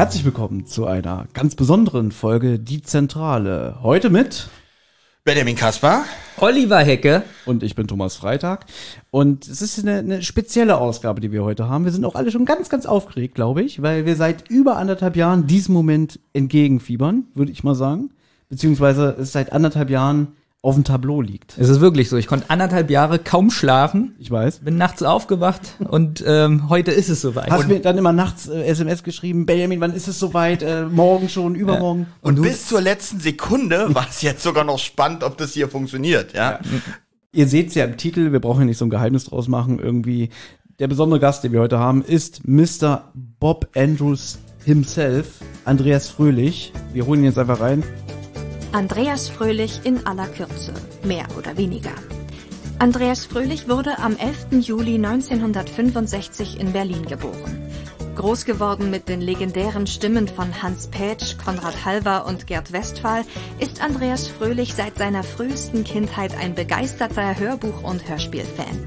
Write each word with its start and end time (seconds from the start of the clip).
Herzlich 0.00 0.24
willkommen 0.24 0.64
zu 0.64 0.86
einer 0.86 1.26
ganz 1.34 1.54
besonderen 1.54 2.10
Folge 2.10 2.58
Die 2.58 2.80
Zentrale. 2.80 3.80
Heute 3.82 4.08
mit 4.08 4.48
Benjamin 5.24 5.56
Kaspar. 5.56 6.06
Oliver 6.38 6.78
Hecke. 6.78 7.22
und 7.44 7.62
ich 7.62 7.74
bin 7.74 7.86
Thomas 7.86 8.16
Freitag. 8.16 8.64
Und 9.10 9.46
es 9.46 9.60
ist 9.60 9.78
eine, 9.78 9.98
eine 9.98 10.22
spezielle 10.22 10.78
Ausgabe, 10.78 11.20
die 11.20 11.32
wir 11.32 11.44
heute 11.44 11.68
haben. 11.68 11.84
Wir 11.84 11.92
sind 11.92 12.06
auch 12.06 12.14
alle 12.14 12.30
schon 12.30 12.46
ganz, 12.46 12.70
ganz 12.70 12.86
aufgeregt, 12.86 13.34
glaube 13.34 13.60
ich, 13.60 13.82
weil 13.82 14.06
wir 14.06 14.16
seit 14.16 14.48
über 14.48 14.78
anderthalb 14.78 15.16
Jahren 15.16 15.46
diesem 15.46 15.74
Moment 15.74 16.18
entgegenfiebern, 16.32 17.24
würde 17.34 17.52
ich 17.52 17.62
mal 17.62 17.74
sagen. 17.74 18.08
Beziehungsweise 18.48 19.16
es 19.20 19.32
seit 19.32 19.52
anderthalb 19.52 19.90
Jahren 19.90 20.28
auf 20.62 20.74
dem 20.74 20.84
Tableau 20.84 21.22
liegt. 21.22 21.56
Es 21.56 21.70
ist 21.70 21.80
wirklich 21.80 22.10
so. 22.10 22.16
Ich 22.16 22.26
konnte 22.26 22.50
anderthalb 22.50 22.90
Jahre 22.90 23.18
kaum 23.18 23.50
schlafen. 23.50 24.14
Ich 24.18 24.30
weiß. 24.30 24.58
Bin 24.60 24.76
nachts 24.76 25.02
aufgewacht 25.02 25.76
und 25.78 26.22
ähm, 26.26 26.68
heute 26.68 26.90
ist 26.90 27.08
es 27.08 27.22
soweit. 27.22 27.50
Hast 27.50 27.66
mir 27.66 27.80
dann 27.80 27.96
immer 27.96 28.12
nachts 28.12 28.46
äh, 28.46 28.62
SMS 28.64 29.02
geschrieben, 29.02 29.46
Benjamin, 29.46 29.80
wann 29.80 29.94
ist 29.94 30.06
es 30.06 30.18
soweit? 30.18 30.62
Äh, 30.62 30.84
morgen 30.84 31.30
schon, 31.30 31.54
übermorgen? 31.54 32.06
Und, 32.20 32.42
bis 32.42 32.66
zur 32.66 32.82
letzten 32.82 33.20
Sekunde 33.20 33.86
war 33.94 34.06
es 34.08 34.20
jetzt 34.20 34.42
sogar 34.42 34.64
noch 34.64 34.78
spannend, 34.78 35.24
ob 35.24 35.38
das 35.38 35.54
hier 35.54 35.68
funktioniert, 35.68 36.34
ja? 36.34 36.60
Ihr 37.32 37.46
seht's 37.46 37.74
ja 37.74 37.84
im 37.84 37.96
Titel, 37.96 38.32
wir 38.32 38.40
brauchen 38.40 38.60
ja 38.60 38.66
nicht 38.66 38.78
so 38.78 38.84
ein 38.84 38.90
Geheimnis 38.90 39.24
draus 39.24 39.48
machen. 39.48 39.78
Irgendwie 39.78 40.28
der 40.78 40.88
besondere 40.88 41.20
Gast, 41.20 41.44
den 41.44 41.52
wir 41.52 41.60
heute 41.60 41.78
haben, 41.78 42.02
ist 42.02 42.46
Mr. 42.46 43.12
Bob 43.14 43.68
Andrews 43.74 44.38
himself, 44.64 45.40
Andreas 45.64 46.10
Fröhlich. 46.10 46.72
Wir 46.92 47.06
holen 47.06 47.20
ihn 47.20 47.26
jetzt 47.26 47.38
einfach 47.38 47.60
rein. 47.60 47.82
Andreas 48.72 49.28
Fröhlich 49.28 49.80
in 49.82 50.06
aller 50.06 50.28
Kürze, 50.28 50.72
mehr 51.02 51.26
oder 51.36 51.56
weniger. 51.56 51.90
Andreas 52.78 53.26
Fröhlich 53.26 53.68
wurde 53.68 53.98
am 53.98 54.16
11. 54.16 54.64
Juli 54.64 54.94
1965 54.94 56.60
in 56.60 56.72
Berlin 56.72 57.04
geboren. 57.04 57.68
Groß 58.14 58.44
geworden 58.44 58.90
mit 58.90 59.08
den 59.08 59.20
legendären 59.20 59.88
Stimmen 59.88 60.28
von 60.28 60.62
Hans 60.62 60.86
Pätsch, 60.86 61.36
Konrad 61.44 61.84
Halver 61.84 62.26
und 62.26 62.46
Gerd 62.46 62.70
Westphal, 62.70 63.24
ist 63.58 63.82
Andreas 63.82 64.28
Fröhlich 64.28 64.72
seit 64.72 64.98
seiner 64.98 65.24
frühesten 65.24 65.82
Kindheit 65.82 66.38
ein 66.38 66.54
begeisterter 66.54 67.36
Hörbuch- 67.40 67.82
und 67.82 68.08
Hörspielfan. 68.08 68.86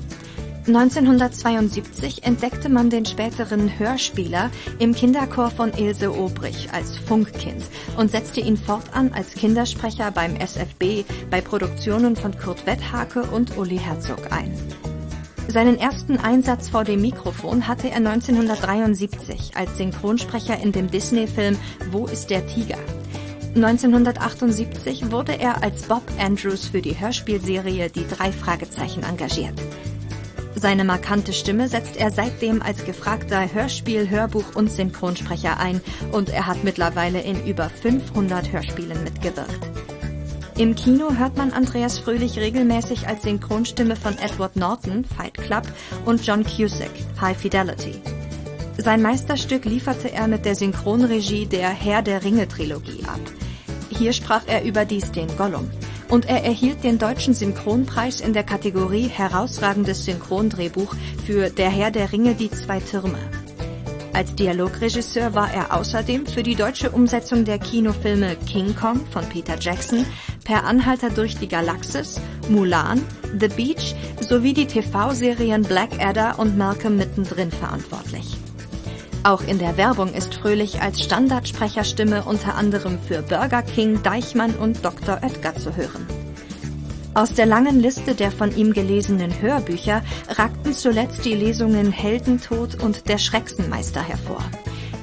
1972 0.66 2.24
entdeckte 2.24 2.70
man 2.70 2.90
den 2.90 3.06
späteren 3.06 3.78
Hörspieler 3.78 4.50
im 4.80 4.96
Kinderchor 4.96 5.52
von 5.52 5.74
Ilse 5.74 6.18
Obrich 6.18 6.70
als 6.72 6.98
Funkkind 6.98 7.66
und 7.98 8.10
setzte 8.10 8.40
ihn 8.40 8.56
fortan 8.56 9.12
als 9.14 9.34
Kindersprecher 9.34 10.12
beim 10.12 10.38
SFB 10.38 11.04
bei 11.30 11.42
Produktionen 11.42 12.16
von 12.16 12.38
Kurt 12.38 12.66
Wetthake 12.66 13.24
und 13.24 13.58
Uli 13.58 13.78
Herzog 13.78 14.32
ein. 14.32 14.58
Seinen 15.50 15.78
ersten 15.78 16.18
Einsatz 16.18 16.70
vor 16.70 16.86
dem 16.86 17.02
Mikrofon 17.02 17.68
hatte 17.68 17.90
er 17.90 17.98
1973 17.98 19.58
als 19.58 19.78
Synchronsprecher 19.78 20.58
in 20.62 20.72
dem 20.72 20.90
Disney-Film 20.90 21.58
Wo 21.92 22.06
ist 22.06 22.30
der 22.30 22.48
Tiger? 22.48 22.80
1978 23.56 25.12
wurde 25.12 25.38
er 25.38 25.62
als 25.62 25.84
Bob 25.84 26.04
Andrews 26.18 26.66
für 26.66 26.82
die 26.82 26.98
Hörspielserie 26.98 27.90
Die 27.90 28.08
drei 28.08 28.32
Fragezeichen 28.32 29.04
engagiert. 29.04 29.62
Seine 30.56 30.84
markante 30.84 31.34
Stimme 31.34 31.68
setzt 31.68 31.98
er 31.98 32.12
seitdem 32.12 32.62
als 32.62 32.86
gefragter 32.86 33.54
Hörspiel-, 33.54 34.10
Hörbuch- 34.10 34.56
und 34.56 34.72
Synchronsprecher 34.72 35.60
ein 35.60 35.82
und 36.12 36.30
er 36.30 36.48
hat 36.48 36.64
mittlerweile 36.64 37.22
in 37.22 37.46
über 37.46 37.70
500 37.70 38.52
Hörspielen 38.52 39.04
mitgewirkt. 39.04 39.68
Im 40.58 40.76
Kino 40.76 41.16
hört 41.18 41.36
man 41.36 41.52
Andreas 41.52 41.98
Fröhlich 41.98 42.38
regelmäßig 42.38 43.08
als 43.08 43.24
Synchronstimme 43.24 43.96
von 43.96 44.16
Edward 44.20 44.56
Norton, 44.56 45.04
Fight 45.04 45.34
Club, 45.34 45.64
und 46.06 46.26
John 46.26 46.44
Cusack, 46.44 46.92
High 47.20 47.38
Fidelity. 47.38 48.00
Sein 48.78 49.02
Meisterstück 49.02 49.66
lieferte 49.66 50.12
er 50.12 50.28
mit 50.28 50.46
der 50.46 50.56
Synchronregie 50.56 51.48
der 51.48 51.70
Herr 51.70 52.04
der 52.04 52.24
Ringe 52.24 52.48
Trilogie 52.48 53.04
ab. 53.08 53.20
Hier 53.90 54.14
sprach 54.14 54.44
er 54.46 54.64
überdies 54.64 55.12
den 55.12 55.28
Gollum. 55.38 55.70
Und 56.14 56.30
er 56.30 56.44
erhielt 56.44 56.84
den 56.84 57.00
deutschen 57.00 57.34
Synchronpreis 57.34 58.22
in 58.22 58.34
der 58.34 58.44
Kategorie 58.44 59.08
Herausragendes 59.08 60.06
Synchrondrehbuch 60.06 60.94
für 61.26 61.50
Der 61.50 61.72
Herr 61.72 61.90
der 61.90 62.12
Ringe 62.12 62.36
die 62.36 62.52
zwei 62.52 62.80
Türme. 62.80 63.18
Als 64.14 64.36
Dialogregisseur 64.36 65.34
war 65.34 65.52
er 65.52 65.74
außerdem 65.74 66.28
für 66.28 66.44
die 66.44 66.54
deutsche 66.54 66.92
Umsetzung 66.92 67.46
der 67.46 67.58
Kinofilme 67.58 68.36
King 68.46 68.76
Kong 68.76 69.04
von 69.08 69.28
Peter 69.28 69.58
Jackson, 69.60 70.06
Per 70.44 70.66
Anhalter 70.66 71.10
durch 71.10 71.40
die 71.40 71.48
Galaxis, 71.48 72.22
Mulan, 72.48 73.02
The 73.40 73.48
Beach 73.48 73.96
sowie 74.20 74.54
die 74.54 74.68
TV-Serien 74.68 75.64
Blackadder 75.64 76.38
und 76.38 76.56
Malcolm 76.56 76.96
mittendrin 76.96 77.50
verantwortlich. 77.50 78.38
Auch 79.26 79.42
in 79.42 79.58
der 79.58 79.78
Werbung 79.78 80.14
ist 80.14 80.36
Fröhlich 80.36 80.82
als 80.82 81.02
Standardsprecherstimme 81.02 82.24
unter 82.24 82.56
anderem 82.56 83.00
für 83.00 83.22
Burger 83.22 83.62
King, 83.62 84.04
Deichmann 84.04 84.54
und 84.56 84.84
Dr. 84.84 85.22
Oetker 85.24 85.56
zu 85.56 85.78
hören. 85.78 86.06
Aus 87.14 87.34
der 87.34 87.46
langen 87.46 87.80
Liste 87.80 88.16
der 88.16 88.32
von 88.32 88.54
ihm 88.54 88.74
gelesenen 88.74 89.40
Hörbücher 89.40 90.02
ragten 90.28 90.74
zuletzt 90.74 91.24
die 91.24 91.36
Lesungen 91.36 91.92
Heldentod 91.92 92.84
und 92.84 93.08
Der 93.08 93.18
Schrecksenmeister 93.18 94.02
hervor. 94.02 94.44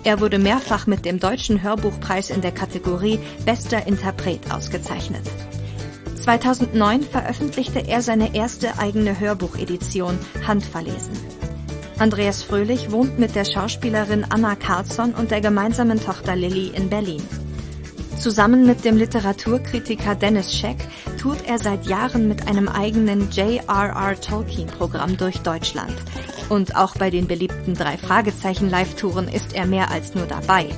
Er 0.04 0.20
wurde 0.20 0.38
mehrfach 0.38 0.86
mit 0.86 1.06
dem 1.06 1.18
Deutschen 1.18 1.62
Hörbuchpreis 1.62 2.28
in 2.28 2.42
der 2.42 2.52
Kategorie 2.52 3.20
Bester 3.46 3.86
Interpret 3.86 4.40
ausgezeichnet. 4.52 5.22
2009 6.16 7.04
veröffentlichte 7.04 7.88
er 7.88 8.02
seine 8.02 8.34
erste 8.34 8.78
eigene 8.78 9.18
Hörbuchedition 9.18 10.18
Handverlesen. 10.46 11.39
Andreas 12.00 12.42
Fröhlich 12.42 12.90
wohnt 12.90 13.18
mit 13.18 13.34
der 13.34 13.44
Schauspielerin 13.44 14.24
Anna 14.30 14.56
Carlsson 14.56 15.12
und 15.12 15.30
der 15.30 15.42
gemeinsamen 15.42 16.02
Tochter 16.02 16.34
Lilly 16.34 16.68
in 16.68 16.88
Berlin. 16.88 17.22
Zusammen 18.18 18.66
mit 18.66 18.86
dem 18.86 18.96
Literaturkritiker 18.96 20.14
Dennis 20.14 20.54
Scheck 20.54 20.78
tut 21.20 21.46
er 21.46 21.58
seit 21.58 21.84
Jahren 21.84 22.26
mit 22.26 22.48
einem 22.48 22.68
eigenen 22.68 23.30
J.R.R. 23.30 24.18
Tolkien-Programm 24.18 25.18
durch 25.18 25.40
Deutschland. 25.40 25.94
Und 26.48 26.74
auch 26.74 26.94
bei 26.96 27.10
den 27.10 27.26
beliebten 27.26 27.74
drei 27.74 27.98
Fragezeichen 27.98 28.70
Live-Touren 28.70 29.28
ist 29.28 29.54
er 29.54 29.66
mehr 29.66 29.90
als 29.90 30.14
nur 30.14 30.24
dabei. 30.24 30.70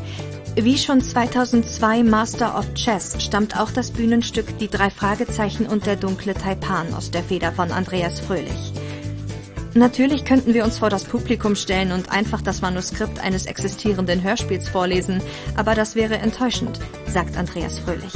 Wie 0.56 0.76
schon 0.76 1.00
2002 1.00 2.02
Master 2.02 2.58
of 2.58 2.74
Chess 2.74 3.22
stammt 3.22 3.56
auch 3.56 3.70
das 3.70 3.92
Bühnenstück 3.92 4.58
Die 4.58 4.68
drei 4.68 4.90
Fragezeichen 4.90 5.66
und 5.66 5.86
der 5.86 5.94
dunkle 5.94 6.34
Taipan 6.34 6.92
aus 6.94 7.12
der 7.12 7.22
Feder 7.22 7.52
von 7.52 7.70
Andreas 7.70 8.18
Fröhlich. 8.18 8.72
Natürlich 9.74 10.26
könnten 10.26 10.52
wir 10.52 10.64
uns 10.64 10.78
vor 10.78 10.90
das 10.90 11.04
Publikum 11.04 11.56
stellen 11.56 11.92
und 11.92 12.12
einfach 12.12 12.42
das 12.42 12.60
Manuskript 12.60 13.18
eines 13.20 13.46
existierenden 13.46 14.22
Hörspiels 14.22 14.68
vorlesen, 14.68 15.22
aber 15.56 15.74
das 15.74 15.94
wäre 15.94 16.16
enttäuschend, 16.16 16.78
sagt 17.06 17.38
Andreas 17.38 17.78
Fröhlich. 17.78 18.12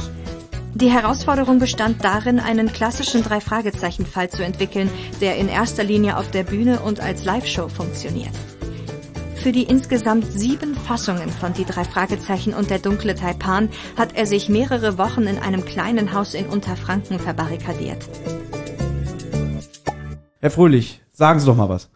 Die 0.75 0.91
Herausforderung 0.91 1.57
bestand 1.57 2.03
darin, 2.03 2.39
einen 2.39 2.71
klassischen 2.71 3.23
Drei-Fragezeichen-Fall 3.23 4.29
zu 4.29 4.43
entwickeln, 4.43 4.91
der 5.19 5.37
in 5.37 5.49
erster 5.49 5.83
Linie 5.83 6.17
auf 6.17 6.29
der 6.29 6.43
Bühne 6.43 6.81
und 6.81 6.99
als 6.99 7.25
Live-Show 7.25 7.69
funktioniert. 7.69 8.33
Für 9.41 9.51
die 9.51 9.63
insgesamt 9.63 10.31
sieben 10.31 10.75
Fassungen 10.75 11.29
von 11.31 11.53
Die 11.53 11.65
drei 11.65 11.83
Fragezeichen 11.83 12.53
und 12.53 12.69
der 12.69 12.77
dunkle 12.77 13.15
Taipan 13.15 13.69
hat 13.95 14.15
er 14.15 14.27
sich 14.27 14.49
mehrere 14.49 14.99
Wochen 14.99 15.23
in 15.23 15.39
einem 15.39 15.65
kleinen 15.65 16.13
Haus 16.13 16.35
in 16.35 16.45
Unterfranken 16.45 17.17
verbarrikadiert. 17.17 18.07
Herr 20.39 20.51
Fröhlich, 20.51 21.01
sagen 21.17 21.39
Sie 21.39 21.47
doch 21.47 21.55
mal 21.55 21.69
was. 21.69 21.89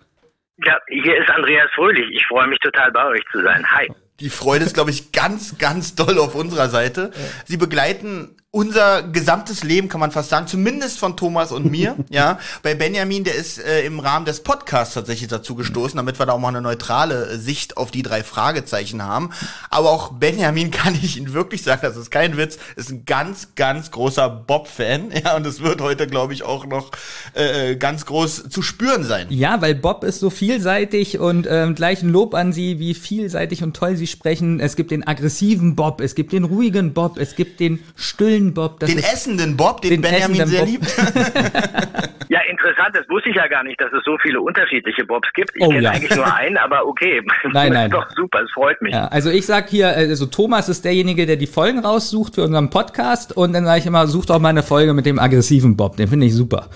Ja, 0.65 0.77
hier 0.89 1.17
ist 1.17 1.29
Andreas 1.29 1.69
Fröhlich. 1.73 2.05
Ich 2.13 2.25
freue 2.27 2.47
mich 2.47 2.59
total 2.59 2.91
bei 2.91 3.05
euch 3.05 3.23
zu 3.31 3.41
sein. 3.41 3.65
Hi. 3.71 3.87
Die 4.19 4.29
Freude 4.29 4.65
ist, 4.65 4.73
glaube 4.73 4.91
ich, 4.91 5.11
ganz, 5.11 5.57
ganz 5.57 5.95
doll 5.95 6.19
auf 6.19 6.35
unserer 6.35 6.69
Seite. 6.69 7.11
Sie 7.45 7.57
begleiten 7.57 8.37
unser 8.53 9.03
gesamtes 9.03 9.63
Leben, 9.63 9.87
kann 9.87 10.01
man 10.01 10.11
fast 10.11 10.29
sagen, 10.29 10.45
zumindest 10.45 10.99
von 10.99 11.15
Thomas 11.15 11.53
und 11.53 11.71
mir. 11.71 11.95
ja, 12.09 12.37
bei 12.63 12.75
Benjamin, 12.75 13.23
der 13.23 13.35
ist 13.35 13.63
äh, 13.63 13.85
im 13.85 14.01
Rahmen 14.01 14.25
des 14.25 14.41
Podcasts 14.43 14.93
tatsächlich 14.93 15.29
dazu 15.29 15.55
gestoßen, 15.55 15.95
damit 15.95 16.19
wir 16.19 16.25
da 16.25 16.33
auch 16.33 16.39
mal 16.39 16.49
eine 16.49 16.61
neutrale 16.61 17.27
äh, 17.27 17.37
Sicht 17.37 17.77
auf 17.77 17.91
die 17.91 18.03
drei 18.03 18.23
Fragezeichen 18.23 19.03
haben. 19.03 19.29
Aber 19.69 19.89
auch 19.89 20.11
Benjamin 20.11 20.69
kann 20.71 20.95
ich 21.01 21.15
Ihnen 21.15 21.31
wirklich 21.31 21.63
sagen, 21.63 21.79
das 21.81 21.95
ist 21.95 22.11
kein 22.11 22.35
Witz, 22.35 22.59
ist 22.75 22.89
ein 22.89 23.05
ganz, 23.05 23.55
ganz 23.55 23.89
großer 23.89 24.29
Bob-Fan. 24.29 25.11
Ja, 25.23 25.35
und 25.35 25.45
es 25.45 25.61
wird 25.61 25.81
heute, 25.81 26.07
glaube 26.07 26.33
ich, 26.33 26.43
auch 26.43 26.65
noch 26.65 26.91
äh, 27.33 27.75
ganz 27.75 28.05
groß 28.05 28.49
zu 28.49 28.61
spüren 28.63 29.03
sein. 29.03 29.27
Ja, 29.29 29.61
weil 29.61 29.75
Bob 29.75 30.03
ist 30.03 30.19
so 30.19 30.29
vielseitig 30.29 31.19
und 31.19 31.47
ähm, 31.49 31.75
gleich 31.75 32.01
ein 32.01 32.09
Lob 32.09 32.33
an 32.33 32.51
Sie, 32.53 32.79
wie 32.79 32.95
vielseitig 32.95 33.61
und 33.61 33.75
toll 33.75 33.95
Sie 33.95 34.07
sprechen. 34.07 34.59
Es 34.59 34.75
gibt 34.75 34.89
den 34.89 35.05
aggressiven 35.07 35.75
Bob, 35.75 36.01
es 36.01 36.15
gibt 36.15 36.33
den 36.33 36.43
ruhigen 36.43 36.93
Bob, 36.93 37.19
es 37.19 37.35
gibt 37.35 37.59
den 37.59 37.83
stillen 37.95 38.40
Bob. 38.53 38.79
den 38.79 38.97
essenden 38.97 39.55
Bob, 39.55 39.81
den, 39.81 39.91
den 39.91 40.01
Benjamin 40.01 40.47
sehr 40.47 40.61
Bob. 40.61 40.69
liebt. 40.69 40.97
ja, 42.29 42.39
interessant, 42.49 42.95
das 42.95 43.07
wusste 43.09 43.29
ich 43.29 43.35
ja 43.35 43.47
gar 43.47 43.63
nicht, 43.63 43.79
dass 43.79 43.91
es 43.93 44.03
so 44.03 44.17
viele 44.21 44.41
unterschiedliche 44.41 45.05
Bobs 45.05 45.27
gibt. 45.33 45.51
Ich 45.55 45.61
oh, 45.61 45.69
kenne 45.69 45.83
ja. 45.83 45.91
eigentlich 45.91 46.15
nur 46.15 46.35
einen, 46.35 46.57
aber 46.57 46.85
okay. 46.85 47.21
Nein, 47.53 47.73
nein. 47.73 47.91
doch 47.91 48.09
super, 48.15 48.41
es 48.41 48.51
freut 48.51 48.81
mich. 48.81 48.93
Ja, 48.93 49.07
also 49.07 49.29
ich 49.29 49.45
sag 49.45 49.69
hier, 49.69 49.89
also 49.89 50.25
Thomas 50.25 50.69
ist 50.69 50.83
derjenige, 50.83 51.25
der 51.25 51.37
die 51.37 51.47
Folgen 51.47 51.79
raussucht 51.79 52.35
für 52.35 52.43
unseren 52.43 52.69
Podcast 52.69 53.35
und 53.35 53.53
dann 53.53 53.65
sage 53.65 53.79
ich 53.79 53.85
immer, 53.85 54.07
sucht 54.07 54.31
auch 54.31 54.39
mal 54.39 54.49
eine 54.49 54.63
Folge 54.63 54.93
mit 54.93 55.05
dem 55.05 55.19
aggressiven 55.19 55.77
Bob, 55.77 55.97
den 55.97 56.07
finde 56.07 56.25
ich 56.25 56.33
super. 56.33 56.69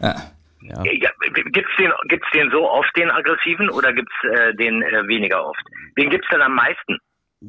Ja. 0.00 0.16
Ja. 0.62 0.82
ja 0.84 1.10
gibt's 1.52 1.76
den, 1.78 1.92
gibt's 2.08 2.28
den 2.34 2.50
so 2.50 2.68
oft, 2.68 2.90
den 2.96 3.10
aggressiven, 3.10 3.70
oder 3.70 3.92
gibt's 3.92 4.14
äh, 4.22 4.54
den 4.54 4.82
äh, 4.82 5.06
weniger 5.06 5.46
oft? 5.46 5.62
Wen 5.96 6.10
gibt's 6.10 6.28
denn 6.30 6.40
am 6.40 6.54
meisten? 6.54 6.98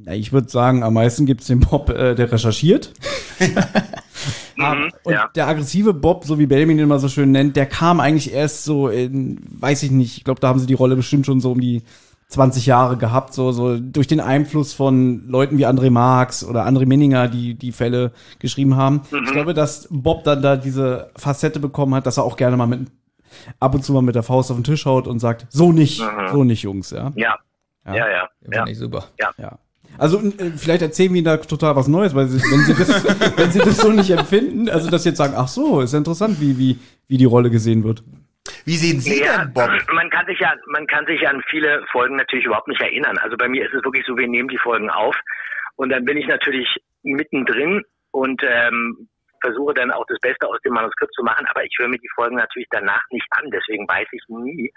Ja, 0.05 0.13
ich 0.13 0.33
würde 0.33 0.49
sagen, 0.49 0.83
am 0.83 0.93
meisten 0.93 1.25
gibt's 1.25 1.47
den 1.47 1.59
Bob, 1.59 1.89
äh, 1.89 2.15
der 2.15 2.31
recherchiert. 2.31 2.91
mhm, 4.55 4.91
und 5.03 5.13
ja. 5.13 5.29
der 5.35 5.47
aggressive 5.47 5.93
Bob, 5.93 6.25
so 6.25 6.39
wie 6.39 6.45
Belmin 6.45 6.77
ihn 6.77 6.83
immer 6.83 6.99
so 6.99 7.07
schön 7.07 7.31
nennt, 7.31 7.55
der 7.55 7.65
kam 7.65 7.99
eigentlich 7.99 8.33
erst 8.33 8.63
so 8.63 8.89
in, 8.89 9.39
weiß 9.59 9.83
ich 9.83 9.91
nicht, 9.91 10.17
ich 10.17 10.23
glaube, 10.23 10.39
da 10.39 10.47
haben 10.49 10.59
sie 10.59 10.67
die 10.67 10.73
Rolle 10.73 10.95
bestimmt 10.95 11.25
schon 11.25 11.39
so 11.39 11.51
um 11.51 11.61
die 11.61 11.83
20 12.27 12.65
Jahre 12.65 12.97
gehabt, 12.97 13.33
so, 13.33 13.51
so 13.51 13.79
durch 13.79 14.07
den 14.07 14.19
Einfluss 14.19 14.73
von 14.73 15.27
Leuten 15.27 15.57
wie 15.57 15.67
André 15.67 15.91
Marx 15.91 16.43
oder 16.43 16.65
André 16.65 16.87
Minninger, 16.87 17.27
die 17.27 17.53
die 17.53 17.71
Fälle 17.71 18.11
geschrieben 18.39 18.75
haben. 18.75 19.01
Mhm. 19.11 19.23
Ich 19.25 19.31
glaube, 19.31 19.53
dass 19.53 19.87
Bob 19.91 20.23
dann 20.23 20.41
da 20.41 20.57
diese 20.57 21.11
Facette 21.15 21.59
bekommen 21.59 21.93
hat, 21.93 22.07
dass 22.07 22.17
er 22.17 22.23
auch 22.23 22.35
gerne 22.35 22.57
mal 22.57 22.65
mit 22.65 22.91
ab 23.59 23.75
und 23.75 23.83
zu 23.83 23.93
mal 23.93 24.01
mit 24.01 24.15
der 24.15 24.23
Faust 24.23 24.49
auf 24.49 24.57
den 24.57 24.63
Tisch 24.63 24.85
haut 24.85 25.07
und 25.07 25.19
sagt, 25.19 25.45
so 25.49 25.71
nicht, 25.71 26.01
mhm. 26.01 26.31
so 26.31 26.43
nicht, 26.43 26.63
Jungs, 26.63 26.91
ja. 26.91 27.11
Ja. 27.15 27.37
Ja, 27.85 27.95
ja. 27.95 28.07
ja. 28.09 28.29
ja. 28.51 28.65
ja. 28.67 28.73
super. 28.73 29.05
Ja. 29.19 29.29
ja. 29.37 29.59
Also 29.97 30.19
äh, 30.19 30.51
vielleicht 30.57 30.81
erzählen 30.81 31.13
wir 31.13 31.19
Ihnen 31.19 31.25
da 31.25 31.37
total 31.37 31.75
was 31.75 31.87
Neues, 31.87 32.15
weil 32.15 32.27
sie, 32.27 32.39
wenn 32.51 32.61
sie 32.61 32.73
das, 32.73 33.37
wenn 33.37 33.51
sie 33.51 33.59
das 33.59 33.77
so 33.77 33.91
nicht 33.91 34.09
empfinden, 34.09 34.69
also 34.69 34.89
dass 34.89 35.03
sie 35.03 35.09
jetzt 35.09 35.17
sagen, 35.17 35.33
ach 35.35 35.47
so, 35.47 35.81
ist 35.81 35.93
ja 35.93 35.99
interessant, 35.99 36.39
wie 36.39 36.57
wie 36.57 36.79
wie 37.07 37.17
die 37.17 37.25
Rolle 37.25 37.49
gesehen 37.49 37.83
wird. 37.83 38.03
Wie 38.65 38.75
sehen 38.75 38.99
Sie 38.99 39.21
ja, 39.21 39.39
denn, 39.39 39.53
Bob? 39.53 39.69
Man 39.93 40.09
kann 40.09 40.25
sich 40.25 40.39
ja, 40.39 40.53
man 40.67 40.85
kann 40.87 41.05
sich 41.05 41.27
an 41.27 41.41
viele 41.49 41.83
Folgen 41.91 42.15
natürlich 42.15 42.45
überhaupt 42.45 42.67
nicht 42.67 42.81
erinnern. 42.81 43.17
Also 43.19 43.37
bei 43.37 43.47
mir 43.47 43.65
ist 43.65 43.73
es 43.73 43.83
wirklich 43.83 44.05
so, 44.05 44.17
wir 44.17 44.27
nehmen 44.27 44.49
die 44.49 44.57
Folgen 44.57 44.89
auf 44.89 45.15
und 45.75 45.89
dann 45.89 46.05
bin 46.05 46.17
ich 46.17 46.27
natürlich 46.27 46.67
mittendrin 47.03 47.81
und 48.11 48.41
ähm, 48.43 49.07
versuche 49.41 49.73
dann 49.73 49.91
auch 49.91 50.05
das 50.07 50.19
Beste 50.19 50.47
aus 50.47 50.59
dem 50.65 50.73
Manuskript 50.73 51.13
zu 51.13 51.23
machen, 51.23 51.45
aber 51.47 51.63
ich 51.63 51.75
höre 51.77 51.87
mir 51.87 51.99
die 51.99 52.09
Folgen 52.15 52.35
natürlich 52.35 52.67
danach 52.71 53.03
nicht 53.11 53.27
an. 53.31 53.49
Deswegen 53.51 53.87
weiß 53.87 54.07
ich 54.11 54.23
nie, 54.27 54.71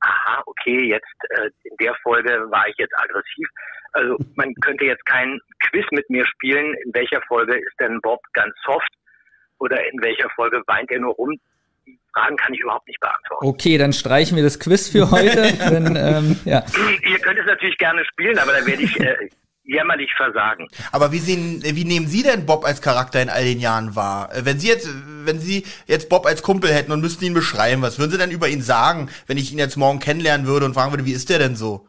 aha, 0.00 0.42
okay, 0.46 0.86
jetzt 0.86 1.16
äh, 1.30 1.50
in 1.64 1.76
der 1.78 1.94
Folge 2.02 2.30
war 2.50 2.68
ich 2.68 2.76
jetzt 2.78 2.96
aggressiv. 2.98 3.48
Also 3.92 4.16
man 4.36 4.54
könnte 4.62 4.84
jetzt 4.84 5.04
kein 5.06 5.38
Quiz 5.68 5.84
mit 5.90 6.08
mir 6.08 6.26
spielen, 6.26 6.74
in 6.84 6.94
welcher 6.94 7.20
Folge 7.28 7.56
ist 7.56 7.78
denn 7.80 8.00
Bob 8.00 8.20
ganz 8.32 8.54
soft 8.64 8.88
oder 9.58 9.78
in 9.92 10.02
welcher 10.02 10.28
Folge 10.30 10.62
weint 10.66 10.90
er 10.90 11.00
nur 11.00 11.14
rum. 11.14 11.38
Die 11.86 11.98
Fragen 12.14 12.36
kann 12.36 12.54
ich 12.54 12.60
überhaupt 12.60 12.86
nicht 12.88 13.00
beantworten. 13.00 13.46
Okay, 13.46 13.78
dann 13.78 13.92
streichen 13.92 14.36
wir 14.36 14.42
das 14.42 14.58
Quiz 14.58 14.88
für 14.88 15.10
heute. 15.10 15.52
denn, 15.70 15.96
ähm, 15.96 16.40
ja. 16.44 16.64
Ihr 17.08 17.18
könnt 17.18 17.38
es 17.38 17.46
natürlich 17.46 17.76
gerne 17.78 18.04
spielen, 18.04 18.38
aber 18.38 18.52
dann 18.52 18.66
werde 18.66 18.82
ich 18.82 18.98
äh, 19.00 19.28
jämmerlich 19.64 20.12
versagen. 20.16 20.68
Aber 20.90 21.12
wie 21.12 21.18
sehen, 21.18 21.62
wie 21.64 21.84
nehmen 21.84 22.06
Sie 22.06 22.22
denn 22.22 22.46
Bob 22.46 22.64
als 22.64 22.82
Charakter 22.82 23.20
in 23.20 23.28
all 23.28 23.44
den 23.44 23.60
Jahren 23.60 23.94
wahr? 23.94 24.30
Wenn 24.42 24.58
Sie 24.58 24.68
jetzt, 24.68 24.88
wenn 25.24 25.38
Sie 25.38 25.64
jetzt 25.86 26.08
Bob 26.08 26.26
als 26.26 26.42
Kumpel 26.42 26.72
hätten 26.72 26.92
und 26.92 27.00
müssten 27.00 27.24
ihn 27.24 27.34
beschreiben, 27.34 27.82
was 27.82 27.98
würden 27.98 28.10
Sie 28.10 28.18
denn 28.18 28.30
über 28.30 28.48
ihn 28.48 28.62
sagen, 28.62 29.10
wenn 29.26 29.38
ich 29.38 29.52
ihn 29.52 29.58
jetzt 29.58 29.76
morgen 29.76 29.98
kennenlernen 29.98 30.46
würde 30.46 30.66
und 30.66 30.74
fragen 30.74 30.92
würde, 30.92 31.06
wie 31.06 31.12
ist 31.12 31.30
der 31.30 31.38
denn 31.38 31.56
so? 31.56 31.86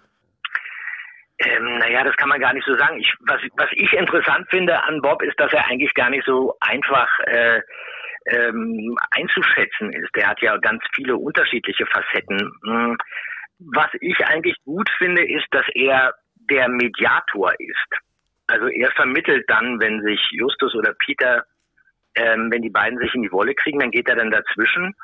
Ähm, 1.46 1.78
naja, 1.80 2.04
das 2.04 2.16
kann 2.18 2.30
man 2.30 2.40
gar 2.40 2.54
nicht 2.54 2.66
so 2.66 2.76
sagen. 2.76 3.00
Ich, 3.00 3.14
was, 3.22 3.42
was 3.58 3.70
ich 3.74 3.92
interessant 3.94 4.48
finde 4.50 4.82
an 4.84 5.02
Bob 5.02 5.22
ist, 5.22 5.40
dass 5.40 5.52
er 5.54 5.66
eigentlich 5.68 5.94
gar 5.94 6.10
nicht 6.10 6.26
so 6.26 6.56
einfach 6.60 7.10
äh, 7.26 7.62
ähm, 8.28 8.98
einzuschätzen 9.12 9.92
ist. 9.94 10.16
Der 10.16 10.28
hat 10.28 10.42
ja 10.42 10.58
ganz 10.58 10.84
viele 10.96 11.18
unterschiedliche 11.18 11.86
Facetten. 11.88 12.52
Hm. 12.66 12.98
Was 13.60 13.90
ich 14.02 14.26
eigentlich 14.26 14.56
gut 14.66 14.90
finde, 14.98 15.24
ist, 15.24 15.48
dass 15.52 15.66
er 15.74 16.14
der 16.50 16.68
Mediator 16.70 17.54
ist. 17.60 18.02
Also 18.48 18.68
er 18.68 18.92
vermittelt 18.92 19.46
dann, 19.48 19.80
wenn 19.80 20.02
sich 20.02 20.20
Justus 20.32 20.76
oder 20.76 20.94
Peter, 20.94 21.46
ähm, 22.16 22.50
wenn 22.52 22.62
die 22.62 22.70
beiden 22.70 23.00
sich 23.00 23.14
in 23.16 23.24
die 23.24 23.32
Wolle 23.32 23.56
kriegen, 23.56 23.80
dann 23.80 23.92
geht 23.92 24.10
er 24.10 24.16
dann 24.16 24.32
dazwischen 24.32 24.96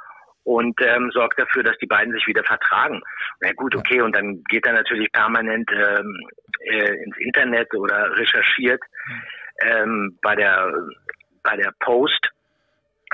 und 0.50 0.82
ähm, 0.82 1.12
sorgt 1.12 1.38
dafür, 1.40 1.62
dass 1.62 1.78
die 1.78 1.86
beiden 1.86 2.12
sich 2.12 2.26
wieder 2.26 2.44
vertragen. 2.44 3.04
Na 3.40 3.52
gut, 3.54 3.76
okay, 3.76 4.02
und 4.02 4.16
dann 4.16 4.44
geht 4.46 4.66
er 4.66 4.74
natürlich 4.74 5.12
permanent 5.12 5.70
ähm, 5.72 6.28
äh, 6.62 7.04
ins 7.04 7.18
Internet 7.18 7.72
oder 7.76 8.18
recherchiert 8.18 8.82
ähm, 9.62 10.18
bei 10.24 10.36
der 10.36 10.74
bei 11.44 11.56
der 11.56 11.72
Post. 11.80 12.30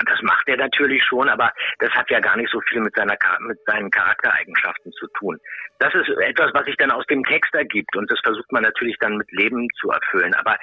Das 0.06 0.20
macht 0.22 0.48
er 0.48 0.56
natürlich 0.56 1.04
schon, 1.04 1.28
aber 1.28 1.52
das 1.78 1.90
hat 1.90 2.10
ja 2.10 2.20
gar 2.20 2.38
nicht 2.38 2.50
so 2.50 2.60
viel 2.70 2.80
mit 2.80 2.94
seiner 2.96 3.18
mit 3.40 3.58
seinen 3.66 3.90
Charaktereigenschaften 3.90 4.92
zu 4.92 5.06
tun. 5.18 5.38
Das 5.78 5.92
ist 5.94 6.08
etwas, 6.08 6.54
was 6.54 6.64
sich 6.64 6.76
dann 6.78 6.90
aus 6.90 7.04
dem 7.04 7.22
Text 7.22 7.54
ergibt 7.54 7.94
und 7.96 8.10
das 8.10 8.20
versucht 8.24 8.50
man 8.50 8.62
natürlich 8.62 8.96
dann 8.98 9.18
mit 9.18 9.30
Leben 9.32 9.68
zu 9.78 9.90
erfüllen. 9.90 10.34
Aber 10.36 10.56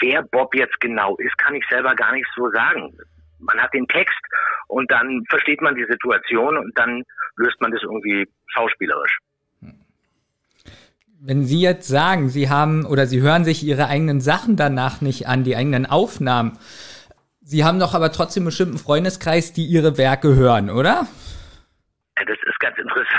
wer 0.00 0.22
Bob 0.22 0.54
jetzt 0.54 0.78
genau 0.80 1.16
ist, 1.16 1.38
kann 1.38 1.54
ich 1.54 1.64
selber 1.70 1.94
gar 1.94 2.12
nicht 2.12 2.28
so 2.36 2.50
sagen 2.50 2.94
man 3.40 3.58
hat 3.60 3.72
den 3.74 3.86
Text 3.88 4.20
und 4.68 4.90
dann 4.90 5.24
versteht 5.28 5.60
man 5.60 5.74
die 5.74 5.86
Situation 5.88 6.56
und 6.56 6.76
dann 6.78 7.02
löst 7.36 7.60
man 7.60 7.72
das 7.72 7.82
irgendwie 7.82 8.26
schauspielerisch. 8.46 9.18
Wenn 11.22 11.44
Sie 11.44 11.60
jetzt 11.60 11.86
sagen, 11.86 12.30
Sie 12.30 12.48
haben 12.48 12.86
oder 12.86 13.06
Sie 13.06 13.20
hören 13.20 13.44
sich 13.44 13.62
Ihre 13.62 13.88
eigenen 13.88 14.20
Sachen 14.20 14.56
danach 14.56 15.00
nicht 15.02 15.28
an, 15.28 15.44
die 15.44 15.54
eigenen 15.54 15.84
Aufnahmen, 15.84 16.58
Sie 17.42 17.64
haben 17.64 17.80
doch 17.80 17.94
aber 17.94 18.12
trotzdem 18.12 18.42
einen 18.42 18.46
bestimmten 18.46 18.78
Freundeskreis, 18.78 19.52
die 19.52 19.66
Ihre 19.66 19.98
Werke 19.98 20.34
hören, 20.34 20.70
oder? 20.70 21.06
Das 22.26 22.38
ist 22.42 22.60
ganz 22.60 22.78
interessant. 22.78 23.10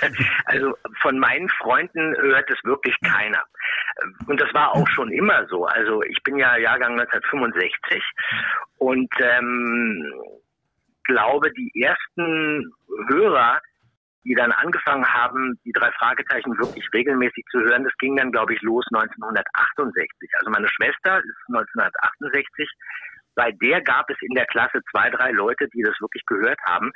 Also 0.44 0.76
von 1.00 1.18
meinen 1.18 1.48
Freunden 1.48 2.14
hört 2.18 2.50
es 2.50 2.58
wirklich 2.64 2.94
keiner. 3.00 3.42
Und 4.26 4.40
das 4.40 4.52
war 4.52 4.74
auch 4.74 4.86
schon 4.88 5.10
immer 5.10 5.46
so. 5.46 5.64
Also 5.64 6.02
ich 6.02 6.22
bin 6.22 6.36
ja 6.36 6.56
Jahrgang 6.56 6.92
1965 7.00 8.02
und 8.78 9.08
ähm, 9.20 10.12
glaube, 11.04 11.50
die 11.52 11.72
ersten 11.82 12.72
Hörer, 13.08 13.60
die 14.24 14.34
dann 14.34 14.52
angefangen 14.52 15.06
haben, 15.06 15.58
die 15.64 15.72
drei 15.72 15.90
Fragezeichen 15.92 16.58
wirklich 16.58 16.86
regelmäßig 16.92 17.44
zu 17.50 17.60
hören, 17.60 17.84
das 17.84 17.96
ging 17.98 18.16
dann, 18.16 18.32
glaube 18.32 18.54
ich, 18.54 18.62
los 18.62 18.84
1968. 18.92 20.30
Also 20.38 20.50
meine 20.50 20.68
Schwester 20.68 21.18
ist 21.18 21.48
1968. 21.48 22.68
Bei 23.34 23.52
der 23.52 23.82
gab 23.82 24.10
es 24.10 24.16
in 24.22 24.34
der 24.34 24.46
Klasse 24.46 24.80
zwei, 24.90 25.10
drei 25.10 25.30
Leute, 25.30 25.68
die 25.68 25.82
das 25.82 25.94
wirklich 26.00 26.24
gehört 26.26 26.58
haben. 26.64 26.90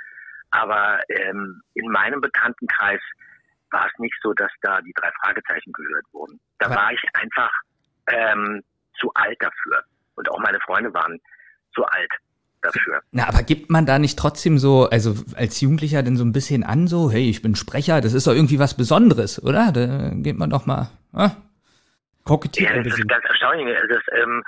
Aber 0.51 1.01
ähm, 1.09 1.63
in 1.75 1.89
meinem 1.91 2.21
Bekanntenkreis 2.21 3.01
war 3.71 3.87
es 3.87 3.99
nicht 3.99 4.15
so, 4.23 4.33
dass 4.35 4.51
da 4.63 4.81
die 4.81 4.93
drei 4.97 5.11
Fragezeichen 5.23 5.73
gehört 5.73 6.05
wurden. 6.13 6.41
Da 6.59 6.67
Aber 6.67 6.77
war 6.77 6.93
ich 6.93 7.03
einfach 7.15 7.53
ähm, 8.09 8.63
zu 8.99 9.11
alt 9.15 9.37
dafür. 9.41 9.85
Und 10.17 10.31
auch 10.31 10.41
meine 10.41 10.61
Freunde 10.61 10.93
waren 10.93 11.19
zu 11.75 11.85
alt 11.85 12.11
dafür. 12.63 13.01
Na, 13.13 13.29
aber 13.29 13.43
gibt 13.43 13.71
man 13.71 13.87
da 13.87 13.99
nicht 13.99 14.19
trotzdem 14.19 14.59
so, 14.59 14.89
also 14.91 15.15
als 15.35 15.61
Jugendlicher 15.61 16.03
denn 16.03 16.17
so 16.17 16.25
ein 16.25 16.33
bisschen 16.33 16.65
an, 16.65 16.89
so, 16.89 17.11
hey, 17.11 17.31
ich 17.31 17.43
bin 17.43 17.55
Sprecher, 17.55 18.01
das 18.01 18.13
ist 18.13 18.27
doch 18.27 18.35
irgendwie 18.35 18.59
was 18.59 18.77
Besonderes, 18.77 19.43
oder? 19.43 19.73
Da 19.73 20.11
geht 20.15 20.37
man 20.37 20.51
doch 20.51 20.67
mal, 20.67 20.91
ah, 21.13 21.31
kokettiert 22.25 22.75
ja, 22.75 22.83
das 22.83 22.99
ist 22.99 23.09
ganz 23.09 23.25
erstaunlich. 23.25 23.77
Das, 23.89 24.03
ähm, 24.21 24.43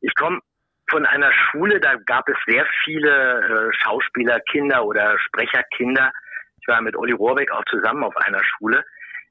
ich 0.00 0.14
komme 0.16 0.40
von 0.88 1.04
einer 1.04 1.32
Schule, 1.32 1.80
da 1.80 1.94
gab 2.06 2.28
es 2.28 2.36
sehr 2.46 2.66
viele 2.84 3.70
äh, 3.70 3.72
Schauspielerkinder 3.82 4.84
oder 4.84 5.18
Sprecherkinder. 5.18 6.12
Ich 6.60 6.68
war 6.68 6.80
mit 6.80 6.96
Olli 6.96 7.12
Rohrbeck 7.12 7.50
auch 7.50 7.64
zusammen 7.68 8.04
auf 8.04 8.16
einer 8.16 8.42
Schule. 8.44 8.84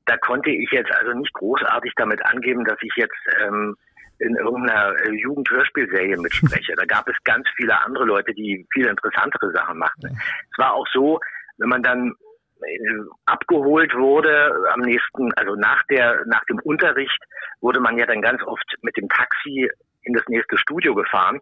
Da 0.05 0.17
konnte 0.17 0.51
ich 0.51 0.69
jetzt 0.71 0.91
also 0.95 1.13
nicht 1.13 1.33
großartig 1.33 1.93
damit 1.95 2.24
angeben, 2.25 2.63
dass 2.65 2.77
ich 2.81 2.93
jetzt 2.95 3.17
ähm, 3.41 3.75
in 4.19 4.35
irgendeiner 4.35 4.93
äh, 5.01 5.12
Jugendhörspielserie 5.12 6.17
mitspreche. 6.17 6.74
Da 6.75 6.85
gab 6.85 7.07
es 7.09 7.15
ganz 7.24 7.47
viele 7.55 7.81
andere 7.83 8.05
Leute, 8.05 8.33
die 8.33 8.65
viel 8.71 8.88
interessantere 8.88 9.51
Sachen 9.51 9.77
machten. 9.77 10.07
Es 10.51 10.57
war 10.57 10.74
auch 10.74 10.88
so, 10.93 11.19
wenn 11.57 11.69
man 11.69 11.83
dann 11.83 12.13
äh, 12.62 12.77
abgeholt 13.25 13.93
wurde 13.95 14.51
am 14.74 14.81
nächsten, 14.81 15.33
also 15.33 15.55
nach 15.55 15.83
der, 15.89 16.24
nach 16.27 16.43
dem 16.45 16.59
Unterricht 16.59 17.19
wurde 17.62 17.79
man 17.79 17.97
ja 17.97 18.05
dann 18.05 18.21
ganz 18.21 18.41
oft 18.43 18.75
mit 18.81 18.95
dem 18.97 19.09
Taxi 19.09 19.69
in 20.05 20.13
das 20.13 20.24
nächste 20.27 20.57
Studio 20.57 20.95
gefahren. 20.95 21.39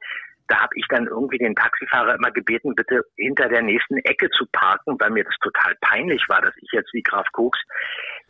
da 0.48 0.60
habe 0.60 0.74
ich 0.76 0.86
dann 0.90 1.08
irgendwie 1.08 1.38
den 1.38 1.56
Taxifahrer 1.56 2.16
immer 2.16 2.30
gebeten, 2.32 2.76
bitte 2.76 3.06
hinter 3.16 3.48
der 3.48 3.62
nächsten 3.62 3.98
Ecke 4.00 4.30
zu 4.32 4.46
parken, 4.52 4.98
weil 5.00 5.10
mir 5.12 5.24
das 5.24 5.36
total 5.42 5.74
peinlich 5.80 6.22
war, 6.28 6.42
dass 6.42 6.54
ich 6.58 6.70
jetzt 6.74 6.94
wie 6.94 7.02
Graf 7.02 7.26
Koks 7.32 7.60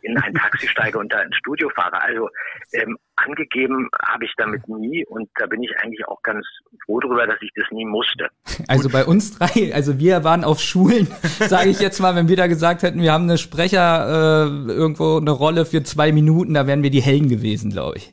in 0.04 0.16
ein 0.18 0.34
Taxi 0.34 0.68
steige 0.68 0.98
und 0.98 1.12
da 1.12 1.20
ins 1.22 1.36
Studio 1.36 1.68
fahre. 1.70 2.00
Also 2.00 2.28
ähm, 2.72 2.96
angegeben 3.16 3.88
habe 4.02 4.24
ich 4.24 4.32
damit 4.36 4.66
nie 4.68 5.04
und 5.06 5.28
da 5.36 5.46
bin 5.46 5.62
ich 5.62 5.70
eigentlich 5.78 6.06
auch 6.06 6.22
ganz 6.22 6.46
froh 6.84 7.00
darüber, 7.00 7.26
dass 7.26 7.40
ich 7.40 7.50
das 7.56 7.64
nie 7.70 7.84
musste. 7.84 8.28
Also 8.68 8.88
bei 8.88 9.04
uns 9.04 9.38
drei, 9.38 9.74
also 9.74 9.98
wir 9.98 10.24
waren 10.24 10.44
auf 10.44 10.60
Schulen, 10.60 11.06
sage 11.22 11.70
ich 11.70 11.80
jetzt 11.80 12.00
mal, 12.00 12.14
wenn 12.14 12.28
wir 12.28 12.36
da 12.36 12.46
gesagt 12.46 12.82
hätten, 12.82 13.00
wir 13.00 13.12
haben 13.12 13.24
eine 13.24 13.38
Sprecher 13.38 14.46
äh, 14.46 14.72
irgendwo 14.72 15.18
eine 15.18 15.30
Rolle 15.30 15.64
für 15.66 15.82
zwei 15.82 16.12
Minuten, 16.12 16.54
da 16.54 16.66
wären 16.66 16.82
wir 16.82 16.90
die 16.90 17.02
Helden 17.02 17.28
gewesen, 17.28 17.70
glaube 17.70 17.98
ich. 17.98 18.12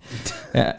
Ja. 0.53 0.75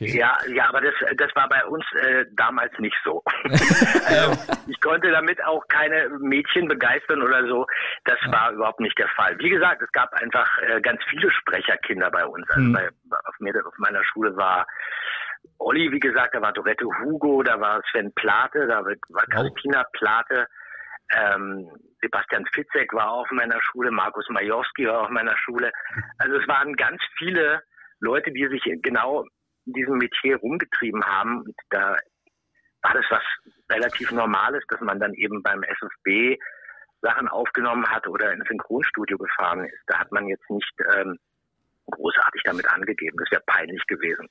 Okay. 0.00 0.16
Ja, 0.16 0.38
ja, 0.46 0.68
aber 0.68 0.80
das, 0.80 0.94
das 1.16 1.34
war 1.34 1.48
bei 1.48 1.64
uns 1.66 1.84
äh, 2.00 2.24
damals 2.32 2.72
nicht 2.78 2.96
so. 3.04 3.22
also, 3.44 4.38
ich 4.68 4.80
konnte 4.80 5.10
damit 5.10 5.42
auch 5.44 5.66
keine 5.66 6.08
Mädchen 6.20 6.68
begeistern 6.68 7.20
oder 7.20 7.46
so. 7.48 7.66
Das 8.04 8.18
ja. 8.24 8.32
war 8.32 8.52
überhaupt 8.52 8.78
nicht 8.78 8.96
der 8.96 9.08
Fall. 9.08 9.36
Wie 9.40 9.50
gesagt, 9.50 9.82
es 9.82 9.90
gab 9.90 10.12
einfach 10.14 10.48
äh, 10.62 10.80
ganz 10.80 11.00
viele 11.10 11.30
Sprecherkinder 11.32 12.12
bei 12.12 12.24
uns. 12.24 12.48
Also 12.50 12.60
mhm. 12.60 12.72
bei, 12.74 12.88
auf, 12.88 13.34
mir, 13.40 13.52
auf 13.66 13.74
meiner 13.78 14.04
Schule 14.04 14.36
war 14.36 14.66
Olli, 15.58 15.90
wie 15.90 16.00
gesagt, 16.00 16.34
da 16.34 16.40
war 16.40 16.52
Dorette 16.52 16.84
Hugo, 16.84 17.42
da 17.42 17.60
war 17.60 17.82
Sven 17.90 18.12
Plate, 18.14 18.68
da 18.68 18.84
war 18.84 19.26
Christina 19.26 19.84
Plate. 19.92 20.46
Ähm, 21.12 21.68
Sebastian 22.00 22.44
Fitzek 22.52 22.92
war 22.92 23.10
auf 23.10 23.30
meiner 23.32 23.60
Schule, 23.62 23.90
Markus 23.90 24.28
Majowski 24.28 24.86
war 24.86 25.02
auf 25.02 25.10
meiner 25.10 25.36
Schule. 25.38 25.72
Also 26.18 26.36
es 26.36 26.46
waren 26.46 26.74
ganz 26.74 27.02
viele 27.16 27.62
Leute, 28.00 28.30
die 28.30 28.46
sich 28.46 28.62
genau 28.82 29.24
in 29.68 29.74
diesem 29.74 29.98
Metier 29.98 30.36
rumgetrieben 30.38 31.04
haben. 31.04 31.42
Und 31.42 31.54
da 31.70 31.96
war 32.82 32.94
das 32.94 33.04
was 33.10 33.22
relativ 33.70 34.10
Normales, 34.12 34.64
dass 34.68 34.80
man 34.80 34.98
dann 34.98 35.14
eben 35.14 35.42
beim 35.42 35.62
SFB 35.62 36.38
Sachen 37.00 37.28
aufgenommen 37.28 37.86
hat 37.86 38.06
oder 38.08 38.32
ins 38.32 38.48
Synchronstudio 38.48 39.18
gefahren 39.18 39.64
ist. 39.64 39.82
Da 39.86 39.98
hat 39.98 40.10
man 40.10 40.26
jetzt 40.26 40.48
nicht 40.50 40.72
ähm, 40.96 41.16
großartig 41.90 42.42
damit 42.44 42.68
angegeben. 42.68 43.16
Das 43.18 43.30
wäre 43.30 43.42
peinlich 43.46 43.84
gewesen. 43.86 44.26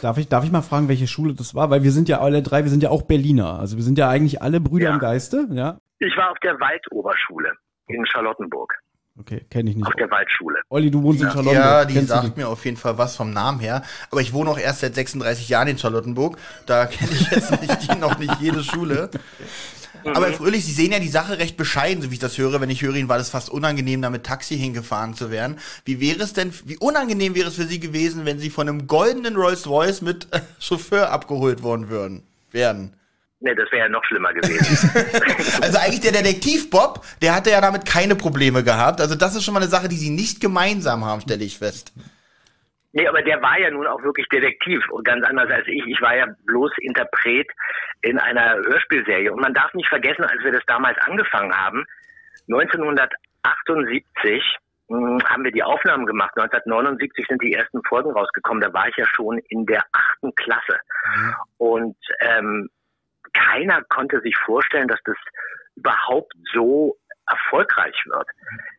Darf 0.00 0.18
ich, 0.18 0.28
darf 0.28 0.44
ich 0.44 0.52
mal 0.52 0.62
fragen, 0.62 0.88
welche 0.88 1.06
Schule 1.06 1.34
das 1.34 1.54
war? 1.54 1.70
Weil 1.70 1.82
wir 1.82 1.90
sind 1.90 2.08
ja 2.08 2.20
alle 2.20 2.42
drei, 2.42 2.62
wir 2.62 2.70
sind 2.70 2.82
ja 2.82 2.90
auch 2.90 3.02
Berliner. 3.02 3.58
Also 3.58 3.76
wir 3.76 3.82
sind 3.82 3.98
ja 3.98 4.08
eigentlich 4.08 4.40
alle 4.40 4.60
Brüder 4.60 4.88
ja. 4.88 4.94
im 4.94 5.00
Geiste, 5.00 5.48
ja? 5.50 5.78
Ich 5.98 6.16
war 6.16 6.30
auf 6.30 6.38
der 6.40 6.58
Waldoberschule 6.60 7.54
in 7.88 8.04
Charlottenburg. 8.06 8.74
Okay, 9.18 9.44
kenne 9.50 9.70
ich 9.70 9.76
nicht. 9.76 9.86
Auf 9.86 9.94
der 9.94 10.10
Waldschule. 10.10 10.60
Olli, 10.70 10.90
du 10.90 11.02
wohnst 11.02 11.20
ja. 11.20 11.28
in 11.28 11.32
Charlottenburg. 11.34 11.64
Ja, 11.64 11.84
die 11.84 11.94
Kennst 11.94 12.08
sagt 12.08 12.36
mir 12.36 12.48
auf 12.48 12.64
jeden 12.64 12.78
Fall 12.78 12.96
was 12.96 13.14
vom 13.14 13.30
Namen 13.30 13.60
her. 13.60 13.82
Aber 14.10 14.22
ich 14.22 14.32
wohne 14.32 14.50
auch 14.50 14.58
erst 14.58 14.80
seit 14.80 14.94
36 14.94 15.48
Jahren 15.50 15.68
in 15.68 15.78
Charlottenburg. 15.78 16.38
Da 16.64 16.86
kenne 16.86 17.10
ich 17.12 17.30
jetzt 17.30 17.50
nicht, 17.60 17.92
die, 17.92 17.98
noch 17.98 18.18
nicht 18.18 18.40
jede 18.40 18.64
Schule. 18.64 19.10
Mhm. 19.12 20.16
Aber 20.16 20.32
Fröhlich, 20.32 20.64
Sie 20.64 20.72
sehen 20.72 20.92
ja 20.92 20.98
die 20.98 21.08
Sache 21.08 21.38
recht 21.38 21.56
bescheiden, 21.56 22.02
so 22.02 22.10
wie 22.10 22.14
ich 22.14 22.20
das 22.20 22.38
höre. 22.38 22.60
Wenn 22.60 22.70
ich 22.70 22.82
höre, 22.82 22.94
Ihnen 22.94 23.08
war 23.08 23.18
das 23.18 23.30
fast 23.30 23.50
unangenehm, 23.50 24.00
da 24.02 24.10
mit 24.10 24.24
Taxi 24.24 24.56
hingefahren 24.56 25.14
zu 25.14 25.30
werden. 25.30 25.58
Wie 25.84 26.00
wäre 26.00 26.22
es 26.22 26.32
denn, 26.32 26.52
wie 26.64 26.78
unangenehm 26.78 27.34
wäre 27.34 27.48
es 27.48 27.56
für 27.56 27.66
Sie 27.66 27.80
gewesen, 27.80 28.24
wenn 28.24 28.38
Sie 28.38 28.50
von 28.50 28.68
einem 28.68 28.86
goldenen 28.86 29.36
Rolls 29.36 29.68
Royce 29.68 30.02
mit 30.02 30.28
äh, 30.32 30.40
Chauffeur 30.58 31.10
abgeholt 31.10 31.62
worden 31.62 31.90
würden, 31.90 32.22
werden? 32.50 32.94
Nee, 33.42 33.54
das 33.56 33.70
wäre 33.72 33.84
ja 33.84 33.88
noch 33.88 34.04
schlimmer 34.04 34.32
gewesen. 34.32 34.90
also 35.62 35.78
eigentlich 35.78 36.00
der 36.00 36.12
Detektiv 36.12 36.70
Bob, 36.70 37.04
der 37.20 37.34
hatte 37.34 37.50
ja 37.50 37.60
damit 37.60 37.84
keine 37.84 38.14
Probleme 38.14 38.62
gehabt. 38.62 39.00
Also 39.00 39.16
das 39.16 39.34
ist 39.34 39.44
schon 39.44 39.52
mal 39.52 39.60
eine 39.60 39.68
Sache, 39.68 39.88
die 39.88 39.96
sie 39.96 40.10
nicht 40.10 40.40
gemeinsam 40.40 41.04
haben, 41.04 41.20
stelle 41.22 41.44
ich 41.44 41.58
fest. 41.58 41.92
Nee, 42.92 43.08
aber 43.08 43.22
der 43.22 43.42
war 43.42 43.58
ja 43.58 43.70
nun 43.70 43.86
auch 43.86 44.02
wirklich 44.02 44.28
Detektiv 44.28 44.88
und 44.90 45.04
ganz 45.04 45.26
anders 45.26 45.50
als 45.50 45.66
ich. 45.66 45.84
Ich 45.86 46.00
war 46.00 46.14
ja 46.14 46.26
bloß 46.44 46.70
Interpret 46.78 47.50
in 48.02 48.18
einer 48.18 48.54
Hörspielserie. 48.54 49.32
Und 49.32 49.40
man 49.40 49.54
darf 49.54 49.74
nicht 49.74 49.88
vergessen, 49.88 50.24
als 50.24 50.44
wir 50.44 50.52
das 50.52 50.62
damals 50.66 50.98
angefangen 50.98 51.52
haben, 51.52 51.84
1978 52.48 54.56
mh, 54.88 54.98
hm, 54.98 55.24
haben 55.24 55.42
wir 55.42 55.52
die 55.52 55.64
Aufnahmen 55.64 56.06
gemacht. 56.06 56.36
1979 56.36 57.26
sind 57.28 57.42
die 57.42 57.54
ersten 57.54 57.82
Folgen 57.88 58.12
rausgekommen. 58.12 58.60
Da 58.60 58.72
war 58.72 58.88
ich 58.88 58.96
ja 58.96 59.06
schon 59.06 59.38
in 59.48 59.66
der 59.66 59.84
achten 59.92 60.32
Klasse. 60.36 60.78
Mhm. 61.16 61.34
Und 61.56 61.96
ähm, 62.20 62.68
keiner 63.32 63.82
konnte 63.88 64.20
sich 64.20 64.36
vorstellen, 64.44 64.88
dass 64.88 65.00
das 65.04 65.16
überhaupt 65.76 66.32
so 66.52 66.96
erfolgreich 67.28 67.96
wird. 68.06 68.28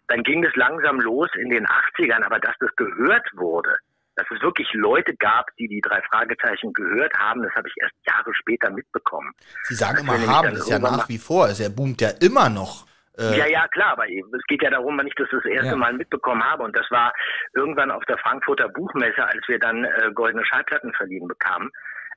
Dann 0.08 0.24
ging 0.24 0.44
es 0.44 0.56
langsam 0.56 1.00
los 1.00 1.30
in 1.36 1.50
den 1.50 1.66
80ern, 1.66 2.24
aber 2.24 2.40
dass 2.40 2.56
das 2.60 2.70
gehört 2.76 3.28
wurde, 3.34 3.76
dass 4.16 4.28
es 4.30 4.42
wirklich 4.42 4.68
Leute 4.74 5.16
gab, 5.16 5.48
die 5.58 5.68
die 5.68 5.82
drei 5.82 6.02
Fragezeichen 6.04 6.72
gehört 6.74 7.14
haben, 7.18 7.42
das 7.42 7.54
habe 7.56 7.68
ich 7.68 7.74
erst 7.82 7.96
Jahre 8.06 8.34
später 8.36 8.70
mitbekommen. 8.70 9.32
Sie 9.64 9.76
sagen 9.76 10.00
immer 10.00 10.28
haben, 10.28 10.52
das 10.52 10.60
ist 10.60 10.70
ja 10.70 10.80
nach 10.80 11.10
wie 11.10 11.18
vor, 11.18 11.48
ist 11.50 11.60
ja 11.60 11.70
boomt 11.70 12.02
ja 12.02 12.10
immer 12.22 12.50
noch. 12.50 12.86
Äh 13.18 13.38
ja, 13.38 13.48
ja, 13.48 13.68
klar, 13.68 13.94
aber 13.94 14.06
es 14.10 14.44
geht 14.48 14.64
ja 14.64 14.72
darum, 14.72 14.98
wenn 14.98 15.08
ich 15.08 15.16
das 15.16 15.30
das 15.32 15.46
erste 15.46 15.72
ja. 15.72 15.76
Mal 15.76 15.94
mitbekommen 15.94 16.44
habe. 16.44 16.64
Und 16.64 16.76
das 16.76 16.90
war 16.90 17.14
irgendwann 17.54 17.92
auf 17.92 18.04
der 18.06 18.18
Frankfurter 18.18 18.70
Buchmesse, 18.70 19.24
als 19.24 19.48
wir 19.48 19.60
dann 19.60 19.84
äh, 19.86 20.12
goldene 20.14 20.46
Schallplatten 20.46 20.94
verliehen 20.94 21.28
bekamen 21.28 21.72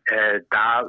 äh, 0.06 0.40
da 0.50 0.82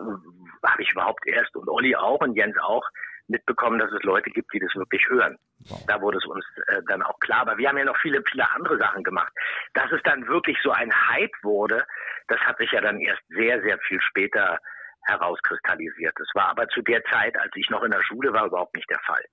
habe 0.63 0.81
ich 0.81 0.91
überhaupt 0.91 1.25
erst 1.27 1.55
und 1.55 1.67
Olli 1.69 1.95
auch 1.95 2.19
und 2.21 2.35
Jens 2.35 2.55
auch 2.61 2.83
mitbekommen, 3.27 3.79
dass 3.79 3.91
es 3.91 4.03
Leute 4.03 4.29
gibt, 4.29 4.53
die 4.53 4.59
das 4.59 4.73
wirklich 4.75 5.07
hören. 5.09 5.37
Wow. 5.67 5.83
Da 5.87 6.01
wurde 6.01 6.17
es 6.17 6.25
uns 6.25 6.45
äh, 6.67 6.81
dann 6.87 7.01
auch 7.01 7.19
klar. 7.19 7.41
Aber 7.41 7.57
wir 7.57 7.67
haben 7.67 7.77
ja 7.77 7.85
noch 7.85 7.97
viele, 7.97 8.23
viele 8.29 8.49
andere 8.51 8.77
Sachen 8.77 9.03
gemacht. 9.03 9.33
Dass 9.73 9.91
es 9.91 10.01
dann 10.03 10.27
wirklich 10.27 10.57
so 10.63 10.71
ein 10.71 10.91
Hype 11.09 11.33
wurde, 11.43 11.85
das 12.27 12.39
hat 12.41 12.57
sich 12.57 12.71
ja 12.71 12.81
dann 12.81 12.99
erst 12.99 13.21
sehr, 13.29 13.61
sehr 13.61 13.77
viel 13.79 13.99
später 14.01 14.59
herauskristallisiert. 15.01 16.13
Das 16.17 16.27
war 16.33 16.49
aber 16.49 16.67
zu 16.69 16.81
der 16.81 17.03
Zeit, 17.05 17.37
als 17.37 17.51
ich 17.55 17.69
noch 17.69 17.83
in 17.83 17.91
der 17.91 18.03
Schule 18.03 18.33
war, 18.33 18.45
überhaupt 18.45 18.75
nicht 18.75 18.89
der 18.89 18.99
Fall. 18.99 19.23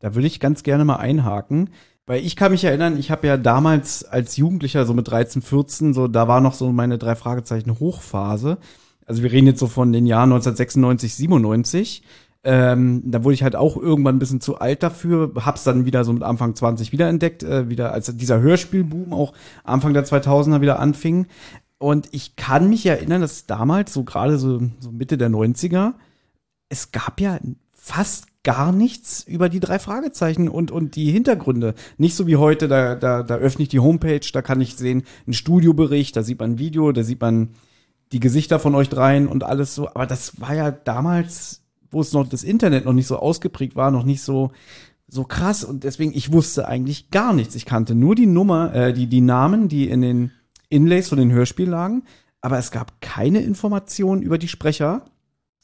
Da 0.00 0.14
würde 0.14 0.26
ich 0.26 0.40
ganz 0.40 0.62
gerne 0.62 0.84
mal 0.84 0.96
einhaken. 0.96 1.74
Weil 2.06 2.20
ich 2.20 2.36
kann 2.36 2.52
mich 2.52 2.64
erinnern, 2.64 2.98
ich 2.98 3.10
habe 3.10 3.26
ja 3.26 3.38
damals 3.38 4.04
als 4.04 4.36
Jugendlicher, 4.36 4.84
so 4.84 4.92
mit 4.92 5.08
13, 5.08 5.40
14, 5.40 5.94
so, 5.94 6.06
da 6.06 6.28
war 6.28 6.42
noch 6.42 6.52
so 6.52 6.70
meine 6.70 6.98
drei 6.98 7.14
Fragezeichen 7.14 7.80
Hochphase 7.80 8.58
also 9.06 9.22
wir 9.22 9.32
reden 9.32 9.46
jetzt 9.46 9.60
so 9.60 9.66
von 9.66 9.92
den 9.92 10.06
Jahren 10.06 10.32
1996, 10.32 11.14
97. 11.14 12.02
Ähm, 12.46 13.02
da 13.06 13.24
wurde 13.24 13.34
ich 13.34 13.42
halt 13.42 13.56
auch 13.56 13.76
irgendwann 13.76 14.16
ein 14.16 14.18
bisschen 14.18 14.42
zu 14.42 14.58
alt 14.58 14.82
dafür, 14.82 15.32
hab's 15.36 15.64
dann 15.64 15.86
wieder 15.86 16.04
so 16.04 16.12
mit 16.12 16.22
Anfang 16.22 16.54
20 16.54 16.92
wiederentdeckt, 16.92 17.42
äh, 17.42 17.70
wieder 17.70 17.92
als 17.92 18.14
dieser 18.16 18.40
Hörspielboom 18.40 19.14
auch 19.14 19.32
Anfang 19.64 19.94
der 19.94 20.04
2000er 20.04 20.60
wieder 20.60 20.78
anfing. 20.78 21.26
Und 21.78 22.08
ich 22.12 22.36
kann 22.36 22.68
mich 22.68 22.84
erinnern, 22.84 23.22
dass 23.22 23.46
damals, 23.46 23.94
so 23.94 24.04
gerade 24.04 24.38
so, 24.38 24.60
so 24.78 24.92
Mitte 24.92 25.16
der 25.16 25.30
90er, 25.30 25.94
es 26.68 26.92
gab 26.92 27.20
ja 27.20 27.38
fast 27.72 28.26
gar 28.42 28.72
nichts 28.72 29.24
über 29.26 29.48
die 29.48 29.60
drei 29.60 29.78
Fragezeichen 29.78 30.48
und, 30.48 30.70
und 30.70 30.96
die 30.96 31.10
Hintergründe. 31.10 31.74
Nicht 31.96 32.14
so 32.14 32.26
wie 32.26 32.36
heute, 32.36 32.68
da, 32.68 32.94
da, 32.94 33.22
da 33.22 33.36
öffne 33.36 33.62
ich 33.62 33.68
die 33.70 33.80
Homepage, 33.80 34.20
da 34.32 34.42
kann 34.42 34.60
ich 34.60 34.76
sehen, 34.76 35.04
ein 35.26 35.32
Studiobericht, 35.32 36.14
da 36.14 36.22
sieht 36.22 36.40
man 36.40 36.52
ein 36.52 36.58
Video, 36.58 36.92
da 36.92 37.02
sieht 37.02 37.20
man 37.20 37.50
die 38.12 38.20
Gesichter 38.20 38.58
von 38.58 38.74
euch 38.74 38.88
dreien 38.88 39.26
und 39.26 39.44
alles 39.44 39.74
so. 39.74 39.88
Aber 39.88 40.06
das 40.06 40.40
war 40.40 40.54
ja 40.54 40.70
damals, 40.70 41.62
wo 41.90 42.00
es 42.00 42.12
noch 42.12 42.28
das 42.28 42.42
Internet 42.42 42.84
noch 42.84 42.92
nicht 42.92 43.06
so 43.06 43.18
ausgeprägt 43.18 43.76
war, 43.76 43.90
noch 43.90 44.04
nicht 44.04 44.22
so 44.22 44.52
so 45.06 45.24
krass 45.24 45.64
und 45.64 45.84
deswegen 45.84 46.12
ich 46.14 46.32
wusste 46.32 46.66
eigentlich 46.66 47.10
gar 47.10 47.32
nichts. 47.34 47.54
Ich 47.54 47.66
kannte 47.66 47.94
nur 47.94 48.14
die 48.14 48.26
Nummer, 48.26 48.74
äh, 48.74 48.92
die 48.92 49.06
die 49.06 49.20
Namen, 49.20 49.68
die 49.68 49.88
in 49.88 50.00
den 50.00 50.32
Inlays 50.68 51.08
von 51.08 51.18
den 51.18 51.30
Hörspielen 51.30 51.70
lagen, 51.70 52.02
aber 52.40 52.58
es 52.58 52.70
gab 52.70 53.00
keine 53.00 53.40
Informationen 53.40 54.22
über 54.22 54.38
die 54.38 54.48
Sprecher. 54.48 55.04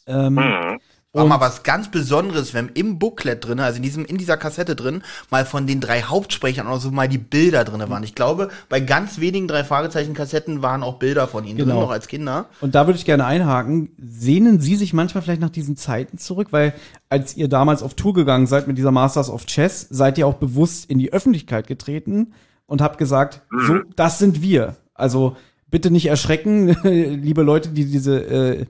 Ähm, 0.06 0.34
mhm. 0.34 0.79
War 1.12 1.26
mal 1.26 1.40
was 1.40 1.64
ganz 1.64 1.90
Besonderes, 1.90 2.54
wenn 2.54 2.68
im 2.68 3.00
Booklet 3.00 3.44
drin, 3.44 3.58
also 3.58 3.78
in 3.78 3.82
diesem, 3.82 4.04
in 4.04 4.16
dieser 4.16 4.36
Kassette 4.36 4.76
drin, 4.76 5.02
mal 5.28 5.44
von 5.44 5.66
den 5.66 5.80
drei 5.80 6.02
Hauptsprechern 6.02 6.68
auch 6.68 6.78
so 6.78 6.92
mal 6.92 7.08
die 7.08 7.18
Bilder 7.18 7.64
drin 7.64 7.82
waren. 7.90 8.04
Ich 8.04 8.14
glaube, 8.14 8.48
bei 8.68 8.78
ganz 8.78 9.18
wenigen 9.18 9.48
drei 9.48 9.64
Fragezeichen 9.64 10.14
Kassetten 10.14 10.62
waren 10.62 10.84
auch 10.84 11.00
Bilder 11.00 11.26
von 11.26 11.44
ihnen 11.44 11.56
genau. 11.56 11.72
drin, 11.74 11.82
noch 11.82 11.90
als 11.90 12.06
Kinder. 12.06 12.46
Und 12.60 12.76
da 12.76 12.86
würde 12.86 12.96
ich 12.96 13.04
gerne 13.04 13.24
einhaken. 13.24 13.90
Sehnen 13.98 14.60
Sie 14.60 14.76
sich 14.76 14.92
manchmal 14.92 15.24
vielleicht 15.24 15.40
nach 15.40 15.50
diesen 15.50 15.76
Zeiten 15.76 16.16
zurück? 16.16 16.48
Weil 16.52 16.74
als 17.08 17.36
ihr 17.36 17.48
damals 17.48 17.82
auf 17.82 17.94
Tour 17.94 18.14
gegangen 18.14 18.46
seid 18.46 18.68
mit 18.68 18.78
dieser 18.78 18.92
Masters 18.92 19.30
of 19.30 19.46
Chess, 19.46 19.88
seid 19.90 20.16
ihr 20.16 20.28
auch 20.28 20.34
bewusst 20.34 20.88
in 20.88 21.00
die 21.00 21.12
Öffentlichkeit 21.12 21.66
getreten 21.66 22.34
und 22.66 22.80
habt 22.80 22.98
gesagt, 22.98 23.42
mhm. 23.50 23.66
so, 23.66 23.78
das 23.96 24.20
sind 24.20 24.42
wir. 24.42 24.76
Also, 24.94 25.36
bitte 25.72 25.90
nicht 25.90 26.06
erschrecken, 26.06 26.68
liebe 26.84 27.42
Leute, 27.42 27.70
die 27.70 27.86
diese, 27.86 28.20
äh, 28.20 28.66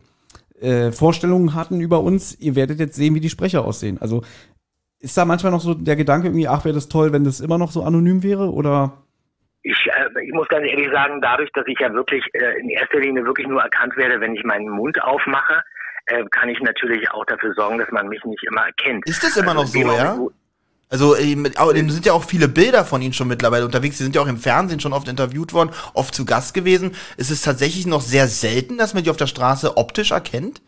äh, 0.61 0.93
Vorstellungen 0.93 1.55
hatten 1.55 1.81
über 1.81 2.00
uns, 2.00 2.38
ihr 2.40 2.55
werdet 2.55 2.79
jetzt 2.79 2.95
sehen, 2.95 3.14
wie 3.14 3.21
die 3.21 3.31
Sprecher 3.31 3.64
aussehen. 3.64 3.99
Also 4.00 4.23
ist 5.00 5.17
da 5.17 5.25
manchmal 5.25 5.52
noch 5.52 5.61
so 5.61 5.75
der 5.75 5.97
Gedanke 5.97 6.29
irgendwie, 6.29 6.49
ach, 6.49 6.64
wäre 6.64 6.75
das 6.75 6.88
toll, 6.88 7.12
wenn 7.12 7.25
das 7.25 7.40
immer 7.40 7.59
noch 7.59 7.71
so 7.71 7.83
anonym 7.83 8.23
wäre 8.23 8.52
oder? 8.52 9.05
Ich, 9.62 9.87
äh, 9.87 10.25
ich 10.25 10.33
muss 10.33 10.49
ganz 10.49 10.67
ehrlich 10.67 10.90
sagen, 10.93 11.21
dadurch, 11.21 11.50
dass 11.52 11.67
ich 11.67 11.79
ja 11.79 11.93
wirklich 11.93 12.25
äh, 12.35 12.61
in 12.61 12.69
erster 12.69 13.00
Linie 13.00 13.25
wirklich 13.25 13.47
nur 13.47 13.62
erkannt 13.62 13.97
werde, 13.97 14.21
wenn 14.21 14.35
ich 14.35 14.45
meinen 14.45 14.69
Mund 14.69 15.02
aufmache, 15.02 15.62
äh, 16.07 16.25
kann 16.31 16.49
ich 16.49 16.61
natürlich 16.61 17.11
auch 17.11 17.25
dafür 17.26 17.55
sorgen, 17.55 17.79
dass 17.79 17.90
man 17.90 18.09
mich 18.09 18.23
nicht 18.25 18.43
immer 18.45 18.67
erkennt. 18.67 19.09
Ist 19.09 19.23
das 19.23 19.37
immer 19.37 19.57
also, 19.57 19.62
noch 19.62 19.69
so, 19.69 19.97
ja? 19.97 20.19
Also 20.90 21.16
ähm, 21.16 21.47
sind 21.88 22.04
ja 22.04 22.12
auch 22.12 22.25
viele 22.25 22.49
Bilder 22.49 22.85
von 22.85 23.00
ihnen 23.00 23.12
schon 23.12 23.28
mittlerweile 23.28 23.64
unterwegs. 23.64 23.99
Sie 23.99 24.04
sind 24.04 24.16
ja 24.16 24.23
auch 24.23 24.26
im 24.26 24.38
Fernsehen 24.38 24.80
schon 24.80 24.92
oft 24.92 25.09
interviewt 25.09 25.52
worden, 25.52 25.70
oft 25.94 26.14
zu 26.14 26.25
Gast 26.26 26.52
gewesen. 26.52 26.97
Ist 27.16 27.30
es 27.30 27.42
tatsächlich 27.42 27.87
noch 27.87 28.00
sehr 28.00 28.26
selten, 28.26 28.76
dass 28.76 28.92
man 28.92 29.04
die 29.04 29.11
auf 29.11 29.16
der 29.16 29.28
Straße 29.28 29.76
optisch 29.76 30.11
erkennt? 30.11 30.61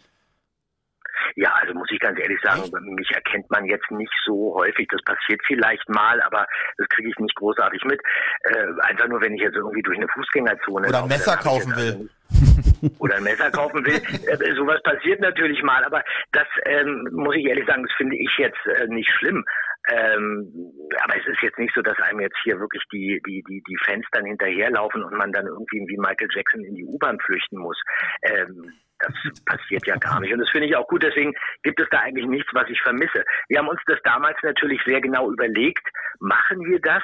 Ja, 1.35 1.53
also 1.61 1.75
muss 1.75 1.91
ich 1.91 1.99
ganz 1.99 2.19
ehrlich 2.21 2.39
sagen, 2.43 2.71
mich 2.95 3.11
erkennt 3.11 3.51
man 3.51 3.65
jetzt 3.65 3.91
nicht 3.91 4.13
so 4.25 4.55
häufig. 4.55 4.87
Das 4.91 5.03
passiert 5.03 5.41
vielleicht 5.47 5.89
mal, 5.89 6.21
aber 6.23 6.47
das 6.77 6.89
kriege 6.91 7.09
ich 7.09 7.19
nicht 7.19 7.35
großartig 7.37 7.83
mit. 7.85 8.01
Äh, 8.45 8.67
einfach 8.83 9.09
nur, 9.09 9.21
wenn 9.21 9.35
ich 9.35 9.41
jetzt 9.41 9.57
irgendwie 9.57 9.83
durch 9.83 9.97
eine 9.97 10.09
Fußgängerzone 10.09 10.89
Oder 10.89 11.03
ein 11.03 11.09
Messer 11.09 11.37
kaufen 11.37 11.75
will. 11.75 12.11
oder 12.99 13.17
ein 13.17 13.23
Messer 13.23 13.51
kaufen 13.51 13.85
will. 13.85 13.97
Äh, 13.97 14.55
sowas 14.55 14.83
passiert 14.83 15.21
natürlich 15.21 15.63
mal, 15.63 15.83
aber 15.85 16.03
das 16.33 16.47
ähm, 16.67 17.09
muss 17.13 17.37
ich 17.37 17.47
ehrlich 17.47 17.67
sagen, 17.67 17.83
das 17.83 17.97
finde 17.97 18.17
ich 18.17 18.31
jetzt 18.39 18.67
äh, 18.67 18.87
nicht 18.89 19.11
schlimm. 19.19 19.45
Ähm, 19.89 20.73
aber 21.03 21.17
es 21.17 21.27
ist 21.27 21.43
jetzt 21.43 21.59
nicht 21.59 21.75
so, 21.75 21.83
dass 21.83 21.99
einem 22.01 22.21
jetzt 22.21 22.39
hier 22.45 22.59
wirklich 22.61 22.83
die, 22.93 23.21
die, 23.27 23.43
die, 23.49 23.63
die 23.67 23.77
Fans 23.85 24.07
dann 24.13 24.25
hinterherlaufen 24.25 25.03
und 25.03 25.15
man 25.15 25.33
dann 25.33 25.47
irgendwie 25.47 25.85
wie 25.89 25.99
Michael 25.99 26.29
Jackson 26.33 26.65
in 26.65 26.75
die 26.75 26.85
U-Bahn 26.85 27.19
flüchten 27.21 27.59
muss. 27.59 27.81
Ähm, 28.23 28.73
das 29.01 29.13
passiert 29.45 29.85
ja 29.87 29.97
gar 29.97 30.21
nicht. 30.21 30.33
Und 30.33 30.39
das 30.39 30.51
finde 30.51 30.69
ich 30.69 30.77
auch 30.77 30.87
gut. 30.87 31.03
Deswegen 31.03 31.35
gibt 31.65 31.81
es 31.81 31.89
da 31.91 31.99
eigentlich 32.01 32.27
nichts, 32.27 32.49
was 32.55 32.69
ich 32.69 32.81
vermisse. 32.81 33.25
Wir 33.49 33.59
haben 33.59 33.69
uns 33.69 33.81
das 33.87 33.99
damals 34.05 34.37
natürlich 34.43 34.81
sehr 34.87 35.01
genau 35.01 35.31
überlegt. 35.33 35.87
Machen 36.21 36.65
wir 36.65 36.81
das? 36.81 37.03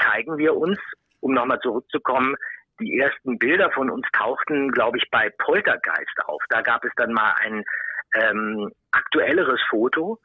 Zeigen 0.00 0.38
wir 0.38 0.56
uns? 0.56 0.78
Um 1.20 1.34
nochmal 1.34 1.58
zurückzukommen, 1.60 2.36
die 2.80 2.98
ersten 2.98 3.38
Bilder 3.38 3.70
von 3.72 3.90
uns 3.90 4.06
tauchten, 4.12 4.70
glaube 4.70 4.98
ich, 4.98 5.10
bei 5.10 5.30
Poltergeist 5.38 6.18
auf. 6.26 6.42
Da 6.50 6.62
gab 6.62 6.84
es 6.84 6.92
dann 6.96 7.12
mal 7.12 7.34
ein 7.40 7.64
ähm, 8.14 8.70
aktuelleres 8.92 9.60
Foto 9.68 10.18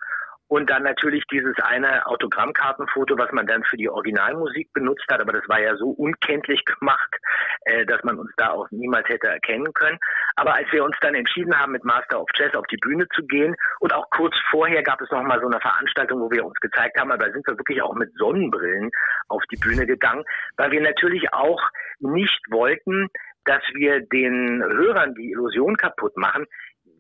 und 0.52 0.70
dann 0.70 0.84
natürlich 0.84 1.24
dieses 1.32 1.56
eine 1.64 2.06
Autogrammkartenfoto, 2.08 3.18
was 3.18 3.32
man 3.32 3.48
dann 3.48 3.64
für 3.64 3.78
die 3.78 3.88
Originalmusik 3.88 4.74
benutzt 4.74 5.06
hat, 5.10 5.22
aber 5.22 5.32
das 5.32 5.48
war 5.48 5.62
ja 5.62 5.78
so 5.78 5.92
unkenntlich 5.92 6.66
gemacht, 6.80 7.16
äh, 7.64 7.86
dass 7.86 8.04
man 8.04 8.20
uns 8.20 8.32
da 8.36 8.50
auch 8.50 8.70
niemals 8.70 9.08
hätte 9.08 9.30
erkennen 9.30 9.74
können. 9.74 9.98
Aber 10.36 10.54
als 10.54 10.70
wir 10.74 10.84
uns 10.84 10.98
dann 11.00 11.16
entschieden 11.16 11.58
haben, 11.58 11.72
mit 11.72 11.86
Master 11.86 12.20
of 12.20 12.28
Chess 12.34 12.54
auf 12.54 12.68
die 12.68 12.76
Bühne 12.76 13.08
zu 13.16 13.26
gehen 13.28 13.56
und 13.80 13.94
auch 13.94 14.10
kurz 14.10 14.36
vorher 14.50 14.84
gab 14.84 15.00
es 15.00 15.10
noch 15.10 15.24
mal 15.24 15.40
so 15.40 15.48
eine 15.48 15.62
Veranstaltung, 15.62 16.20
wo 16.20 16.30
wir 16.30 16.44
uns 16.44 16.60
gezeigt 16.60 17.00
haben, 17.00 17.14
aber 17.14 17.28
da 17.28 17.32
sind 17.32 17.48
wir 17.48 17.58
wirklich 17.58 17.82
auch 17.82 17.96
mit 17.96 18.12
Sonnenbrillen 18.18 18.92
auf 19.30 19.44
die 19.54 19.58
Bühne 19.58 19.86
gegangen, 19.86 20.26
weil 20.58 20.72
wir 20.72 20.82
natürlich 20.82 21.32
auch 21.32 21.62
nicht 22.02 22.42
wollten, 22.50 23.08
dass 23.46 23.64
wir 23.74 24.02
den 24.02 24.62
Hörern 24.62 25.16
die 25.16 25.32
Illusion 25.32 25.78
kaputt 25.78 26.16
machen, 26.18 26.46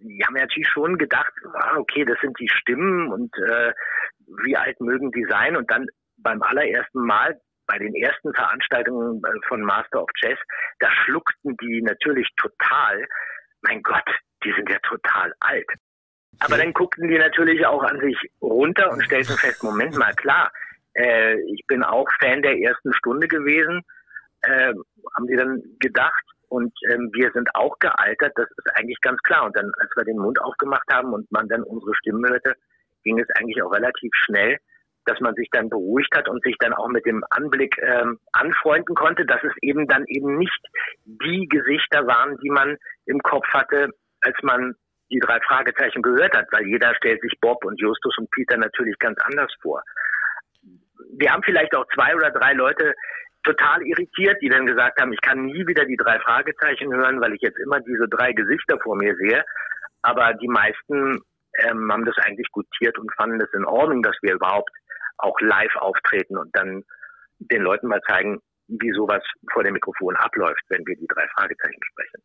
die 0.01 0.23
haben 0.25 0.33
natürlich 0.33 0.69
schon 0.69 0.97
gedacht, 0.97 1.31
ah, 1.53 1.77
okay, 1.77 2.05
das 2.05 2.19
sind 2.21 2.37
die 2.39 2.49
Stimmen 2.49 3.11
und 3.11 3.31
äh, 3.37 3.73
wie 4.43 4.55
alt 4.55 4.79
mögen 4.79 5.11
die 5.11 5.25
sein? 5.29 5.55
Und 5.55 5.69
dann 5.69 5.87
beim 6.17 6.41
allerersten 6.41 7.05
Mal, 7.05 7.39
bei 7.67 7.77
den 7.77 7.95
ersten 7.95 8.33
Veranstaltungen 8.33 9.21
äh, 9.23 9.47
von 9.47 9.61
Master 9.61 10.03
of 10.03 10.09
Chess, 10.19 10.37
da 10.79 10.89
schluckten 11.03 11.55
die 11.57 11.81
natürlich 11.81 12.27
total, 12.37 13.05
mein 13.61 13.81
Gott, 13.83 14.09
die 14.43 14.53
sind 14.53 14.69
ja 14.69 14.77
total 14.79 15.33
alt. 15.39 15.69
Aber 16.39 16.57
dann 16.57 16.73
guckten 16.73 17.07
die 17.07 17.17
natürlich 17.17 17.65
auch 17.65 17.83
an 17.83 17.99
sich 17.99 18.17
runter 18.41 18.91
und 18.91 19.03
stellten 19.03 19.37
fest, 19.37 19.63
Moment 19.63 19.95
mal, 19.97 20.13
klar, 20.15 20.51
äh, 20.95 21.35
ich 21.53 21.65
bin 21.67 21.83
auch 21.83 22.07
Fan 22.19 22.41
der 22.41 22.57
ersten 22.57 22.93
Stunde 22.93 23.27
gewesen, 23.27 23.83
äh, 24.41 24.73
haben 25.15 25.27
die 25.27 25.35
dann 25.35 25.61
gedacht, 25.79 26.23
und 26.51 26.73
ähm, 26.91 27.09
wir 27.13 27.31
sind 27.31 27.47
auch 27.55 27.79
gealtert, 27.79 28.33
das 28.35 28.49
ist 28.57 28.75
eigentlich 28.75 28.99
ganz 28.99 29.21
klar. 29.23 29.45
Und 29.45 29.55
dann, 29.55 29.71
als 29.79 29.89
wir 29.95 30.03
den 30.03 30.17
Mund 30.17 30.41
aufgemacht 30.41 30.85
haben 30.91 31.13
und 31.13 31.31
man 31.31 31.47
dann 31.47 31.63
unsere 31.63 31.95
Stimmen 31.95 32.29
hörte, 32.29 32.55
ging 33.05 33.17
es 33.19 33.27
eigentlich 33.35 33.63
auch 33.63 33.71
relativ 33.71 34.11
schnell, 34.25 34.57
dass 35.05 35.17
man 35.21 35.33
sich 35.35 35.47
dann 35.51 35.69
beruhigt 35.69 36.13
hat 36.13 36.27
und 36.27 36.43
sich 36.43 36.57
dann 36.59 36.73
auch 36.73 36.89
mit 36.89 37.05
dem 37.05 37.23
Anblick 37.29 37.77
ähm, 37.81 38.19
anfreunden 38.33 38.95
konnte, 38.95 39.25
dass 39.25 39.41
es 39.43 39.53
eben 39.61 39.87
dann 39.87 40.03
eben 40.07 40.37
nicht 40.37 40.61
die 41.05 41.47
Gesichter 41.47 42.05
waren, 42.05 42.37
die 42.39 42.49
man 42.49 42.75
im 43.05 43.19
Kopf 43.19 43.47
hatte, 43.53 43.87
als 44.19 44.35
man 44.43 44.75
die 45.09 45.19
drei 45.19 45.39
Fragezeichen 45.47 46.01
gehört 46.01 46.35
hat, 46.35 46.47
weil 46.51 46.67
jeder 46.67 46.93
stellt 46.95 47.21
sich 47.21 47.39
Bob 47.39 47.63
und 47.63 47.79
Justus 47.79 48.17
und 48.17 48.29
Peter 48.31 48.57
natürlich 48.57 48.99
ganz 48.99 49.17
anders 49.23 49.53
vor. 49.61 49.81
Wir 51.13 51.31
haben 51.31 51.43
vielleicht 51.43 51.73
auch 51.75 51.85
zwei 51.93 52.13
oder 52.13 52.29
drei 52.31 52.51
Leute 52.51 52.93
total 53.43 53.81
irritiert, 53.83 54.41
die 54.41 54.49
dann 54.49 54.65
gesagt 54.65 54.99
haben, 55.01 55.13
ich 55.13 55.21
kann 55.21 55.45
nie 55.45 55.65
wieder 55.67 55.85
die 55.85 55.97
drei 55.97 56.19
Fragezeichen 56.19 56.93
hören, 56.93 57.21
weil 57.21 57.33
ich 57.33 57.41
jetzt 57.41 57.59
immer 57.59 57.79
diese 57.79 58.07
drei 58.07 58.33
Gesichter 58.33 58.77
vor 58.79 58.95
mir 58.95 59.15
sehe. 59.15 59.43
Aber 60.01 60.33
die 60.33 60.47
meisten 60.47 61.21
ähm, 61.57 61.91
haben 61.91 62.05
das 62.05 62.17
eigentlich 62.19 62.51
gutiert 62.51 62.97
und 62.97 63.13
fanden 63.15 63.41
es 63.41 63.53
in 63.53 63.65
Ordnung, 63.65 64.01
dass 64.01 64.15
wir 64.21 64.33
überhaupt 64.33 64.71
auch 65.17 65.39
live 65.41 65.75
auftreten 65.75 66.37
und 66.37 66.55
dann 66.55 66.83
den 67.39 67.61
Leuten 67.61 67.87
mal 67.87 68.01
zeigen, 68.01 68.41
wie 68.79 68.91
sowas 68.95 69.21
vor 69.51 69.63
dem 69.63 69.73
Mikrofon 69.73 70.15
abläuft, 70.15 70.63
wenn 70.69 70.85
wir 70.85 70.95
die 70.95 71.07
drei 71.07 71.27
Fragezeichen 71.35 71.79
sprechen. 71.91 72.21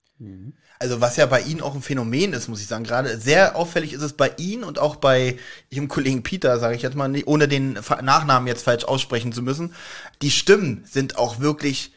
Also 0.78 1.00
was 1.00 1.16
ja 1.16 1.26
bei 1.26 1.40
Ihnen 1.40 1.60
auch 1.60 1.74
ein 1.74 1.82
Phänomen 1.82 2.32
ist, 2.32 2.48
muss 2.48 2.60
ich 2.60 2.66
sagen. 2.66 2.84
Gerade 2.84 3.16
sehr 3.16 3.56
auffällig 3.56 3.92
ist 3.92 4.02
es 4.02 4.12
bei 4.12 4.32
Ihnen 4.36 4.64
und 4.64 4.78
auch 4.78 4.96
bei 4.96 5.38
Ihrem 5.70 5.88
Kollegen 5.88 6.22
Peter, 6.22 6.58
sage 6.58 6.76
ich 6.76 6.82
jetzt 6.82 6.96
mal, 6.96 7.12
ohne 7.26 7.48
den 7.48 7.78
Nachnamen 8.02 8.46
jetzt 8.46 8.64
falsch 8.64 8.84
aussprechen 8.84 9.32
zu 9.32 9.42
müssen. 9.42 9.74
Die 10.22 10.30
Stimmen 10.30 10.84
sind 10.84 11.18
auch 11.18 11.40
wirklich 11.40 11.92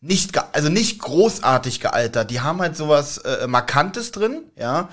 nicht, 0.00 0.38
also 0.54 0.70
nicht 0.70 1.00
großartig 1.00 1.80
gealtert. 1.80 2.30
Die 2.30 2.40
haben 2.40 2.60
halt 2.60 2.76
sowas 2.76 3.18
äh, 3.18 3.46
Markantes 3.46 4.12
drin, 4.12 4.44
ja. 4.56 4.88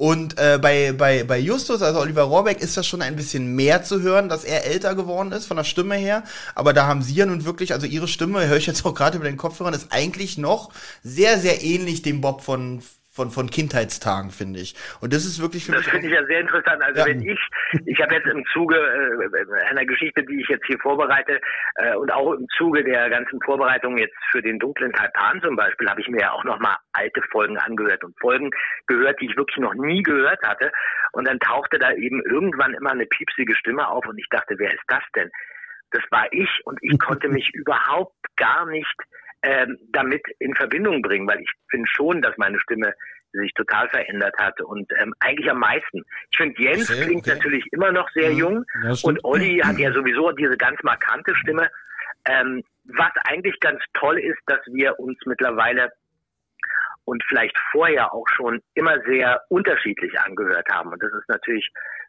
Und 0.00 0.38
äh, 0.38 0.58
bei, 0.58 0.92
bei, 0.92 1.24
bei 1.24 1.38
Justus, 1.38 1.82
also 1.82 2.00
Oliver 2.00 2.22
Rohrbeck, 2.22 2.62
ist 2.62 2.74
das 2.74 2.86
schon 2.86 3.02
ein 3.02 3.16
bisschen 3.16 3.54
mehr 3.54 3.84
zu 3.84 4.00
hören, 4.00 4.30
dass 4.30 4.44
er 4.44 4.64
älter 4.64 4.94
geworden 4.94 5.30
ist 5.30 5.44
von 5.44 5.58
der 5.58 5.64
Stimme 5.64 5.94
her. 5.94 6.24
Aber 6.54 6.72
da 6.72 6.86
haben 6.86 7.02
sie 7.02 7.12
ja 7.12 7.26
nun 7.26 7.44
wirklich, 7.44 7.74
also 7.74 7.86
ihre 7.86 8.08
Stimme, 8.08 8.48
höre 8.48 8.56
ich 8.56 8.64
jetzt 8.64 8.86
auch 8.86 8.94
gerade 8.94 9.18
über 9.18 9.26
den 9.26 9.36
Kopfhörern, 9.36 9.74
ist 9.74 9.88
eigentlich 9.92 10.38
noch 10.38 10.70
sehr, 11.02 11.38
sehr 11.38 11.62
ähnlich 11.62 12.00
dem 12.00 12.22
Bob 12.22 12.40
von, 12.40 12.80
von, 13.20 13.30
von 13.30 13.50
Kindheitstagen, 13.50 14.30
finde 14.30 14.60
ich. 14.60 14.74
Und 15.02 15.12
das 15.12 15.26
ist 15.26 15.42
wirklich 15.42 15.66
für 15.66 15.72
Das 15.72 15.82
mich. 15.84 15.90
finde 15.90 16.06
ich 16.08 16.14
ja 16.14 16.24
sehr 16.24 16.40
interessant. 16.40 16.82
Also 16.82 17.00
Ja. 17.00 17.06
wenn 17.06 17.20
ich, 17.20 17.38
ich 17.84 18.00
habe 18.00 18.14
jetzt 18.14 18.26
im 18.26 18.42
Zuge 18.52 18.76
äh, 18.76 19.68
einer 19.68 19.84
Geschichte, 19.84 20.22
die 20.24 20.40
ich 20.40 20.48
jetzt 20.48 20.64
hier 20.66 20.78
vorbereite 20.78 21.38
äh, 21.76 21.94
und 21.96 22.10
auch 22.12 22.32
im 22.32 22.46
Zuge 22.56 22.82
der 22.82 23.10
ganzen 23.10 23.38
Vorbereitung 23.42 23.98
jetzt 23.98 24.16
für 24.30 24.40
den 24.40 24.58
dunklen 24.58 24.92
Taipan 24.92 25.40
zum 25.42 25.54
Beispiel, 25.56 25.88
habe 25.90 26.00
ich 26.00 26.08
mir 26.08 26.20
ja 26.22 26.32
auch 26.32 26.44
nochmal 26.44 26.76
alte 26.94 27.20
Folgen 27.30 27.58
angehört 27.58 28.02
und 28.04 28.18
Folgen 28.18 28.50
gehört, 28.86 29.20
die 29.20 29.26
ich 29.26 29.36
wirklich 29.36 29.58
noch 29.58 29.74
nie 29.74 30.02
gehört 30.02 30.40
hatte. 30.42 30.72
Und 31.12 31.28
dann 31.28 31.38
tauchte 31.40 31.78
da 31.78 31.92
eben 31.92 32.22
irgendwann 32.24 32.72
immer 32.72 32.92
eine 32.92 33.04
piepsige 33.06 33.54
Stimme 33.54 33.86
auf 33.88 34.06
und 34.06 34.18
ich 34.18 34.28
dachte, 34.30 34.54
wer 34.58 34.72
ist 34.72 34.84
das 34.88 35.02
denn? 35.14 35.30
Das 35.90 36.02
war 36.10 36.26
ich 36.32 36.48
und 36.64 36.78
ich 36.82 36.98
konnte 36.98 37.28
mich 37.36 37.50
überhaupt 37.52 38.14
gar 38.36 38.64
nicht 38.66 38.94
ähm, 39.42 39.78
damit 39.92 40.22
in 40.38 40.54
Verbindung 40.54 41.02
bringen, 41.02 41.26
weil 41.28 41.40
ich 41.40 41.50
finde 41.70 41.88
schon, 41.88 42.22
dass 42.22 42.36
meine 42.36 42.58
Stimme 42.60 42.94
sich 43.32 43.52
total 43.54 43.88
verändert 43.88 44.34
hat 44.38 44.60
und 44.60 44.90
ähm, 44.98 45.14
eigentlich 45.20 45.48
am 45.50 45.60
meisten. 45.60 46.04
Ich 46.32 46.36
finde, 46.36 46.60
Jens 46.60 46.90
Okay, 46.90 47.04
klingt 47.04 47.26
okay. 47.28 47.36
natürlich 47.36 47.64
immer 47.72 47.92
noch 47.92 48.08
sehr 48.10 48.30
Mhm. 48.30 48.36
jung 48.38 48.64
Ja, 48.82 48.94
stimmt. 48.94 49.04
und 49.18 49.24
Olli 49.24 49.58
hat 49.64 49.78
ja 49.78 49.92
sowieso 49.92 50.32
diese 50.32 50.56
ganz 50.56 50.82
markante 50.82 51.34
Stimme. 51.36 51.70
Ähm, 52.26 52.62
was 52.84 53.12
eigentlich 53.24 53.58
ganz 53.60 53.80
toll 53.94 54.18
ist, 54.18 54.40
dass 54.46 54.60
wir 54.66 54.98
uns 54.98 55.16
mittlerweile 55.26 55.92
und 57.04 57.22
vielleicht 57.28 57.56
vorher 57.72 58.12
auch 58.12 58.26
schon 58.36 58.60
immer 58.74 59.00
sehr 59.02 59.40
unterschiedlich 59.48 60.18
angehört 60.20 60.68
haben. 60.70 60.92
Und 60.92 61.02
das 61.02 61.12
ist 61.12 61.28
natürlich 61.28 61.68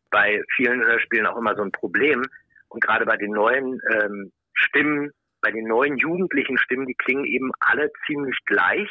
bei 0.10 0.44
vielen 0.56 0.84
Hörspielen 0.84 1.26
auch 1.28 1.38
immer 1.38 1.56
so 1.56 1.62
ein 1.64 1.72
Problem. 1.72 2.24
Und 2.70 2.84
gerade 2.84 3.06
bei 3.06 3.18
den 3.18 3.32
neuen 3.32 3.80
ähm, 3.94 4.32
Stimmen, 4.54 5.12
bei 5.42 5.52
den 5.52 5.66
neuen 5.66 5.98
jugendlichen 5.98 6.58
Stimmen, 6.58 6.86
die 6.88 6.96
klingen 6.96 7.26
eben 7.26 7.52
alle 7.60 7.92
ziemlich 8.06 8.38
gleich. 8.46 8.90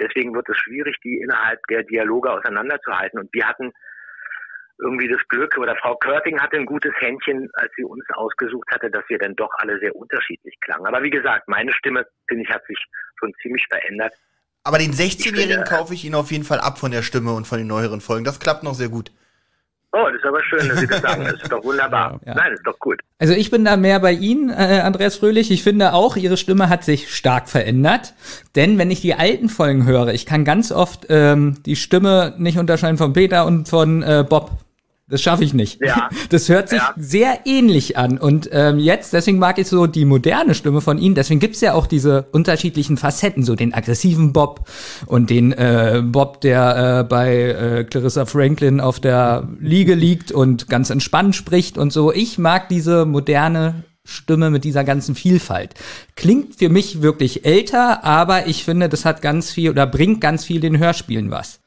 Deswegen 0.00 0.34
wird 0.34 0.48
es 0.48 0.56
schwierig, 0.58 0.96
die 1.04 1.18
innerhalb 1.22 1.60
der 1.68 1.82
Dialoge 1.82 2.30
auseinanderzuhalten. 2.30 3.20
Und 3.20 3.32
wir 3.32 3.46
hatten 3.46 3.72
irgendwie 4.78 5.08
das 5.08 5.20
Glück, 5.28 5.56
oder 5.56 5.74
Frau 5.76 5.96
Körting 5.96 6.38
hatte 6.38 6.56
ein 6.56 6.66
gutes 6.66 6.92
Händchen, 6.98 7.48
als 7.54 7.72
sie 7.76 7.84
uns 7.84 8.04
ausgesucht 8.12 8.68
hatte, 8.70 8.90
dass 8.90 9.04
wir 9.08 9.18
dann 9.18 9.34
doch 9.34 9.50
alle 9.58 9.78
sehr 9.78 9.96
unterschiedlich 9.96 10.54
klangen. 10.60 10.86
Aber 10.86 11.02
wie 11.02 11.10
gesagt, 11.10 11.48
meine 11.48 11.72
Stimme, 11.72 12.06
finde 12.28 12.44
ich, 12.44 12.50
hat 12.50 12.64
sich 12.66 12.78
schon 13.18 13.32
ziemlich 13.40 13.66
verändert. 13.70 14.12
Aber 14.64 14.78
den 14.78 14.92
16-Jährigen 14.92 15.48
Ich 15.48 15.54
finde- 15.54 15.64
kaufe 15.70 15.94
ich 15.94 16.04
Ihnen 16.04 16.14
auf 16.14 16.30
jeden 16.30 16.44
Fall 16.44 16.60
ab 16.60 16.78
von 16.78 16.90
der 16.90 17.02
Stimme 17.02 17.32
und 17.32 17.46
von 17.46 17.56
den 17.58 17.68
neueren 17.68 18.00
Folgen. 18.02 18.24
Das 18.24 18.38
klappt 18.40 18.64
noch 18.64 18.74
sehr 18.74 18.88
gut. 18.88 19.12
Oh, 19.92 20.04
das 20.06 20.16
ist 20.16 20.24
aber 20.26 20.42
schön, 20.42 20.68
dass 20.68 20.80
Sie 20.80 20.86
das 20.86 21.00
sagen. 21.00 21.24
Das 21.24 21.42
ist 21.42 21.50
doch 21.50 21.64
wunderbar. 21.64 22.20
Ja. 22.26 22.34
Nein, 22.34 22.50
das 22.50 22.60
ist 22.60 22.66
doch 22.66 22.78
gut. 22.78 23.00
Also 23.18 23.32
ich 23.32 23.50
bin 23.50 23.64
da 23.64 23.76
mehr 23.76 23.98
bei 24.00 24.12
Ihnen, 24.12 24.50
äh, 24.50 24.82
Andreas 24.84 25.16
Fröhlich. 25.16 25.50
Ich 25.50 25.62
finde 25.62 25.94
auch, 25.94 26.16
Ihre 26.16 26.36
Stimme 26.36 26.68
hat 26.68 26.84
sich 26.84 27.14
stark 27.14 27.48
verändert. 27.48 28.12
Denn 28.56 28.76
wenn 28.78 28.90
ich 28.90 29.00
die 29.00 29.14
alten 29.14 29.48
Folgen 29.48 29.86
höre, 29.86 30.08
ich 30.08 30.26
kann 30.26 30.44
ganz 30.44 30.70
oft 30.70 31.06
ähm, 31.08 31.62
die 31.64 31.76
Stimme 31.76 32.34
nicht 32.36 32.58
unterscheiden 32.58 32.98
von 32.98 33.12
Peter 33.14 33.46
und 33.46 33.68
von 33.68 34.02
äh, 34.02 34.24
Bob. 34.28 34.50
Das 35.08 35.22
schaffe 35.22 35.44
ich 35.44 35.54
nicht. 35.54 35.80
Ja. 35.84 36.08
Das 36.30 36.48
hört 36.48 36.68
sich 36.68 36.78
Ja. 36.80 36.92
sehr 36.96 37.40
ähnlich 37.44 37.96
an. 37.96 38.18
Und 38.18 38.48
ähm, 38.52 38.78
jetzt, 38.80 39.12
deswegen 39.12 39.38
mag 39.38 39.58
ich 39.58 39.68
so 39.68 39.86
die 39.86 40.04
moderne 40.04 40.54
Stimme 40.54 40.80
von 40.80 40.98
Ihnen. 40.98 41.14
Deswegen 41.14 41.38
gibt's 41.38 41.60
ja 41.60 41.74
auch 41.74 41.86
diese 41.86 42.26
unterschiedlichen 42.32 42.96
Facetten, 42.96 43.44
so 43.44 43.54
den 43.54 43.72
aggressiven 43.74 44.32
Bob 44.32 44.68
und 45.06 45.30
den 45.30 45.52
äh, 45.52 46.02
Bob, 46.04 46.40
der 46.40 47.00
äh, 47.00 47.04
bei 47.04 47.36
äh, 47.36 47.84
Clarissa 47.84 48.26
Franklin 48.26 48.80
auf 48.80 48.98
der 48.98 49.48
Liege 49.60 49.94
liegt 49.94 50.32
und 50.32 50.68
ganz 50.68 50.90
entspannt 50.90 51.36
spricht 51.36 51.78
und 51.78 51.92
so. 51.92 52.12
Ich 52.12 52.38
mag 52.38 52.68
diese 52.68 53.06
moderne 53.06 53.84
Stimme 54.04 54.50
mit 54.50 54.64
dieser 54.64 54.82
ganzen 54.84 55.14
Vielfalt. 55.14 55.74
Klingt 56.16 56.56
für 56.56 56.68
mich 56.68 57.02
wirklich 57.02 57.44
älter, 57.44 58.02
aber 58.04 58.46
ich 58.48 58.64
finde, 58.64 58.88
das 58.88 59.04
hat 59.04 59.22
ganz 59.22 59.50
viel 59.52 59.70
oder 59.70 59.86
bringt 59.86 60.20
ganz 60.20 60.44
viel 60.44 60.60
den 60.60 60.78
Hörspielen 60.78 61.30
was. 61.30 61.60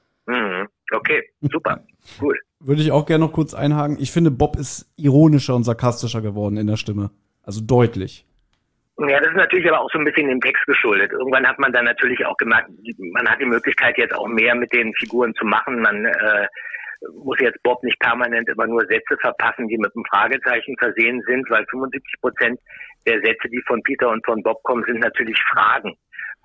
Okay, 0.91 1.23
super, 1.41 1.83
gut. 2.19 2.37
Würde 2.59 2.81
ich 2.81 2.91
auch 2.91 3.05
gerne 3.05 3.25
noch 3.25 3.31
kurz 3.31 3.53
einhaken. 3.53 3.97
Ich 3.99 4.11
finde, 4.11 4.31
Bob 4.31 4.57
ist 4.57 4.91
ironischer 4.97 5.55
und 5.55 5.63
sarkastischer 5.63 6.21
geworden 6.21 6.57
in 6.57 6.67
der 6.67 6.77
Stimme. 6.77 7.11
Also 7.43 7.61
deutlich. 7.61 8.25
Ja, 9.07 9.19
das 9.19 9.29
ist 9.29 9.37
natürlich 9.37 9.67
aber 9.69 9.79
auch 9.79 9.89
so 9.91 9.97
ein 9.97 10.03
bisschen 10.03 10.27
dem 10.27 10.41
Text 10.41 10.65
geschuldet. 10.65 11.13
Irgendwann 11.13 11.47
hat 11.47 11.57
man 11.57 11.71
dann 11.71 11.85
natürlich 11.85 12.25
auch 12.25 12.35
gemerkt, 12.35 12.69
man 12.97 13.29
hat 13.29 13.39
die 13.39 13.45
Möglichkeit 13.45 13.97
jetzt 13.97 14.13
auch 14.13 14.27
mehr 14.27 14.55
mit 14.55 14.73
den 14.73 14.93
Figuren 14.95 15.33
zu 15.35 15.45
machen. 15.45 15.79
Man 15.79 16.05
äh, 16.05 16.47
muss 17.23 17.39
jetzt 17.39 17.63
Bob 17.63 17.81
nicht 17.83 17.97
permanent 17.99 18.49
immer 18.49 18.67
nur 18.67 18.85
Sätze 18.87 19.15
verpassen, 19.21 19.69
die 19.69 19.77
mit 19.77 19.95
einem 19.95 20.03
Fragezeichen 20.05 20.75
versehen 20.77 21.23
sind, 21.27 21.49
weil 21.49 21.65
75 21.69 22.13
Prozent 22.19 22.59
der 23.07 23.21
Sätze, 23.21 23.47
die 23.49 23.61
von 23.67 23.81
Peter 23.83 24.09
und 24.09 24.25
von 24.25 24.43
Bob 24.43 24.61
kommen, 24.63 24.83
sind 24.85 24.99
natürlich 24.99 25.39
Fragen. 25.53 25.95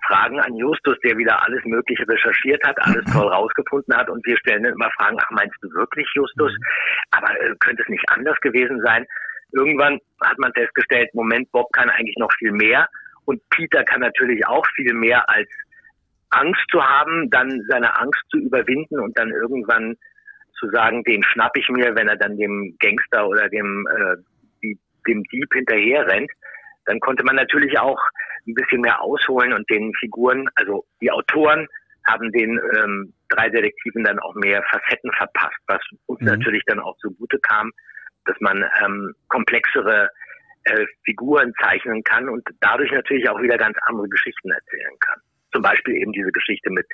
Fragen 0.07 0.39
an 0.39 0.55
Justus, 0.55 0.97
der 1.03 1.17
wieder 1.17 1.43
alles 1.43 1.63
Mögliche 1.65 2.07
recherchiert 2.07 2.63
hat, 2.65 2.77
alles 2.81 3.03
toll 3.11 3.27
rausgefunden 3.27 3.95
hat 3.95 4.09
und 4.09 4.25
wir 4.25 4.37
stellen 4.37 4.63
dann 4.63 4.73
immer 4.73 4.91
Fragen, 4.91 5.17
ach 5.21 5.31
meinst 5.31 5.55
du 5.61 5.69
wirklich 5.73 6.07
Justus? 6.13 6.53
Aber 7.11 7.29
äh, 7.41 7.55
könnte 7.59 7.83
es 7.83 7.89
nicht 7.89 8.07
anders 8.09 8.39
gewesen 8.41 8.81
sein? 8.83 9.05
Irgendwann 9.51 9.99
hat 10.21 10.37
man 10.39 10.53
festgestellt, 10.53 11.13
Moment, 11.13 11.51
Bob 11.51 11.71
kann 11.73 11.89
eigentlich 11.89 12.17
noch 12.17 12.31
viel 12.33 12.51
mehr 12.51 12.87
und 13.25 13.41
Peter 13.49 13.83
kann 13.83 14.01
natürlich 14.01 14.45
auch 14.47 14.65
viel 14.75 14.93
mehr 14.93 15.27
als 15.29 15.49
Angst 16.31 16.63
zu 16.71 16.83
haben, 16.83 17.29
dann 17.29 17.61
seine 17.69 17.97
Angst 17.99 18.21
zu 18.29 18.37
überwinden 18.37 18.99
und 18.99 19.17
dann 19.17 19.31
irgendwann 19.31 19.95
zu 20.59 20.69
sagen, 20.69 21.03
den 21.03 21.23
schnapp 21.23 21.55
ich 21.57 21.67
mir, 21.69 21.95
wenn 21.95 22.07
er 22.07 22.17
dann 22.17 22.37
dem 22.37 22.75
Gangster 22.79 23.27
oder 23.27 23.49
dem, 23.49 23.87
äh, 23.87 24.15
die, 24.63 24.77
dem 25.07 25.23
Dieb 25.23 25.53
hinterher 25.53 26.05
rennt. 26.07 26.31
Dann 26.85 26.99
konnte 26.99 27.23
man 27.23 27.35
natürlich 27.35 27.77
auch 27.79 27.99
ein 28.47 28.53
bisschen 28.53 28.81
mehr 28.81 29.01
ausholen 29.01 29.53
und 29.53 29.69
den 29.69 29.93
Figuren, 29.95 30.47
also 30.55 30.85
die 31.01 31.11
Autoren 31.11 31.67
haben 32.07 32.31
den 32.31 32.59
ähm, 32.77 33.13
drei 33.29 33.49
Detektiven 33.49 34.03
dann 34.03 34.19
auch 34.19 34.35
mehr 34.35 34.63
Facetten 34.69 35.11
verpasst, 35.13 35.57
was 35.67 35.81
uns 36.05 36.21
mhm. 36.21 36.27
natürlich 36.27 36.63
dann 36.67 36.79
auch 36.79 36.95
zugute 36.97 37.39
kam, 37.39 37.71
dass 38.25 38.35
man 38.39 38.63
ähm, 38.83 39.13
komplexere 39.27 40.09
äh, 40.65 40.85
Figuren 41.03 41.53
zeichnen 41.61 42.03
kann 42.03 42.29
und 42.29 42.47
dadurch 42.59 42.91
natürlich 42.91 43.27
auch 43.29 43.41
wieder 43.41 43.57
ganz 43.57 43.77
andere 43.87 44.07
Geschichten 44.09 44.51
erzählen 44.51 44.97
kann. 44.99 45.19
Zum 45.51 45.61
Beispiel 45.61 45.95
eben 45.95 46.11
diese 46.11 46.31
Geschichte 46.31 46.69
mit 46.69 46.87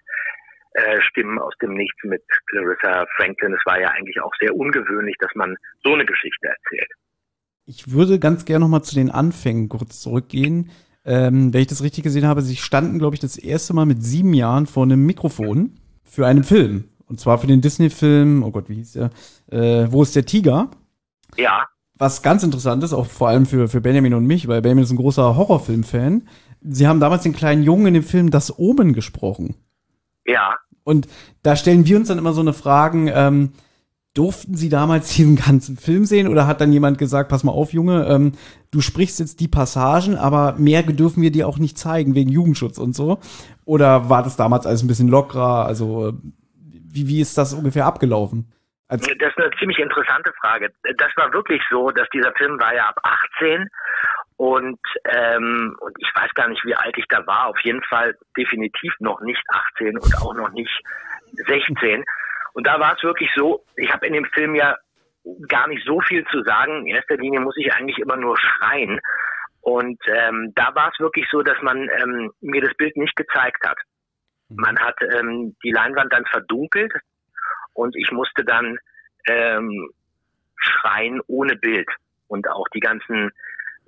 äh, 0.74 1.02
Stimmen 1.02 1.40
aus 1.40 1.54
dem 1.62 1.74
Nichts 1.74 2.02
mit 2.04 2.24
Clarissa 2.48 3.06
Franklin. 3.18 3.54
Es 3.54 3.66
war 3.66 3.80
ja 3.80 3.90
eigentlich 3.90 4.22
auch 4.22 4.32
sehr 4.40 4.56
ungewöhnlich, 4.56 5.16
dass 5.20 5.32
man 5.36 5.56
so 5.84 5.94
eine 5.94 6.06
Geschichte 6.06 6.48
erzählt. 6.48 6.92
Ich 7.66 7.92
würde 7.92 8.20
ganz 8.20 8.46
gerne 8.46 8.66
nochmal 8.66 8.84
zu 8.84 8.96
den 8.96 9.12
Anfängen 9.12 9.70
kurz 9.70 10.02
zurückgehen. 10.02 10.72
Ähm, 11.04 11.54
wenn 11.54 11.62
ich 11.62 11.68
das 11.68 11.84
richtig 11.84 12.04
gesehen 12.04 12.28
habe, 12.28 12.42
sie 12.42 12.56
standen, 12.56 13.00
glaube 13.00 13.16
ich, 13.16 13.20
das 13.20 13.38
erste 13.38 13.74
Mal 13.74 13.86
mit 13.86 14.04
sieben 14.04 14.34
Jahren 14.34 14.68
vor 14.68 14.84
einem 14.84 15.06
Mikrofon 15.06 15.80
für 16.04 16.28
einen 16.28 16.44
Film. 16.44 16.86
Und 17.08 17.20
zwar 17.20 17.40
für 17.40 17.48
den 17.48 17.62
Disney-Film, 17.62 18.44
oh 18.44 18.52
Gott, 18.52 18.70
wie 18.70 18.76
hieß 18.76 18.94
der? 18.94 19.10
Äh, 19.48 19.92
Wo 19.92 20.04
ist 20.04 20.16
der 20.16 20.26
Tiger? 20.26 20.70
Ja. 21.38 21.66
Was 21.96 22.22
ganz 22.22 22.44
interessant 22.44 22.84
ist, 22.84 22.94
auch 22.94 23.06
vor 23.06 23.28
allem 23.28 23.46
für, 23.46 23.68
für 23.68 23.82
Benjamin 23.82 24.14
und 24.14 24.26
mich, 24.26 24.48
weil 24.48 24.62
Benjamin 24.62 24.84
ist 24.84 24.92
ein 24.92 24.98
großer 24.98 25.36
Horrorfilm-Fan. 25.36 26.28
Sie 26.62 26.88
haben 26.88 27.00
damals 27.00 27.24
den 27.24 27.34
kleinen 27.34 27.64
Jungen 27.64 27.88
in 27.88 27.96
dem 27.96 28.04
Film 28.04 28.32
Das 28.32 28.58
Omen 28.58 28.94
gesprochen. 28.94 29.56
Ja. 30.26 30.56
Und 30.84 31.08
da 31.44 31.56
stellen 31.56 31.86
wir 31.86 31.98
uns 31.98 32.08
dann 32.08 32.18
immer 32.18 32.34
so 32.34 32.42
eine 32.42 32.54
Fragen, 32.54 33.10
ähm, 33.14 33.52
durften 34.13 34.56
Sie 34.56 34.69
damals 34.69 35.15
diesen 35.15 35.36
ganzen 35.36 35.78
Film 35.78 36.06
sehen 36.06 36.28
oder 36.28 36.47
hat 36.47 36.62
dann 36.62 36.74
jemand 36.74 36.97
gesagt, 36.97 37.30
pass 37.30 37.43
mal 37.43 37.52
auf, 37.52 37.74
Junge, 37.74 38.06
ähm, 38.08 38.34
du 38.71 38.82
sprichst 38.82 39.19
jetzt 39.19 39.39
die 39.39 39.47
Passagen, 39.47 40.17
aber 40.17 40.56
mehr 40.58 40.84
dürfen 40.84 41.21
wir 41.21 41.32
dir 41.32 41.47
auch 41.47 41.58
nicht 41.58 41.78
zeigen 41.78 42.15
wegen 42.15 42.30
Jugendschutz 42.30 42.78
und 42.78 42.93
so? 42.93 43.19
Oder 43.65 44.10
war 44.10 44.24
das 44.24 44.36
damals 44.36 44.65
alles 44.65 44.84
ein 44.84 44.88
bisschen 44.88 45.08
lockerer? 45.08 45.65
Also 45.65 46.13
wie, 46.63 47.08
wie 47.08 47.21
ist 47.21 47.38
das 47.38 47.54
ungefähr 47.54 47.86
abgelaufen? 47.86 48.52
Das 48.89 49.08
ist 49.08 49.38
eine 49.38 49.52
ziemlich 49.58 49.80
interessante 49.80 50.34
Frage. 50.41 50.69
Das 50.97 51.12
war 51.15 51.32
wirklich 51.32 51.62
so, 51.69 51.91
dass 51.91 52.10
dieser 52.13 52.34
Film 52.34 52.60
war 52.60 52.76
ja 52.76 52.89
ab 52.89 53.00
18 53.38 53.65
und, 54.36 54.80
ähm, 55.06 55.78
und 55.80 55.95
ich 56.00 56.10
weiß 56.13 56.34
gar 56.34 56.50
nicht, 56.50 56.65
wie 56.65 56.76
alt 56.76 56.97
ich 56.97 57.06
da 57.08 57.26
war. 57.26 57.47
Auf 57.47 57.60
jeden 57.63 57.82
Fall 57.84 58.17
definitiv 58.36 58.93
noch 59.00 59.21
nicht 59.21 59.41
18 59.78 59.97
und 59.97 60.17
auch 60.17 60.34
noch 60.34 60.50
nicht 60.52 60.82
16. 61.47 62.04
Und 62.54 62.68
da 62.68 62.80
war 62.80 62.96
es 62.96 63.04
wirklich 63.04 63.30
so, 63.36 63.64
ich 63.76 63.92
habe 63.92 64.08
in 64.08 64.14
dem 64.14 64.26
Film 64.26 64.56
ja 64.56 64.76
gar 65.48 65.68
nicht 65.68 65.86
so 65.86 66.00
viel 66.02 66.26
zu 66.28 66.44
sagen. 66.44 66.88
In 66.88 66.96
erster 66.96 67.18
Linie 67.18 67.40
muss 67.40 67.58
ich 67.58 67.74
eigentlich 67.74 68.00
immer 68.00 68.18
nur 68.18 68.38
schreien. 68.38 69.00
Und 69.62 70.00
ähm, 70.08 70.54
da 70.56 70.74
war 70.74 70.92
es 70.92 71.00
wirklich 71.00 71.28
so, 71.32 71.44
dass 71.44 71.62
man 71.62 71.90
ähm, 72.02 72.32
mir 72.42 72.62
das 72.62 72.76
Bild 72.76 72.98
nicht 72.98 73.16
gezeigt 73.16 73.64
hat. 73.64 73.78
Man 74.50 74.78
hat 74.80 74.96
ähm, 75.02 75.56
die 75.64 75.72
Leinwand 75.72 76.12
dann 76.12 76.26
verdunkelt 76.26 76.92
und 77.74 77.96
ich 77.96 78.12
musste 78.12 78.44
dann 78.44 78.78
ähm, 79.28 79.90
schreien 80.58 81.22
ohne 81.28 81.56
Bild. 81.56 81.88
Und 82.28 82.50
auch 82.50 82.68
die 82.70 82.80
ganzen 82.80 83.32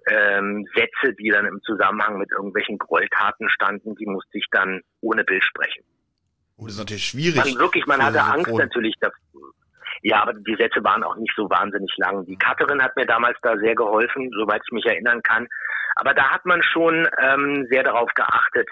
ähm, 0.08 0.68
Sätze, 0.76 1.14
die 1.14 1.30
dann 1.30 1.46
im 1.46 1.62
Zusammenhang 1.64 2.18
mit 2.18 2.32
irgendwelchen 2.32 2.78
Gräueltaten 2.78 3.50
standen, 3.50 3.96
die 3.96 4.06
musste 4.06 4.38
ich 4.38 4.48
dann 4.52 4.82
ohne 5.02 5.24
Bild 5.24 5.44
sprechen. 5.44 5.84
Oh, 6.58 6.66
das 6.66 6.74
ist 6.74 6.80
natürlich 6.80 7.06
schwierig. 7.06 7.38
Man 7.38 7.60
wirklich, 7.60 7.86
man 7.86 8.04
hatte 8.04 8.22
Angst 8.22 8.52
natürlich 8.52 8.96
davor. 9.00 9.22
Ja, 10.02 10.22
aber 10.22 10.34
die 10.34 10.56
Sätze 10.56 10.84
waren 10.84 11.04
auch 11.04 11.16
nicht 11.16 11.34
so 11.36 11.50
wahnsinnig 11.50 11.92
lang. 11.98 12.26
Die 12.26 12.38
Cutterin 12.38 12.84
hat 12.84 12.96
mir 12.96 13.06
damals 13.06 13.38
da 13.42 13.58
sehr 13.58 13.74
geholfen, 13.74 14.30
soweit 14.38 14.62
ich 14.66 14.72
mich 14.72 14.86
erinnern 14.86 15.22
kann. 15.24 15.48
Aber 15.96 16.14
da 16.14 16.30
hat 16.30 16.46
man 16.46 16.62
schon 16.62 17.08
ähm, 17.22 17.66
sehr 17.70 17.84
darauf 17.84 18.14
geachtet, 18.14 18.68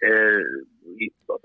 äh, 0.00 0.42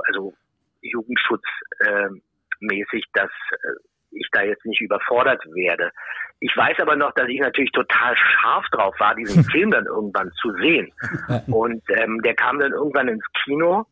also 0.08 0.34
Jugendschutzmäßig, 0.82 3.04
äh, 3.04 3.10
dass 3.14 3.32
äh, 3.52 3.76
ich 4.12 4.28
da 4.32 4.44
jetzt 4.44 4.66
nicht 4.66 4.82
überfordert 4.82 5.44
werde. 5.54 5.92
Ich 6.40 6.56
weiß 6.56 6.80
aber 6.80 6.96
noch, 6.96 7.12
dass 7.14 7.28
ich 7.28 7.40
natürlich 7.40 7.72
total 7.72 8.16
scharf 8.16 8.66
drauf 8.72 8.96
war, 9.00 9.16
diesen 9.16 9.44
Film 9.52 9.72
dann 9.72 9.88
irgendwann 9.88 10.32
zu 10.42 10.54
sehen. 10.62 10.94
Und 11.48 11.82
ähm, 11.90 12.22
der 12.22 12.36
kam 12.36 12.60
dann 12.60 12.74
irgendwann 12.74 13.08
ins 13.08 13.26
Kino 13.44 13.88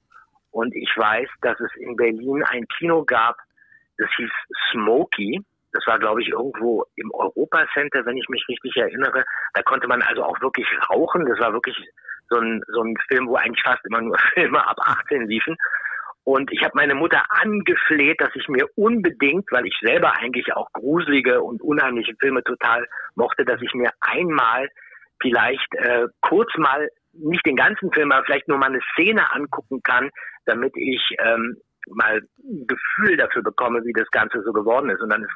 und 0.54 0.76
ich 0.76 0.90
weiß, 0.96 1.28
dass 1.42 1.60
es 1.60 1.76
in 1.78 1.96
Berlin 1.96 2.44
ein 2.44 2.68
Kino 2.78 3.04
gab, 3.04 3.36
das 3.98 4.10
hieß 4.16 4.30
Smokey. 4.72 5.42
Das 5.72 5.86
war, 5.88 5.98
glaube 5.98 6.22
ich, 6.22 6.30
irgendwo 6.30 6.86
im 6.96 7.12
Europa 7.12 7.66
Center, 7.74 8.06
wenn 8.06 8.18
ich 8.18 8.30
mich 8.30 8.48
richtig 8.48 8.78
erinnere. 8.78 9.24
Da 9.56 9.64
konnte 9.64 9.88
man 9.88 10.04
also 10.04 10.24
auch 10.24 10.40
wirklich 10.42 10.68
rauchen. 10.92 11.26
Das 11.26 11.40
war 11.40 11.54
wirklich 11.54 11.76
so 12.30 12.38
ein, 12.38 12.62
so 12.68 12.82
ein 12.84 12.96
Film, 13.08 13.28
wo 13.28 13.36
eigentlich 13.36 13.64
fast 13.64 13.84
immer 13.86 14.02
nur 14.02 14.18
Filme 14.36 14.66
ab 14.66 14.78
18 14.80 15.28
liefen. 15.28 15.58
Und 16.24 16.52
ich 16.52 16.64
habe 16.64 16.74
meine 16.76 16.94
Mutter 16.94 17.24
angefleht, 17.30 18.22
dass 18.22 18.36
ich 18.36 18.48
mir 18.48 18.68
unbedingt, 18.76 19.52
weil 19.52 19.66
ich 19.66 19.78
selber 19.82 20.14
eigentlich 20.16 20.54
auch 20.54 20.72
gruselige 20.72 21.42
und 21.42 21.64
unheimliche 21.64 22.14
Filme 22.20 22.44
total 22.44 22.88
mochte, 23.16 23.44
dass 23.44 23.60
ich 23.62 23.74
mir 23.74 23.90
einmal 24.00 24.70
vielleicht 25.20 25.74
äh, 25.76 26.06
kurz 26.22 26.56
mal 26.58 26.90
nicht 27.14 27.46
den 27.46 27.56
ganzen 27.56 27.92
Film, 27.92 28.12
aber 28.12 28.26
vielleicht 28.26 28.48
nur 28.48 28.58
mal 28.58 28.68
eine 28.68 28.82
Szene 28.94 29.32
angucken 29.32 29.82
kann, 29.84 30.10
damit 30.46 30.74
ich 30.76 31.02
ähm, 31.20 31.58
mal 31.88 32.22
ein 32.40 32.68
Gefühl 32.68 33.18
dafür 33.18 33.44
bekomme, 33.44 33.84
wie 33.86 33.94
das 33.94 34.10
Ganze 34.12 34.42
so 34.44 34.52
geworden 34.52 34.90
ist. 34.90 35.02
Und 35.02 35.10
dann 35.10 35.24
ist 35.24 35.32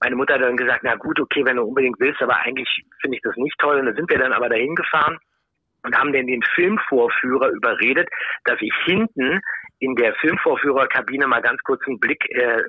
meine 0.00 0.16
Mutter 0.16 0.38
dann 0.38 0.56
gesagt, 0.56 0.80
na 0.82 0.94
gut, 0.96 1.20
okay, 1.20 1.44
wenn 1.44 1.56
du 1.56 1.62
unbedingt 1.62 2.00
willst, 2.00 2.22
aber 2.22 2.36
eigentlich 2.36 2.84
finde 3.00 3.16
ich 3.16 3.22
das 3.22 3.36
nicht 3.36 3.58
toll. 3.58 3.78
Und 3.78 3.86
dann 3.86 3.96
sind 3.96 4.10
wir 4.10 4.18
dann 4.18 4.32
aber 4.32 4.48
dahin 4.48 4.74
gefahren 4.74 5.18
und 5.82 5.96
haben 5.96 6.12
dann 6.12 6.26
den 6.26 6.42
Filmvorführer 6.54 7.50
überredet, 7.50 8.08
dass 8.44 8.56
ich 8.60 8.72
hinten 8.84 9.40
in 9.78 9.94
der 9.96 10.14
Filmvorführerkabine 10.14 11.26
mal 11.26 11.42
ganz 11.42 11.62
kurz 11.62 11.82
einen 11.86 12.00
Blick 12.00 12.24
äh, 12.30 12.62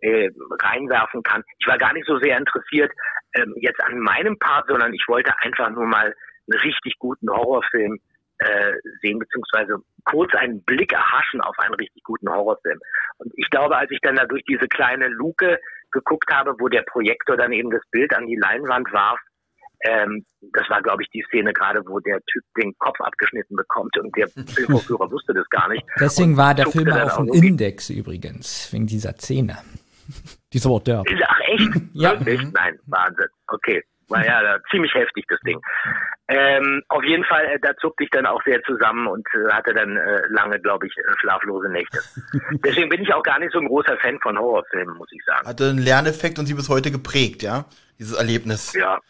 äh, 0.00 0.30
reinwerfen 0.60 1.22
kann. 1.22 1.44
Ich 1.58 1.66
war 1.66 1.78
gar 1.78 1.92
nicht 1.92 2.06
so 2.06 2.18
sehr 2.18 2.36
interessiert 2.36 2.92
äh, 3.32 3.44
jetzt 3.56 3.82
an 3.82 3.98
meinem 4.00 4.38
Part, 4.38 4.66
sondern 4.68 4.92
ich 4.92 5.04
wollte 5.08 5.32
einfach 5.42 5.70
nur 5.70 5.86
mal 5.86 6.14
einen 6.50 6.60
richtig 6.60 6.98
guten 6.98 7.30
Horrorfilm 7.30 7.98
äh, 8.38 8.72
sehen, 9.00 9.18
beziehungsweise 9.18 9.76
kurz 10.04 10.34
einen 10.34 10.62
Blick 10.64 10.92
erhaschen 10.92 11.40
auf 11.40 11.58
einen 11.58 11.74
richtig 11.74 12.02
guten 12.02 12.28
Horrorfilm. 12.28 12.80
Und 13.18 13.32
ich 13.36 13.48
glaube, 13.50 13.76
als 13.76 13.90
ich 13.90 14.00
dann 14.02 14.16
da 14.16 14.26
durch 14.26 14.42
diese 14.44 14.66
kleine 14.68 15.08
Luke 15.08 15.58
geguckt 15.92 16.30
habe, 16.32 16.54
wo 16.58 16.68
der 16.68 16.82
Projektor 16.82 17.36
dann 17.36 17.52
eben 17.52 17.70
das 17.70 17.82
Bild 17.90 18.14
an 18.14 18.26
die 18.26 18.36
Leinwand 18.36 18.92
warf, 18.92 19.20
ähm, 19.84 20.24
das 20.52 20.68
war, 20.70 20.80
glaube 20.80 21.02
ich, 21.02 21.08
die 21.10 21.24
Szene 21.28 21.52
gerade, 21.52 21.82
wo 21.86 21.98
der 22.00 22.20
Typ 22.30 22.42
den 22.56 22.72
Kopf 22.78 23.00
abgeschnitten 23.00 23.56
bekommt 23.56 23.96
und 23.98 24.16
der 24.16 24.28
Filmvorführer 24.54 25.10
wusste 25.10 25.34
das 25.34 25.48
gar 25.50 25.68
nicht. 25.68 25.84
Deswegen 25.98 26.36
war 26.36 26.54
der 26.54 26.66
Film 26.66 26.90
auf 26.90 27.16
dem 27.16 27.28
Index 27.28 27.90
übrigens, 27.90 28.72
wegen 28.72 28.86
dieser 28.86 29.12
Szene. 29.14 29.58
Die 30.52 30.58
ist 30.58 30.66
aber 30.66 30.76
auch 30.76 30.82
der. 30.82 31.02
Ach 31.26 31.40
echt? 31.46 31.70
ja. 31.94 32.12
Wirklich? 32.12 32.52
Nein, 32.52 32.78
Wahnsinn. 32.86 33.28
Okay. 33.48 33.82
War 34.12 34.24
ja 34.24 34.58
ziemlich 34.70 34.94
heftig, 34.94 35.24
das 35.28 35.40
Ding. 35.40 35.60
Ähm, 36.28 36.82
auf 36.88 37.02
jeden 37.04 37.24
Fall, 37.24 37.44
äh, 37.46 37.58
da 37.60 37.76
zuckte 37.76 38.04
ich 38.04 38.10
dann 38.10 38.26
auch 38.26 38.42
sehr 38.44 38.62
zusammen 38.62 39.06
und 39.06 39.26
äh, 39.34 39.52
hatte 39.52 39.74
dann 39.74 39.96
äh, 39.96 40.22
lange, 40.30 40.60
glaube 40.60 40.86
ich, 40.86 40.96
äh, 40.96 41.02
schlaflose 41.20 41.68
Nächte. 41.68 41.98
Deswegen 42.64 42.88
bin 42.88 43.02
ich 43.02 43.12
auch 43.12 43.22
gar 43.22 43.38
nicht 43.38 43.52
so 43.52 43.58
ein 43.58 43.66
großer 43.66 43.96
Fan 43.98 44.18
von 44.20 44.38
Horrorfilmen, 44.38 44.96
muss 44.96 45.10
ich 45.12 45.22
sagen. 45.24 45.46
Hatte 45.46 45.70
einen 45.70 45.78
Lerneffekt 45.78 46.38
und 46.38 46.46
sie 46.46 46.54
bis 46.54 46.68
heute 46.68 46.90
geprägt, 46.90 47.42
ja? 47.42 47.64
Dieses 47.98 48.16
Erlebnis. 48.16 48.72
Ja. 48.72 49.00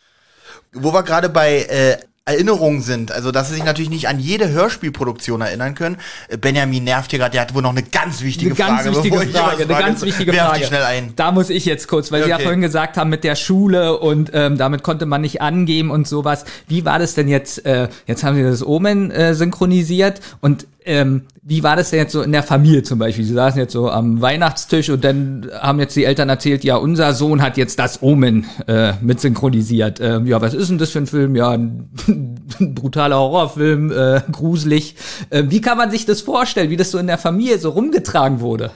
Wo 0.72 0.92
wir 0.92 1.02
gerade 1.02 1.28
bei 1.28 1.58
äh, 1.68 1.96
Erinnerungen 2.24 2.82
sind. 2.82 3.10
Also, 3.10 3.32
dass 3.32 3.48
sie 3.48 3.54
sich 3.56 3.64
natürlich 3.64 3.90
nicht 3.90 4.06
an 4.08 4.20
jede 4.20 4.48
Hörspielproduktion 4.48 5.40
erinnern 5.40 5.74
können. 5.74 5.96
Äh, 6.28 6.36
Benjamin 6.36 6.84
nervt 6.84 7.10
hier 7.10 7.18
gerade, 7.18 7.32
der 7.32 7.40
hat 7.40 7.54
wohl 7.54 7.62
noch 7.62 7.70
eine 7.70 7.82
ganz 7.82 8.22
wichtige 8.22 8.50
eine 8.50 8.56
ganz 8.56 8.82
Frage. 8.82 8.96
Wichtige 8.96 9.18
Frage 9.38 9.62
eine 9.64 9.74
ganz 9.74 10.02
wichtige 10.02 10.32
Werf 10.32 10.50
Frage. 10.50 10.64
schnell 10.66 10.82
ein. 10.84 11.12
Da 11.16 11.32
muss 11.32 11.50
ich 11.50 11.64
jetzt 11.64 11.88
kurz, 11.88 12.12
weil 12.12 12.22
Sie 12.22 12.28
ja 12.30 12.36
Okay. 12.36 12.44
vorhin 12.44 12.60
gesagt 12.60 12.96
haben 12.96 13.10
mit 13.10 13.24
der 13.24 13.34
Schule 13.34 13.98
und 13.98 14.30
ähm, 14.34 14.56
damit 14.56 14.82
konnte 14.84 15.04
man 15.06 15.20
nicht 15.20 15.42
angeben 15.42 15.90
und 15.90 16.06
sowas. 16.06 16.44
Wie 16.68 16.84
war 16.84 16.98
das 17.00 17.14
denn 17.14 17.26
jetzt? 17.28 17.66
Äh, 17.66 17.88
jetzt 18.06 18.22
haben 18.22 18.36
Sie 18.36 18.42
das 18.44 18.64
Omen 18.64 19.10
äh, 19.10 19.34
synchronisiert 19.34 20.20
und 20.40 20.66
ähm, 20.84 21.22
wie 21.42 21.62
war 21.62 21.76
das 21.76 21.90
denn 21.90 21.98
jetzt 21.98 22.12
so 22.12 22.22
in 22.22 22.32
der 22.32 22.42
Familie 22.42 22.82
zum 22.82 22.98
Beispiel? 22.98 23.24
Sie 23.24 23.34
saßen 23.34 23.58
jetzt 23.58 23.72
so 23.72 23.90
am 23.90 24.20
Weihnachtstisch 24.20 24.90
und 24.90 25.02
dann 25.04 25.50
haben 25.60 25.80
jetzt 25.80 25.96
die 25.96 26.04
Eltern 26.04 26.28
erzählt, 26.28 26.64
ja, 26.64 26.76
unser 26.76 27.14
Sohn 27.14 27.42
hat 27.42 27.56
jetzt 27.56 27.78
das 27.78 28.02
Omen 28.02 28.46
äh, 28.66 28.92
mit 29.00 29.20
synchronisiert. 29.20 30.00
Ähm, 30.00 30.26
ja, 30.26 30.40
was 30.40 30.54
ist 30.54 30.70
denn 30.70 30.78
das 30.78 30.90
für 30.90 31.00
ein 31.00 31.06
Film? 31.06 31.36
Ja, 31.36 31.50
ein, 31.50 31.90
brutaler 32.74 33.18
Horrorfilm, 33.18 33.90
äh, 33.90 34.22
gruselig. 34.30 34.96
Äh, 35.30 35.44
wie 35.48 35.60
kann 35.60 35.78
man 35.78 35.90
sich 35.90 36.06
das 36.06 36.20
vorstellen, 36.20 36.70
wie 36.70 36.76
das 36.76 36.90
so 36.90 36.98
in 36.98 37.06
der 37.06 37.18
Familie 37.18 37.58
so 37.58 37.70
rumgetragen 37.70 38.40
wurde? 38.40 38.70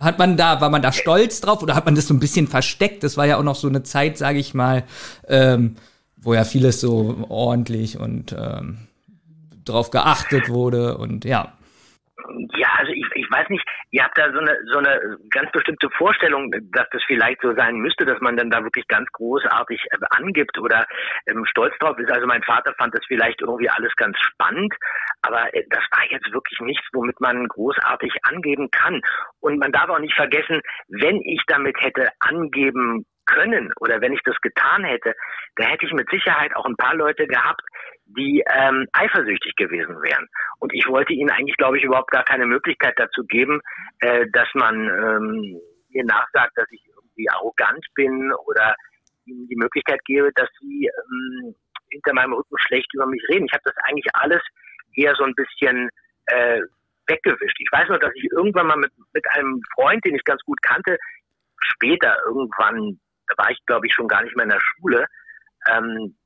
Hat 0.00 0.18
man 0.18 0.36
da, 0.36 0.60
war 0.60 0.70
man 0.70 0.82
da 0.82 0.92
stolz 0.92 1.40
drauf 1.40 1.62
oder 1.62 1.76
hat 1.76 1.84
man 1.84 1.94
das 1.94 2.08
so 2.08 2.14
ein 2.14 2.20
bisschen 2.20 2.48
versteckt? 2.48 3.04
Das 3.04 3.16
war 3.16 3.26
ja 3.26 3.36
auch 3.38 3.44
noch 3.44 3.54
so 3.54 3.68
eine 3.68 3.84
Zeit, 3.84 4.18
sage 4.18 4.40
ich 4.40 4.54
mal, 4.54 4.82
ähm, 5.28 5.76
wo 6.16 6.34
ja 6.34 6.44
vieles 6.44 6.80
so 6.80 7.24
ordentlich 7.28 7.98
und 7.98 8.34
ähm, 8.36 8.78
drauf 9.64 9.90
geachtet 9.90 10.48
wurde 10.48 10.96
und 10.96 11.24
ja. 11.24 11.52
Ja, 12.56 12.68
also 12.78 12.92
ich, 12.92 13.06
ich 13.14 13.30
weiß 13.30 13.48
nicht, 13.48 13.64
ihr 13.90 14.04
habt 14.04 14.16
da 14.16 14.30
so 14.32 14.38
eine 14.38 14.56
so 14.70 14.78
eine 14.78 15.18
ganz 15.30 15.50
bestimmte 15.50 15.88
Vorstellung, 15.90 16.50
dass 16.72 16.88
das 16.90 17.02
vielleicht 17.06 17.40
so 17.42 17.54
sein 17.54 17.76
müsste, 17.76 18.04
dass 18.04 18.20
man 18.20 18.36
dann 18.36 18.50
da 18.50 18.62
wirklich 18.62 18.86
ganz 18.86 19.10
großartig 19.12 19.80
äh, 19.90 19.98
angibt 20.10 20.58
oder 20.58 20.86
ähm, 21.26 21.44
stolz 21.46 21.74
drauf 21.78 21.98
ist. 21.98 22.10
Also 22.12 22.26
mein 22.26 22.42
Vater 22.42 22.74
fand 22.78 22.94
das 22.94 23.04
vielleicht 23.06 23.40
irgendwie 23.40 23.68
alles 23.68 23.94
ganz 23.96 24.16
spannend, 24.18 24.74
aber 25.22 25.52
äh, 25.54 25.64
das 25.70 25.82
war 25.90 26.04
jetzt 26.10 26.32
wirklich 26.32 26.60
nichts, 26.60 26.86
womit 26.92 27.20
man 27.20 27.48
großartig 27.48 28.12
angeben 28.22 28.70
kann. 28.70 29.00
Und 29.40 29.58
man 29.58 29.72
darf 29.72 29.88
auch 29.88 29.98
nicht 29.98 30.14
vergessen, 30.14 30.60
wenn 30.88 31.20
ich 31.22 31.42
damit 31.46 31.76
hätte 31.80 32.08
angeben 32.20 33.04
können 33.26 33.72
oder 33.80 34.00
wenn 34.00 34.12
ich 34.12 34.22
das 34.24 34.36
getan 34.40 34.84
hätte, 34.84 35.14
da 35.56 35.64
hätte 35.64 35.86
ich 35.86 35.92
mit 35.92 36.08
Sicherheit 36.10 36.54
auch 36.56 36.66
ein 36.66 36.76
paar 36.76 36.94
Leute 36.94 37.26
gehabt, 37.26 37.62
die 38.16 38.42
ähm, 38.50 38.86
eifersüchtig 38.92 39.54
gewesen 39.56 40.00
wären. 40.02 40.28
Und 40.58 40.72
ich 40.74 40.86
wollte 40.86 41.12
ihnen 41.12 41.30
eigentlich, 41.30 41.56
glaube 41.56 41.78
ich, 41.78 41.84
überhaupt 41.84 42.10
gar 42.10 42.24
keine 42.24 42.46
Möglichkeit 42.46 42.94
dazu 42.96 43.24
geben, 43.24 43.60
äh, 44.00 44.26
dass 44.32 44.48
man 44.54 44.74
ähm, 44.74 45.60
mir 45.90 46.04
nachsagt, 46.04 46.52
dass 46.56 46.70
ich 46.70 46.82
irgendwie 46.94 47.28
arrogant 47.30 47.84
bin 47.94 48.32
oder 48.46 48.74
ihnen 49.24 49.46
die 49.48 49.56
Möglichkeit 49.56 50.00
gebe, 50.04 50.30
dass 50.34 50.48
sie 50.60 50.86
ähm, 50.86 51.54
hinter 51.90 52.14
meinem 52.14 52.32
Rücken 52.32 52.56
schlecht 52.58 52.92
über 52.94 53.06
mich 53.06 53.22
reden. 53.28 53.46
Ich 53.46 53.52
habe 53.52 53.64
das 53.64 53.76
eigentlich 53.84 54.06
alles 54.14 54.42
eher 54.94 55.14
so 55.14 55.24
ein 55.24 55.34
bisschen 55.34 55.88
äh, 56.26 56.60
weggewischt. 57.06 57.56
Ich 57.58 57.70
weiß 57.70 57.88
nur, 57.88 57.98
dass 57.98 58.12
ich 58.14 58.30
irgendwann 58.32 58.66
mal 58.66 58.76
mit, 58.76 58.92
mit 59.12 59.24
einem 59.30 59.60
Freund, 59.74 60.04
den 60.04 60.14
ich 60.14 60.24
ganz 60.24 60.42
gut 60.42 60.60
kannte, 60.62 60.96
später 61.58 62.16
irgendwann, 62.26 62.98
da 63.28 63.44
war 63.44 63.50
ich 63.50 63.58
glaube 63.66 63.86
ich 63.86 63.94
schon 63.94 64.08
gar 64.08 64.22
nicht 64.22 64.36
mehr 64.36 64.44
in 64.44 64.50
der 64.50 64.60
Schule, 64.60 65.06
ähm, 65.70 66.16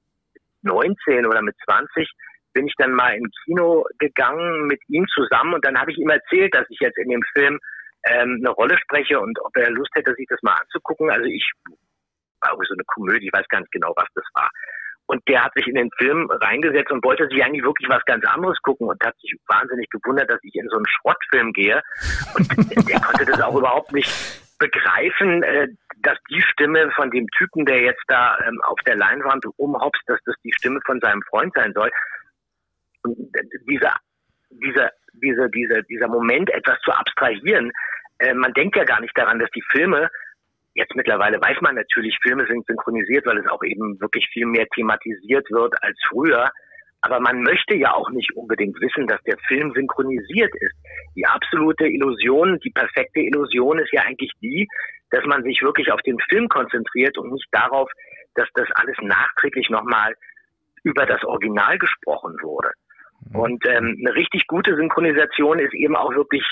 19 0.67 1.27
oder 1.27 1.43
mit 1.43 1.57
20, 1.65 2.09
bin 2.53 2.67
ich 2.67 2.75
dann 2.79 2.93
mal 2.93 3.15
in 3.15 3.31
Kino 3.45 3.85
gegangen 3.99 4.67
mit 4.67 4.81
ihm 4.89 5.07
zusammen 5.15 5.55
und 5.55 5.65
dann 5.65 5.79
habe 5.79 5.93
ich 5.93 5.99
ihm 5.99 6.09
erzählt, 6.09 6.55
dass 6.55 6.67
ich 6.71 6.79
jetzt 6.81 6.99
in 6.99 7.11
dem 7.11 7.23
Film 7.35 7.59
ähm, 8.09 8.41
eine 8.41 8.51
Rolle 8.51 8.79
spreche 8.79 9.21
und 9.21 9.39
ob 9.45 9.57
er 9.57 9.71
Lust 9.71 9.91
hätte, 9.95 10.15
sich 10.15 10.27
das 10.29 10.43
mal 10.43 10.55
anzugucken. 10.55 11.11
Also 11.11 11.25
ich 11.27 11.51
war 12.41 12.53
irgendwie 12.53 12.69
so 12.69 12.75
eine 12.75 12.85
Komödie, 12.87 13.27
ich 13.27 13.33
weiß 13.33 13.49
gar 13.49 13.61
nicht 13.61 13.73
genau, 13.73 13.93
was 13.97 14.09
das 14.15 14.25
war. 14.35 14.51
Und 15.07 15.23
der 15.29 15.45
hat 15.45 15.53
sich 15.55 15.67
in 15.69 15.77
den 15.77 15.91
Film 15.99 16.29
reingesetzt 16.31 16.91
und 16.91 17.05
wollte 17.05 17.29
sich 17.29 17.43
eigentlich 17.45 17.63
wirklich 17.63 17.89
was 17.89 18.05
ganz 18.07 18.25
anderes 18.27 18.59
gucken 18.63 18.89
und 18.89 19.05
hat 19.05 19.17
sich 19.21 19.35
wahnsinnig 19.47 19.89
gewundert, 19.91 20.29
dass 20.31 20.43
ich 20.43 20.55
in 20.55 20.69
so 20.69 20.77
einen 20.77 20.87
Schrottfilm 20.87 21.53
gehe. 21.53 21.81
Und 22.35 22.49
der 22.89 23.01
konnte 23.01 23.25
das 23.25 23.41
auch 23.41 23.57
überhaupt 23.57 23.93
nicht 23.93 24.11
begreifen, 24.59 25.43
äh, 25.43 25.69
dass 25.97 26.19
die 26.31 26.43
Stimme 26.43 26.91
von 26.93 27.11
dem 27.11 27.27
Typen, 27.37 27.65
der 27.65 27.81
jetzt 27.81 28.03
da 28.09 28.39
ähm, 28.47 28.61
auf 28.63 28.79
der 28.87 28.97
Leinwand 28.97 29.45
umhopst, 29.57 30.03
dass 30.07 30.21
das 30.25 30.37
die 30.45 30.53
Stimme 30.53 30.81
von 30.85 31.01
seinem 31.01 31.23
Freund 31.23 31.53
sein 31.55 31.73
soll. 31.75 31.91
Und 33.03 33.17
dieser, 33.69 33.95
dieser, 34.51 34.91
dieser, 35.15 35.49
dieser, 35.49 35.83
dieser 35.83 36.09
Moment, 36.09 36.51
etwas 36.51 36.79
zu 36.81 36.93
abstrahieren, 36.93 37.73
äh, 38.19 38.35
man 38.35 38.53
denkt 38.53 38.77
ja 38.77 38.85
gar 38.85 39.01
nicht 39.01 39.17
daran, 39.17 39.39
dass 39.39 39.51
die 39.51 39.65
Filme 39.71 40.11
Jetzt 40.77 40.95
mittlerweile 40.95 41.41
weiß 41.41 41.57
man 41.63 41.75
natürlich, 41.75 42.19
Filme 42.21 42.47
sind 42.47 42.67
synchronisiert, 42.67 43.25
weil 43.25 43.39
es 43.39 43.49
auch 43.49 43.63
eben 43.65 43.99
wirklich 43.99 44.29
viel 44.31 44.45
mehr 44.45 44.67
thematisiert 44.75 45.51
wird 45.51 45.73
als 45.83 45.99
früher. 46.07 46.51
Aber 47.01 47.19
man 47.19 47.41
möchte 47.41 47.75
ja 47.77 47.95
auch 47.95 48.11
nicht 48.11 48.37
unbedingt 48.37 48.79
wissen, 48.83 49.07
dass 49.07 49.23
der 49.23 49.39
Film 49.49 49.73
synchronisiert 49.75 50.55
ist. 50.61 50.75
Die 51.17 51.25
absolute 51.25 51.87
Illusion, 51.87 52.61
die 52.61 52.71
perfekte 52.71 53.21
Illusion 53.21 53.79
ist 53.79 53.91
ja 53.93 54.03
eigentlich 54.03 54.33
die, 54.43 54.69
dass 55.11 55.25
man 55.25 55.43
sich 55.43 55.63
wirklich 55.63 55.93
auf 55.93 56.01
den 56.03 56.19
Film 56.29 56.49
konzentriert 56.49 57.17
und 57.19 57.33
nicht 57.33 57.47
darauf, 57.53 57.91
dass 58.35 58.49
das 58.55 58.69
alles 58.75 58.97
nachträglich 59.01 59.71
nochmal 59.71 60.15
über 60.83 61.07
das 61.07 61.23
Original 61.25 61.79
gesprochen 61.79 62.37
wurde. 62.43 62.71
Und 63.33 63.67
ähm, 63.67 63.97
eine 64.01 64.15
richtig 64.15 64.47
gute 64.47 64.77
Synchronisation 64.77 65.59
ist 65.59 65.75
eben 65.75 65.97
auch 65.97 66.15
wirklich 66.15 66.45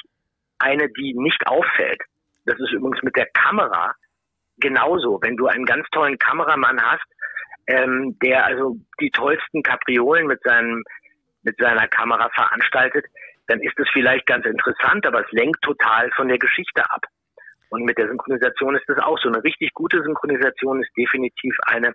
eine, 0.59 0.88
die 0.88 1.14
nicht 1.14 1.47
auffällt. 1.47 2.01
Das 2.47 2.59
ist 2.59 2.73
übrigens 2.73 3.03
mit 3.03 3.17
der 3.17 3.27
Kamera 3.27 3.95
genauso. 4.59 5.21
Wenn 5.23 5.37
du 5.37 5.47
einen 5.47 5.64
ganz 5.64 5.87
tollen 5.90 6.19
Kameramann 6.19 6.81
hast, 6.81 7.05
ähm, 7.67 8.17
der 8.23 8.45
also 8.45 8.77
die 9.01 9.11
tollsten 9.11 9.62
Kapriolen 9.62 10.27
mit 10.27 10.43
seinem 10.43 10.83
mit 11.43 11.59
seiner 11.59 11.87
Kamera 11.88 12.31
veranstaltet, 12.31 13.05
dann 13.47 13.61
ist 13.61 13.79
es 13.79 13.87
vielleicht 13.93 14.27
ganz 14.27 14.47
interessant, 14.47 15.07
aber 15.07 15.21
es 15.21 15.31
lenkt 15.31 15.61
total 15.62 16.11
von 16.12 16.29
der 16.29 16.38
Geschichte 16.38 16.90
ab. 16.90 17.03
Und 17.74 17.87
mit 17.87 17.98
der 17.98 18.06
Synchronisation 18.06 18.76
ist 18.76 18.88
das 18.88 18.98
auch 18.98 19.18
so. 19.18 19.28
Eine 19.28 19.42
richtig 19.42 19.74
gute 19.74 20.00
Synchronisation 20.00 20.80
ist 20.80 20.96
definitiv 20.96 21.56
eine, 21.66 21.92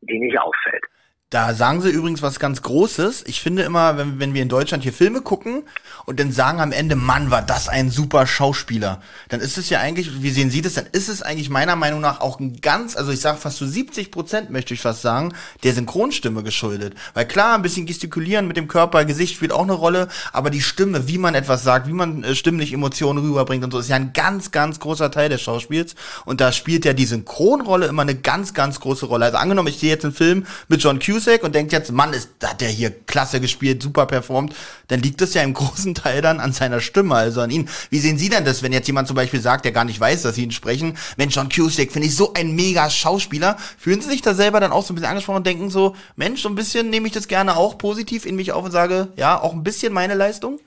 die 0.00 0.18
nicht 0.18 0.40
auffällt. 0.40 0.82
Da 1.30 1.54
sagen 1.54 1.82
sie 1.82 1.90
übrigens 1.90 2.22
was 2.22 2.40
ganz 2.40 2.62
Großes. 2.62 3.24
Ich 3.26 3.42
finde 3.42 3.62
immer, 3.62 3.98
wenn, 3.98 4.18
wenn 4.18 4.32
wir 4.32 4.40
in 4.40 4.48
Deutschland 4.48 4.82
hier 4.82 4.94
Filme 4.94 5.20
gucken 5.20 5.64
und 6.06 6.18
dann 6.18 6.32
sagen 6.32 6.58
am 6.58 6.72
Ende, 6.72 6.96
Mann, 6.96 7.30
war 7.30 7.42
das 7.42 7.68
ein 7.68 7.90
super 7.90 8.26
Schauspieler, 8.26 9.02
dann 9.28 9.40
ist 9.40 9.58
es 9.58 9.68
ja 9.68 9.78
eigentlich, 9.78 10.22
wie 10.22 10.30
sehen 10.30 10.50
Sie 10.50 10.62
das, 10.62 10.72
dann 10.72 10.86
ist 10.90 11.10
es 11.10 11.20
eigentlich 11.20 11.50
meiner 11.50 11.76
Meinung 11.76 12.00
nach 12.00 12.22
auch 12.22 12.40
ein 12.40 12.62
ganz, 12.62 12.96
also 12.96 13.12
ich 13.12 13.20
sage 13.20 13.36
fast 13.36 13.58
zu 13.58 13.66
so 13.66 13.72
70 13.72 14.10
Prozent, 14.10 14.48
möchte 14.48 14.72
ich 14.72 14.80
fast 14.80 15.02
sagen, 15.02 15.34
der 15.64 15.74
Synchronstimme 15.74 16.42
geschuldet. 16.42 16.94
Weil 17.12 17.28
klar, 17.28 17.56
ein 17.56 17.62
bisschen 17.62 17.84
gestikulieren 17.84 18.48
mit 18.48 18.56
dem 18.56 18.66
Körper, 18.66 19.04
Gesicht 19.04 19.36
spielt 19.36 19.52
auch 19.52 19.64
eine 19.64 19.74
Rolle, 19.74 20.08
aber 20.32 20.48
die 20.48 20.62
Stimme, 20.62 21.08
wie 21.08 21.18
man 21.18 21.34
etwas 21.34 21.62
sagt, 21.62 21.88
wie 21.88 21.92
man 21.92 22.24
äh, 22.24 22.34
stimmlich 22.34 22.72
Emotionen 22.72 23.22
rüberbringt 23.22 23.64
und 23.64 23.70
so, 23.70 23.80
ist 23.80 23.90
ja 23.90 23.96
ein 23.96 24.14
ganz, 24.14 24.50
ganz 24.50 24.80
großer 24.80 25.10
Teil 25.10 25.28
des 25.28 25.42
Schauspiels. 25.42 25.94
Und 26.24 26.40
da 26.40 26.52
spielt 26.52 26.86
ja 26.86 26.94
die 26.94 27.04
Synchronrolle 27.04 27.86
immer 27.86 28.00
eine 28.00 28.14
ganz, 28.14 28.54
ganz 28.54 28.80
große 28.80 29.04
Rolle. 29.04 29.26
Also 29.26 29.36
angenommen, 29.36 29.68
ich 29.68 29.78
sehe 29.78 29.90
jetzt 29.90 30.06
einen 30.06 30.14
Film 30.14 30.46
mit 30.68 30.82
John 30.82 30.98
Cusack 31.18 31.42
und 31.42 31.54
denkt 31.54 31.72
jetzt, 31.72 31.90
Mann, 31.92 32.12
ist, 32.12 32.46
hat 32.46 32.60
der 32.60 32.68
hier 32.68 32.90
klasse 33.06 33.40
gespielt, 33.40 33.82
super 33.82 34.06
performt, 34.06 34.54
dann 34.88 35.00
liegt 35.00 35.20
es 35.20 35.34
ja 35.34 35.42
im 35.42 35.54
großen 35.58 35.94
Teil 35.94 36.22
dann 36.22 36.40
an 36.40 36.52
seiner 36.52 36.80
Stimme, 36.80 37.14
also 37.14 37.40
an 37.40 37.50
ihn. 37.50 37.68
Wie 37.90 37.98
sehen 37.98 38.18
Sie 38.18 38.28
denn 38.28 38.44
das, 38.44 38.62
wenn 38.62 38.72
jetzt 38.72 38.86
jemand 38.86 39.08
zum 39.08 39.16
Beispiel 39.16 39.40
sagt, 39.40 39.64
der 39.64 39.72
gar 39.72 39.84
nicht 39.84 40.00
weiß, 40.00 40.22
dass 40.22 40.36
Sie 40.36 40.44
ihn 40.44 40.52
sprechen, 40.52 40.96
Mensch, 41.16 41.34
John 41.34 41.48
Cusack, 41.48 41.90
finde 41.90 42.06
ich 42.06 42.16
so 42.16 42.32
ein 42.34 42.54
mega 42.54 42.88
Schauspieler, 42.88 43.56
fühlen 43.78 44.00
Sie 44.00 44.08
sich 44.08 44.22
da 44.22 44.34
selber 44.34 44.60
dann 44.60 44.72
auch 44.72 44.82
so 44.82 44.92
ein 44.92 44.96
bisschen 44.96 45.10
angesprochen 45.10 45.38
und 45.38 45.46
denken 45.46 45.70
so, 45.70 45.96
Mensch, 46.16 46.42
so 46.42 46.48
ein 46.48 46.54
bisschen 46.54 46.90
nehme 46.90 47.06
ich 47.06 47.12
das 47.12 47.28
gerne 47.28 47.56
auch 47.56 47.78
positiv 47.78 48.24
in 48.24 48.36
mich 48.36 48.52
auf 48.52 48.64
und 48.64 48.70
sage, 48.70 49.08
ja, 49.16 49.40
auch 49.40 49.52
ein 49.52 49.64
bisschen 49.64 49.92
meine 49.92 50.14
Leistung? 50.14 50.60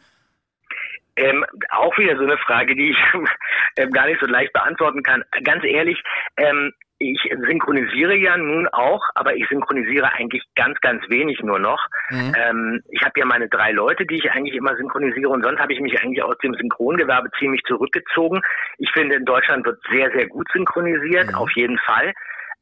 Ähm, 1.17 1.45
auch 1.71 1.97
wieder 1.97 2.15
so 2.15 2.23
eine 2.23 2.37
Frage, 2.37 2.75
die 2.75 2.91
ich 2.91 2.97
ähm, 3.77 3.91
gar 3.91 4.07
nicht 4.07 4.19
so 4.19 4.27
leicht 4.27 4.53
beantworten 4.53 5.03
kann. 5.03 5.23
Ganz 5.43 5.63
ehrlich, 5.63 6.01
ähm, 6.37 6.73
ich 7.01 7.19
synchronisiere 7.47 8.15
ja 8.15 8.37
nun 8.37 8.67
auch, 8.67 9.01
aber 9.15 9.35
ich 9.35 9.47
synchronisiere 9.49 10.13
eigentlich 10.13 10.43
ganz, 10.55 10.79
ganz 10.81 11.01
wenig 11.09 11.41
nur 11.41 11.57
noch. 11.57 11.83
Mhm. 12.11 12.33
Ähm, 12.37 12.83
ich 12.89 13.01
habe 13.01 13.19
ja 13.19 13.25
meine 13.25 13.49
drei 13.49 13.71
Leute, 13.71 14.05
die 14.05 14.15
ich 14.15 14.31
eigentlich 14.31 14.55
immer 14.55 14.75
synchronisiere 14.75 15.29
und 15.29 15.43
sonst 15.43 15.59
habe 15.59 15.73
ich 15.73 15.79
mich 15.79 15.99
eigentlich 15.99 16.21
aus 16.21 16.37
dem 16.43 16.53
Synchrongewerbe 16.53 17.29
ziemlich 17.39 17.61
zurückgezogen. 17.63 18.41
Ich 18.77 18.91
finde, 18.91 19.15
in 19.15 19.25
Deutschland 19.25 19.65
wird 19.65 19.79
sehr, 19.91 20.11
sehr 20.11 20.27
gut 20.27 20.47
synchronisiert, 20.53 21.29
mhm. 21.29 21.35
auf 21.35 21.49
jeden 21.55 21.79
Fall. 21.79 22.13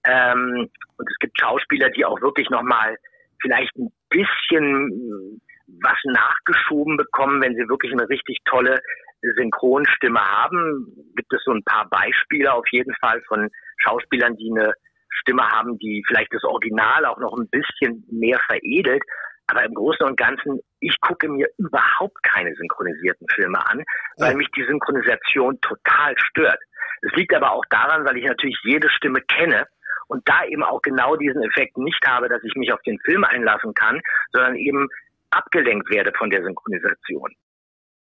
Ähm, 0.06 0.70
und 0.98 1.10
es 1.10 1.18
gibt 1.20 1.38
Schauspieler, 1.40 1.90
die 1.90 2.06
auch 2.06 2.22
wirklich 2.22 2.50
nochmal 2.50 2.96
vielleicht 3.42 3.76
ein 3.78 3.92
bisschen 4.10 5.42
was 5.84 5.98
nachgeschoben 6.04 6.98
bekommen, 6.98 7.42
wenn 7.42 7.56
sie 7.56 7.68
wirklich 7.70 7.92
eine 7.92 8.10
richtig 8.10 8.38
tolle 8.46 8.80
Synchronstimme 9.22 10.20
haben. 10.20 10.88
Gibt 11.16 11.34
es 11.34 11.42
so 11.44 11.52
ein 11.52 11.64
paar 11.64 11.88
Beispiele 11.90 12.54
auf 12.54 12.66
jeden 12.72 12.94
Fall 12.96 13.22
von 13.28 13.50
Schauspielern, 13.78 14.36
die 14.36 14.52
eine 14.52 14.74
Stimme 15.10 15.48
haben, 15.48 15.78
die 15.80 16.04
vielleicht 16.08 16.34
das 16.34 16.44
Original 16.44 17.06
auch 17.06 17.20
noch 17.20 17.38
ein 17.38 17.50
bisschen 17.50 18.06
mehr 18.12 18.40
veredelt. 18.48 19.04
Aber 19.48 19.64
im 19.66 19.74
Großen 19.74 20.06
und 20.06 20.18
Ganzen, 20.18 20.60
ich 20.80 20.96
gucke 21.02 21.28
mir 21.28 21.48
überhaupt 21.58 22.22
keine 22.24 22.54
synchronisierten 22.56 23.28
Filme 23.34 23.66
an, 23.66 23.84
weil 24.18 24.36
mich 24.36 24.48
die 24.56 24.64
Synchronisation 24.64 25.60
total 25.62 26.14
stört. 26.18 26.60
Es 27.02 27.12
liegt 27.14 27.34
aber 27.34 27.52
auch 27.52 27.66
daran, 27.70 28.06
weil 28.06 28.18
ich 28.18 28.26
natürlich 28.26 28.60
jede 28.64 28.90
Stimme 28.92 29.22
kenne 29.22 29.66
und 30.08 30.28
da 30.28 30.46
eben 30.46 30.64
auch 30.64 30.82
genau 30.82 31.16
diesen 31.16 31.42
Effekt 31.44 31.78
nicht 31.78 32.06
habe, 32.06 32.30
dass 32.30 32.44
ich 32.44 32.54
mich 32.56 32.72
auf 32.72 32.82
den 32.84 33.00
Film 33.00 33.24
einlassen 33.24 33.74
kann, 33.74 34.02
sondern 34.34 34.56
eben 34.56 34.88
abgelenkt 35.32 35.90
werde 35.90 36.12
von 36.18 36.30
der 36.30 36.44
Synchronisation. 36.44 37.34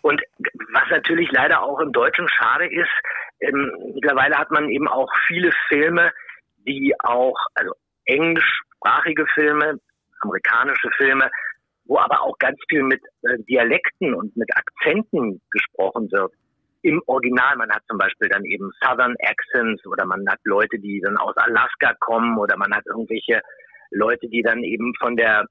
Und 0.02 0.20
was 0.72 0.88
natürlich 0.90 1.30
leider 1.32 1.62
auch 1.62 1.78
im 1.80 1.92
Deutschen 1.92 2.28
schade 2.28 2.66
ist, 2.66 2.90
ähm, 3.40 3.72
mittlerweile 3.94 4.36
hat 4.36 4.50
man 4.50 4.68
eben 4.70 4.88
auch 4.88 5.10
viele 5.26 5.52
Filme, 5.68 6.12
die 6.66 6.94
auch, 7.00 7.36
also 7.54 7.72
englischsprachige 8.04 9.26
Filme, 9.34 9.78
amerikanische 10.20 10.90
Filme, 10.96 11.30
wo 11.84 11.98
aber 11.98 12.22
auch 12.22 12.38
ganz 12.38 12.58
viel 12.68 12.82
mit 12.82 13.02
äh, 13.22 13.38
Dialekten 13.48 14.14
und 14.14 14.36
mit 14.36 14.48
Akzenten 14.56 15.40
gesprochen 15.50 16.10
wird. 16.12 16.32
Im 16.82 17.02
Original, 17.06 17.56
man 17.56 17.70
hat 17.70 17.82
zum 17.88 17.98
Beispiel 17.98 18.28
dann 18.28 18.44
eben 18.44 18.70
Southern 18.80 19.14
Accents 19.22 19.84
oder 19.86 20.06
man 20.06 20.24
hat 20.28 20.38
Leute, 20.44 20.78
die 20.78 21.00
dann 21.04 21.16
aus 21.18 21.36
Alaska 21.36 21.94
kommen 22.00 22.38
oder 22.38 22.56
man 22.56 22.72
hat 22.74 22.86
irgendwelche 22.86 23.42
Leute, 23.90 24.28
die 24.28 24.42
dann 24.42 24.62
eben 24.62 24.94
von 24.98 25.16
der 25.16 25.46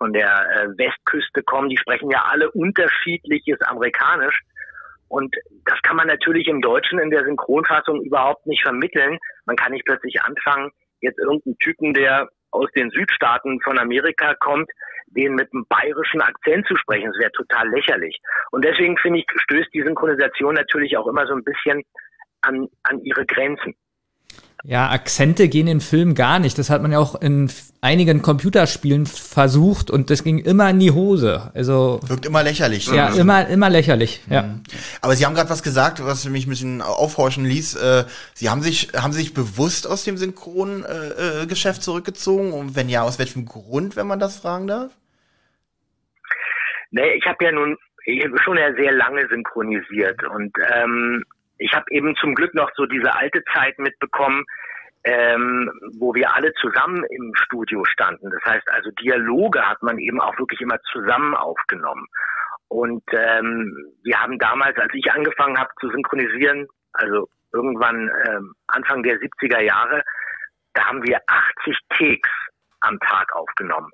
von 0.00 0.14
der 0.14 0.26
äh, 0.26 0.68
Westküste 0.78 1.42
kommen, 1.42 1.68
die 1.68 1.76
sprechen 1.76 2.10
ja 2.10 2.24
alle 2.24 2.50
unterschiedliches 2.50 3.60
Amerikanisch. 3.60 4.40
Und 5.08 5.36
das 5.66 5.80
kann 5.82 5.96
man 5.96 6.06
natürlich 6.06 6.48
im 6.48 6.62
Deutschen 6.62 6.98
in 6.98 7.10
der 7.10 7.24
Synchronfassung 7.24 8.02
überhaupt 8.02 8.46
nicht 8.46 8.62
vermitteln. 8.62 9.18
Man 9.44 9.56
kann 9.56 9.72
nicht 9.72 9.84
plötzlich 9.84 10.22
anfangen, 10.22 10.70
jetzt 11.00 11.18
irgendeinen 11.18 11.58
Typen, 11.58 11.92
der 11.92 12.28
aus 12.50 12.70
den 12.72 12.90
Südstaaten 12.90 13.60
von 13.60 13.78
Amerika 13.78 14.34
kommt, 14.40 14.70
den 15.08 15.34
mit 15.34 15.52
einem 15.52 15.66
bayerischen 15.68 16.22
Akzent 16.22 16.66
zu 16.66 16.76
sprechen. 16.76 17.10
Das 17.12 17.20
wäre 17.20 17.32
total 17.32 17.68
lächerlich. 17.68 18.18
Und 18.52 18.64
deswegen 18.64 18.96
finde 18.96 19.18
ich, 19.18 19.26
stößt 19.34 19.68
die 19.74 19.82
Synchronisation 19.82 20.54
natürlich 20.54 20.96
auch 20.96 21.06
immer 21.06 21.26
so 21.26 21.34
ein 21.34 21.44
bisschen 21.44 21.82
an, 22.40 22.68
an 22.84 23.00
ihre 23.04 23.26
Grenzen. 23.26 23.74
Ja, 24.62 24.90
Akzente 24.90 25.48
gehen 25.48 25.66
in 25.68 25.80
Filmen 25.80 26.14
gar 26.14 26.38
nicht. 26.38 26.58
Das 26.58 26.68
hat 26.68 26.82
man 26.82 26.92
ja 26.92 26.98
auch 26.98 27.18
in 27.20 27.50
einigen 27.80 28.20
Computerspielen 28.20 29.06
versucht 29.06 29.90
und 29.90 30.10
das 30.10 30.22
ging 30.22 30.38
immer 30.38 30.68
in 30.68 30.80
die 30.80 30.90
Hose. 30.90 31.50
Also 31.54 32.00
wirkt 32.06 32.26
immer 32.26 32.42
lächerlich. 32.42 32.86
Ja, 32.88 33.08
mhm. 33.08 33.20
immer 33.20 33.48
immer 33.48 33.70
lächerlich. 33.70 34.22
Ja. 34.28 34.42
Mhm. 34.42 34.62
Aber 35.00 35.14
Sie 35.16 35.24
haben 35.24 35.34
gerade 35.34 35.48
was 35.48 35.62
gesagt, 35.62 36.04
was 36.04 36.28
mich 36.28 36.46
ein 36.46 36.50
bisschen 36.50 36.82
aufhorchen 36.82 37.46
ließ. 37.46 37.76
Äh, 37.76 38.04
Sie 38.34 38.50
haben 38.50 38.60
sich 38.60 38.90
haben 38.94 39.14
sich 39.14 39.32
bewusst 39.32 39.86
aus 39.86 40.04
dem 40.04 40.18
Synchrongeschäft 40.18 41.78
äh, 41.78 41.82
zurückgezogen 41.82 42.52
und 42.52 42.76
wenn 42.76 42.90
ja, 42.90 43.02
aus 43.02 43.18
welchem 43.18 43.46
Grund, 43.46 43.96
wenn 43.96 44.06
man 44.06 44.18
das 44.18 44.38
fragen 44.38 44.66
darf? 44.66 44.92
Nee, 46.90 47.14
ich 47.14 47.24
habe 47.24 47.42
ja 47.42 47.52
nun 47.52 47.78
ich 48.04 48.22
hab 48.24 48.38
schon 48.42 48.58
ja 48.58 48.74
sehr 48.74 48.92
lange 48.92 49.26
synchronisiert 49.28 50.22
und 50.24 50.52
ähm, 50.74 51.24
ich 51.60 51.72
habe 51.74 51.84
eben 51.90 52.16
zum 52.16 52.34
Glück 52.34 52.54
noch 52.54 52.70
so 52.74 52.86
diese 52.86 53.14
alte 53.14 53.44
Zeit 53.52 53.78
mitbekommen, 53.78 54.44
ähm, 55.04 55.70
wo 55.98 56.14
wir 56.14 56.34
alle 56.34 56.52
zusammen 56.54 57.04
im 57.10 57.32
Studio 57.34 57.84
standen. 57.84 58.30
Das 58.30 58.42
heißt 58.44 58.68
also 58.70 58.90
Dialoge 58.92 59.66
hat 59.66 59.82
man 59.82 59.98
eben 59.98 60.20
auch 60.20 60.36
wirklich 60.38 60.60
immer 60.60 60.80
zusammen 60.92 61.34
aufgenommen. 61.34 62.06
Und 62.68 63.02
ähm, 63.12 63.92
wir 64.04 64.20
haben 64.20 64.38
damals, 64.38 64.78
als 64.78 64.92
ich 64.94 65.10
angefangen 65.12 65.58
habe 65.58 65.70
zu 65.80 65.90
synchronisieren, 65.90 66.66
also 66.94 67.28
irgendwann 67.52 68.10
ähm, 68.26 68.54
Anfang 68.68 69.02
der 69.02 69.18
70er 69.18 69.60
Jahre, 69.60 70.02
da 70.74 70.86
haben 70.86 71.02
wir 71.02 71.20
80 71.26 71.76
Takes 71.90 72.30
am 72.80 72.98
Tag 73.00 73.34
aufgenommen. 73.34 73.90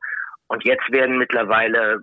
Und 0.48 0.64
jetzt 0.64 0.92
werden 0.92 1.18
mittlerweile 1.18 2.00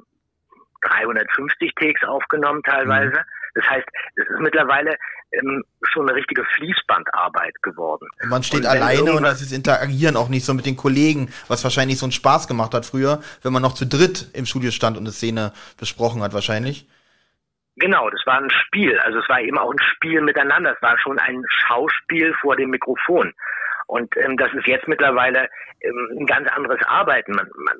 350 0.81 1.73
Takes 1.75 2.03
aufgenommen 2.03 2.61
teilweise. 2.63 3.11
Mhm. 3.11 3.42
Das 3.55 3.65
heißt, 3.69 3.87
es 4.15 4.27
ist 4.27 4.39
mittlerweile 4.39 4.97
ähm, 5.31 5.63
schon 5.83 6.07
eine 6.07 6.17
richtige 6.17 6.43
Fließbandarbeit 6.55 7.61
geworden. 7.61 8.07
Und 8.21 8.29
man 8.29 8.43
steht 8.43 8.61
und 8.61 8.67
alleine 8.67 9.13
und 9.13 9.23
das 9.23 9.41
ist 9.41 9.51
Interagieren 9.51 10.15
auch 10.15 10.29
nicht 10.29 10.45
so 10.45 10.53
mit 10.53 10.65
den 10.65 10.75
Kollegen, 10.75 11.31
was 11.47 11.63
wahrscheinlich 11.63 11.99
so 11.99 12.05
einen 12.05 12.11
Spaß 12.11 12.47
gemacht 12.47 12.73
hat 12.73 12.85
früher, 12.85 13.21
wenn 13.41 13.53
man 13.53 13.61
noch 13.61 13.73
zu 13.73 13.85
dritt 13.85 14.29
im 14.33 14.45
Studio 14.45 14.71
stand 14.71 14.97
und 14.97 15.03
eine 15.03 15.11
Szene 15.11 15.53
besprochen 15.79 16.21
hat 16.21 16.33
wahrscheinlich. 16.33 16.87
Genau, 17.77 18.09
das 18.09 18.21
war 18.25 18.39
ein 18.39 18.51
Spiel. 18.51 18.99
Also 18.99 19.19
es 19.19 19.29
war 19.29 19.41
eben 19.41 19.57
auch 19.57 19.71
ein 19.71 19.81
Spiel 19.95 20.21
miteinander. 20.21 20.73
Es 20.75 20.81
war 20.81 20.97
schon 20.99 21.17
ein 21.17 21.43
Schauspiel 21.47 22.33
vor 22.41 22.55
dem 22.55 22.69
Mikrofon. 22.69 23.33
Und 23.87 24.15
ähm, 24.17 24.37
das 24.37 24.53
ist 24.53 24.67
jetzt 24.67 24.87
mittlerweile 24.87 25.49
ähm, 25.81 26.09
ein 26.19 26.25
ganz 26.25 26.47
anderes 26.49 26.79
Arbeiten. 26.87 27.33
Man, 27.33 27.49
man 27.55 27.75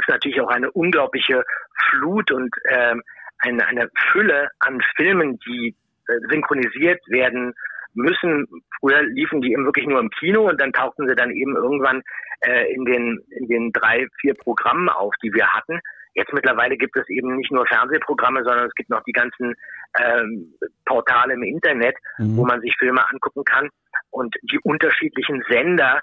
ist 0.00 0.08
natürlich 0.08 0.40
auch 0.40 0.48
eine 0.48 0.70
unglaubliche 0.70 1.44
Flut 1.90 2.30
und 2.30 2.54
ähm, 2.68 3.02
eine, 3.44 3.66
eine 3.66 3.90
Fülle 4.12 4.48
an 4.58 4.80
Filmen, 4.96 5.38
die 5.46 5.76
äh, 6.08 6.18
synchronisiert 6.30 7.00
werden 7.08 7.54
müssen. 7.94 8.46
Früher 8.80 9.02
liefen 9.02 9.40
die 9.40 9.52
eben 9.52 9.64
wirklich 9.64 9.86
nur 9.86 10.00
im 10.00 10.10
Kino 10.10 10.48
und 10.48 10.60
dann 10.60 10.72
tauchten 10.72 11.08
sie 11.08 11.14
dann 11.14 11.30
eben 11.30 11.54
irgendwann 11.56 12.02
äh, 12.40 12.72
in 12.72 12.84
den 12.84 13.20
in 13.30 13.48
den 13.48 13.72
drei 13.72 14.06
vier 14.20 14.34
Programmen 14.34 14.88
auf, 14.88 15.14
die 15.22 15.32
wir 15.32 15.46
hatten. 15.46 15.80
Jetzt 16.14 16.32
mittlerweile 16.32 16.76
gibt 16.76 16.96
es 16.96 17.08
eben 17.08 17.36
nicht 17.36 17.50
nur 17.50 17.66
Fernsehprogramme, 17.66 18.44
sondern 18.44 18.66
es 18.66 18.74
gibt 18.74 18.90
noch 18.90 19.02
die 19.02 19.12
ganzen 19.12 19.54
ähm, 20.00 20.54
Portale 20.84 21.34
im 21.34 21.42
Internet, 21.42 21.96
mhm. 22.18 22.36
wo 22.36 22.44
man 22.44 22.60
sich 22.60 22.74
Filme 22.78 23.04
angucken 23.08 23.44
kann 23.44 23.68
und 24.10 24.34
die 24.42 24.58
unterschiedlichen 24.62 25.42
Sender. 25.48 26.00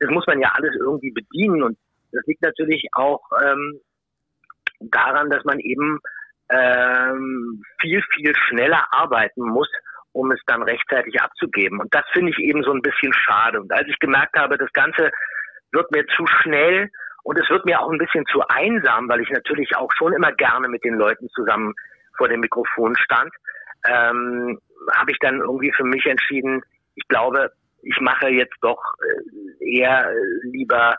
Das 0.00 0.10
muss 0.10 0.26
man 0.26 0.40
ja 0.40 0.52
alles 0.54 0.74
irgendwie 0.78 1.12
bedienen 1.12 1.62
und 1.62 1.78
das 2.12 2.24
liegt 2.26 2.42
natürlich 2.42 2.88
auch 2.94 3.22
ähm, 3.44 3.80
daran, 4.80 5.30
dass 5.30 5.44
man 5.44 5.58
eben 5.58 6.00
ähm, 6.52 7.62
viel, 7.80 8.02
viel 8.14 8.34
schneller 8.36 8.84
arbeiten 8.90 9.42
muss, 9.42 9.68
um 10.12 10.30
es 10.30 10.40
dann 10.46 10.62
rechtzeitig 10.62 11.20
abzugeben. 11.20 11.80
Und 11.80 11.94
das 11.94 12.04
finde 12.12 12.30
ich 12.30 12.38
eben 12.38 12.62
so 12.62 12.72
ein 12.72 12.82
bisschen 12.82 13.12
schade. 13.12 13.60
Und 13.60 13.72
als 13.72 13.88
ich 13.88 13.98
gemerkt 13.98 14.36
habe, 14.38 14.58
das 14.58 14.72
Ganze 14.72 15.10
wird 15.72 15.90
mir 15.90 16.06
zu 16.08 16.26
schnell 16.26 16.90
und 17.22 17.38
es 17.38 17.48
wird 17.48 17.64
mir 17.64 17.80
auch 17.80 17.90
ein 17.90 17.98
bisschen 17.98 18.26
zu 18.26 18.42
einsam, 18.48 19.08
weil 19.08 19.20
ich 19.20 19.30
natürlich 19.30 19.74
auch 19.76 19.90
schon 19.96 20.12
immer 20.12 20.32
gerne 20.32 20.68
mit 20.68 20.84
den 20.84 20.94
Leuten 20.94 21.28
zusammen 21.30 21.72
vor 22.16 22.28
dem 22.28 22.40
Mikrofon 22.40 22.94
stand, 22.96 23.32
ähm, 23.88 24.58
habe 24.94 25.10
ich 25.10 25.18
dann 25.20 25.40
irgendwie 25.40 25.72
für 25.72 25.84
mich 25.84 26.04
entschieden, 26.06 26.62
ich 26.94 27.06
glaube, 27.08 27.50
ich 27.82 27.98
mache 28.00 28.28
jetzt 28.28 28.56
doch 28.60 28.80
äh, 29.00 29.78
eher 29.78 30.12
lieber 30.42 30.98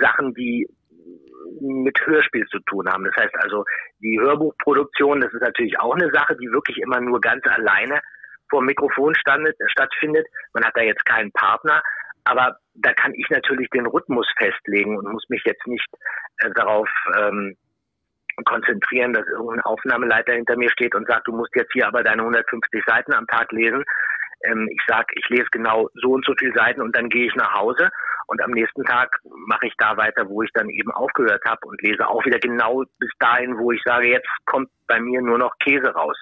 Sachen, 0.00 0.34
die 0.34 0.68
mit 1.60 1.98
Hörspiel 2.06 2.46
zu 2.46 2.58
tun 2.60 2.88
haben. 2.88 3.04
Das 3.04 3.16
heißt 3.16 3.34
also, 3.42 3.64
die 4.00 4.18
Hörbuchproduktion, 4.20 5.20
das 5.20 5.32
ist 5.32 5.42
natürlich 5.42 5.78
auch 5.78 5.94
eine 5.94 6.10
Sache, 6.12 6.36
die 6.36 6.50
wirklich 6.50 6.78
immer 6.78 7.00
nur 7.00 7.20
ganz 7.20 7.44
alleine 7.46 8.00
vor 8.50 8.60
dem 8.60 8.66
Mikrofon 8.66 9.14
standet, 9.14 9.56
stattfindet. 9.66 10.26
Man 10.52 10.64
hat 10.64 10.76
da 10.76 10.82
jetzt 10.82 11.04
keinen 11.04 11.32
Partner, 11.32 11.82
aber 12.24 12.56
da 12.74 12.92
kann 12.92 13.12
ich 13.14 13.28
natürlich 13.30 13.68
den 13.70 13.86
Rhythmus 13.86 14.26
festlegen 14.38 14.96
und 14.96 15.12
muss 15.12 15.28
mich 15.28 15.42
jetzt 15.44 15.66
nicht 15.66 15.88
äh, 16.38 16.50
darauf 16.54 16.88
ähm, 17.16 17.56
konzentrieren, 18.44 19.12
dass 19.12 19.26
irgendein 19.26 19.62
Aufnahmeleiter 19.62 20.32
hinter 20.32 20.56
mir 20.56 20.70
steht 20.70 20.94
und 20.94 21.08
sagt, 21.08 21.26
du 21.26 21.32
musst 21.32 21.54
jetzt 21.56 21.72
hier 21.72 21.86
aber 21.86 22.02
deine 22.02 22.22
150 22.22 22.84
Seiten 22.86 23.12
am 23.12 23.26
Tag 23.26 23.50
lesen. 23.52 23.82
Ähm, 24.44 24.68
ich 24.70 24.82
sage, 24.86 25.06
ich 25.14 25.28
lese 25.28 25.48
genau 25.50 25.88
so 25.94 26.12
und 26.12 26.24
so 26.24 26.34
viele 26.38 26.54
Seiten 26.54 26.80
und 26.80 26.94
dann 26.96 27.08
gehe 27.08 27.26
ich 27.26 27.34
nach 27.34 27.54
Hause 27.54 27.90
und 28.28 28.42
am 28.42 28.50
nächsten 28.50 28.84
Tag 28.84 29.18
mache 29.46 29.66
ich 29.66 29.74
da 29.78 29.96
weiter, 29.96 30.28
wo 30.28 30.42
ich 30.42 30.50
dann 30.52 30.68
eben 30.68 30.90
aufgehört 30.90 31.42
habe 31.46 31.66
und 31.66 31.80
lese 31.80 32.06
auch 32.06 32.24
wieder 32.26 32.38
genau 32.38 32.84
bis 32.98 33.10
dahin, 33.18 33.56
wo 33.56 33.72
ich 33.72 33.80
sage, 33.84 34.08
jetzt 34.08 34.28
kommt 34.44 34.68
bei 34.86 35.00
mir 35.00 35.22
nur 35.22 35.38
noch 35.38 35.56
Käse 35.58 35.88
raus. 35.94 36.16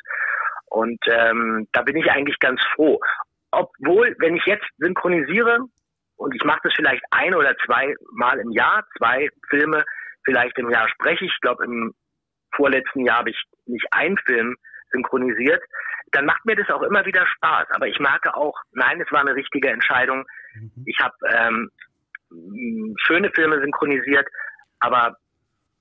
Und 0.67 1.01
ähm, 1.09 1.67
da 1.73 1.83
bin 1.83 1.97
ich 1.97 2.09
eigentlich 2.09 2.39
ganz 2.39 2.61
froh. 2.75 3.01
Obwohl, 3.51 4.15
wenn 4.21 4.37
ich 4.37 4.45
jetzt 4.47 4.67
synchronisiere 4.79 5.59
und 6.17 6.35
ich 6.35 6.45
mache 6.45 6.61
das 6.63 6.75
vielleicht 6.77 7.03
ein 7.11 7.35
oder 7.35 7.57
zwei 7.65 7.95
Mal 8.13 8.39
im 8.39 8.53
Jahr, 8.53 8.85
zwei 8.99 9.29
Filme 9.51 9.85
vielleicht 10.25 10.57
im 10.59 10.71
Jahr 10.71 10.89
spreche 10.89 11.25
ich. 11.25 11.33
Ich 11.33 11.41
glaube, 11.41 11.65
im 11.65 11.93
vorletzten 12.55 13.05
Jahr 13.05 13.19
habe 13.19 13.31
ich 13.31 13.43
nicht 13.67 13.87
einen 13.91 14.19
Film 14.19 14.57
synchronisiert. 14.93 15.63
Dann 16.13 16.27
macht 16.27 16.45
mir 16.45 16.57
das 16.57 16.69
auch 16.71 16.83
immer 16.83 17.05
wieder 17.05 17.27
Spaß. 17.27 17.69
Aber 17.71 17.89
ich 17.89 17.99
merke 17.99 18.37
auch, 18.37 18.55
nein, 18.73 19.01
es 19.01 19.11
war 19.13 19.21
eine 19.21 19.35
richtige 19.35 19.71
Entscheidung. 19.71 20.25
Mhm. 20.55 20.71
Ich 20.87 20.99
habe 21.01 21.15
ähm, 21.33 21.71
schöne 23.07 23.31
Filme 23.31 23.61
synchronisiert, 23.61 24.27
aber 24.81 25.17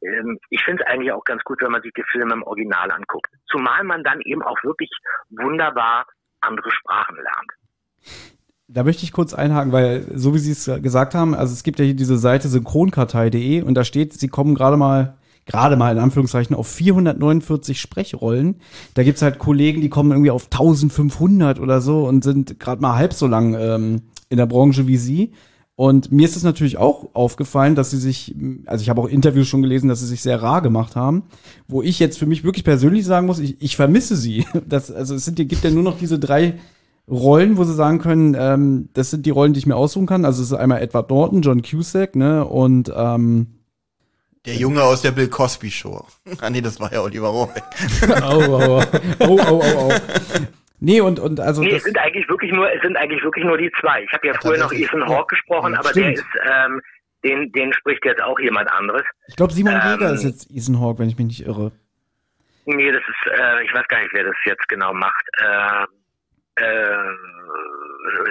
ähm, 0.01 0.39
ich 0.49 0.63
finde 0.63 0.83
es 0.83 0.89
eigentlich 0.89 1.11
auch 1.11 1.23
ganz 1.23 1.43
gut, 1.43 1.61
wenn 1.61 1.71
man 1.71 1.81
sich 1.81 1.93
die 1.93 2.03
Filme 2.11 2.33
im 2.33 2.43
Original 2.43 2.91
anguckt. 2.91 3.31
Zumal 3.49 3.83
man 3.83 4.03
dann 4.03 4.21
eben 4.21 4.41
auch 4.41 4.61
wirklich 4.63 4.91
wunderbar 5.29 6.05
andere 6.41 6.71
Sprachen 6.71 7.15
lernt. 7.15 7.51
Da 8.67 8.83
möchte 8.83 9.03
ich 9.03 9.11
kurz 9.11 9.33
einhaken, 9.33 9.71
weil 9.71 10.01
so 10.15 10.33
wie 10.33 10.39
Sie 10.39 10.51
es 10.51 10.65
gesagt 10.81 11.13
haben, 11.13 11.35
also 11.35 11.53
es 11.53 11.63
gibt 11.63 11.77
ja 11.77 11.85
hier 11.85 11.95
diese 11.95 12.17
Seite 12.17 12.47
synchronkartei.de 12.47 13.61
und 13.61 13.75
da 13.75 13.83
steht, 13.83 14.13
Sie 14.13 14.27
kommen 14.27 14.55
gerade 14.55 14.75
mal 14.75 15.17
gerade 15.45 15.75
mal 15.75 15.91
in 15.91 15.99
Anführungszeichen 15.99 16.55
auf 16.55 16.67
449 16.67 17.79
Sprechrollen. 17.79 18.55
Da 18.93 19.03
gibt's 19.03 19.21
halt 19.21 19.39
Kollegen, 19.39 19.81
die 19.81 19.89
kommen 19.89 20.11
irgendwie 20.11 20.31
auf 20.31 20.45
1500 20.45 21.59
oder 21.59 21.81
so 21.81 22.07
und 22.07 22.23
sind 22.23 22.59
gerade 22.59 22.81
mal 22.81 22.95
halb 22.95 23.13
so 23.13 23.27
lang 23.27 23.55
ähm, 23.57 24.01
in 24.29 24.37
der 24.37 24.47
Branche 24.47 24.87
wie 24.87 24.97
Sie. 24.97 25.31
Und 25.77 26.09
mir 26.09 26.25
ist 26.25 26.37
es 26.37 26.43
natürlich 26.43 26.77
auch 26.77 27.13
aufgefallen, 27.13 27.75
dass 27.75 27.91
sie 27.91 27.97
sich, 27.97 28.33
also 28.65 28.81
ich 28.81 28.89
habe 28.89 29.01
auch 29.01 29.09
Interviews 29.09 29.47
schon 29.47 29.61
gelesen, 29.61 29.89
dass 29.89 29.99
sie 29.99 30.05
sich 30.07 30.21
sehr 30.21 30.41
rar 30.41 30.61
gemacht 30.61 30.95
haben, 30.95 31.23
wo 31.67 31.81
ich 31.81 31.99
jetzt 31.99 32.17
für 32.17 32.25
mich 32.25 32.45
wirklich 32.45 32.63
persönlich 32.63 33.03
sagen 33.03 33.27
muss, 33.27 33.39
ich, 33.39 33.61
ich 33.61 33.75
vermisse 33.75 34.15
sie. 34.15 34.45
Das, 34.67 34.89
also 34.89 35.15
es 35.15 35.25
sind, 35.25 35.35
gibt 35.35 35.63
ja 35.63 35.71
nur 35.71 35.83
noch 35.83 35.97
diese 35.97 36.17
drei 36.17 36.59
Rollen, 37.09 37.57
wo 37.57 37.65
sie 37.65 37.73
sagen 37.73 37.99
können, 37.99 38.35
ähm, 38.39 38.89
das 38.93 39.11
sind 39.11 39.25
die 39.25 39.31
Rollen, 39.31 39.53
die 39.53 39.59
ich 39.59 39.67
mir 39.67 39.75
aussuchen 39.75 40.07
kann. 40.07 40.23
Also 40.23 40.41
es 40.41 40.51
ist 40.51 40.57
einmal 40.57 40.81
Edward 40.81 41.09
Norton, 41.09 41.41
John 41.41 41.61
Cusack, 41.61 42.15
ne, 42.15 42.45
und 42.45 42.91
ähm, 42.95 43.47
Der 44.45 44.55
Junge 44.55 44.83
aus 44.83 45.01
der 45.01 45.11
Bill 45.11 45.27
Cosby 45.29 45.71
Show. 45.71 46.05
ah 46.41 46.49
nee, 46.49 46.61
das 46.61 46.79
war 46.79 46.91
ja 46.93 47.01
Oliver 47.01 47.27
Rohrbeck. 47.29 47.63
au, 48.21 48.41
au, 48.41 48.79
au, 48.79 48.81
au, 49.19 49.39
au, 49.39 49.61
au, 49.61 49.89
au. 49.89 49.91
Nee, 50.79 51.01
und, 51.01 51.19
und 51.19 51.39
also 51.39 51.61
Nee, 51.61 51.69
das, 51.69 51.77
es 51.79 51.83
sind 51.85 51.97
eigentlich 51.97 52.27
wirklich 52.29 52.51
nur, 52.51 52.71
es 52.71 52.81
sind 52.81 52.95
eigentlich 52.97 53.23
wirklich 53.23 53.45
nur 53.45 53.57
die 53.57 53.71
zwei. 53.79 54.03
Ich 54.03 54.11
habe 54.11 54.27
ja 54.27 54.33
früher 54.35 54.57
noch. 54.59 54.71
Ethan 54.71 55.07
Hawke 55.07 55.35
gesprochen, 55.35 55.73
Ja, 55.73 55.79
aber 55.79 55.89
stimmt. 55.89 56.05
der 56.05 56.13
ist, 56.13 56.25
ähm, 56.47 56.81
den, 57.23 57.51
den 57.53 57.73
spricht 57.73 58.05
jetzt 58.05 58.21
auch 58.21 58.39
jemand 58.39 58.71
anderes. 58.71 59.01
ich 59.27 59.35
glaube 59.35 59.53
Simon 59.53 59.73
ähm, 59.73 59.81
Jäger 59.91 60.13
ist 60.13 60.23
jetzt 60.23 60.51
Ethan 60.51 60.79
Hawke, 60.79 60.99
wenn 60.99 61.09
ich 61.09 61.17
mich 61.17 61.27
nicht 61.27 61.47
irre. 61.47 61.71
Nee, 62.65 62.91
das 62.91 63.01
ist, 63.01 63.31
äh, 63.39 63.63
ich 63.63 63.73
weiß 63.73 63.87
gar 63.87 64.01
nicht, 64.01 64.13
wer 64.13 64.25
das 64.25 64.35
jetzt 64.45 64.67
genau 64.69 64.93
macht. 64.93 65.25
Äh, 65.39 65.85
äh, 66.63 66.97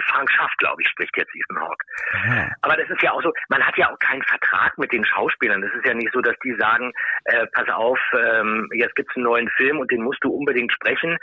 Frank 0.08 0.30
Schaff, 0.30 0.50
glaube 0.58 0.82
ich, 0.82 0.88
spricht 0.88 1.16
jetzt 1.16 1.34
Ethan 1.34 1.60
Hawke. 1.60 1.84
Aha. 2.12 2.48
Aber 2.62 2.76
das 2.76 2.88
ist 2.88 3.02
ja 3.02 3.12
auch 3.12 3.22
so, 3.22 3.32
man 3.48 3.62
hat 3.62 3.76
ja 3.76 3.92
auch 3.92 3.98
keinen 3.98 4.22
Vertrag 4.22 4.76
mit 4.78 4.92
den 4.92 5.04
Schauspielern. 5.04 5.62
Das 5.62 5.72
ist 5.74 5.86
ja 5.86 5.94
nicht 5.94 6.12
so, 6.12 6.20
dass 6.20 6.36
die 6.44 6.54
sagen, 6.58 6.92
äh, 7.24 7.46
pass 7.48 7.68
auf, 7.68 7.98
ähm, 8.18 8.68
jetzt 8.74 8.94
gibt's 8.96 9.14
einen 9.16 9.24
neuen 9.24 9.48
Film 9.50 9.78
und 9.78 9.90
den 9.90 10.02
musst 10.02 10.22
du 10.22 10.30
unbedingt 10.30 10.72
sprechen. 10.72 11.16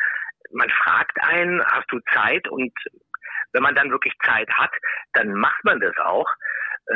Man 0.51 0.69
fragt 0.69 1.17
einen, 1.21 1.63
hast 1.65 1.87
du 1.91 1.99
Zeit? 2.13 2.47
Und 2.49 2.73
wenn 3.53 3.63
man 3.63 3.75
dann 3.75 3.91
wirklich 3.91 4.13
Zeit 4.25 4.49
hat, 4.51 4.71
dann 5.13 5.33
macht 5.33 5.63
man 5.63 5.79
das 5.79 5.95
auch. 6.03 6.27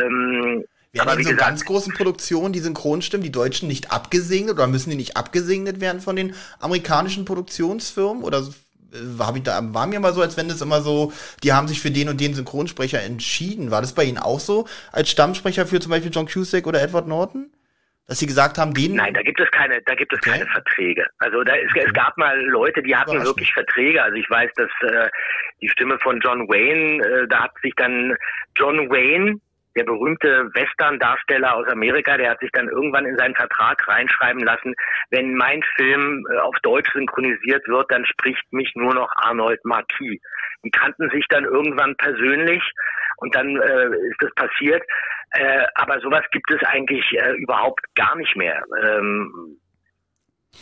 Ähm, 0.01 0.66
Werden 0.93 1.10
aber 1.10 1.14
in 1.14 1.24
so 1.24 1.30
gesagt, 1.30 1.39
ganz 1.39 1.66
großen 1.66 1.93
Produktionen 1.93 2.53
die 2.53 2.60
Synchronstimmen, 2.60 3.24
die 3.24 3.32
Deutschen 3.32 3.68
nicht 3.68 3.91
abgesegnet 3.91 4.56
oder 4.56 4.68
müssen 4.68 4.89
die 4.89 4.95
nicht 4.95 5.18
abgesegnet 5.18 5.82
werden 5.82 6.01
von 6.01 6.16
den 6.16 6.36
amerikanischen 6.60 7.26
Produktionsfirmen? 7.26 8.24
Oder 8.24 8.41
so, 8.41 8.53
hab 9.20 9.36
ich 9.36 9.43
da, 9.43 9.60
war 9.74 9.88
mir 9.88 10.00
mal 10.00 10.14
so, 10.14 10.22
als 10.22 10.38
wenn 10.38 10.48
das 10.48 10.62
immer 10.62 10.82
so, 10.82 11.12
die 11.43 11.54
haben 11.54 11.68
sich 11.68 11.82
für 11.82 11.91
den 11.91 12.10
und 12.10 12.20
den 12.22 12.34
Synchronsprecher 12.34 13.02
entschieden. 13.02 13.72
War 13.72 13.82
das 13.82 13.93
bei 13.93 14.04
Ihnen 14.04 14.18
auch 14.18 14.39
so, 14.39 14.68
als 14.91 15.10
Stammsprecher 15.10 15.66
für 15.66 15.80
zum 15.80 15.91
Beispiel 15.91 16.12
John 16.12 16.28
Cusack 16.28 16.68
oder 16.68 16.82
Edward 16.82 17.08
Norton? 17.08 17.52
Dass 18.08 18.20
sie 18.20 18.28
gesagt 18.28 18.60
haben, 18.60 18.76
den. 18.76 18.93
Nein, 18.93 19.16
da 19.16 19.24
gibt 19.24 19.39
es 19.39 19.50
keine, 19.50 19.82
da 19.82 19.96
gibt 19.96 20.14
es 20.14 20.20
Okay. 20.20 20.30
keine 20.30 20.46
Verträge. 20.46 21.08
Also 21.18 21.43
da 21.43 21.56
es, 21.56 21.72
es 21.76 21.91
gab 21.93 22.16
mal 22.20 22.39
Leute, 22.46 22.84
die 22.84 22.96
hatten 22.96 23.24
wirklich 23.24 23.52
Verträge. 23.52 24.04
Also 24.04 24.16
ich 24.18 24.30
weiß, 24.30 24.52
dass 24.56 24.70
äh, 24.91 25.10
die 25.60 25.70
Stimme 25.70 25.98
von 25.98 26.20
John 26.20 26.48
Wayne, 26.48 27.04
äh, 27.04 27.28
da 27.28 27.46
hat 27.46 27.54
sich 27.64 27.74
dann 27.76 28.16
John 28.56 28.91
Wayne, 28.91 29.39
der 29.76 29.84
berühmte 29.84 30.49
Western-Darsteller 30.53 31.55
aus 31.55 31.67
Amerika, 31.67 32.17
der 32.17 32.32
hat 32.32 32.39
sich 32.39 32.51
dann 32.51 32.69
irgendwann 32.69 33.05
in 33.05 33.17
seinen 33.17 33.36
Vertrag 33.36 33.88
reinschreiben 33.88 34.43
lassen, 34.43 34.73
wenn 35.09 35.36
mein 35.36 35.61
Film 35.76 36.26
äh, 36.32 36.38
auf 36.39 36.55
Deutsch 36.61 36.91
synchronisiert 36.93 37.67
wird, 37.67 37.91
dann 37.91 38.05
spricht 38.05 38.51
mich 38.51 38.71
nur 38.76 38.93
noch 38.93 39.11
Arnold 39.17 39.63
Marquis. 39.65 40.21
Die 40.63 40.71
kannten 40.71 41.09
sich 41.09 41.26
dann 41.30 41.43
irgendwann 41.43 41.95
persönlich 41.97 42.63
und 43.17 43.36
dann 43.36 43.55
äh, 43.57 43.88
ist 44.09 44.21
das 44.21 44.34
passiert. 44.36 44.84
Äh, 45.32 45.65
aber 45.76 45.99
sowas 45.99 46.23
gibt 46.32 46.49
es 46.51 46.63
eigentlich 46.63 47.05
äh, 47.13 47.34
überhaupt 47.34 47.82
gar 47.95 48.15
nicht 48.15 48.36
mehr. 48.36 48.63
Ähm, 48.82 49.59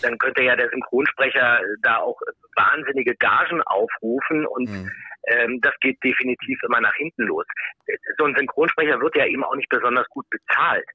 dann 0.02 0.18
könnte 0.18 0.42
ja 0.42 0.56
der 0.56 0.70
Synchronsprecher 0.70 1.60
da 1.84 1.98
auch 1.98 2.20
wahnsinnige 2.56 3.16
Gagen 3.16 3.62
aufrufen 3.64 4.48
und 4.48 4.68
Hm. 4.70 4.92
Ähm, 5.28 5.60
das 5.62 5.74
geht 5.80 6.04
definitiv 6.04 6.62
immer 6.64 6.82
nach 6.82 6.94
hinten 6.96 7.24
los. 7.24 7.46
So 8.18 8.26
ein 8.26 8.36
Synchronsprecher 8.36 9.00
wird 9.00 9.16
ja 9.16 9.26
eben 9.26 9.44
auch 9.44 9.56
nicht 9.56 9.70
besonders 9.70 10.08
gut 10.10 10.26
bezahlt. 10.30 10.88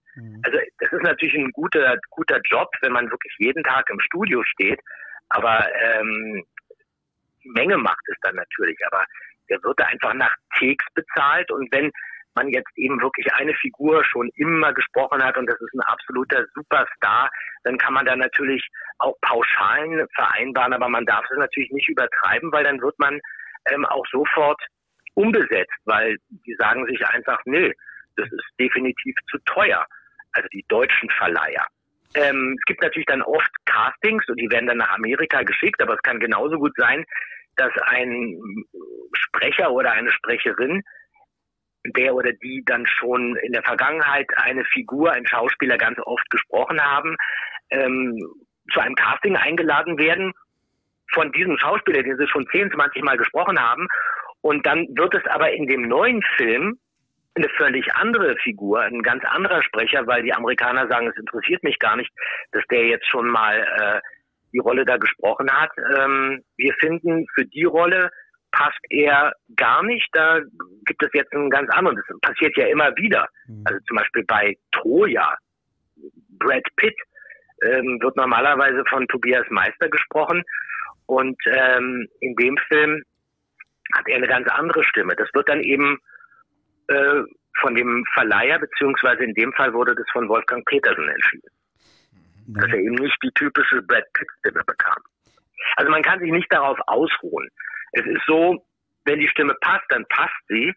Also 0.45 0.59
das 0.81 0.93
ist 0.93 1.03
natürlich 1.03 1.35
ein 1.35 1.53
guter, 1.53 1.97
guter 2.11 2.41
Job, 2.51 2.69
wenn 2.81 2.93
man 2.93 3.11
wirklich 3.11 3.35
jeden 3.39 3.63
Tag 3.63 3.89
im 3.89 4.01
Studio 4.01 4.43
steht, 4.45 4.81
aber 5.29 5.67
ähm, 5.81 6.45
die 7.45 7.51
Menge 7.51 7.79
macht 7.79 8.03
es 8.09 8.17
dann 8.23 8.35
natürlich, 8.35 8.79
aber 8.91 9.05
der 9.49 9.63
wird 9.63 9.79
da 9.79 9.85
einfach 9.85 10.15
nach 10.15 10.35
Takes 10.59 10.87
bezahlt 10.95 11.51
und 11.53 11.71
wenn 11.73 11.93
man 12.35 12.49
jetzt 12.49 12.77
eben 12.77 13.01
wirklich 13.01 13.33
eine 13.35 13.55
Figur 13.55 14.05
schon 14.05 14.31
immer 14.37 14.73
gesprochen 14.73 15.23
hat 15.23 15.37
und 15.37 15.47
das 15.47 15.61
ist 15.61 15.75
ein 15.75 15.81
absoluter 15.81 16.47
Superstar, 16.55 17.31
dann 17.65 17.79
kann 17.79 17.95
man 17.95 18.07
da 18.07 18.15
natürlich 18.17 18.67
auch 18.99 19.15
Pauschalen 19.23 20.07
vereinbaren, 20.15 20.73
aber 20.73 20.89
man 20.89 21.05
darf 21.07 21.25
es 21.31 21.39
natürlich 21.39 21.71
nicht 21.71 21.89
übertreiben, 21.89 22.53
weil 22.53 22.65
dann 22.65 22.81
wird 22.81 22.99
man 22.99 23.21
ähm, 23.71 23.85
auch 23.87 24.05
sofort 24.11 24.61
umbesetzt, 25.15 25.75
weil 25.85 26.17
die 26.29 26.55
sagen 26.59 26.87
sich 26.87 27.05
einfach, 27.07 27.41
nö, 27.45 27.73
das 28.17 28.31
ist 28.31 28.47
definitiv 28.59 29.15
zu 29.31 29.39
teuer. 29.45 29.85
Also 30.33 30.49
die 30.53 30.65
deutschen 30.69 31.11
Verleiher. 31.11 31.67
Ähm, 32.15 32.57
es 32.59 32.65
gibt 32.67 32.83
natürlich 32.83 33.07
dann 33.07 33.23
oft 33.23 33.51
Castings 33.67 34.27
und 34.29 34.41
die 34.41 34.51
werden 34.51 34.67
dann 34.67 34.79
nach 34.79 34.95
Amerika 34.95 35.43
geschickt, 35.43 35.83
aber 35.83 35.95
es 35.95 36.03
kann 36.03 36.21
genauso 36.21 36.57
gut 36.57 36.73
sein, 36.77 37.05
dass 37.57 37.73
ein 37.83 38.39
Sprecher 39.15 39.73
oder 39.73 39.93
eine 39.93 40.11
Sprecherin, 40.11 40.83
der 41.97 42.15
oder 42.15 42.33
die 42.33 42.63
dann 42.65 42.87
schon 42.87 43.37
in 43.37 43.53
der 43.53 43.63
Vergangenheit 43.63 44.27
eine 44.37 44.65
Figur, 44.65 45.13
ein 45.13 45.27
Schauspieler 45.27 45.77
ganz 45.77 45.99
oft 46.01 46.29
gesprochen 46.31 46.81
haben, 46.81 47.17
ähm, 47.71 48.19
zu 48.73 48.81
einem 48.81 48.95
Casting 48.95 49.37
eingeladen 49.37 49.99
werden 49.99 50.33
von 51.13 51.33
diesem 51.33 51.57
Schauspieler, 51.59 52.03
den 52.03 52.17
sie 52.17 52.29
schon 52.29 52.47
10, 52.51 52.73
20 52.73 53.03
Mal 53.03 53.17
gesprochen 53.17 53.61
haben. 53.61 53.87
Und 54.41 54.67
dann 54.67 54.87
wird 54.97 55.15
es 55.15 55.25
aber 55.27 55.51
in 55.53 55.67
dem 55.67 55.83
neuen 55.83 56.23
Film 56.37 56.79
eine 57.35 57.49
völlig 57.57 57.95
andere 57.95 58.37
Figur, 58.37 58.81
ein 58.81 59.03
ganz 59.03 59.25
anderer 59.25 59.63
Sprecher, 59.63 60.07
weil 60.07 60.23
die 60.23 60.33
Amerikaner 60.33 60.89
sagen, 60.89 61.07
es 61.09 61.17
interessiert 61.17 61.63
mich 61.63 61.79
gar 61.79 61.97
nicht, 61.97 62.11
dass 62.53 62.65
der 62.71 62.87
jetzt 62.87 63.07
schon 63.07 63.29
mal 63.29 63.57
äh, 63.59 64.01
die 64.53 64.59
Rolle 64.59 64.85
da 64.85 64.97
gesprochen 64.97 65.51
hat. 65.51 65.71
Ähm, 65.99 66.43
wir 66.57 66.75
finden, 66.75 67.27
für 67.35 67.45
die 67.45 67.65
Rolle 67.65 68.11
passt 68.51 68.81
er 68.91 69.33
gar 69.57 69.83
nicht. 69.83 70.09
Da 70.13 70.41
gibt 70.87 71.03
es 71.03 71.11
jetzt 71.13 71.33
einen 71.33 71.51
ganz 71.51 71.71
anderen. 71.71 71.97
Das 71.97 72.21
passiert 72.21 72.57
ja 72.57 72.67
immer 72.67 72.95
wieder. 72.97 73.29
Also 73.65 73.79
zum 73.87 73.97
Beispiel 73.97 74.25
bei 74.25 74.57
Troja, 74.73 75.37
Brad 76.39 76.65
Pitt 76.77 76.97
ähm, 77.63 77.99
wird 78.01 78.17
normalerweise 78.17 78.85
von 78.89 79.07
Tobias 79.09 79.47
Meister 79.51 79.89
gesprochen 79.89 80.43
und 81.09 81.41
ähm, 81.47 82.07
in 82.21 82.37
dem 82.37 82.57
Film 82.69 83.03
hat 83.95 84.07
er 84.09 84.17
eine 84.17 84.29
ganz 84.29 84.47
andere 84.49 84.85
Stimme. 84.85 85.17
Das 85.17 85.29
wird 85.33 85.49
dann 85.49 85.63
eben 85.63 85.99
äh, 86.89 87.23
von 87.61 87.75
dem 87.75 88.05
Verleiher, 88.13 88.59
beziehungsweise 88.59 89.25
in 89.25 89.33
dem 89.35 89.53
Fall 89.55 89.73
wurde 89.73 89.95
das 89.95 90.05
von 90.13 90.29
Wolfgang 90.29 90.65
Petersen 90.67 91.09
entschieden. 91.09 91.49
Dass 92.49 92.71
er 92.71 92.79
eben 92.79 92.95
nicht 92.97 93.17
die 93.23 93.31
typische 93.35 93.81
Brad 93.83 94.05
Pitt-Stimme 94.13 94.63
bekam. 94.67 95.03
Also 95.77 95.91
man 95.91 96.03
kann 96.03 96.21
sich 96.21 96.31
nicht 96.31 96.53
darauf 96.53 96.79
ausruhen. 96.87 97.49
Es 97.93 98.05
ist 98.05 98.23
so, 98.27 98.63
wenn 99.07 99.21
die 99.21 99.29
Stimme 99.29 99.55
passt, 99.63 99.87
dann 99.89 100.05
passt 100.11 100.37
sie 100.49 100.75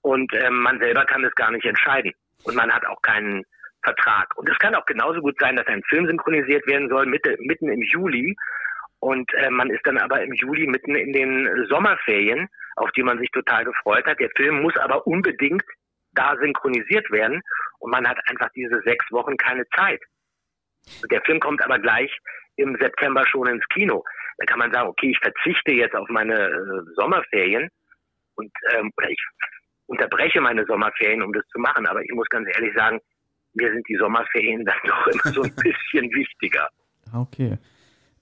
und 0.00 0.32
ähm, 0.34 0.62
man 0.62 0.78
selber 0.78 1.04
kann 1.04 1.22
es 1.24 1.34
gar 1.34 1.50
nicht 1.50 1.66
entscheiden. 1.66 2.12
Und 2.44 2.56
man 2.56 2.72
hat 2.72 2.86
auch 2.86 3.02
keinen 3.02 3.44
Vertrag. 3.82 4.36
Und 4.36 4.48
es 4.48 4.58
kann 4.58 4.74
auch 4.74 4.86
genauso 4.86 5.20
gut 5.20 5.36
sein, 5.38 5.56
dass 5.56 5.66
ein 5.66 5.82
Film 5.84 6.06
synchronisiert 6.06 6.66
werden 6.66 6.88
soll, 6.88 7.04
mitte, 7.04 7.36
mitten 7.40 7.68
im 7.68 7.82
Juli. 7.82 8.34
Und 9.00 9.32
äh, 9.34 9.50
man 9.50 9.70
ist 9.70 9.84
dann 9.84 9.98
aber 9.98 10.22
im 10.22 10.32
Juli 10.32 10.66
mitten 10.66 10.94
in 10.94 11.12
den 11.12 11.66
Sommerferien, 11.68 12.48
auf 12.76 12.90
die 12.92 13.02
man 13.02 13.18
sich 13.18 13.30
total 13.30 13.64
gefreut 13.64 14.06
hat. 14.06 14.18
Der 14.18 14.30
Film 14.36 14.62
muss 14.62 14.76
aber 14.76 15.06
unbedingt 15.06 15.64
da 16.12 16.36
synchronisiert 16.40 17.10
werden. 17.10 17.42
Und 17.78 17.90
man 17.90 18.08
hat 18.08 18.18
einfach 18.28 18.48
diese 18.54 18.80
sechs 18.82 19.04
Wochen 19.10 19.36
keine 19.36 19.64
Zeit. 19.76 20.00
Der 21.10 21.20
Film 21.22 21.40
kommt 21.40 21.62
aber 21.62 21.78
gleich 21.78 22.10
im 22.56 22.76
September 22.80 23.26
schon 23.26 23.48
ins 23.48 23.66
Kino. 23.68 24.04
Da 24.38 24.46
kann 24.46 24.58
man 24.58 24.72
sagen, 24.72 24.88
okay, 24.88 25.10
ich 25.10 25.18
verzichte 25.18 25.72
jetzt 25.72 25.94
auf 25.94 26.08
meine 26.08 26.34
äh, 26.34 26.94
Sommerferien 26.94 27.68
und 28.36 28.52
ähm, 28.72 28.90
oder 28.96 29.10
ich 29.10 29.22
unterbreche 29.86 30.40
meine 30.40 30.64
Sommerferien, 30.66 31.22
um 31.22 31.32
das 31.32 31.46
zu 31.48 31.58
machen. 31.58 31.86
Aber 31.86 32.02
ich 32.02 32.12
muss 32.12 32.28
ganz 32.28 32.48
ehrlich 32.54 32.74
sagen, 32.74 33.00
mir 33.54 33.72
sind 33.72 33.86
die 33.88 33.96
Sommerferien 33.96 34.64
dann 34.64 34.78
doch 34.84 35.06
immer 35.06 35.32
so 35.32 35.42
ein 35.42 35.54
bisschen 35.62 36.10
wichtiger. 36.12 36.68
Okay. 37.14 37.58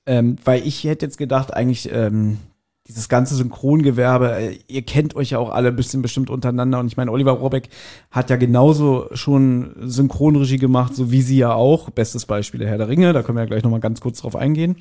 Ähm, 0.06 0.36
weil 0.44 0.66
ich 0.66 0.84
hätte 0.84 1.06
jetzt 1.06 1.18
gedacht, 1.18 1.54
eigentlich 1.54 1.90
ähm, 1.90 2.38
dieses 2.86 3.08
ganze 3.08 3.34
Synchrongewerbe, 3.34 4.36
äh, 4.36 4.58
ihr 4.68 4.82
kennt 4.82 5.16
euch 5.16 5.30
ja 5.30 5.38
auch 5.38 5.50
alle 5.50 5.68
ein 5.68 5.76
bisschen 5.76 6.02
bestimmt 6.02 6.28
untereinander 6.28 6.80
und 6.80 6.86
ich 6.86 6.96
meine, 6.96 7.10
Oliver 7.10 7.32
Rohrbeck 7.32 7.70
hat 8.10 8.28
ja 8.28 8.36
genauso 8.36 9.08
schon 9.12 9.74
Synchronregie 9.80 10.58
gemacht, 10.58 10.94
so 10.94 11.10
wie 11.10 11.22
sie 11.22 11.38
ja 11.38 11.54
auch. 11.54 11.88
Bestes 11.90 12.26
Beispiel 12.26 12.60
der 12.60 12.68
Herr 12.68 12.78
der 12.78 12.88
Ringe, 12.88 13.12
da 13.12 13.22
können 13.22 13.38
wir 13.38 13.42
ja 13.42 13.48
gleich 13.48 13.62
nochmal 13.62 13.80
ganz 13.80 14.00
kurz 14.00 14.20
drauf 14.20 14.36
eingehen. 14.36 14.76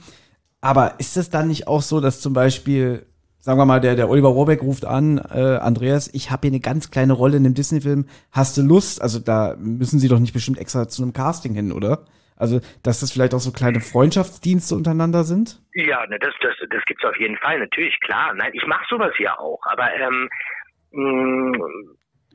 Aber 0.60 1.00
ist 1.00 1.16
es 1.16 1.30
dann 1.30 1.48
nicht 1.48 1.68
auch 1.68 1.82
so, 1.82 2.02
dass 2.02 2.20
zum 2.20 2.34
Beispiel, 2.34 3.06
sagen 3.40 3.60
wir 3.60 3.66
mal, 3.66 3.80
der, 3.80 3.96
der 3.96 4.10
Oliver 4.10 4.30
Rohrbeck 4.30 4.62
ruft 4.62 4.84
an, 4.84 5.18
äh, 5.18 5.58
Andreas, 5.58 6.10
ich 6.12 6.32
habe 6.32 6.42
hier 6.48 6.52
eine 6.52 6.60
ganz 6.60 6.92
kleine 6.92 7.14
Rolle 7.14 7.38
in 7.38 7.46
einem 7.46 7.56
Disney-Film, 7.56 8.06
hast 8.32 8.58
du 8.58 8.62
Lust? 8.62 9.02
Also 9.02 9.20
da 9.20 9.56
müssen 9.58 10.00
sie 10.00 10.10
doch 10.10 10.20
nicht 10.20 10.34
bestimmt 10.34 10.58
extra 10.58 10.90
zu 10.90 11.04
einem 11.04 11.14
Casting 11.14 11.54
hin, 11.54 11.72
oder? 11.72 12.06
Also, 12.36 12.60
dass 12.84 13.00
das 13.00 13.12
vielleicht 13.12 13.34
auch 13.34 13.40
so 13.40 13.52
kleine 13.52 13.80
Freundschaftsdienste 13.80 14.76
untereinander 14.76 15.24
sind? 15.24 15.62
Ja, 15.74 16.06
ne, 16.08 16.20
das, 16.20 16.34
das, 16.42 16.56
das 16.70 16.84
gibt's 16.86 17.06
auf 17.06 17.18
jeden 17.18 17.38
Fall, 17.38 17.60
natürlich, 17.60 18.00
klar. 18.02 18.34
Nein, 18.34 18.52
ich 18.54 18.66
mache 18.66 18.86
sowas 18.90 19.14
ja 19.20 19.38
auch, 19.38 19.60
aber 19.66 19.94
ähm, 19.94 20.30
mh, 20.92 21.58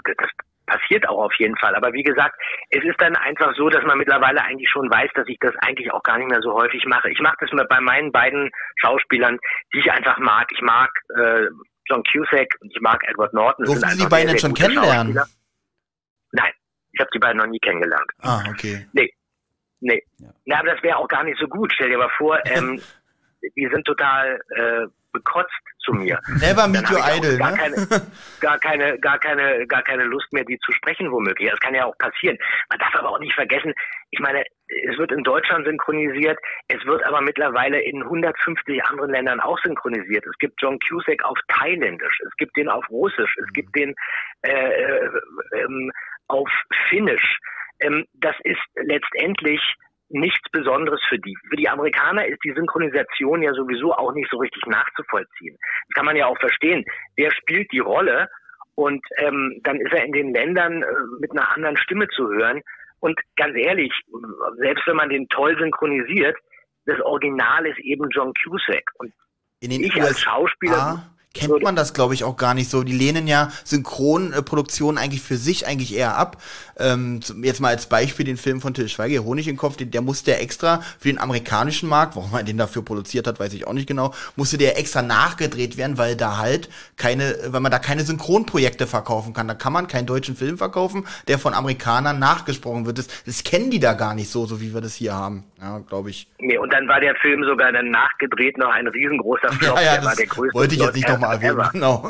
das 0.04 0.30
passiert 0.68 1.08
auch 1.08 1.24
auf 1.24 1.34
jeden 1.38 1.56
Fall. 1.56 1.74
Aber 1.74 1.92
wie 1.92 2.02
gesagt, 2.02 2.36
es 2.70 2.84
ist 2.84 3.00
dann 3.00 3.16
einfach 3.16 3.54
so, 3.56 3.68
dass 3.68 3.84
man 3.84 3.98
mittlerweile 3.98 4.42
eigentlich 4.42 4.70
schon 4.70 4.90
weiß, 4.90 5.10
dass 5.14 5.26
ich 5.28 5.38
das 5.40 5.54
eigentlich 5.62 5.90
auch 5.92 6.02
gar 6.02 6.18
nicht 6.18 6.30
mehr 6.30 6.40
so 6.42 6.52
häufig 6.52 6.84
mache. 6.86 7.10
Ich 7.10 7.20
mache 7.20 7.36
das 7.40 7.50
mal 7.52 7.66
bei 7.66 7.80
meinen 7.80 8.12
beiden 8.12 8.50
Schauspielern, 8.76 9.38
die 9.72 9.80
ich 9.80 9.90
einfach 9.90 10.18
mag. 10.18 10.46
Ich 10.52 10.60
mag 10.60 10.90
äh, 11.16 11.46
John 11.86 12.02
Cusack 12.04 12.54
und 12.60 12.70
ich 12.70 12.80
mag 12.80 13.02
Edward 13.08 13.32
Norton. 13.32 13.64
Durften 13.64 13.80
sind 13.80 13.98
Sie 13.98 14.04
die 14.04 14.08
beiden 14.08 14.28
denn 14.28 14.38
schon 14.38 14.54
kennenlernen? 14.54 15.18
Nein, 16.32 16.52
ich 16.92 17.00
habe 17.00 17.10
die 17.14 17.18
beiden 17.18 17.38
noch 17.38 17.46
nie 17.46 17.58
kennengelernt. 17.60 18.10
Ah, 18.20 18.44
okay. 18.50 18.86
Nee. 18.92 19.12
Nee. 19.80 20.02
Ja. 20.18 20.28
Ja, 20.44 20.58
aber 20.60 20.74
das 20.74 20.82
wäre 20.82 20.96
auch 20.96 21.08
gar 21.08 21.24
nicht 21.24 21.38
so 21.38 21.46
gut. 21.46 21.72
Stell 21.72 21.90
dir 21.90 21.98
mal 21.98 22.10
vor, 22.16 22.38
ähm, 22.46 22.80
die 23.56 23.68
sind 23.72 23.84
total 23.84 24.40
äh, 24.56 24.86
bekotzt 25.12 25.52
zu 25.80 25.92
mir. 25.92 26.18
Never 26.40 26.68
meet 26.68 26.90
your 26.90 27.00
idol, 27.00 27.38
gar 27.38 27.52
ne? 27.52 27.56
keine, 27.56 27.76
gar 28.40 28.58
keine, 28.58 28.98
gar 28.98 29.18
keine, 29.18 29.66
gar 29.66 29.82
keine 29.82 30.04
Lust 30.04 30.32
mehr, 30.32 30.44
die 30.44 30.58
zu 30.58 30.72
sprechen 30.72 31.10
womöglich. 31.10 31.50
Das 31.50 31.60
kann 31.60 31.74
ja 31.74 31.86
auch 31.86 31.96
passieren. 31.98 32.38
Man 32.68 32.78
darf 32.78 32.94
aber 32.94 33.10
auch 33.10 33.18
nicht 33.18 33.34
vergessen, 33.34 33.72
ich 34.10 34.20
meine, 34.20 34.42
es 34.68 34.98
wird 34.98 35.12
in 35.12 35.22
Deutschland 35.22 35.66
synchronisiert, 35.66 36.38
es 36.68 36.84
wird 36.84 37.02
aber 37.04 37.20
mittlerweile 37.20 37.80
in 37.80 38.02
150 38.02 38.84
anderen 38.84 39.10
Ländern 39.10 39.40
auch 39.40 39.58
synchronisiert. 39.62 40.26
Es 40.26 40.38
gibt 40.38 40.60
John 40.60 40.78
Cusack 40.88 41.24
auf 41.24 41.38
Thailändisch, 41.48 42.20
es 42.26 42.36
gibt 42.36 42.56
den 42.56 42.68
auf 42.68 42.88
Russisch, 42.90 43.34
es 43.38 43.52
gibt 43.52 43.74
den 43.76 43.94
äh, 44.42 44.50
äh, 44.52 45.10
ähm, 45.54 45.90
auf 46.28 46.48
Finnisch. 46.88 47.38
Ähm, 47.80 48.06
das 48.14 48.34
ist 48.44 48.60
letztendlich 48.76 49.60
nichts 50.10 50.50
Besonderes 50.50 51.00
für 51.08 51.18
die. 51.18 51.36
Für 51.48 51.56
die 51.56 51.68
Amerikaner 51.68 52.26
ist 52.26 52.42
die 52.44 52.52
Synchronisation 52.52 53.42
ja 53.42 53.52
sowieso 53.52 53.92
auch 53.92 54.12
nicht 54.12 54.30
so 54.30 54.38
richtig 54.38 54.62
nachzuvollziehen. 54.66 55.56
Das 55.88 55.94
kann 55.94 56.06
man 56.06 56.16
ja 56.16 56.26
auch 56.26 56.38
verstehen. 56.38 56.84
Wer 57.16 57.30
spielt 57.32 57.70
die 57.72 57.80
Rolle? 57.80 58.28
Und 58.74 59.04
ähm, 59.18 59.60
dann 59.64 59.80
ist 59.80 59.92
er 59.92 60.04
in 60.04 60.12
den 60.12 60.32
Ländern 60.32 60.82
äh, 60.82 60.86
mit 61.20 61.32
einer 61.32 61.54
anderen 61.54 61.76
Stimme 61.76 62.08
zu 62.08 62.28
hören. 62.28 62.62
Und 63.00 63.18
ganz 63.36 63.56
ehrlich, 63.56 63.92
selbst 64.58 64.86
wenn 64.86 64.96
man 64.96 65.08
den 65.08 65.28
toll 65.28 65.56
synchronisiert, 65.58 66.36
das 66.86 67.00
Original 67.00 67.66
ist 67.66 67.78
eben 67.80 68.08
John 68.10 68.32
Cusack. 68.34 68.84
Und 68.98 69.12
In 69.60 69.70
den 69.70 69.82
ich 69.82 69.94
als 69.94 70.10
USA 70.10 70.30
Schauspieler 70.30 71.10
kennt 71.34 71.62
man 71.62 71.76
das, 71.76 71.94
glaube 71.94 72.14
ich, 72.14 72.24
auch 72.24 72.36
gar 72.36 72.54
nicht 72.54 72.70
so. 72.70 72.82
Die 72.82 72.96
lehnen 72.96 73.26
ja 73.26 73.50
Synchronproduktionen 73.64 74.98
eigentlich 74.98 75.22
für 75.22 75.36
sich 75.36 75.66
eigentlich 75.66 75.94
eher 75.94 76.16
ab. 76.16 76.42
Ähm, 76.78 77.20
jetzt 77.42 77.60
mal 77.60 77.68
als 77.68 77.86
Beispiel 77.86 78.24
den 78.24 78.36
Film 78.36 78.60
von 78.60 78.74
Till 78.74 78.88
Schweiger, 78.88 79.24
Honig 79.24 79.48
im 79.48 79.56
Kopf, 79.56 79.76
den, 79.76 79.90
der 79.90 80.00
musste 80.00 80.30
ja 80.30 80.36
extra 80.38 80.80
für 80.98 81.08
den 81.08 81.18
amerikanischen 81.18 81.88
Markt, 81.88 82.16
warum 82.16 82.30
man 82.30 82.46
den 82.46 82.56
dafür 82.56 82.84
produziert 82.84 83.26
hat, 83.26 83.40
weiß 83.40 83.52
ich 83.54 83.66
auch 83.66 83.72
nicht 83.72 83.88
genau, 83.88 84.14
musste 84.36 84.58
der 84.58 84.78
extra 84.78 85.02
nachgedreht 85.02 85.76
werden, 85.76 85.98
weil 85.98 86.16
da 86.16 86.38
halt 86.38 86.68
keine, 86.96 87.36
weil 87.48 87.60
man 87.60 87.72
da 87.72 87.78
keine 87.78 88.02
Synchronprojekte 88.02 88.86
verkaufen 88.86 89.32
kann. 89.32 89.48
Da 89.48 89.54
kann 89.54 89.72
man 89.72 89.88
keinen 89.88 90.06
deutschen 90.06 90.36
Film 90.36 90.56
verkaufen, 90.56 91.04
der 91.26 91.38
von 91.38 91.52
Amerikanern 91.52 92.18
nachgesprochen 92.18 92.86
wird. 92.86 92.98
Das, 92.98 93.08
das 93.24 93.44
kennen 93.44 93.70
die 93.70 93.80
da 93.80 93.94
gar 93.94 94.14
nicht 94.14 94.30
so, 94.30 94.46
so 94.46 94.60
wie 94.60 94.72
wir 94.72 94.80
das 94.80 94.94
hier 94.94 95.14
haben. 95.14 95.44
Ja, 95.60 95.78
glaube 95.80 96.10
ich. 96.10 96.28
Nee, 96.38 96.56
und 96.56 96.72
dann 96.72 96.86
war 96.86 97.00
der 97.00 97.16
Film 97.16 97.42
sogar 97.42 97.72
dann 97.72 97.90
nachgedreht 97.90 98.56
noch 98.58 98.70
ein 98.70 98.86
riesengroßer 98.86 99.52
Flop. 99.52 99.76
Ja, 99.76 99.82
ja, 99.82 99.94
der 99.96 100.04
war 100.04 100.14
der 100.14 100.26
größte 100.26 100.54
wollte 100.54 100.74
ich 100.76 100.80
jetzt 100.80 100.94
nicht 100.94 101.08
nochmal 101.20 101.36
ever. 101.38 101.48
erwähnen. 101.48 101.70
Genau. 101.72 102.08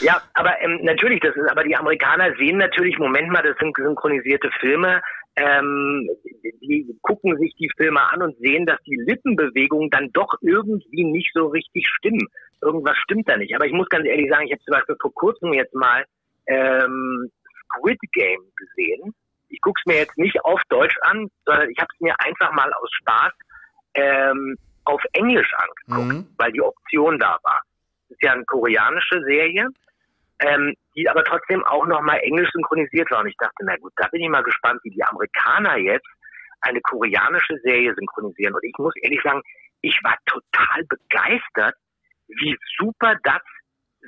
Ja, 0.00 0.22
aber 0.34 0.60
ähm, 0.62 0.80
natürlich, 0.82 1.20
das 1.20 1.34
ist, 1.36 1.48
aber 1.50 1.64
die 1.64 1.76
Amerikaner 1.76 2.34
sehen 2.36 2.58
natürlich, 2.58 2.98
Moment 2.98 3.28
mal, 3.30 3.42
das 3.42 3.56
sind 3.58 3.76
synchronisierte 3.76 4.50
Filme, 4.60 5.02
ähm, 5.36 6.08
die 6.60 6.96
gucken 7.02 7.36
sich 7.38 7.54
die 7.58 7.70
Filme 7.76 8.00
an 8.12 8.22
und 8.22 8.36
sehen, 8.38 8.66
dass 8.66 8.80
die 8.82 8.96
Lippenbewegungen 8.96 9.90
dann 9.90 10.10
doch 10.12 10.32
irgendwie 10.42 11.04
nicht 11.04 11.30
so 11.34 11.46
richtig 11.48 11.88
stimmen. 11.88 12.28
Irgendwas 12.62 12.96
stimmt 12.98 13.28
da 13.28 13.36
nicht. 13.36 13.54
Aber 13.54 13.66
ich 13.66 13.72
muss 13.72 13.88
ganz 13.88 14.06
ehrlich 14.06 14.30
sagen, 14.30 14.46
ich 14.46 14.52
habe 14.52 14.62
zum 14.62 14.72
Beispiel 14.72 14.96
vor 15.00 15.12
kurzem 15.14 15.52
jetzt 15.52 15.74
mal 15.74 16.04
ähm, 16.46 17.30
Squid 17.76 17.98
Game 18.12 18.40
gesehen. 18.56 19.12
Ich 19.48 19.60
gucke 19.60 19.78
es 19.82 19.86
mir 19.86 19.98
jetzt 19.98 20.16
nicht 20.16 20.40
auf 20.44 20.60
Deutsch 20.68 20.96
an, 21.02 21.28
sondern 21.44 21.68
ich 21.70 21.78
habe 21.78 21.88
es 21.92 22.00
mir 22.00 22.14
einfach 22.20 22.52
mal 22.52 22.72
aus 22.72 22.88
Spaß 23.00 23.32
ähm, 23.94 24.56
auf 24.84 25.02
Englisch 25.12 25.50
angeguckt, 25.56 26.12
Mhm. 26.14 26.26
weil 26.38 26.52
die 26.52 26.62
Option 26.62 27.18
da 27.18 27.38
war. 27.42 27.60
Ist 28.08 28.22
ja 28.22 28.32
eine 28.32 28.44
koreanische 28.44 29.22
Serie, 29.24 29.68
ähm, 30.40 30.74
die 30.94 31.08
aber 31.08 31.24
trotzdem 31.24 31.64
auch 31.64 31.86
nochmal 31.86 32.20
englisch 32.22 32.50
synchronisiert 32.52 33.10
war. 33.10 33.20
Und 33.20 33.28
ich 33.28 33.36
dachte, 33.36 33.64
na 33.64 33.76
gut, 33.76 33.92
da 33.96 34.08
bin 34.08 34.22
ich 34.22 34.28
mal 34.28 34.42
gespannt, 34.42 34.80
wie 34.84 34.90
die 34.90 35.04
Amerikaner 35.04 35.76
jetzt 35.76 36.08
eine 36.60 36.80
koreanische 36.80 37.58
Serie 37.62 37.94
synchronisieren. 37.94 38.54
Und 38.54 38.64
ich 38.64 38.74
muss 38.78 38.94
ehrlich 39.02 39.20
sagen, 39.22 39.42
ich 39.82 39.98
war 40.02 40.16
total 40.26 40.84
begeistert, 40.84 41.74
wie 42.28 42.56
super 42.78 43.16
das 43.22 43.42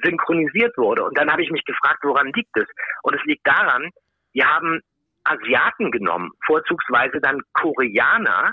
synchronisiert 0.03 0.77
wurde. 0.77 1.05
Und 1.05 1.17
dann 1.19 1.31
habe 1.31 1.43
ich 1.43 1.51
mich 1.51 1.65
gefragt, 1.65 2.01
woran 2.03 2.33
liegt 2.33 2.57
es? 2.57 2.67
Und 3.03 3.15
es 3.15 3.25
liegt 3.25 3.47
daran, 3.47 3.91
wir 4.33 4.47
haben 4.47 4.81
Asiaten 5.25 5.91
genommen, 5.91 6.31
vorzugsweise 6.45 7.21
dann 7.21 7.41
Koreaner, 7.53 8.53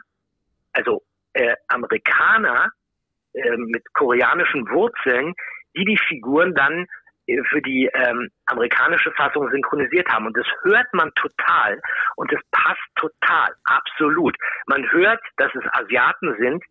also 0.73 1.03
äh, 1.33 1.55
Amerikaner 1.67 2.71
äh, 3.33 3.57
mit 3.57 3.83
koreanischen 3.93 4.69
Wurzeln, 4.69 5.33
die 5.75 5.85
die 5.85 5.99
Figuren 6.07 6.53
dann 6.53 6.85
äh, 7.27 7.41
für 7.49 7.61
die 7.61 7.89
ähm, 7.93 8.29
amerikanische 8.45 9.11
Fassung 9.11 9.49
synchronisiert 9.51 10.07
haben. 10.09 10.27
Und 10.27 10.37
das 10.37 10.47
hört 10.63 10.87
man 10.93 11.11
total 11.15 11.81
und 12.15 12.31
das 12.31 12.41
passt 12.51 12.81
total, 12.95 13.49
absolut. 13.65 14.35
Man 14.67 14.89
hört, 14.91 15.21
dass 15.37 15.53
es 15.55 15.63
Asiaten 15.73 16.35
sind, 16.39 16.63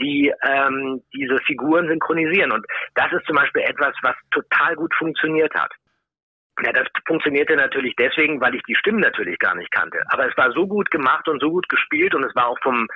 die 0.00 0.32
ähm, 0.42 1.02
diese 1.12 1.38
Figuren 1.38 1.88
synchronisieren. 1.88 2.52
Und 2.52 2.64
das 2.94 3.12
ist 3.12 3.26
zum 3.26 3.36
Beispiel 3.36 3.62
etwas, 3.62 3.94
was 4.02 4.14
total 4.30 4.76
gut 4.76 4.94
funktioniert 4.94 5.52
hat. 5.54 5.72
Ja, 6.64 6.72
das 6.72 6.88
funktionierte 7.06 7.54
natürlich 7.54 7.94
deswegen, 7.96 8.40
weil 8.40 8.54
ich 8.54 8.62
die 8.64 8.74
Stimmen 8.74 9.00
natürlich 9.00 9.38
gar 9.38 9.54
nicht 9.54 9.70
kannte. 9.70 10.00
Aber 10.08 10.28
es 10.28 10.36
war 10.36 10.50
so 10.52 10.66
gut 10.66 10.90
gemacht 10.90 11.28
und 11.28 11.40
so 11.40 11.50
gut 11.50 11.68
gespielt 11.68 12.14
und 12.14 12.24
es 12.24 12.34
war 12.34 12.48
auch 12.48 12.58
vom, 12.62 12.88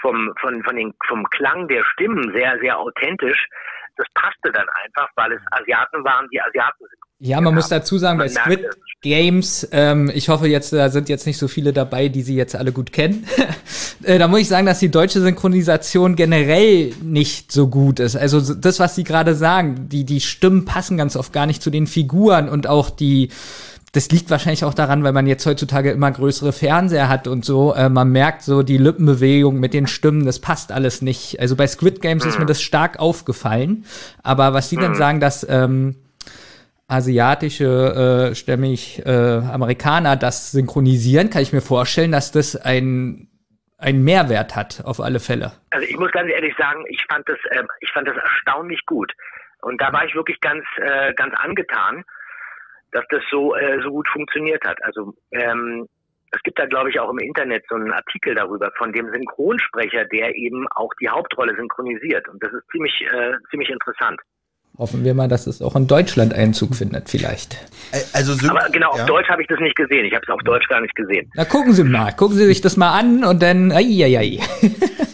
vom, 0.00 0.32
von, 0.40 0.62
von 0.62 0.76
den, 0.76 0.94
vom 1.06 1.24
Klang 1.30 1.68
der 1.68 1.84
Stimmen 1.84 2.32
sehr, 2.34 2.58
sehr 2.60 2.78
authentisch. 2.78 3.46
Das 3.96 4.06
passte 4.14 4.52
dann 4.52 4.66
einfach, 4.84 5.08
weil 5.16 5.32
es 5.32 5.40
Asiaten 5.50 6.04
waren, 6.04 6.26
die 6.32 6.40
Asiaten 6.40 6.78
sind. 6.80 6.98
Ja, 7.22 7.38
man 7.42 7.54
muss 7.54 7.68
dazu 7.68 7.98
sagen, 7.98 8.18
bei 8.18 8.24
Man 8.24 8.32
Squid 8.34 8.60
es. 8.64 8.76
Games, 9.02 9.68
ähm, 9.72 10.10
ich 10.14 10.30
hoffe 10.30 10.46
jetzt, 10.46 10.72
da 10.72 10.88
sind 10.88 11.10
jetzt 11.10 11.26
nicht 11.26 11.36
so 11.36 11.48
viele 11.48 11.72
dabei, 11.74 12.08
die 12.08 12.22
sie 12.22 12.34
jetzt 12.34 12.56
alle 12.56 12.72
gut 12.72 12.92
kennen. 12.92 13.26
äh, 14.04 14.18
da 14.18 14.26
muss 14.26 14.40
ich 14.40 14.48
sagen, 14.48 14.64
dass 14.66 14.78
die 14.78 14.90
deutsche 14.90 15.20
Synchronisation 15.20 16.16
generell 16.16 16.94
nicht 17.02 17.52
so 17.52 17.68
gut 17.68 18.00
ist. 18.00 18.16
Also 18.16 18.40
so- 18.40 18.54
das, 18.54 18.80
was 18.80 18.94
sie 18.94 19.04
gerade 19.04 19.34
sagen, 19.34 19.88
die, 19.90 20.04
die 20.04 20.20
Stimmen 20.20 20.64
passen 20.64 20.96
ganz 20.96 21.14
oft 21.14 21.32
gar 21.34 21.44
nicht 21.44 21.62
zu 21.62 21.68
den 21.70 21.86
Figuren 21.86 22.48
und 22.48 22.66
auch 22.66 22.88
die, 22.88 23.30
das 23.92 24.10
liegt 24.10 24.30
wahrscheinlich 24.30 24.64
auch 24.64 24.74
daran, 24.74 25.02
weil 25.02 25.12
man 25.12 25.26
jetzt 25.26 25.44
heutzutage 25.46 25.90
immer 25.90 26.10
größere 26.10 26.52
Fernseher 26.52 27.08
hat 27.08 27.26
und 27.26 27.44
so. 27.44 27.74
Äh, 27.74 27.88
man 27.88 28.10
merkt 28.10 28.42
so 28.42 28.62
die 28.62 28.78
Lippenbewegung 28.78 29.58
mit 29.58 29.74
den 29.74 29.86
Stimmen, 29.86 30.24
das 30.24 30.40
passt 30.40 30.70
alles 30.70 31.02
nicht. 31.02 31.40
Also 31.40 31.56
bei 31.56 31.66
Squid 31.66 32.00
Games 32.00 32.24
ist 32.24 32.38
mir 32.38 32.46
das 32.46 32.62
stark 32.62 33.00
aufgefallen. 33.00 33.84
Aber 34.22 34.54
was 34.54 34.70
sie 34.70 34.76
dann 34.76 34.94
sagen, 34.94 35.18
dass 35.18 35.44
ähm, 35.48 35.96
asiatische, 36.86 38.30
äh, 38.30 38.34
stämmig 38.34 39.02
äh, 39.04 39.10
Amerikaner 39.10 40.16
das 40.16 40.52
synchronisieren, 40.52 41.30
kann 41.30 41.42
ich 41.42 41.52
mir 41.52 41.60
vorstellen, 41.60 42.12
dass 42.12 42.32
das 42.32 42.56
ein 42.56 43.26
einen 43.80 44.04
Mehrwert 44.04 44.56
hat, 44.56 44.82
auf 44.84 45.00
alle 45.00 45.20
Fälle. 45.20 45.52
Also 45.70 45.86
ich 45.86 45.96
muss 45.96 46.12
ganz 46.12 46.30
ehrlich 46.30 46.54
sagen, 46.58 46.84
ich 46.88 47.02
fand 47.08 47.26
das, 47.28 47.38
ähm, 47.50 47.66
ich 47.80 47.90
fand 47.92 48.06
das 48.06 48.16
erstaunlich 48.16 48.84
gut. 48.84 49.10
Und 49.62 49.80
da 49.80 49.92
war 49.92 50.04
ich 50.04 50.14
wirklich 50.14 50.38
ganz, 50.40 50.64
äh, 50.76 51.14
ganz 51.14 51.34
angetan, 51.34 52.04
dass 52.92 53.04
das 53.10 53.22
so, 53.30 53.54
äh, 53.54 53.80
so 53.82 53.90
gut 53.90 54.08
funktioniert 54.08 54.64
hat. 54.64 54.82
Also 54.82 55.14
ähm, 55.32 55.86
es 56.32 56.42
gibt 56.42 56.58
da, 56.58 56.66
glaube 56.66 56.90
ich, 56.90 57.00
auch 57.00 57.10
im 57.10 57.18
Internet 57.18 57.64
so 57.68 57.74
einen 57.74 57.92
Artikel 57.92 58.34
darüber 58.34 58.70
von 58.78 58.92
dem 58.92 59.10
Synchronsprecher, 59.10 60.04
der 60.06 60.34
eben 60.36 60.66
auch 60.76 60.90
die 61.00 61.08
Hauptrolle 61.08 61.56
synchronisiert. 61.56 62.28
Und 62.28 62.42
das 62.42 62.52
ist 62.52 62.62
ziemlich, 62.70 62.92
äh, 63.12 63.32
ziemlich 63.50 63.70
interessant. 63.70 64.20
Hoffen 64.78 65.04
wir 65.04 65.12
mal, 65.14 65.28
dass 65.28 65.46
es 65.46 65.60
auch 65.60 65.74
in 65.76 65.86
Deutschland 65.86 66.32
Einzug 66.32 66.74
findet, 66.74 67.10
vielleicht. 67.10 67.56
Also 68.14 68.34
Synchro, 68.34 68.56
Aber 68.56 68.70
genau, 68.70 68.90
auf 68.90 68.98
ja. 68.98 69.04
Deutsch 69.04 69.28
habe 69.28 69.42
ich 69.42 69.48
das 69.48 69.58
nicht 69.58 69.76
gesehen. 69.76 70.04
Ich 70.06 70.14
habe 70.14 70.24
es 70.26 70.32
auf 70.32 70.40
Deutsch 70.42 70.66
gar 70.68 70.80
nicht 70.80 70.94
gesehen. 70.94 71.30
Na, 71.34 71.44
gucken 71.44 71.72
Sie 71.72 71.84
mal, 71.84 72.12
gucken 72.12 72.36
Sie 72.36 72.46
sich 72.46 72.60
das 72.60 72.76
mal 72.76 72.96
an 72.98 73.24
und 73.24 73.42
dann, 73.42 73.72
ai, 73.72 74.04
ai, 74.04 74.18
ai. 74.18 74.38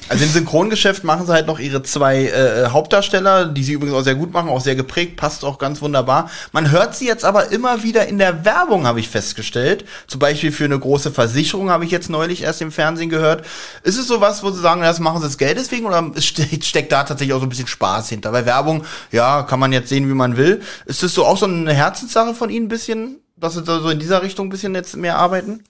Also 0.08 0.22
im 0.22 0.30
Synchrongeschäft 0.30 1.02
machen 1.02 1.26
sie 1.26 1.32
halt 1.32 1.48
noch 1.48 1.58
ihre 1.58 1.82
zwei 1.82 2.26
äh, 2.26 2.68
Hauptdarsteller, 2.68 3.46
die 3.46 3.64
sie 3.64 3.72
übrigens 3.72 3.96
auch 3.96 4.02
sehr 4.02 4.14
gut 4.14 4.32
machen, 4.32 4.48
auch 4.48 4.60
sehr 4.60 4.76
geprägt, 4.76 5.16
passt 5.16 5.44
auch 5.44 5.58
ganz 5.58 5.82
wunderbar. 5.82 6.30
Man 6.52 6.70
hört 6.70 6.94
sie 6.94 7.08
jetzt 7.08 7.24
aber 7.24 7.50
immer 7.50 7.82
wieder 7.82 8.06
in 8.06 8.18
der 8.18 8.44
Werbung, 8.44 8.86
habe 8.86 9.00
ich 9.00 9.08
festgestellt. 9.08 9.84
Zum 10.06 10.20
Beispiel 10.20 10.52
für 10.52 10.64
eine 10.64 10.78
große 10.78 11.10
Versicherung 11.10 11.70
habe 11.70 11.84
ich 11.84 11.90
jetzt 11.90 12.08
neulich 12.08 12.42
erst 12.42 12.62
im 12.62 12.70
Fernsehen 12.70 13.10
gehört. 13.10 13.44
Ist 13.82 13.98
es 13.98 14.06
sowas, 14.06 14.44
wo 14.44 14.50
sie 14.52 14.60
sagen, 14.60 14.80
das 14.80 15.00
machen 15.00 15.22
sie 15.22 15.26
das 15.26 15.38
Geld 15.38 15.58
deswegen 15.58 15.86
oder 15.86 16.12
steckt, 16.20 16.92
da 16.92 17.02
tatsächlich 17.02 17.34
auch 17.34 17.40
so 17.40 17.46
ein 17.46 17.50
bisschen 17.50 17.66
Spaß 17.66 18.08
hinter? 18.08 18.32
Weil 18.32 18.46
Werbung, 18.46 18.84
ja, 19.10 19.42
kann 19.42 19.58
man 19.58 19.72
jetzt 19.72 19.88
sehen, 19.88 20.08
wie 20.08 20.14
man 20.14 20.36
will. 20.36 20.62
Ist 20.84 21.02
das 21.02 21.14
so 21.14 21.26
auch 21.26 21.36
so 21.36 21.46
eine 21.46 21.72
Herzenssache 21.72 22.32
von 22.32 22.48
Ihnen 22.48 22.66
ein 22.66 22.68
bisschen, 22.68 23.16
dass 23.36 23.54
sie 23.54 23.62
da 23.64 23.80
so 23.80 23.90
in 23.90 23.98
dieser 23.98 24.22
Richtung 24.22 24.46
ein 24.46 24.50
bisschen 24.50 24.74
jetzt 24.76 24.96
mehr 24.96 25.18
arbeiten? 25.18 25.64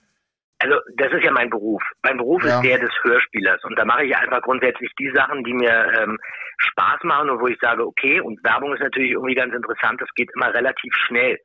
Also 0.59 0.77
das 0.97 1.13
ist 1.13 1.23
ja 1.25 1.31
mein 1.33 1.51
Beruf. 1.51 1.83
Mein 2.03 2.17
Beruf 2.17 2.43
Ja. 2.45 2.57
ist 2.57 2.65
der 2.65 2.79
des 2.79 2.91
Hörspielers 3.03 3.63
und 3.65 3.79
da 3.79 3.85
mache 3.85 4.05
ich 4.05 4.17
einfach 4.17 4.41
grundsätzlich 4.43 4.91
die 4.99 5.11
Sachen, 5.15 5.45
die 5.45 5.53
mir 5.53 5.93
ähm, 5.99 6.19
Spaß 6.59 7.03
machen 7.03 7.31
und 7.31 7.41
wo 7.41 7.47
ich 7.47 7.59
sage, 7.61 7.87
okay, 7.87 8.21
und 8.21 8.43
Werbung 8.43 8.73
ist 8.75 8.81
natürlich 8.81 9.13
irgendwie 9.13 9.35
ganz 9.35 9.55
interessant, 9.55 10.01
das 10.01 10.09
geht 10.15 10.31
immer 10.35 10.53
relativ 10.55 10.95
schnell. 11.07 11.39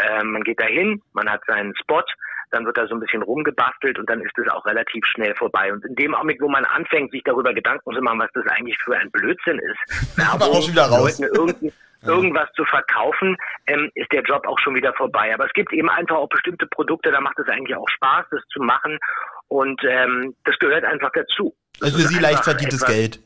Ähm, 0.00 0.32
man 0.32 0.42
geht 0.42 0.60
dahin, 0.60 1.02
man 1.12 1.28
hat 1.30 1.42
seinen 1.46 1.76
Spot, 1.76 2.02
dann 2.50 2.64
wird 2.66 2.76
da 2.78 2.86
so 2.86 2.94
ein 2.94 3.00
bisschen 3.00 3.22
rumgebastelt 3.22 3.98
und 3.98 4.08
dann 4.08 4.20
ist 4.22 4.36
es 4.38 4.48
auch 4.50 4.64
relativ 4.66 5.04
schnell 5.06 5.34
vorbei. 5.34 5.72
Und 5.72 5.84
in 5.84 5.94
dem 5.96 6.14
Augenblick, 6.14 6.40
wo 6.40 6.48
man 6.48 6.64
anfängt, 6.64 7.10
sich 7.12 7.22
darüber 7.24 7.52
Gedanken 7.52 7.92
zu 7.92 8.00
machen, 8.00 8.20
was 8.20 8.30
das 8.32 8.46
eigentlich 8.46 8.78
für 8.82 8.96
ein 8.96 9.10
Blödsinn 9.10 9.58
ist, 9.58 10.18
Aber 10.32 10.46
auch 10.46 10.68
wieder 10.68 10.86
raus. 10.86 11.18
Leuten 11.20 11.72
irgendwas 12.06 12.48
zu 12.54 12.64
verkaufen, 12.64 13.36
ähm, 13.66 13.90
ist 13.94 14.12
der 14.12 14.22
Job 14.22 14.46
auch 14.46 14.58
schon 14.58 14.74
wieder 14.74 14.92
vorbei. 14.94 15.32
Aber 15.34 15.46
es 15.46 15.52
gibt 15.52 15.72
eben 15.72 15.88
einfach 15.88 16.16
auch 16.16 16.28
bestimmte 16.28 16.66
Produkte, 16.66 17.10
da 17.10 17.20
macht 17.20 17.38
es 17.38 17.48
eigentlich 17.48 17.76
auch 17.76 17.88
Spaß, 17.88 18.26
das 18.30 18.40
zu 18.52 18.62
machen. 18.62 18.98
Und 19.48 19.80
ähm, 19.88 20.34
das 20.44 20.58
gehört 20.58 20.84
einfach 20.84 21.10
dazu. 21.14 21.54
Das 21.78 21.94
Also 21.94 22.02
für 22.02 22.14
Sie 22.14 22.20
leicht 22.20 22.44
verdientes 22.44 22.84
Geld. 22.84 23.20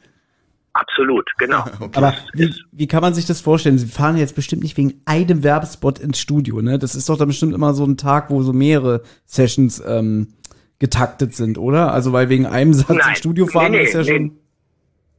Absolut, 0.72 1.28
genau. 1.38 1.64
Aber 1.94 2.14
wie, 2.34 2.54
wie 2.72 2.86
kann 2.86 3.02
man 3.02 3.14
sich 3.14 3.26
das 3.26 3.40
vorstellen? 3.40 3.78
Sie 3.78 3.88
fahren 3.88 4.16
jetzt 4.16 4.36
bestimmt 4.36 4.62
nicht 4.62 4.76
wegen 4.76 5.00
einem 5.06 5.42
Werbespot 5.42 5.98
ins 5.98 6.20
Studio, 6.20 6.60
ne? 6.60 6.78
Das 6.78 6.94
ist 6.94 7.08
doch 7.08 7.18
dann 7.18 7.28
bestimmt 7.28 7.54
immer 7.54 7.74
so 7.74 7.84
ein 7.84 7.96
Tag, 7.96 8.30
wo 8.30 8.42
so 8.42 8.52
mehrere 8.52 9.02
Sessions 9.24 9.82
ähm, 9.84 10.34
getaktet 10.78 11.34
sind, 11.34 11.58
oder? 11.58 11.92
Also 11.92 12.12
weil 12.12 12.28
wegen 12.28 12.46
einem 12.46 12.74
Satz 12.74 12.90
Nein. 12.90 13.10
ins 13.10 13.18
Studio 13.18 13.46
fahren 13.46 13.72
Nee, 13.72 13.78
nee, 13.78 13.84
ist 13.84 13.94
ja 13.94 14.02
nee. 14.02 14.06
schon. 14.06 14.38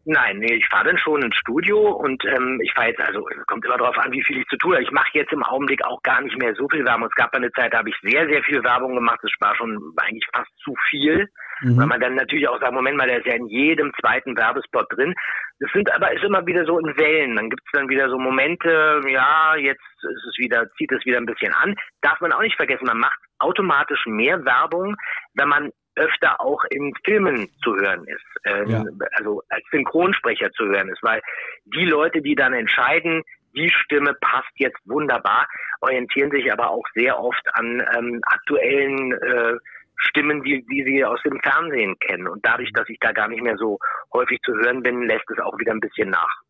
Nein, 0.06 0.40
nee, 0.40 0.56
ich 0.56 0.68
fahre 0.68 0.86
dann 0.86 0.98
schon 0.98 1.22
ins 1.22 1.36
Studio 1.36 1.92
und 1.92 2.24
ähm, 2.26 2.60
ich 2.64 2.74
fahre 2.74 2.88
jetzt, 2.88 3.02
also 3.02 3.28
es 3.30 3.46
kommt 3.48 3.66
immer 3.66 3.78
darauf 3.78 3.98
an, 3.98 4.12
wie 4.12 4.24
viel 4.24 4.40
ich 4.40 4.48
zu 4.48 4.58
tun 4.58 4.74
habe. 4.74 4.84
Ich 4.84 4.92
mache 4.92 5.10
jetzt 5.14 5.34
im 5.34 5.44
Augenblick 5.44 5.84
auch 5.86 6.02
gar 6.04 6.22
nicht 6.22 6.38
mehr 6.38 6.54
so 6.56 6.68
viel 6.70 6.86
Werbung. 6.86 7.08
Es 7.08 7.16
gab 7.16 7.34
mal 7.34 7.40
eine 7.40 7.52
Zeit, 7.52 7.74
da 7.74 7.80
habe 7.80 7.90
ich 7.90 7.96
sehr, 8.02 8.28
sehr 8.28 8.42
viel 8.44 8.64
Werbung 8.64 8.96
gemacht. 8.96 9.20
Das 9.22 9.32
war 9.40 9.56
schon 9.56 9.78
eigentlich 9.98 10.26
fast 10.34 10.50
zu 10.64 10.74
viel. 10.90 11.30
Weil 11.62 11.88
man 11.88 12.00
dann 12.00 12.16
natürlich 12.16 12.48
auch 12.48 12.60
sagt, 12.62 12.74
Moment 12.74 12.98
mal, 12.98 13.08
der 13.08 13.20
ist 13.20 13.28
ja 13.28 13.36
in 13.36 13.48
jedem 13.48 13.92
zweiten 14.00 14.38
Werbespot 14.38 14.86
drin. 14.96 15.14
Das 15.60 15.70
sind 15.74 15.94
aber 15.94 16.14
ist 16.14 16.24
immer 16.24 16.46
wieder 16.46 16.66
so 16.66 16.80
in 16.80 16.98
Wellen. 16.98 17.36
Dann 17.36 17.50
gibt 17.50 17.62
es 17.66 17.72
dann 17.74 17.90
wieder 17.90 18.10
so 18.10 18.18
Momente, 18.18 19.02
ja, 19.10 19.56
jetzt 19.58 19.84
ist 19.98 20.26
es 20.30 20.38
wieder, 20.38 20.70
zieht 20.78 20.92
es 20.94 21.06
wieder 21.06 21.18
ein 21.18 21.26
bisschen 21.26 21.54
an. 21.54 21.76
Darf 22.02 22.22
man 22.22 22.32
auch 22.32 22.42
nicht 22.42 22.56
vergessen, 22.56 22.86
man 22.86 23.00
macht 23.00 23.20
automatisch 23.40 24.06
mehr 24.06 24.44
Werbung, 24.46 24.96
wenn 25.34 25.50
man 25.50 25.72
öfter 26.00 26.40
auch 26.42 26.64
in 26.70 26.94
Filmen 27.04 27.50
zu 27.64 27.76
hören 27.76 28.06
ist, 28.06 28.26
ähm, 28.46 28.70
Ja. 28.70 28.84
also 29.18 29.44
als 29.50 29.64
Synchronsprecher 29.72 30.52
zu 30.52 30.66
hören 30.66 30.90
ist, 30.90 31.04
weil 31.04 31.22
die 31.66 31.86
Leute, 31.86 32.22
die 32.22 32.36
dann 32.36 32.54
entscheiden, 32.54 33.24
die 33.56 33.70
Stimme 33.70 34.16
passt 34.22 34.52
jetzt 34.56 34.80
wunderbar, 34.86 35.48
orientieren 35.82 36.32
sich 36.32 36.52
aber 36.52 36.70
auch 36.70 36.86
sehr 36.94 37.20
oft 37.20 37.44
an 37.54 37.82
ähm, 37.98 38.20
aktuellen 38.24 39.12
äh, 39.14 39.54
Stimmen, 39.96 40.44
die, 40.44 40.66
die 40.72 40.84
sie 40.86 41.04
aus 41.04 41.20
dem 41.24 41.40
Fernsehen 41.42 41.98
kennen. 42.00 42.28
Und 42.28 42.46
dadurch, 42.46 42.72
dass 42.74 42.88
ich 42.88 42.98
da 43.02 43.12
gar 43.12 43.28
nicht 43.28 43.42
mehr 43.42 43.58
so 43.58 43.80
häufig 44.14 44.40
zu 44.46 44.54
hören 44.54 44.82
bin, 44.82 45.04
lässt 45.04 45.30
es 45.30 45.40
auch 45.40 45.58
wieder 45.60 45.74
ein 45.74 45.82
bisschen 45.82 46.10
nach. 46.10 46.42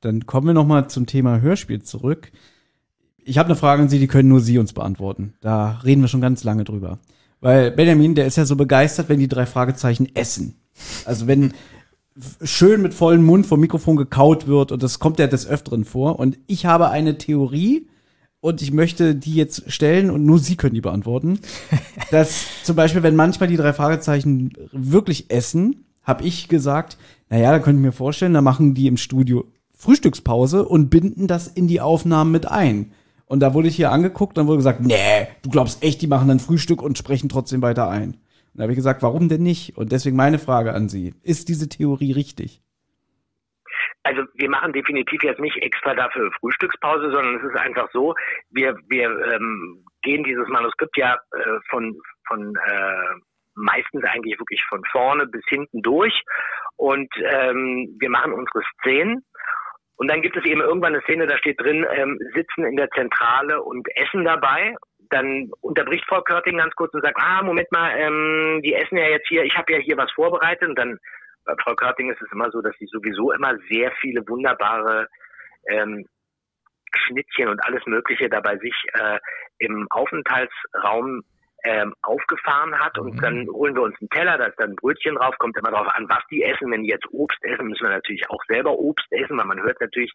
Dann 0.00 0.26
kommen 0.26 0.48
wir 0.48 0.54
noch 0.54 0.66
mal 0.66 0.88
zum 0.88 1.06
Thema 1.06 1.40
Hörspiel 1.40 1.82
zurück. 1.82 2.32
Ich 3.24 3.38
habe 3.38 3.48
eine 3.48 3.56
Frage 3.56 3.82
an 3.82 3.88
Sie, 3.88 3.98
die 3.98 4.08
können 4.08 4.28
nur 4.28 4.40
Sie 4.40 4.58
uns 4.58 4.72
beantworten. 4.72 5.34
Da 5.40 5.80
reden 5.84 6.00
wir 6.00 6.08
schon 6.08 6.20
ganz 6.20 6.44
lange 6.44 6.64
drüber. 6.64 6.98
Weil 7.40 7.70
Benjamin, 7.70 8.14
der 8.14 8.26
ist 8.26 8.36
ja 8.36 8.44
so 8.44 8.56
begeistert, 8.56 9.08
wenn 9.08 9.18
die 9.18 9.28
drei 9.28 9.46
Fragezeichen 9.46 10.14
essen. 10.14 10.56
Also 11.04 11.26
wenn 11.26 11.52
schön 12.42 12.82
mit 12.82 12.94
vollem 12.94 13.24
Mund 13.24 13.46
vom 13.46 13.60
Mikrofon 13.60 13.96
gekaut 13.96 14.46
wird 14.46 14.72
und 14.72 14.82
das 14.82 14.98
kommt 14.98 15.18
ja 15.18 15.26
des 15.26 15.46
Öfteren 15.46 15.84
vor. 15.84 16.18
Und 16.18 16.38
ich 16.46 16.66
habe 16.66 16.90
eine 16.90 17.18
Theorie 17.18 17.88
und 18.40 18.62
ich 18.62 18.72
möchte 18.72 19.14
die 19.14 19.34
jetzt 19.34 19.70
stellen 19.70 20.10
und 20.10 20.24
nur 20.24 20.38
Sie 20.38 20.56
können 20.56 20.74
die 20.74 20.80
beantworten. 20.80 21.40
dass 22.10 22.46
zum 22.62 22.76
Beispiel, 22.76 23.02
wenn 23.02 23.16
manchmal 23.16 23.48
die 23.48 23.56
drei 23.56 23.72
Fragezeichen 23.72 24.52
wirklich 24.72 25.30
essen, 25.30 25.84
habe 26.02 26.24
ich 26.24 26.48
gesagt, 26.48 26.96
naja, 27.28 27.50
da 27.50 27.58
könnte 27.58 27.80
ich 27.80 27.86
mir 27.86 27.92
vorstellen, 27.92 28.34
da 28.34 28.40
machen 28.40 28.74
die 28.74 28.86
im 28.86 28.96
Studio 28.96 29.44
Frühstückspause 29.76 30.66
und 30.66 30.88
binden 30.88 31.26
das 31.26 31.48
in 31.48 31.68
die 31.68 31.80
Aufnahmen 31.80 32.30
mit 32.30 32.46
ein. 32.46 32.92
Und 33.26 33.40
da 33.40 33.54
wurde 33.54 33.68
ich 33.68 33.76
hier 33.76 33.90
angeguckt, 33.90 34.36
dann 34.38 34.46
wurde 34.46 34.58
gesagt, 34.58 34.80
nee, 34.80 35.28
du 35.42 35.50
glaubst 35.50 35.82
echt, 35.82 36.00
die 36.00 36.06
machen 36.06 36.28
dann 36.28 36.38
Frühstück 36.38 36.80
und 36.80 36.96
sprechen 36.96 37.28
trotzdem 37.28 37.60
weiter 37.60 37.88
ein. 37.88 38.10
Und 38.14 38.20
da 38.54 38.62
habe 38.62 38.72
ich 38.72 38.76
gesagt, 38.76 39.02
warum 39.02 39.28
denn 39.28 39.42
nicht? 39.42 39.76
Und 39.76 39.92
deswegen 39.92 40.16
meine 40.16 40.38
Frage 40.38 40.72
an 40.72 40.88
Sie. 40.88 41.14
Ist 41.22 41.48
diese 41.48 41.68
Theorie 41.68 42.12
richtig? 42.12 42.62
Also 44.04 44.22
wir 44.34 44.48
machen 44.48 44.72
definitiv 44.72 45.20
jetzt 45.24 45.40
nicht 45.40 45.56
extra 45.56 45.94
dafür 45.94 46.30
Frühstückspause, 46.38 47.10
sondern 47.10 47.36
es 47.36 47.42
ist 47.42 47.56
einfach 47.58 47.88
so, 47.92 48.14
wir, 48.50 48.76
wir 48.88 49.10
ähm, 49.34 49.84
gehen 50.02 50.22
dieses 50.22 50.46
Manuskript 50.46 50.96
ja 50.96 51.14
äh, 51.32 51.58
von, 51.68 52.00
von 52.28 52.54
äh, 52.54 53.20
meistens 53.56 54.04
eigentlich 54.04 54.38
wirklich 54.38 54.62
von 54.68 54.80
vorne 54.92 55.26
bis 55.26 55.42
hinten 55.48 55.82
durch 55.82 56.22
und 56.76 57.08
ähm, 57.16 57.96
wir 57.98 58.10
machen 58.10 58.32
unsere 58.32 58.62
Szenen 58.78 59.24
und 59.96 60.08
dann 60.08 60.20
gibt 60.20 60.36
es 60.36 60.44
eben 60.44 60.60
irgendwann 60.60 60.94
eine 60.94 61.02
Szene, 61.02 61.26
da 61.26 61.38
steht 61.38 61.60
drin, 61.60 61.86
ähm, 61.90 62.18
sitzen 62.34 62.64
in 62.64 62.76
der 62.76 62.90
Zentrale 62.90 63.62
und 63.62 63.88
essen 63.96 64.24
dabei. 64.24 64.76
Dann 65.08 65.50
unterbricht 65.60 66.04
Frau 66.06 66.20
Körting 66.20 66.58
ganz 66.58 66.74
kurz 66.74 66.92
und 66.92 67.02
sagt, 67.02 67.16
ah, 67.18 67.42
Moment 67.42 67.70
mal, 67.72 67.96
ähm, 67.96 68.60
die 68.62 68.74
essen 68.74 68.98
ja 68.98 69.08
jetzt 69.08 69.28
hier, 69.28 69.44
ich 69.44 69.56
habe 69.56 69.72
ja 69.72 69.78
hier 69.78 69.96
was 69.96 70.10
vorbereitet. 70.12 70.68
Und 70.68 70.78
dann 70.78 70.98
bei 71.44 71.54
Frau 71.62 71.74
Körting 71.74 72.10
ist 72.10 72.20
es 72.20 72.30
immer 72.32 72.50
so, 72.50 72.60
dass 72.60 72.76
sie 72.78 72.86
sowieso 72.86 73.32
immer 73.32 73.56
sehr 73.70 73.90
viele 74.00 74.26
wunderbare 74.28 75.08
ähm, 75.68 76.04
Schnittchen 76.94 77.48
und 77.48 77.64
alles 77.64 77.84
Mögliche 77.86 78.28
dabei 78.28 78.58
sich 78.58 78.74
äh, 78.92 79.18
im 79.58 79.86
Aufenthaltsraum 79.90 81.22
ähm, 81.66 81.94
aufgefahren 82.02 82.78
hat 82.78 82.96
und 82.96 83.20
dann 83.20 83.48
holen 83.48 83.74
wir 83.74 83.82
uns 83.82 83.96
einen 84.00 84.08
Teller, 84.10 84.38
da 84.38 84.44
ist 84.44 84.58
dann 84.58 84.70
ein 84.70 84.76
Brötchen 84.76 85.16
drauf, 85.16 85.34
kommt 85.38 85.56
immer 85.58 85.72
darauf 85.72 85.92
an, 85.94 86.08
was 86.08 86.22
die 86.30 86.44
essen. 86.44 86.70
Wenn 86.70 86.84
die 86.84 86.90
jetzt 86.90 87.06
Obst 87.10 87.42
essen, 87.42 87.66
müssen 87.66 87.82
wir 87.82 87.90
natürlich 87.90 88.30
auch 88.30 88.42
selber 88.46 88.78
Obst 88.78 89.06
essen, 89.10 89.36
weil 89.36 89.46
man 89.46 89.60
hört 89.60 89.80
natürlich, 89.80 90.12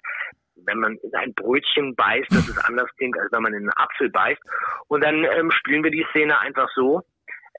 wenn 0.65 0.79
man 0.79 0.95
in 0.95 1.13
ein 1.13 1.33
Brötchen 1.33 1.93
beißt, 1.95 2.31
dass 2.31 2.47
es 2.47 2.57
anders 2.65 2.89
klingt, 2.95 3.19
als 3.19 3.31
wenn 3.33 3.41
man 3.41 3.53
in 3.53 3.63
einen 3.63 3.73
Apfel 3.75 4.09
beißt. 4.09 4.41
Und 4.87 5.03
dann 5.03 5.25
ähm, 5.25 5.51
spielen 5.51 5.83
wir 5.83 5.91
die 5.91 6.05
Szene 6.11 6.39
einfach 6.39 6.69
so 6.73 7.01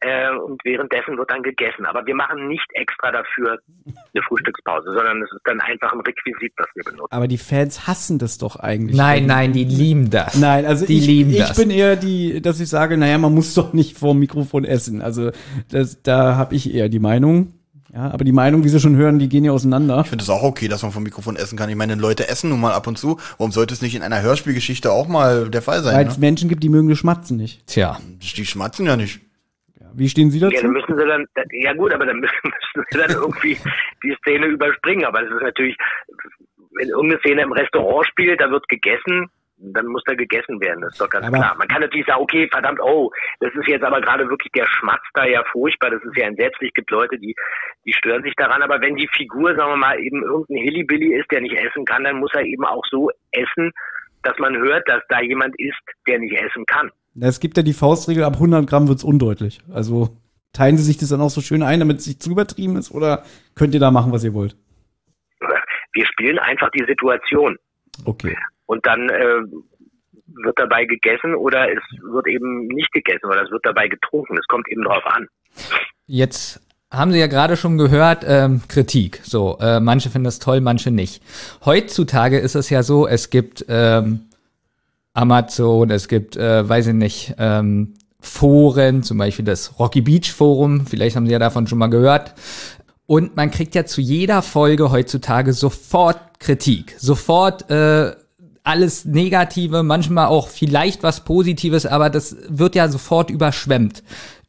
äh, 0.02 0.30
und 0.36 0.60
währenddessen 0.64 1.16
wird 1.16 1.30
dann 1.30 1.42
gegessen. 1.42 1.86
Aber 1.86 2.04
wir 2.06 2.14
machen 2.14 2.48
nicht 2.48 2.66
extra 2.74 3.10
dafür 3.12 3.58
eine 3.86 4.22
Frühstückspause, 4.28 4.92
sondern 4.92 5.22
es 5.22 5.30
ist 5.32 5.40
dann 5.44 5.60
einfach 5.60 5.92
ein 5.92 6.00
Requisit, 6.00 6.52
was 6.56 6.66
wir 6.74 6.84
benutzen. 6.84 7.06
Aber 7.10 7.28
die 7.28 7.38
Fans 7.38 7.86
hassen 7.86 8.18
das 8.18 8.38
doch 8.38 8.56
eigentlich. 8.56 8.96
Nein, 8.96 9.26
nein, 9.26 9.52
die 9.52 9.64
lieben 9.64 10.10
das. 10.10 10.34
Nein, 10.38 10.66
also 10.66 10.86
die 10.86 10.98
ich, 10.98 11.06
lieben 11.06 11.30
ich 11.30 11.38
das. 11.38 11.56
bin 11.56 11.70
eher 11.70 11.96
die, 11.96 12.40
dass 12.42 12.60
ich 12.60 12.68
sage, 12.68 12.96
naja, 12.96 13.18
man 13.18 13.34
muss 13.34 13.54
doch 13.54 13.72
nicht 13.72 13.98
vor 13.98 14.12
dem 14.14 14.20
Mikrofon 14.20 14.64
essen. 14.64 15.00
Also 15.02 15.30
das, 15.70 16.02
da 16.02 16.36
habe 16.36 16.54
ich 16.54 16.74
eher 16.74 16.88
die 16.88 16.98
Meinung. 17.00 17.54
Ja, 17.94 18.10
aber 18.10 18.24
die 18.24 18.32
Meinung, 18.32 18.64
wie 18.64 18.70
Sie 18.70 18.80
schon 18.80 18.96
hören, 18.96 19.18
die 19.18 19.28
gehen 19.28 19.44
ja 19.44 19.52
auseinander. 19.52 20.00
Ich 20.02 20.08
finde 20.08 20.22
es 20.22 20.30
auch 20.30 20.42
okay, 20.42 20.66
dass 20.66 20.82
man 20.82 20.92
vom 20.92 21.02
Mikrofon 21.02 21.36
essen 21.36 21.58
kann. 21.58 21.68
Ich 21.68 21.76
meine, 21.76 21.94
Leute 21.94 22.26
essen 22.26 22.48
nun 22.48 22.58
mal 22.58 22.72
ab 22.72 22.86
und 22.86 22.96
zu. 22.96 23.18
Warum 23.36 23.52
sollte 23.52 23.74
es 23.74 23.82
nicht 23.82 23.94
in 23.94 24.00
einer 24.02 24.22
Hörspielgeschichte 24.22 24.90
auch 24.90 25.08
mal 25.08 25.50
der 25.50 25.60
Fall 25.60 25.84
Weil 25.84 25.92
sein? 25.92 26.06
es 26.06 26.16
Ne? 26.16 26.20
Menschen 26.20 26.48
gibt, 26.48 26.62
die 26.62 26.70
mögen 26.70 26.88
das 26.88 26.96
Schmatzen 26.96 27.36
nicht. 27.36 27.66
Tja. 27.66 28.00
Die 28.22 28.46
schmatzen 28.46 28.86
ja 28.86 28.96
nicht. 28.96 29.20
Wie 29.94 30.08
stehen 30.08 30.30
Sie 30.30 30.38
Ja, 30.38 30.48
dazu? 30.50 30.62
dann 30.62 30.72
müssen 30.72 30.96
sie 30.98 31.06
dann, 31.06 31.26
ja 31.52 31.72
gut, 31.74 31.92
aber 31.92 32.06
dann 32.06 32.18
müssen 32.20 32.52
sie 32.90 32.98
dann 32.98 33.10
irgendwie 33.10 33.56
die 34.02 34.14
Szene 34.22 34.46
überspringen. 34.46 35.04
Aber 35.04 35.22
das 35.22 35.30
ist 35.32 35.42
natürlich, 35.42 35.76
wenn 36.74 36.88
irgendeine 36.88 37.20
Szene 37.20 37.42
im 37.42 37.52
Restaurant 37.52 38.06
spielt, 38.06 38.40
da 38.40 38.50
wird 38.50 38.66
gegessen, 38.68 39.28
dann 39.64 39.86
muss 39.86 40.02
da 40.06 40.14
gegessen 40.14 40.60
werden. 40.60 40.80
Das 40.80 40.94
ist 40.94 41.00
doch 41.00 41.08
ganz 41.10 41.26
Aber- 41.28 41.36
klar. 41.38 41.54
Man 41.56 41.68
kann 41.68 41.82
natürlich 41.82 42.06
sagen, 42.06 42.20
okay, 42.22 42.48
verdammt, 42.50 42.80
oh, 42.82 43.10
das 43.40 43.54
ist 43.54 43.68
jetzt 43.68 43.84
aber 43.84 44.00
gerade 44.00 44.28
wirklich 44.28 44.50
der 44.52 44.66
Schmatz 44.66 45.02
da 45.14 45.24
ja 45.24 45.44
furchtbar. 45.52 45.90
Das 45.90 46.02
ist 46.02 46.16
ja 46.16 46.26
entsetzlich. 46.26 46.70
Es 46.70 46.74
gibt 46.74 46.90
Leute, 46.90 47.16
die, 47.18 47.34
die 47.86 47.92
stören 47.92 48.22
sich 48.24 48.34
daran. 48.34 48.62
Aber 48.62 48.80
wenn 48.80 48.96
die 48.96 49.08
Figur, 49.12 49.54
sagen 49.54 49.70
wir 49.72 49.76
mal, 49.76 50.00
eben 50.00 50.22
irgendein 50.24 50.64
Hillybilly 50.64 51.14
ist, 51.14 51.30
der 51.30 51.42
nicht 51.42 51.54
essen 51.56 51.84
kann, 51.84 52.02
dann 52.04 52.16
muss 52.18 52.34
er 52.34 52.42
eben 52.42 52.64
auch 52.64 52.84
so 52.90 53.10
essen, 53.30 53.70
dass 54.24 54.36
man 54.38 54.56
hört, 54.56 54.88
dass 54.88 55.02
da 55.08 55.20
jemand 55.20 55.54
ist, 55.58 55.78
der 56.08 56.18
nicht 56.18 56.34
essen 56.34 56.64
kann. 56.66 56.90
Es 57.20 57.40
gibt 57.40 57.56
ja 57.56 57.62
die 57.62 57.72
Faustregel, 57.72 58.24
ab 58.24 58.34
100 58.34 58.66
Gramm 58.66 58.88
wird's 58.88 59.04
undeutlich. 59.04 59.60
Also 59.72 60.16
teilen 60.52 60.76
Sie 60.76 60.84
sich 60.84 60.98
das 60.98 61.10
dann 61.10 61.20
auch 61.20 61.30
so 61.30 61.40
schön 61.40 61.62
ein, 61.62 61.80
damit 61.80 61.98
es 61.98 62.06
nicht 62.06 62.22
zu 62.22 62.30
übertrieben 62.30 62.76
ist? 62.76 62.90
Oder 62.90 63.24
könnt 63.54 63.74
ihr 63.74 63.80
da 63.80 63.90
machen, 63.90 64.12
was 64.12 64.24
ihr 64.24 64.34
wollt? 64.34 64.56
Wir 65.92 66.06
spielen 66.06 66.38
einfach 66.38 66.70
die 66.70 66.84
Situation. 66.86 67.58
Okay. 68.06 68.36
und 68.66 68.86
dann 68.86 69.08
äh, 69.10 69.42
wird 70.44 70.58
dabei 70.58 70.86
gegessen 70.86 71.34
oder 71.34 71.70
es 71.70 71.82
wird 72.10 72.26
eben 72.26 72.66
nicht 72.68 72.90
gegessen 72.92 73.26
oder 73.26 73.42
es 73.42 73.50
wird 73.50 73.64
dabei 73.66 73.88
getrunken. 73.88 74.38
Es 74.38 74.46
kommt 74.46 74.66
eben 74.70 74.82
drauf 74.82 75.04
an. 75.04 75.28
Jetzt 76.06 76.60
haben 76.90 77.12
Sie 77.12 77.18
ja 77.18 77.26
gerade 77.26 77.56
schon 77.56 77.78
gehört, 77.78 78.24
ähm, 78.26 78.62
Kritik. 78.68 79.20
So, 79.22 79.58
äh, 79.60 79.80
manche 79.80 80.10
finden 80.10 80.24
das 80.24 80.38
toll, 80.38 80.60
manche 80.60 80.90
nicht. 80.90 81.22
Heutzutage 81.64 82.38
ist 82.38 82.54
es 82.54 82.70
ja 82.70 82.82
so, 82.82 83.06
es 83.06 83.30
gibt 83.30 83.64
ähm, 83.68 84.28
Amazon, 85.14 85.90
es 85.90 86.08
gibt, 86.08 86.36
äh, 86.36 86.68
weiß 86.68 86.88
ich 86.88 86.94
nicht, 86.94 87.34
ähm, 87.38 87.94
Foren, 88.20 89.02
zum 89.02 89.18
Beispiel 89.18 89.44
das 89.44 89.78
Rocky 89.78 90.00
Beach 90.00 90.32
Forum, 90.32 90.86
vielleicht 90.86 91.16
haben 91.16 91.26
Sie 91.26 91.32
ja 91.32 91.38
davon 91.38 91.66
schon 91.66 91.78
mal 91.78 91.88
gehört. 91.88 92.34
Und 93.06 93.36
man 93.36 93.50
kriegt 93.50 93.74
ja 93.74 93.84
zu 93.84 94.00
jeder 94.00 94.42
Folge 94.42 94.90
heutzutage 94.90 95.52
sofort 95.52 96.38
Kritik, 96.38 96.94
sofort 96.98 97.68
äh, 97.68 98.12
alles 98.64 99.04
Negative, 99.04 99.82
manchmal 99.82 100.26
auch 100.26 100.48
vielleicht 100.48 101.02
was 101.02 101.24
Positives, 101.24 101.84
aber 101.84 102.10
das 102.10 102.36
wird 102.48 102.74
ja 102.76 102.88
sofort 102.88 103.28
überschwemmt. 103.28 104.02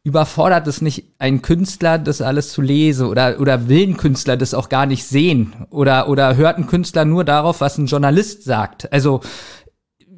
Überfordert 0.04 0.66
es 0.66 0.82
nicht 0.82 1.04
ein 1.18 1.42
Künstler, 1.42 1.98
das 1.98 2.20
alles 2.20 2.52
zu 2.52 2.62
lesen 2.62 3.08
oder, 3.08 3.40
oder 3.40 3.68
will 3.68 3.88
ein 3.88 3.96
Künstler 3.96 4.36
das 4.36 4.54
auch 4.54 4.68
gar 4.68 4.86
nicht 4.86 5.04
sehen 5.04 5.54
oder, 5.70 6.08
oder 6.08 6.36
hört 6.36 6.58
ein 6.58 6.66
Künstler 6.66 7.04
nur 7.04 7.24
darauf, 7.24 7.60
was 7.60 7.78
ein 7.78 7.86
Journalist 7.86 8.44
sagt? 8.44 8.92
Also, 8.92 9.20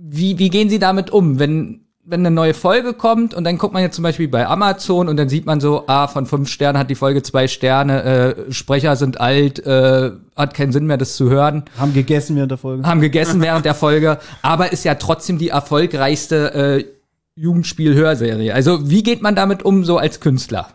wie, 0.09 0.39
wie 0.39 0.51
gehen 0.51 0.69
Sie 0.69 0.79
damit 0.79 1.11
um, 1.11 1.39
wenn 1.39 1.87
wenn 2.07 2.21
eine 2.21 2.31
neue 2.31 2.55
Folge 2.55 2.95
kommt 2.95 3.35
und 3.35 3.43
dann 3.43 3.59
guckt 3.59 3.75
man 3.75 3.83
jetzt 3.83 3.97
zum 3.97 4.05
Beispiel 4.05 4.29
bei 4.29 4.47
Amazon 4.47 5.09
und 5.09 5.17
dann 5.17 5.29
sieht 5.29 5.45
man 5.45 5.59
so, 5.59 5.85
ah, 5.89 6.07
von 6.07 6.25
fünf 6.25 6.49
Sternen 6.49 6.79
hat 6.79 6.89
die 6.89 6.95
Folge 6.95 7.23
zwei 7.23 7.49
Sterne, 7.49 8.47
äh, 8.49 8.53
Sprecher 8.53 8.95
sind 8.95 9.21
alt, 9.21 9.59
äh, 9.67 10.13
hat 10.37 10.55
keinen 10.55 10.71
Sinn 10.71 10.87
mehr, 10.87 10.99
das 10.99 11.17
zu 11.17 11.29
hören. 11.29 11.65
Haben 11.77 11.95
gegessen 11.95 12.37
während 12.37 12.53
der 12.53 12.59
Folge. 12.59 12.87
Haben 12.87 13.01
gegessen 13.01 13.43
während 13.43 13.65
der 13.65 13.75
Folge, 13.75 14.21
aber 14.41 14.73
ist 14.73 14.85
ja 14.85 14.95
trotzdem 14.95 15.39
die 15.39 15.49
erfolgreichste 15.49 16.55
äh, 16.55 16.85
Jugendspiel-Hörserie. 17.35 18.55
Also 18.55 18.89
wie 18.89 19.03
geht 19.03 19.21
man 19.21 19.35
damit 19.35 19.65
um, 19.65 19.83
so 19.83 19.99
als 19.99 20.21
Künstler? 20.21 20.69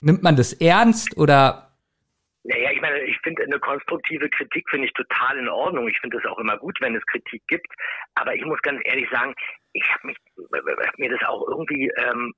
Nimmt 0.00 0.22
man 0.22 0.36
das 0.36 0.52
ernst 0.52 1.16
oder 1.16 1.72
naja, 2.44 2.70
ich 2.72 2.80
meine, 2.80 2.98
ich 3.02 3.16
finde 3.22 3.44
eine 3.44 3.60
konstruktive 3.60 4.28
Kritik 4.28 4.68
finde 4.68 4.86
ich 4.88 4.92
total 4.94 5.38
in 5.38 5.48
Ordnung. 5.48 5.86
Ich 5.86 5.98
finde 6.00 6.18
es 6.18 6.24
auch 6.26 6.38
immer 6.38 6.56
gut, 6.56 6.76
wenn 6.80 6.96
es 6.96 7.06
Kritik 7.06 7.40
gibt. 7.46 7.72
Aber 8.14 8.34
ich 8.34 8.44
muss 8.44 8.60
ganz 8.62 8.80
ehrlich 8.84 9.08
sagen, 9.10 9.34
ich 9.72 9.84
habe 9.92 10.08
mich 10.08 10.16
hab 10.86 10.98
mir 10.98 11.10
das 11.10 11.28
auch 11.28 11.46
irgendwie 11.48 11.90
ähm, 11.96 12.34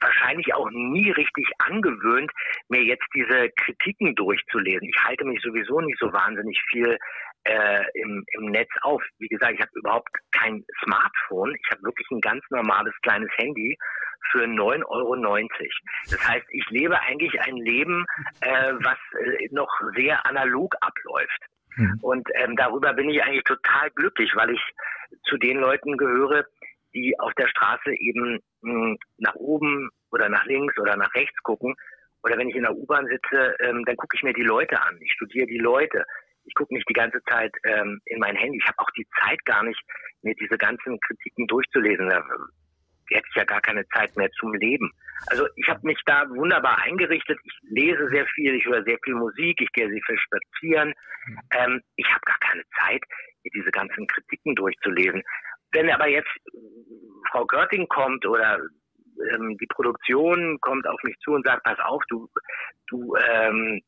wahrscheinlich 0.00 0.52
auch 0.54 0.68
nie 0.70 1.10
richtig 1.10 1.46
angewöhnt, 1.58 2.30
mir 2.68 2.82
jetzt 2.82 3.06
diese 3.14 3.50
Kritiken 3.50 4.14
durchzulesen. 4.14 4.88
Ich 4.88 5.04
halte 5.04 5.24
mich 5.24 5.40
sowieso 5.42 5.80
nicht 5.80 5.98
so 5.98 6.12
wahnsinnig 6.12 6.60
viel 6.70 6.98
äh, 7.44 7.84
im, 7.94 8.24
im 8.32 8.46
Netz 8.46 8.70
auf. 8.82 9.02
Wie 9.18 9.28
gesagt, 9.28 9.54
ich 9.54 9.60
habe 9.60 9.70
überhaupt 9.74 10.08
kein 10.32 10.64
Smartphone. 10.82 11.54
Ich 11.54 11.70
habe 11.70 11.82
wirklich 11.82 12.06
ein 12.10 12.20
ganz 12.20 12.44
normales 12.50 12.94
kleines 13.02 13.30
Handy 13.36 13.76
für 14.32 14.44
9,90 14.44 14.84
Euro. 14.88 15.16
Das 16.10 16.28
heißt, 16.28 16.46
ich 16.50 16.68
lebe 16.70 17.00
eigentlich 17.00 17.40
ein 17.40 17.56
Leben, 17.56 18.04
äh, 18.40 18.72
was 18.80 18.98
äh, 19.20 19.48
noch 19.52 19.70
sehr 19.94 20.24
analog 20.26 20.74
abläuft. 20.80 21.46
Mhm. 21.78 21.98
Und 22.02 22.28
ähm, 22.34 22.56
darüber 22.56 22.92
bin 22.92 23.08
ich 23.08 23.22
eigentlich 23.22 23.44
total 23.44 23.90
glücklich, 23.90 24.32
weil 24.34 24.50
ich 24.50 24.60
zu 25.24 25.36
den 25.38 25.58
Leuten 25.58 25.96
gehöre, 25.96 26.44
die 26.94 27.14
auf 27.20 27.32
der 27.34 27.48
Straße 27.48 27.92
eben 27.98 28.40
mh, 28.62 28.72
hm, 28.72 28.98
nach 29.18 29.34
oben 29.34 29.88
oder 30.10 30.28
nach 30.28 30.44
links 30.46 30.76
oder 30.78 30.96
nach 30.96 31.14
rechts 31.14 31.40
gucken. 31.42 31.74
Oder 32.22 32.36
wenn 32.36 32.48
ich 32.48 32.56
in 32.56 32.62
der 32.62 32.74
U-Bahn 32.74 33.06
sitze, 33.06 33.54
ähm, 33.60 33.84
dann 33.84 33.96
gucke 33.96 34.16
ich 34.16 34.22
mir 34.24 34.32
die 34.32 34.42
Leute 34.42 34.80
an. 34.80 34.98
Ich 35.00 35.12
studiere 35.12 35.46
die 35.46 35.58
Leute. 35.58 36.04
Ich 36.44 36.54
gucke 36.54 36.74
nicht 36.74 36.88
die 36.88 36.94
ganze 36.94 37.22
Zeit 37.24 37.52
ähm, 37.64 38.00
in 38.06 38.18
mein 38.18 38.34
Handy. 38.34 38.58
Ich 38.58 38.66
habe 38.66 38.78
auch 38.78 38.90
die 38.96 39.06
Zeit 39.22 39.44
gar 39.44 39.62
nicht, 39.62 39.80
mir 40.22 40.34
diese 40.34 40.58
ganzen 40.58 40.98
Kritiken 41.00 41.46
durchzulesen. 41.46 42.08
Da 42.08 42.24
hätte 43.10 43.28
ich 43.28 43.36
ja 43.36 43.44
gar 43.44 43.60
keine 43.60 43.86
Zeit 43.88 44.16
mehr 44.16 44.30
zum 44.32 44.52
Leben. 44.54 44.90
Also 45.26 45.46
ich 45.56 45.68
habe 45.68 45.80
mich 45.82 45.98
da 46.06 46.28
wunderbar 46.30 46.78
eingerichtet. 46.78 47.38
Ich 47.44 47.58
lese 47.70 48.08
sehr 48.08 48.26
viel, 48.26 48.54
ich 48.54 48.64
höre 48.64 48.82
sehr 48.84 48.98
viel 49.04 49.14
Musik, 49.14 49.60
ich 49.60 49.72
gehe 49.72 49.88
sehr 49.88 50.02
viel 50.06 50.18
spazieren. 50.18 50.94
Ähm, 51.52 51.82
ich 51.96 52.08
habe 52.08 52.20
gar 52.24 52.38
keine 52.38 52.62
Zeit, 52.80 53.02
mir 53.44 53.50
diese 53.54 53.70
ganzen 53.70 54.06
Kritiken 54.06 54.54
durchzulesen. 54.54 55.22
Wenn 55.72 55.90
aber 55.90 56.08
jetzt 56.08 56.30
äh, 56.46 56.58
Frau 57.30 57.44
Görting 57.46 57.86
kommt 57.88 58.24
oder 58.26 58.60
ähm, 59.32 59.56
die 59.58 59.66
Produktion 59.66 60.58
kommt 60.60 60.86
auf 60.86 61.00
mich 61.02 61.16
zu 61.20 61.32
und 61.32 61.44
sagt, 61.46 61.64
pass 61.64 61.78
auf, 61.80 62.02
du, 62.08 62.28
du 62.88 63.14
ähm, 63.16 63.82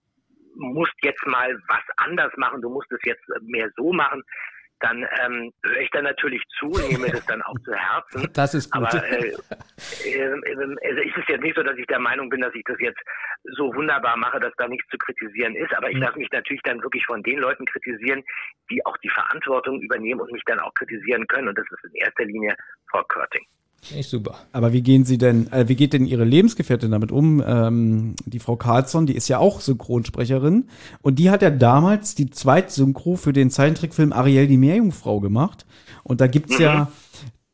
musst 0.56 0.94
jetzt 1.02 1.24
mal 1.26 1.56
was 1.68 1.84
anders 1.96 2.32
machen, 2.36 2.60
du 2.60 2.68
musst 2.68 2.90
es 2.92 3.00
jetzt 3.04 3.24
mehr 3.42 3.70
so 3.76 3.92
machen, 3.92 4.22
dann 4.80 5.06
ähm, 5.22 5.52
höre 5.62 5.80
ich 5.80 5.90
da 5.90 6.02
natürlich 6.02 6.42
zu, 6.58 6.68
nehme 6.90 7.10
das 7.10 7.24
dann 7.26 7.42
auch 7.42 7.58
zu 7.64 7.72
Herzen. 7.72 8.28
Das 8.40 8.54
ist 8.54 8.70
gut. 8.70 8.82
Aber 8.82 9.04
äh, 9.06 9.28
äh, 9.28 9.34
also 9.34 11.00
ist 11.02 11.16
es 11.16 11.28
jetzt 11.28 11.42
nicht 11.42 11.56
so, 11.56 11.62
dass 11.62 11.76
ich 11.76 11.86
der 11.86 11.98
Meinung 11.98 12.28
bin, 12.28 12.40
dass 12.40 12.54
ich 12.54 12.64
das 12.64 12.78
jetzt 12.80 13.00
so 13.56 13.74
wunderbar 13.74 14.16
mache, 14.16 14.40
dass 14.40 14.52
da 14.56 14.66
nichts 14.68 14.88
zu 14.88 14.98
kritisieren 14.98 15.54
ist. 15.54 15.74
Aber 15.74 15.88
ich 15.90 15.96
mhm. 15.96 16.02
lasse 16.02 16.18
mich 16.18 16.30
natürlich 16.32 16.62
dann 16.62 16.82
wirklich 16.82 17.04
von 17.06 17.22
den 17.22 17.38
Leuten 17.38 17.66
kritisieren, 17.66 18.22
die 18.70 18.84
auch 18.86 18.96
die 18.98 19.10
Verantwortung 19.10 19.80
übernehmen 19.80 20.20
und 20.20 20.32
mich 20.32 20.42
dann 20.46 20.60
auch 20.60 20.72
kritisieren 20.74 21.26
können. 21.26 21.48
Und 21.48 21.58
das 21.58 21.66
ist 21.70 21.84
in 21.84 21.94
erster 21.94 22.24
Linie 22.24 22.56
Frau 22.90 23.02
Körting. 23.04 23.46
Echt 23.96 24.10
super. 24.10 24.36
Aber 24.52 24.72
wie 24.72 24.82
gehen 24.82 25.04
Sie 25.04 25.18
denn, 25.18 25.50
äh, 25.52 25.68
wie 25.68 25.74
geht 25.74 25.92
denn 25.92 26.06
Ihre 26.06 26.24
Lebensgefährtin 26.24 26.90
damit 26.90 27.10
um? 27.10 27.42
Ähm, 27.44 28.14
die 28.26 28.38
Frau 28.38 28.56
Carlsson, 28.56 29.06
die 29.06 29.14
ist 29.14 29.28
ja 29.28 29.38
auch 29.38 29.60
Synchronsprecherin 29.60 30.66
und 31.02 31.18
die 31.18 31.30
hat 31.30 31.42
ja 31.42 31.50
damals 31.50 32.14
die 32.14 32.30
Zweitsynchro 32.30 33.16
für 33.16 33.32
den 33.32 33.50
Zeichentrickfilm 33.50 34.12
Ariel 34.12 34.46
die 34.46 34.58
Meerjungfrau 34.58 35.20
gemacht. 35.20 35.66
Und 36.04 36.20
da 36.20 36.26
gibt's 36.26 36.58
mhm. 36.58 36.64
ja, 36.64 36.92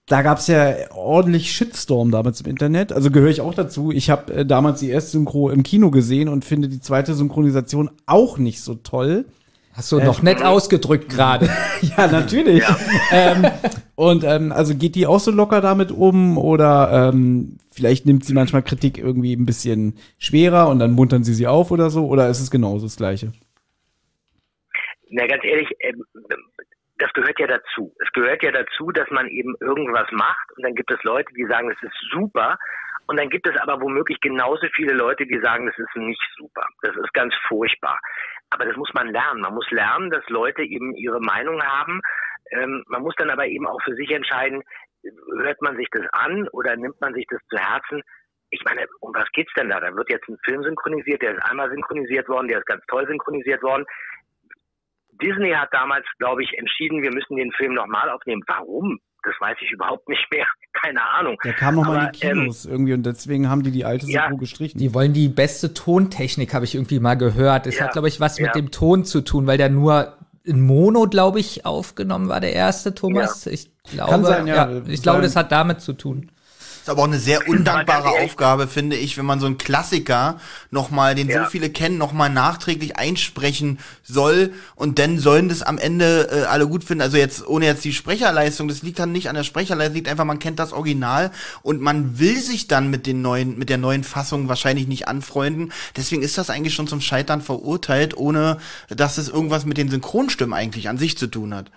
da 0.06 0.22
gab's 0.22 0.46
ja 0.46 0.74
ordentlich 0.94 1.52
Shitstorm 1.52 2.10
damals 2.10 2.40
im 2.40 2.46
Internet. 2.48 2.92
Also 2.92 3.10
gehöre 3.10 3.30
ich 3.30 3.40
auch 3.40 3.54
dazu. 3.54 3.90
Ich 3.90 4.10
habe 4.10 4.32
äh, 4.32 4.46
damals 4.46 4.80
die 4.80 4.90
erste 4.90 5.12
Synchro 5.12 5.50
im 5.50 5.62
Kino 5.62 5.90
gesehen 5.90 6.28
und 6.28 6.44
finde 6.44 6.68
die 6.68 6.80
zweite 6.80 7.14
Synchronisation 7.14 7.90
auch 8.06 8.36
nicht 8.38 8.62
so 8.62 8.74
toll. 8.74 9.26
Hast 9.72 9.92
du 9.92 9.98
äh, 9.98 10.04
noch 10.04 10.22
nett 10.22 10.42
ausgedrückt 10.42 11.08
gerade. 11.08 11.48
ja, 11.96 12.06
natürlich. 12.06 12.62
Ja. 12.62 12.76
Ähm, 13.12 13.46
und 13.96 14.24
ähm, 14.24 14.52
also 14.52 14.76
geht 14.76 14.94
die 14.94 15.06
auch 15.06 15.18
so 15.18 15.30
locker 15.30 15.60
damit 15.60 15.90
um 15.90 16.38
oder 16.38 17.10
ähm, 17.12 17.58
vielleicht 17.72 18.06
nimmt 18.06 18.24
sie 18.24 18.34
manchmal 18.34 18.62
Kritik 18.62 18.98
irgendwie 18.98 19.34
ein 19.34 19.46
bisschen 19.46 19.98
schwerer 20.18 20.68
und 20.68 20.78
dann 20.78 20.92
muntern 20.92 21.24
sie 21.24 21.34
sie 21.34 21.46
auf 21.46 21.70
oder 21.70 21.90
so 21.90 22.06
oder 22.06 22.28
ist 22.28 22.40
es 22.40 22.50
genauso 22.50 22.86
das 22.86 22.96
Gleiche? 22.96 23.32
Na, 25.08 25.26
ganz 25.26 25.42
ehrlich, 25.44 25.68
ähm, 25.80 26.04
das 26.98 27.12
gehört 27.12 27.38
ja 27.38 27.46
dazu. 27.46 27.94
Es 28.04 28.12
gehört 28.12 28.42
ja 28.42 28.52
dazu, 28.52 28.90
dass 28.92 29.10
man 29.10 29.28
eben 29.28 29.54
irgendwas 29.60 30.06
macht 30.12 30.52
und 30.56 30.64
dann 30.64 30.74
gibt 30.74 30.90
es 30.90 31.02
Leute, 31.02 31.32
die 31.34 31.46
sagen, 31.46 31.70
es 31.70 31.82
ist 31.82 31.96
super 32.12 32.58
und 33.06 33.18
dann 33.18 33.30
gibt 33.30 33.48
es 33.48 33.56
aber 33.60 33.80
womöglich 33.80 34.20
genauso 34.20 34.66
viele 34.74 34.92
Leute, 34.92 35.26
die 35.26 35.38
sagen, 35.40 35.66
das 35.66 35.78
ist 35.78 35.96
nicht 35.96 36.20
super. 36.36 36.66
Das 36.82 36.94
ist 36.96 37.12
ganz 37.14 37.32
furchtbar. 37.48 37.98
Aber 38.50 38.64
das 38.64 38.76
muss 38.76 38.92
man 38.94 39.08
lernen. 39.08 39.40
Man 39.40 39.54
muss 39.54 39.70
lernen, 39.70 40.10
dass 40.10 40.28
Leute 40.28 40.62
eben 40.62 40.94
ihre 40.96 41.20
Meinung 41.20 41.62
haben. 41.62 42.00
Ähm, 42.50 42.84
man 42.88 43.02
muss 43.02 43.14
dann 43.16 43.30
aber 43.30 43.46
eben 43.46 43.66
auch 43.66 43.80
für 43.84 43.94
sich 43.94 44.10
entscheiden, 44.10 44.62
hört 45.38 45.60
man 45.62 45.76
sich 45.76 45.88
das 45.90 46.06
an 46.12 46.48
oder 46.48 46.76
nimmt 46.76 47.00
man 47.00 47.14
sich 47.14 47.26
das 47.28 47.40
zu 47.48 47.56
Herzen? 47.58 48.02
Ich 48.50 48.62
meine, 48.64 48.86
um 49.00 49.12
was 49.14 49.26
geht's 49.32 49.52
denn 49.56 49.68
da? 49.68 49.80
Da 49.80 49.94
wird 49.94 50.08
jetzt 50.08 50.28
ein 50.28 50.38
Film 50.44 50.62
synchronisiert, 50.62 51.22
der 51.22 51.34
ist 51.34 51.42
einmal 51.42 51.70
synchronisiert 51.70 52.28
worden, 52.28 52.48
der 52.48 52.58
ist 52.58 52.66
ganz 52.66 52.82
toll 52.86 53.06
synchronisiert 53.06 53.62
worden. 53.62 53.84
Disney 55.20 55.50
hat 55.50 55.68
damals, 55.72 56.04
glaube 56.18 56.42
ich, 56.42 56.52
entschieden, 56.58 57.02
wir 57.02 57.12
müssen 57.12 57.36
den 57.36 57.50
Film 57.52 57.74
nochmal 57.74 58.10
aufnehmen. 58.10 58.42
Warum? 58.46 58.98
Das 59.22 59.34
weiß 59.40 59.56
ich 59.60 59.72
überhaupt 59.72 60.08
nicht 60.08 60.24
mehr. 60.30 60.46
Keine 60.72 61.02
Ahnung. 61.02 61.36
Der 61.42 61.54
kam 61.54 61.74
nochmal 61.74 62.06
in 62.06 62.12
die 62.12 62.20
Kinos 62.20 62.64
ähm, 62.64 62.72
irgendwie 62.72 62.92
und 62.92 63.04
deswegen 63.04 63.48
haben 63.48 63.62
die 63.62 63.72
die 63.72 63.84
alte 63.84 64.06
Synchro 64.06 64.34
ja, 64.34 64.36
gestrichen. 64.36 64.78
Die 64.78 64.94
wollen 64.94 65.12
die 65.12 65.28
beste 65.28 65.74
Tontechnik, 65.74 66.54
habe 66.54 66.64
ich 66.64 66.74
irgendwie 66.74 67.00
mal 67.00 67.16
gehört. 67.16 67.66
Es 67.66 67.78
ja, 67.78 67.86
hat, 67.86 67.92
glaube 67.92 68.08
ich, 68.08 68.20
was 68.20 68.38
ja. 68.38 68.46
mit 68.46 68.54
dem 68.54 68.70
Ton 68.70 69.04
zu 69.04 69.22
tun, 69.22 69.46
weil 69.46 69.58
der 69.58 69.70
nur 69.70 70.16
in 70.46 70.60
Mono, 70.60 71.08
glaube 71.08 71.40
ich, 71.40 71.66
aufgenommen 71.66 72.28
war, 72.28 72.40
der 72.40 72.52
erste 72.52 72.94
Thomas. 72.94 73.46
Ich 73.46 73.70
glaube, 73.82 74.24
sein, 74.24 74.46
ja. 74.46 74.70
ich 74.86 75.02
glaube, 75.02 75.22
das 75.22 75.34
hat 75.34 75.50
damit 75.50 75.80
zu 75.80 75.92
tun. 75.92 76.30
Ist 76.86 76.90
aber 76.90 77.02
auch 77.02 77.08
eine 77.08 77.18
sehr 77.18 77.48
undankbare 77.48 78.10
Aufgabe, 78.10 78.68
finde 78.68 78.94
ich, 78.94 79.18
wenn 79.18 79.26
man 79.26 79.40
so 79.40 79.46
einen 79.46 79.58
Klassiker 79.58 80.38
nochmal, 80.70 81.16
den 81.16 81.28
ja. 81.28 81.42
so 81.42 81.50
viele 81.50 81.68
kennen, 81.68 81.98
nochmal 81.98 82.30
nachträglich 82.30 82.96
einsprechen 82.96 83.80
soll 84.04 84.52
und 84.76 85.00
dann 85.00 85.18
sollen 85.18 85.48
das 85.48 85.62
am 85.62 85.78
Ende 85.78 86.28
äh, 86.30 86.44
alle 86.44 86.68
gut 86.68 86.84
finden. 86.84 87.02
Also 87.02 87.16
jetzt, 87.16 87.44
ohne 87.44 87.66
jetzt 87.66 87.84
die 87.84 87.92
Sprecherleistung, 87.92 88.68
das 88.68 88.82
liegt 88.82 89.00
dann 89.00 89.10
nicht 89.10 89.28
an 89.28 89.34
der 89.34 89.42
Sprecherleistung, 89.42 89.96
liegt 89.96 90.08
einfach, 90.08 90.24
man 90.24 90.38
kennt 90.38 90.60
das 90.60 90.72
Original 90.72 91.32
und 91.62 91.80
man 91.80 92.20
will 92.20 92.38
sich 92.38 92.68
dann 92.68 92.88
mit 92.88 93.08
den 93.08 93.20
neuen, 93.20 93.58
mit 93.58 93.68
der 93.68 93.78
neuen 93.78 94.04
Fassung 94.04 94.46
wahrscheinlich 94.46 94.86
nicht 94.86 95.08
anfreunden. 95.08 95.72
Deswegen 95.96 96.22
ist 96.22 96.38
das 96.38 96.50
eigentlich 96.50 96.74
schon 96.74 96.86
zum 96.86 97.00
Scheitern 97.00 97.42
verurteilt, 97.42 98.16
ohne 98.16 98.58
dass 98.90 99.18
es 99.18 99.28
irgendwas 99.28 99.66
mit 99.66 99.76
den 99.76 99.90
Synchronstimmen 99.90 100.54
eigentlich 100.54 100.88
an 100.88 100.98
sich 100.98 101.18
zu 101.18 101.26
tun 101.26 101.52
hat. 101.52 101.72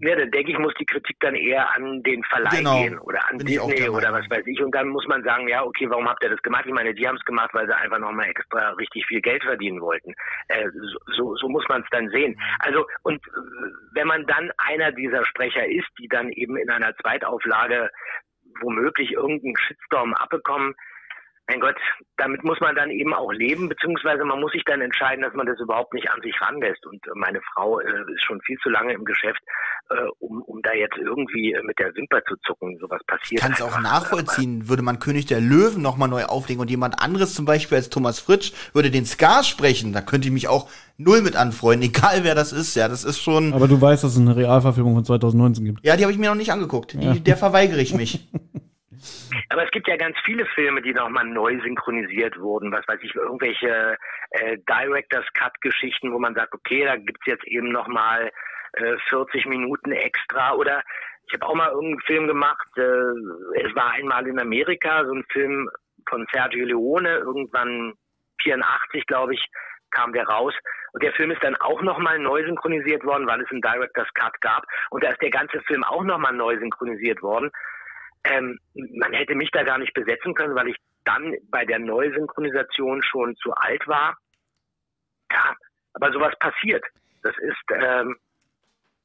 Ja, 0.00 0.16
dann 0.16 0.30
denke 0.30 0.50
ich, 0.50 0.58
muss 0.58 0.72
die 0.80 0.86
Kritik 0.86 1.16
dann 1.20 1.34
eher 1.34 1.74
an 1.74 2.02
den 2.02 2.24
Verleih 2.24 2.56
genau. 2.56 2.82
gehen 2.82 2.98
oder 2.98 3.28
an 3.28 3.38
Disney 3.38 3.88
oder 3.88 4.12
was 4.14 4.28
weiß 4.30 4.46
ich. 4.46 4.60
Und 4.62 4.74
dann 4.74 4.88
muss 4.88 5.06
man 5.06 5.22
sagen, 5.24 5.46
ja, 5.46 5.62
okay, 5.62 5.88
warum 5.90 6.08
habt 6.08 6.22
ihr 6.24 6.30
das 6.30 6.40
gemacht? 6.42 6.64
Ich 6.66 6.72
meine, 6.72 6.94
die 6.94 7.06
haben 7.06 7.16
es 7.16 7.24
gemacht, 7.24 7.50
weil 7.52 7.66
sie 7.66 7.76
einfach 7.76 7.98
nochmal 7.98 8.28
extra 8.28 8.70
richtig 8.70 9.04
viel 9.06 9.20
Geld 9.20 9.42
verdienen 9.44 9.82
wollten. 9.82 10.14
Äh, 10.48 10.68
so, 11.16 11.36
so 11.36 11.48
muss 11.48 11.64
man 11.68 11.82
es 11.82 11.88
dann 11.90 12.08
sehen. 12.08 12.34
Also, 12.60 12.86
und 13.02 13.20
wenn 13.92 14.06
man 14.06 14.24
dann 14.26 14.50
einer 14.56 14.90
dieser 14.92 15.24
Sprecher 15.26 15.66
ist, 15.66 15.88
die 15.98 16.08
dann 16.08 16.30
eben 16.30 16.56
in 16.56 16.70
einer 16.70 16.96
Zweitauflage 16.96 17.90
womöglich 18.62 19.12
irgendeinen 19.12 19.56
Shitstorm 19.58 20.14
abbekommen, 20.14 20.74
mein 21.46 21.60
Gott, 21.60 21.76
damit 22.16 22.42
muss 22.42 22.58
man 22.60 22.74
dann 22.74 22.90
eben 22.90 23.12
auch 23.12 23.30
leben, 23.30 23.68
beziehungsweise 23.68 24.24
man 24.24 24.40
muss 24.40 24.52
sich 24.52 24.64
dann 24.64 24.80
entscheiden, 24.80 25.22
dass 25.22 25.34
man 25.34 25.46
das 25.46 25.60
überhaupt 25.60 25.92
nicht 25.92 26.08
an 26.08 26.20
sich 26.22 26.34
ranlässt. 26.40 26.86
Und 26.86 27.04
meine 27.14 27.40
Frau 27.52 27.80
äh, 27.80 28.12
ist 28.14 28.24
schon 28.24 28.40
viel 28.42 28.56
zu 28.62 28.70
lange 28.70 28.94
im 28.94 29.04
Geschäft, 29.04 29.40
äh, 29.90 29.94
um, 30.20 30.40
um 30.42 30.62
da 30.62 30.72
jetzt 30.72 30.96
irgendwie 30.96 31.52
äh, 31.52 31.62
mit 31.62 31.78
der 31.78 31.94
Wimper 31.94 32.24
zu 32.24 32.36
zucken. 32.46 32.78
Sowas 32.78 33.02
passiert. 33.06 33.42
Kann 33.42 33.52
es 33.52 33.60
auch 33.60 33.78
nachvollziehen, 33.78 34.68
würde 34.68 34.82
man 34.82 34.98
König 35.00 35.26
der 35.26 35.40
Löwen 35.40 35.82
nochmal 35.82 36.08
neu 36.08 36.24
auflegen 36.24 36.62
und 36.62 36.70
jemand 36.70 37.02
anderes, 37.02 37.34
zum 37.34 37.44
Beispiel 37.44 37.76
als 37.76 37.90
Thomas 37.90 38.20
Fritsch, 38.20 38.52
würde 38.72 38.90
den 38.90 39.04
Scar 39.04 39.44
sprechen, 39.44 39.92
da 39.92 40.00
könnte 40.00 40.28
ich 40.28 40.32
mich 40.32 40.48
auch 40.48 40.70
null 40.96 41.20
mit 41.20 41.36
anfreunden, 41.36 41.90
egal 41.94 42.24
wer 42.24 42.34
das 42.34 42.52
ist. 42.52 42.74
Ja, 42.74 42.88
das 42.88 43.04
ist 43.04 43.20
schon. 43.20 43.52
Aber 43.52 43.68
du 43.68 43.78
weißt, 43.78 44.02
dass 44.02 44.12
es 44.12 44.18
eine 44.18 44.34
Realverfilmung 44.34 44.94
von 44.94 45.04
2019 45.04 45.64
gibt. 45.64 45.84
Ja, 45.84 45.96
die 45.96 46.04
habe 46.04 46.12
ich 46.12 46.18
mir 46.18 46.30
noch 46.30 46.36
nicht 46.36 46.52
angeguckt. 46.52 46.94
Die, 46.94 47.04
ja. 47.04 47.14
Der 47.14 47.36
verweigere 47.36 47.82
ich 47.82 47.94
mich. 47.94 48.28
Aber 49.50 49.64
es 49.64 49.70
gibt 49.70 49.88
ja 49.88 49.96
ganz 49.96 50.16
viele 50.24 50.46
Filme, 50.46 50.82
die 50.82 50.92
nochmal 50.92 51.24
neu 51.24 51.60
synchronisiert 51.60 52.38
wurden. 52.38 52.72
Was 52.72 52.86
weiß 52.86 53.00
ich, 53.02 53.14
irgendwelche 53.14 53.96
äh, 54.30 54.58
Director's 54.68 55.26
Cut-Geschichten, 55.34 56.12
wo 56.12 56.18
man 56.18 56.34
sagt, 56.34 56.54
okay, 56.54 56.84
da 56.84 56.96
gibt's 56.96 57.26
jetzt 57.26 57.46
eben 57.46 57.70
nochmal 57.70 58.30
äh, 58.74 58.96
40 59.08 59.46
Minuten 59.46 59.92
extra 59.92 60.54
oder 60.54 60.82
ich 61.26 61.34
habe 61.34 61.46
auch 61.46 61.54
mal 61.54 61.70
irgendeinen 61.70 62.00
Film 62.02 62.26
gemacht. 62.26 62.68
Äh, 62.76 63.62
es 63.62 63.74
war 63.74 63.92
einmal 63.92 64.26
in 64.26 64.38
Amerika, 64.38 65.04
so 65.04 65.12
ein 65.12 65.24
Film 65.32 65.68
von 66.08 66.26
Sergio 66.32 66.66
Leone, 66.66 67.16
irgendwann 67.18 67.94
84, 68.42 69.06
glaube 69.06 69.34
ich, 69.34 69.46
kam 69.90 70.12
der 70.12 70.26
raus. 70.26 70.54
Und 70.92 71.02
der 71.02 71.12
Film 71.12 71.30
ist 71.30 71.42
dann 71.42 71.56
auch 71.56 71.82
nochmal 71.82 72.18
neu 72.18 72.44
synchronisiert 72.44 73.04
worden, 73.04 73.26
weil 73.26 73.40
es 73.40 73.50
einen 73.50 73.62
Director's 73.62 74.12
Cut 74.14 74.40
gab. 74.40 74.64
Und 74.90 75.02
da 75.02 75.10
ist 75.10 75.22
der 75.22 75.30
ganze 75.30 75.60
Film 75.62 75.82
auch 75.84 76.04
nochmal 76.04 76.34
neu 76.34 76.58
synchronisiert 76.58 77.22
worden. 77.22 77.50
Ähm, 78.24 78.58
man 78.74 79.12
hätte 79.12 79.34
mich 79.34 79.50
da 79.50 79.62
gar 79.62 79.78
nicht 79.78 79.92
besetzen 79.94 80.34
können, 80.34 80.54
weil 80.54 80.68
ich 80.68 80.76
dann 81.04 81.34
bei 81.50 81.64
der 81.64 81.78
Neusynchronisation 81.78 83.02
schon 83.02 83.36
zu 83.36 83.52
alt 83.52 83.86
war. 83.86 84.16
Ja, 85.30 85.54
aber 85.94 86.12
sowas 86.12 86.34
passiert. 86.38 86.84
Das 87.22 87.36
ist 87.38 87.62
ähm, 87.74 88.16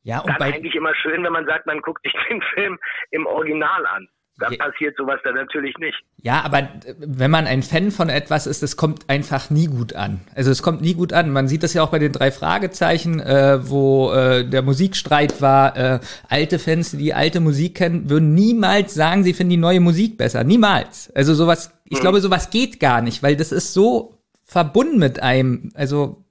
ja, 0.03 0.19
und 0.19 0.29
dann 0.29 0.41
eigentlich 0.41 0.75
immer 0.75 0.95
schön, 0.95 1.23
wenn 1.23 1.33
man 1.33 1.45
sagt, 1.45 1.65
man 1.65 1.81
guckt 1.81 2.03
sich 2.03 2.13
den 2.29 2.41
Film 2.53 2.79
im 3.11 3.25
Original 3.25 3.85
an. 3.85 4.07
Da 4.39 4.49
ja. 4.49 4.57
passiert 4.57 4.95
sowas 4.97 5.19
dann 5.23 5.35
natürlich 5.35 5.77
nicht. 5.79 5.97
Ja, 6.21 6.41
aber 6.43 6.69
wenn 6.97 7.29
man 7.29 7.45
ein 7.45 7.61
Fan 7.61 7.91
von 7.91 8.09
etwas 8.09 8.47
ist, 8.47 8.63
es 8.63 8.77
kommt 8.77 9.09
einfach 9.09 9.49
nie 9.49 9.67
gut 9.67 9.93
an. 9.93 10.21
Also 10.33 10.49
es 10.49 10.63
kommt 10.63 10.81
nie 10.81 10.93
gut 10.93 11.11
an. 11.11 11.29
Man 11.31 11.47
sieht 11.47 11.61
das 11.63 11.73
ja 11.73 11.83
auch 11.83 11.89
bei 11.89 11.99
den 11.99 12.13
drei 12.13 12.31
Fragezeichen, 12.31 13.19
äh, 13.19 13.59
wo 13.69 14.11
äh, 14.11 14.45
der 14.45 14.61
Musikstreit 14.61 15.41
war. 15.41 15.75
Äh, 15.75 15.99
alte 16.29 16.57
Fans, 16.57 16.91
die 16.91 17.13
alte 17.13 17.41
Musik 17.41 17.75
kennen, 17.75 18.09
würden 18.09 18.33
niemals 18.33 18.93
sagen, 18.93 19.23
sie 19.23 19.33
finden 19.33 19.51
die 19.51 19.57
neue 19.57 19.81
Musik 19.81 20.17
besser. 20.17 20.43
Niemals. 20.43 21.11
Also 21.15 21.33
sowas, 21.33 21.77
ich 21.85 21.97
hm. 21.97 22.01
glaube, 22.01 22.21
sowas 22.21 22.49
geht 22.49 22.79
gar 22.79 23.01
nicht, 23.01 23.21
weil 23.21 23.35
das 23.35 23.51
ist 23.51 23.73
so 23.73 24.19
verbunden 24.45 24.99
mit 24.99 25.21
einem. 25.21 25.71
Also 25.75 26.23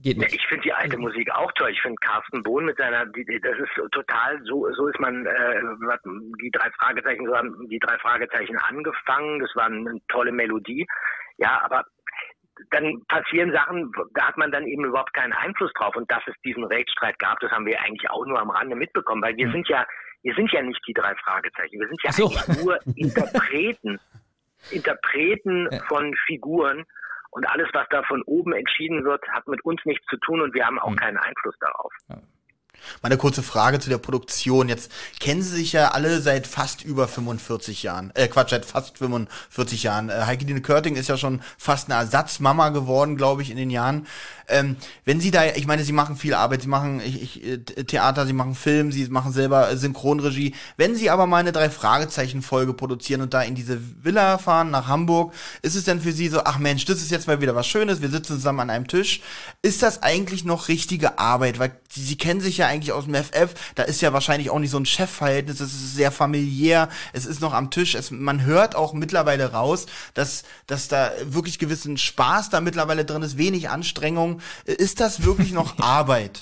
Geht 0.00 0.16
nicht. 0.16 0.32
Ich 0.32 0.46
finde 0.46 0.62
die 0.62 0.72
alte 0.72 0.96
Musik 0.96 1.28
auch 1.32 1.50
toll. 1.52 1.70
Ich 1.70 1.82
finde 1.82 1.96
Carsten 2.00 2.42
Bohn 2.44 2.64
mit 2.64 2.76
seiner, 2.76 3.04
das 3.06 3.58
ist 3.58 3.90
total, 3.90 4.40
so, 4.44 4.70
so 4.74 4.86
ist 4.86 5.00
man, 5.00 5.26
äh, 5.26 5.60
die 6.40 6.50
drei 6.52 6.70
Fragezeichen, 6.78 7.26
so 7.26 7.36
haben 7.36 7.68
die 7.68 7.80
drei 7.80 7.98
Fragezeichen 7.98 8.56
angefangen. 8.58 9.40
Das 9.40 9.50
war 9.56 9.66
eine 9.66 9.98
tolle 10.08 10.30
Melodie. 10.30 10.86
Ja, 11.38 11.60
aber 11.62 11.84
dann 12.70 13.02
passieren 13.08 13.52
Sachen, 13.52 13.90
da 14.14 14.28
hat 14.28 14.36
man 14.36 14.52
dann 14.52 14.66
eben 14.66 14.84
überhaupt 14.84 15.14
keinen 15.14 15.32
Einfluss 15.32 15.72
drauf. 15.74 15.96
Und 15.96 16.08
dass 16.10 16.22
es 16.28 16.34
diesen 16.44 16.64
Rechtsstreit 16.64 17.18
gab, 17.18 17.40
das 17.40 17.50
haben 17.50 17.66
wir 17.66 17.80
eigentlich 17.80 18.08
auch 18.08 18.24
nur 18.24 18.40
am 18.40 18.50
Rande 18.50 18.76
mitbekommen, 18.76 19.22
weil 19.22 19.36
wir 19.36 19.48
mhm. 19.48 19.52
sind 19.52 19.68
ja, 19.68 19.84
wir 20.22 20.34
sind 20.34 20.52
ja 20.52 20.62
nicht 20.62 20.80
die 20.86 20.94
drei 20.94 21.14
Fragezeichen. 21.16 21.80
Wir 21.80 21.88
sind 21.88 22.02
ja 22.04 22.12
so. 22.12 22.30
nur 22.62 22.78
Interpreten. 22.96 23.98
Interpreten 24.70 25.68
ja. 25.70 25.82
von 25.88 26.14
Figuren 26.26 26.84
und 27.30 27.48
alles, 27.48 27.68
was 27.72 27.86
da 27.90 28.02
von 28.04 28.22
oben 28.22 28.52
entschieden 28.52 29.04
wird, 29.04 29.22
hat 29.28 29.46
mit 29.48 29.64
uns 29.64 29.84
nichts 29.84 30.06
zu 30.06 30.16
tun 30.18 30.40
und 30.40 30.54
wir 30.54 30.66
haben 30.66 30.78
auch 30.78 30.90
hm. 30.90 30.96
keinen 30.96 31.18
Einfluss 31.18 31.56
darauf. 31.60 31.92
Ja. 32.08 32.16
Meine 33.02 33.16
kurze 33.16 33.42
Frage 33.42 33.80
zu 33.80 33.88
der 33.88 33.98
Produktion. 33.98 34.68
Jetzt 34.68 34.90
kennen 35.20 35.42
Sie 35.42 35.56
sich 35.56 35.72
ja 35.72 35.90
alle 35.92 36.20
seit 36.20 36.46
fast 36.46 36.82
über 36.82 37.08
45 37.08 37.82
Jahren. 37.82 38.10
Äh, 38.14 38.28
Quatsch, 38.28 38.50
seit 38.50 38.64
fast 38.64 38.98
45 38.98 39.82
Jahren. 39.82 40.08
Äh, 40.08 40.22
Heike 40.26 40.44
Dine 40.44 40.62
Körting 40.62 40.96
ist 40.96 41.08
ja 41.08 41.16
schon 41.16 41.40
fast 41.56 41.90
eine 41.90 42.00
Ersatzmama 42.00 42.70
geworden, 42.70 43.16
glaube 43.16 43.42
ich, 43.42 43.50
in 43.50 43.56
den 43.56 43.70
Jahren. 43.70 44.06
Ähm, 44.48 44.76
wenn 45.04 45.20
Sie 45.20 45.30
da, 45.30 45.44
ich 45.44 45.66
meine, 45.66 45.84
Sie 45.84 45.92
machen 45.92 46.16
viel 46.16 46.34
Arbeit, 46.34 46.62
Sie 46.62 46.68
machen 46.68 47.00
ich, 47.04 47.22
ich, 47.22 47.44
äh, 47.44 47.58
Theater, 47.58 48.26
Sie 48.26 48.32
machen 48.32 48.54
Film, 48.54 48.92
Sie 48.92 49.06
machen 49.08 49.32
selber 49.32 49.76
Synchronregie. 49.76 50.54
Wenn 50.76 50.94
Sie 50.94 51.10
aber 51.10 51.26
mal 51.26 51.38
eine 51.38 51.52
Drei-Fragezeichen-Folge 51.52 52.72
produzieren 52.72 53.20
und 53.20 53.34
da 53.34 53.42
in 53.42 53.54
diese 53.54 53.78
Villa 54.02 54.38
fahren 54.38 54.70
nach 54.70 54.88
Hamburg, 54.88 55.34
ist 55.60 55.74
es 55.74 55.84
denn 55.84 56.00
für 56.00 56.12
Sie 56.12 56.28
so, 56.28 56.44
ach 56.44 56.58
Mensch, 56.58 56.86
das 56.86 56.98
ist 56.98 57.10
jetzt 57.10 57.26
mal 57.26 57.42
wieder 57.42 57.54
was 57.54 57.66
Schönes, 57.66 58.00
wir 58.00 58.08
sitzen 58.08 58.36
zusammen 58.36 58.60
an 58.60 58.70
einem 58.70 58.88
Tisch. 58.88 59.20
Ist 59.60 59.82
das 59.82 60.02
eigentlich 60.02 60.44
noch 60.44 60.68
richtige 60.68 61.18
Arbeit? 61.18 61.58
Weil 61.58 61.72
Sie, 61.90 62.02
Sie 62.02 62.16
kennen 62.16 62.40
sich 62.40 62.58
ja 62.58 62.67
eigentlich 62.68 62.92
aus 62.92 63.06
dem 63.06 63.14
FF, 63.14 63.74
da 63.74 63.82
ist 63.82 64.00
ja 64.00 64.12
wahrscheinlich 64.12 64.50
auch 64.50 64.58
nicht 64.58 64.70
so 64.70 64.78
ein 64.78 64.86
Chefverhältnis, 64.86 65.60
es 65.60 65.72
ist 65.72 65.96
sehr 65.96 66.12
familiär, 66.12 66.88
es 67.12 67.26
ist 67.26 67.40
noch 67.40 67.54
am 67.54 67.70
Tisch, 67.70 67.94
es, 67.94 68.10
man 68.10 68.44
hört 68.44 68.76
auch 68.76 68.92
mittlerweile 68.92 69.52
raus, 69.52 69.86
dass, 70.14 70.44
dass 70.66 70.88
da 70.88 71.10
wirklich 71.24 71.58
gewissen 71.58 71.96
Spaß 71.96 72.50
da 72.50 72.60
mittlerweile 72.60 73.04
drin 73.04 73.22
ist, 73.22 73.38
wenig 73.38 73.68
Anstrengung. 73.68 74.40
Ist 74.64 75.00
das 75.00 75.24
wirklich 75.24 75.52
noch 75.52 75.78
Arbeit? 75.82 76.40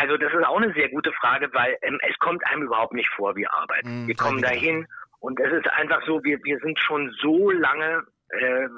Also 0.00 0.16
das 0.16 0.32
ist 0.32 0.44
auch 0.44 0.56
eine 0.56 0.72
sehr 0.72 0.88
gute 0.88 1.12
Frage, 1.12 1.52
weil 1.52 1.76
ähm, 1.82 2.00
es 2.08 2.18
kommt 2.18 2.44
einem 2.46 2.62
überhaupt 2.62 2.94
nicht 2.94 3.08
vor 3.10 3.36
wie 3.36 3.46
Arbeit. 3.46 3.84
Mm, 3.84 4.06
wir 4.06 4.14
kommen 4.14 4.40
dahin 4.40 4.86
und 5.18 5.38
es 5.38 5.52
ist 5.52 5.68
einfach 5.72 6.00
so, 6.06 6.24
wir, 6.24 6.42
wir 6.42 6.58
sind 6.60 6.78
schon 6.78 7.14
so 7.20 7.50
lange 7.50 8.04
äh, 8.30 8.68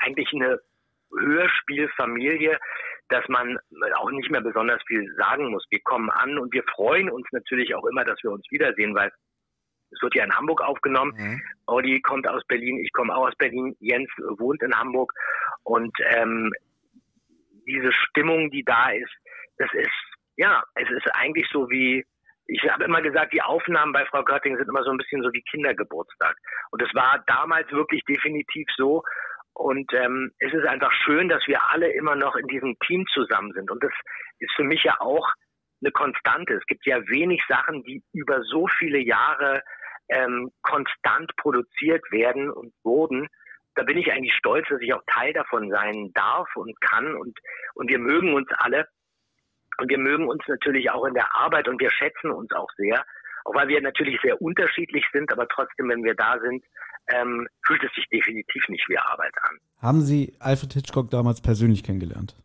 eigentlich 0.00 0.32
eine 0.32 0.58
Hörspielfamilie, 1.18 2.58
dass 3.10 3.26
man 3.28 3.58
auch 3.96 4.10
nicht 4.10 4.30
mehr 4.30 4.40
besonders 4.40 4.82
viel 4.86 5.06
sagen 5.16 5.50
muss. 5.50 5.64
Wir 5.70 5.80
kommen 5.80 6.10
an 6.10 6.38
und 6.38 6.52
wir 6.52 6.62
freuen 6.74 7.10
uns 7.10 7.26
natürlich 7.32 7.74
auch 7.74 7.84
immer, 7.84 8.04
dass 8.04 8.22
wir 8.22 8.30
uns 8.30 8.44
wiedersehen, 8.50 8.94
weil 8.94 9.10
es 9.90 10.00
wird 10.02 10.14
ja 10.14 10.24
in 10.24 10.36
Hamburg 10.36 10.60
aufgenommen. 10.62 11.12
Mhm. 11.16 11.42
Audi 11.66 12.00
kommt 12.00 12.28
aus 12.28 12.46
Berlin, 12.46 12.78
ich 12.84 12.92
komme 12.92 13.14
auch 13.14 13.28
aus 13.28 13.36
Berlin, 13.36 13.76
Jens 13.80 14.08
wohnt 14.38 14.62
in 14.62 14.76
Hamburg 14.76 15.12
und 15.64 15.92
ähm, 16.14 16.52
diese 17.66 17.92
Stimmung, 17.92 18.50
die 18.50 18.64
da 18.64 18.90
ist, 18.90 19.12
das 19.58 19.68
ist 19.74 19.90
ja, 20.36 20.62
es 20.74 20.88
ist 20.90 21.06
eigentlich 21.14 21.46
so 21.52 21.68
wie 21.68 22.04
ich 22.50 22.68
habe 22.68 22.84
immer 22.84 23.00
gesagt, 23.00 23.32
die 23.32 23.42
Aufnahmen 23.42 23.92
bei 23.92 24.04
Frau 24.06 24.24
Körting 24.24 24.56
sind 24.56 24.68
immer 24.68 24.82
so 24.82 24.90
ein 24.90 24.96
bisschen 24.96 25.22
so 25.22 25.32
wie 25.32 25.42
Kindergeburtstag. 25.42 26.36
Und 26.70 26.82
es 26.82 26.92
war 26.94 27.22
damals 27.26 27.70
wirklich 27.70 28.02
definitiv 28.04 28.66
so. 28.76 29.02
Und 29.54 29.92
ähm, 29.92 30.32
es 30.38 30.52
ist 30.52 30.66
einfach 30.66 30.92
schön, 31.04 31.28
dass 31.28 31.46
wir 31.46 31.60
alle 31.70 31.92
immer 31.92 32.16
noch 32.16 32.36
in 32.36 32.46
diesem 32.46 32.78
Team 32.86 33.06
zusammen 33.12 33.52
sind. 33.52 33.70
Und 33.70 33.82
das 33.82 33.92
ist 34.38 34.52
für 34.56 34.64
mich 34.64 34.82
ja 34.84 34.96
auch 35.00 35.28
eine 35.82 35.92
Konstante. 35.92 36.54
Es 36.54 36.66
gibt 36.66 36.86
ja 36.86 37.06
wenig 37.08 37.42
Sachen, 37.48 37.82
die 37.82 38.02
über 38.12 38.42
so 38.42 38.66
viele 38.78 38.98
Jahre 38.98 39.62
ähm, 40.08 40.50
konstant 40.62 41.34
produziert 41.36 42.02
werden 42.10 42.50
und 42.50 42.72
wurden. 42.84 43.28
Da 43.74 43.84
bin 43.84 43.98
ich 43.98 44.12
eigentlich 44.12 44.34
stolz, 44.34 44.66
dass 44.68 44.80
ich 44.80 44.92
auch 44.92 45.02
Teil 45.06 45.32
davon 45.32 45.70
sein 45.70 46.10
darf 46.14 46.48
und 46.56 46.80
kann. 46.80 47.14
Und, 47.14 47.38
und 47.74 47.90
wir 47.90 47.98
mögen 47.98 48.34
uns 48.34 48.48
alle. 48.58 48.88
Und 49.78 49.88
wir 49.88 49.98
mögen 49.98 50.28
uns 50.28 50.42
natürlich 50.46 50.90
auch 50.90 51.06
in 51.06 51.14
der 51.14 51.34
Arbeit 51.34 51.68
und 51.68 51.80
wir 51.80 51.90
schätzen 51.90 52.30
uns 52.30 52.52
auch 52.52 52.68
sehr. 52.76 53.04
Auch 53.44 53.54
weil 53.54 53.68
wir 53.68 53.80
natürlich 53.80 54.20
sehr 54.22 54.40
unterschiedlich 54.40 55.04
sind, 55.12 55.32
aber 55.32 55.48
trotzdem, 55.48 55.88
wenn 55.88 56.04
wir 56.04 56.14
da 56.14 56.38
sind, 56.40 56.64
ähm, 57.12 57.48
fühlt 57.66 57.82
es 57.82 57.92
sich 57.94 58.06
definitiv 58.08 58.68
nicht 58.68 58.88
wie 58.88 58.98
Arbeit 58.98 59.32
an. 59.42 59.58
Haben 59.80 60.00
Sie 60.02 60.34
Alfred 60.38 60.72
Hitchcock 60.72 61.10
damals 61.10 61.40
persönlich 61.40 61.82
kennengelernt? 61.82 62.36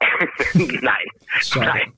nein, 0.54 1.06
nein, 1.56 1.92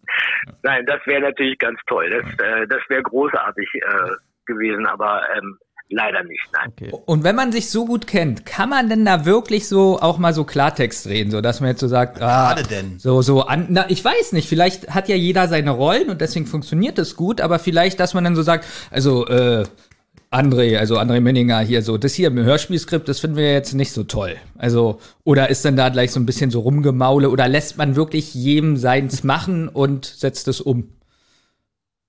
nein, 0.62 0.86
das 0.86 1.06
wäre 1.06 1.22
natürlich 1.22 1.58
ganz 1.58 1.78
toll. 1.86 2.10
Das, 2.10 2.46
äh, 2.46 2.66
das 2.66 2.80
wäre 2.88 3.02
großartig 3.02 3.68
äh, 3.74 4.10
gewesen, 4.46 4.86
aber 4.86 5.22
ähm, 5.36 5.58
Leider 5.92 6.24
nicht, 6.24 6.40
nein. 6.52 6.72
Okay. 6.72 6.92
Und 7.04 7.22
wenn 7.22 7.36
man 7.36 7.52
sich 7.52 7.68
so 7.68 7.84
gut 7.84 8.06
kennt, 8.06 8.46
kann 8.46 8.70
man 8.70 8.88
denn 8.88 9.04
da 9.04 9.26
wirklich 9.26 9.68
so 9.68 10.00
auch 10.00 10.16
mal 10.16 10.32
so 10.32 10.44
Klartext 10.44 11.06
reden, 11.06 11.30
so 11.30 11.42
dass 11.42 11.60
man 11.60 11.68
jetzt 11.68 11.80
so 11.80 11.88
sagt, 11.88 12.20
ah, 12.22 12.54
Gerade 12.54 12.66
denn. 12.66 12.98
so 12.98 13.20
so 13.20 13.42
an, 13.42 13.66
na, 13.68 13.84
ich 13.90 14.02
weiß 14.02 14.32
nicht, 14.32 14.48
vielleicht 14.48 14.88
hat 14.88 15.08
ja 15.08 15.16
jeder 15.16 15.48
seine 15.48 15.70
Rollen 15.70 16.08
und 16.08 16.22
deswegen 16.22 16.46
funktioniert 16.46 16.98
es 16.98 17.14
gut, 17.14 17.42
aber 17.42 17.58
vielleicht, 17.58 18.00
dass 18.00 18.14
man 18.14 18.24
dann 18.24 18.34
so 18.34 18.42
sagt, 18.42 18.64
also 18.90 19.26
äh, 19.26 19.64
André, 20.30 20.78
also 20.78 20.98
André 20.98 21.20
Menninger 21.20 21.60
hier 21.60 21.82
so, 21.82 21.98
das 21.98 22.14
hier 22.14 22.28
im 22.28 22.38
Hörspielskript, 22.38 23.06
das 23.06 23.20
finden 23.20 23.36
wir 23.36 23.52
jetzt 23.52 23.74
nicht 23.74 23.92
so 23.92 24.02
toll. 24.02 24.36
Also, 24.56 24.98
oder 25.24 25.50
ist 25.50 25.64
dann 25.66 25.76
da 25.76 25.90
gleich 25.90 26.10
so 26.10 26.20
ein 26.20 26.24
bisschen 26.24 26.50
so 26.50 26.60
rumgemaule 26.60 27.28
oder 27.28 27.48
lässt 27.48 27.76
man 27.76 27.96
wirklich 27.96 28.32
jedem 28.32 28.78
seins 28.78 29.24
machen 29.24 29.68
und 29.68 30.06
setzt 30.06 30.48
es 30.48 30.62
um? 30.62 30.88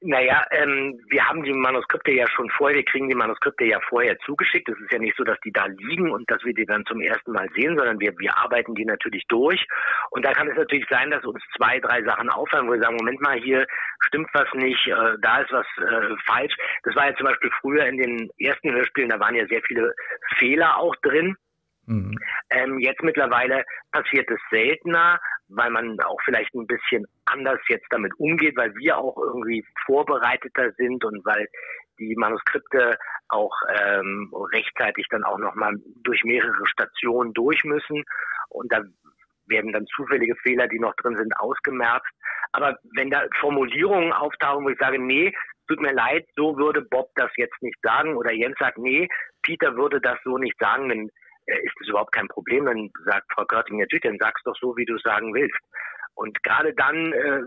Naja, 0.06 0.44
ähm, 0.52 1.00
wir 1.08 1.26
haben 1.26 1.44
die 1.44 1.54
Manuskripte 1.54 2.12
ja 2.12 2.28
schon 2.30 2.50
vorher, 2.50 2.76
wir 2.76 2.84
kriegen 2.84 3.08
die 3.08 3.16
Manuskripte 3.16 3.64
ja 3.64 3.80
vorher 3.88 4.18
zugeschickt. 4.20 4.68
Es 4.68 4.78
ist 4.78 4.92
ja 4.92 5.00
nicht 5.00 5.16
so, 5.16 5.24
dass 5.24 5.40
die 5.46 5.52
da 5.54 5.66
liegen 5.66 6.12
und 6.12 6.30
dass 6.30 6.44
wir 6.44 6.54
die 6.54 6.66
dann 6.66 6.86
zum 6.86 7.00
ersten 7.00 7.32
Mal 7.32 7.48
sehen, 7.56 7.78
sondern 7.78 8.02
wir, 8.02 8.12
wir 8.20 8.38
arbeiten 8.38 8.76
die 8.76 8.84
natürlich 8.84 9.24
durch. 9.30 9.66
Und 10.10 10.26
da 10.26 10.34
kann 10.34 10.50
es 10.50 10.58
natürlich 10.58 10.86
sein, 10.90 11.10
dass 11.10 11.24
uns 11.24 11.42
zwei, 11.56 11.80
drei 11.80 12.04
Sachen 12.04 12.30
auffallen, 12.30 12.68
wo 12.68 12.74
wir 12.74 12.82
sagen, 12.82 12.98
Moment 12.98 13.22
mal, 13.22 13.40
hier 13.40 13.66
stimmt 14.08 14.28
was 14.34 14.52
nicht, 14.56 14.86
äh, 14.88 15.16
da 15.22 15.40
ist 15.40 15.52
was 15.54 15.68
äh, 15.78 16.16
falsch. 16.26 16.54
Das 16.84 16.96
war 16.98 17.08
ja 17.08 17.16
zum 17.16 17.28
Beispiel 17.28 17.52
früher 17.62 17.86
in 17.86 17.98
den 17.98 18.30
ersten 18.40 18.74
Hörspielen, 18.74 19.10
da 19.10 19.22
waren 19.22 19.36
ja 19.36 19.48
sehr 19.48 19.62
viele 19.62 19.94
Fehler 20.38 20.78
auch 20.78 20.96
drin. 20.98 21.38
Mhm. 21.86 22.18
Ähm, 22.50 22.80
jetzt 22.80 23.04
mittlerweile 23.04 23.64
passiert 23.92 24.30
es 24.30 24.40
seltener, 24.50 25.20
weil 25.56 25.70
man 25.70 26.00
auch 26.02 26.20
vielleicht 26.26 26.54
ein 26.54 26.68
bisschen 26.68 27.06
anders 27.26 27.60
jetzt 27.68 27.88
damit 27.90 28.14
umgeht, 28.18 28.56
weil 28.58 28.74
wir 28.76 28.98
auch 28.98 29.18
irgendwie 29.18 29.64
vorbereiteter 29.86 30.72
sind 30.78 31.04
und 31.04 31.26
weil 31.26 31.48
die 32.00 32.16
Manuskripte 32.16 32.98
auch 33.30 33.54
ähm, 33.70 34.32
rechtzeitig 34.52 35.08
dann 35.10 35.24
auch 35.24 35.38
nochmal 35.38 35.76
durch 36.04 36.24
mehrere 36.24 36.66
Stationen 36.66 37.34
durch 37.34 37.64
müssen. 37.64 38.04
Und 38.50 38.72
da 38.72 38.82
werden 39.48 39.74
dann 39.74 39.86
zufällige 39.88 40.36
Fehler, 40.38 40.68
die 40.68 40.80
noch 40.80 40.96
drin 40.96 41.16
sind, 41.18 41.36
ausgemerzt. 41.38 42.10
Aber 42.52 42.78
wenn 42.96 43.10
da 43.10 43.24
Formulierungen 43.40 44.14
auftauchen, 44.14 44.66
wo 44.66 44.70
ich 44.70 44.80
sage, 44.80 45.00
nee, 45.00 45.34
tut 45.68 45.82
mir 45.82 45.94
leid, 45.94 46.26
so 46.36 46.58
würde 46.58 46.82
Bob 46.82 47.10
das 47.16 47.32
jetzt 47.38 47.62
nicht 47.62 47.78
sagen. 47.82 48.16
Oder 48.16 48.32
Jens 48.34 48.56
sagt, 48.60 48.78
nee, 48.78 49.08
Peter 49.42 49.76
würde 49.76 50.00
das 50.02 50.18
so 50.24 50.38
nicht 50.38 50.58
sagen, 50.60 50.90
dann 50.90 51.10
ist 51.48 51.76
das 51.80 51.88
überhaupt 51.90 52.14
kein 52.14 52.28
Problem. 52.28 52.66
Dann 52.66 52.90
sagt 53.06 53.32
Frau 53.34 53.46
Körting, 53.46 53.78
natürlich, 53.78 54.04
dann 54.04 54.18
sag's 54.20 54.42
doch 54.44 54.56
so, 54.60 54.76
wie 54.78 54.86
du 54.86 54.96
es 54.96 55.02
sagen 55.04 55.34
willst. 55.34 55.58
Und 56.16 56.42
gerade 56.44 56.74
dann, 56.76 57.14
äh, 57.14 57.42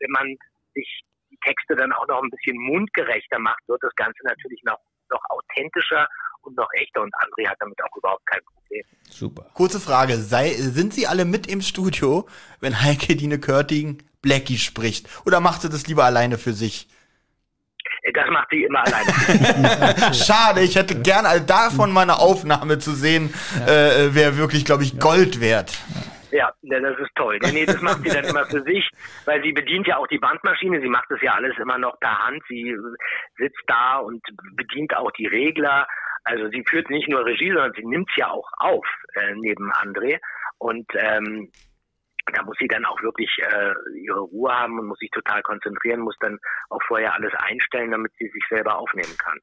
wenn 0.00 0.10
man 0.10 0.36
sich 0.74 1.02
die 1.30 1.38
Texte 1.44 1.74
dann 1.76 1.92
auch 1.92 2.06
noch 2.08 2.22
ein 2.22 2.30
bisschen 2.30 2.56
mundgerechter 2.58 3.38
macht, 3.38 3.62
wird 3.66 3.82
das 3.82 3.94
Ganze 3.96 4.18
natürlich 4.24 4.60
noch, 4.64 4.78
noch 5.10 5.22
authentischer 5.30 6.06
und 6.42 6.56
noch 6.56 6.68
echter 6.74 7.02
und 7.02 7.14
André 7.14 7.48
hat 7.48 7.56
damit 7.60 7.78
auch 7.82 7.96
überhaupt 7.96 8.26
kein 8.26 8.40
Problem. 8.44 8.84
Super. 9.08 9.50
Kurze 9.54 9.80
Frage, 9.80 10.16
sei, 10.16 10.50
sind 10.50 10.92
Sie 10.92 11.06
alle 11.06 11.24
mit 11.24 11.46
im 11.46 11.60
Studio, 11.60 12.28
wenn 12.60 12.82
Heike 12.82 13.16
Dine 13.16 13.38
Körting 13.38 14.02
Blackie 14.22 14.58
spricht? 14.58 15.08
Oder 15.26 15.40
macht 15.40 15.62
sie 15.62 15.68
das 15.68 15.86
lieber 15.86 16.04
alleine 16.04 16.38
für 16.38 16.52
sich? 16.52 16.88
Das 18.14 18.28
macht 18.30 18.48
sie 18.50 18.64
immer 18.64 18.80
alleine. 18.84 20.14
Schade, 20.14 20.60
ich 20.62 20.74
hätte 20.74 21.00
gern 21.00 21.24
all 21.24 21.40
davon 21.40 21.92
mal 21.92 22.02
eine 22.02 22.18
Aufnahme 22.18 22.78
zu 22.78 22.92
sehen, 22.92 23.32
äh, 23.64 24.12
wäre 24.14 24.36
wirklich, 24.36 24.64
glaube 24.64 24.82
ich, 24.82 24.98
Gold 24.98 25.40
wert. 25.40 25.72
Ja, 26.32 26.50
das 26.62 26.98
ist 26.98 27.14
toll. 27.14 27.38
Nee, 27.42 27.52
nee, 27.52 27.66
das 27.66 27.80
macht 27.82 28.02
sie 28.02 28.08
dann 28.08 28.24
immer 28.24 28.46
für 28.46 28.62
sich, 28.62 28.88
weil 29.26 29.42
sie 29.42 29.52
bedient 29.52 29.86
ja 29.86 29.98
auch 29.98 30.06
die 30.06 30.18
Bandmaschine. 30.18 30.80
Sie 30.80 30.88
macht 30.88 31.10
das 31.10 31.20
ja 31.20 31.34
alles 31.34 31.56
immer 31.58 31.78
noch 31.78 32.00
per 32.00 32.26
Hand. 32.26 32.42
Sie 32.48 32.74
sitzt 33.36 33.62
da 33.66 33.98
und 33.98 34.22
bedient 34.56 34.96
auch 34.96 35.10
die 35.12 35.26
Regler. 35.26 35.86
Also 36.24 36.48
sie 36.48 36.64
führt 36.66 36.88
nicht 36.88 37.08
nur 37.08 37.24
Regie, 37.26 37.52
sondern 37.52 37.72
sie 37.74 37.84
nimmt 37.84 38.10
ja 38.16 38.30
auch 38.30 38.48
auf 38.58 38.86
äh, 39.14 39.34
neben 39.34 39.70
André. 39.72 40.18
Und 40.58 40.86
ähm, 40.94 41.50
da 42.32 42.42
muss 42.44 42.56
sie 42.60 42.68
dann 42.68 42.84
auch 42.84 43.02
wirklich 43.02 43.30
äh, 43.40 43.98
ihre 43.98 44.20
Ruhe 44.20 44.52
haben 44.52 44.78
und 44.78 44.86
muss 44.86 44.98
sich 44.98 45.10
total 45.10 45.42
konzentrieren, 45.42 46.00
muss 46.00 46.16
dann 46.20 46.38
auch 46.70 46.80
vorher 46.86 47.14
alles 47.14 47.32
einstellen, 47.36 47.90
damit 47.90 48.12
sie 48.18 48.28
sich 48.28 48.42
selber 48.48 48.78
aufnehmen 48.78 49.16
kann. 49.18 49.38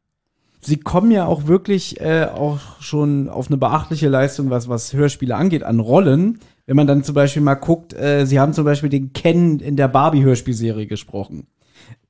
Sie 0.62 0.80
kommen 0.80 1.12
ja 1.12 1.26
auch 1.26 1.48
wirklich 1.48 2.02
äh, 2.02 2.26
auch 2.26 2.82
schon 2.82 3.30
auf 3.30 3.48
eine 3.48 3.58
beachtliche 3.58 4.10
Leistung, 4.10 4.50
was, 4.50 4.68
was 4.68 4.94
Hörspiele 4.94 5.36
angeht, 5.36 5.64
an 5.64 5.80
Rollen. 5.80 6.40
Wenn 6.66 6.76
man 6.76 6.86
dann 6.86 7.04
zum 7.04 7.16
Beispiel 7.16 7.42
mal 7.42 7.56
guckt, 7.56 7.94
äh, 7.94 8.26
Sie 8.26 8.40
haben 8.40 8.54
zum 8.54 8.66
Beispiel 8.66 8.90
den 8.90 9.14
Ken 9.14 9.60
in 9.60 9.78
der 9.78 9.88
Barbie-Hörspielserie 9.88 10.86
gesprochen. 10.86 11.48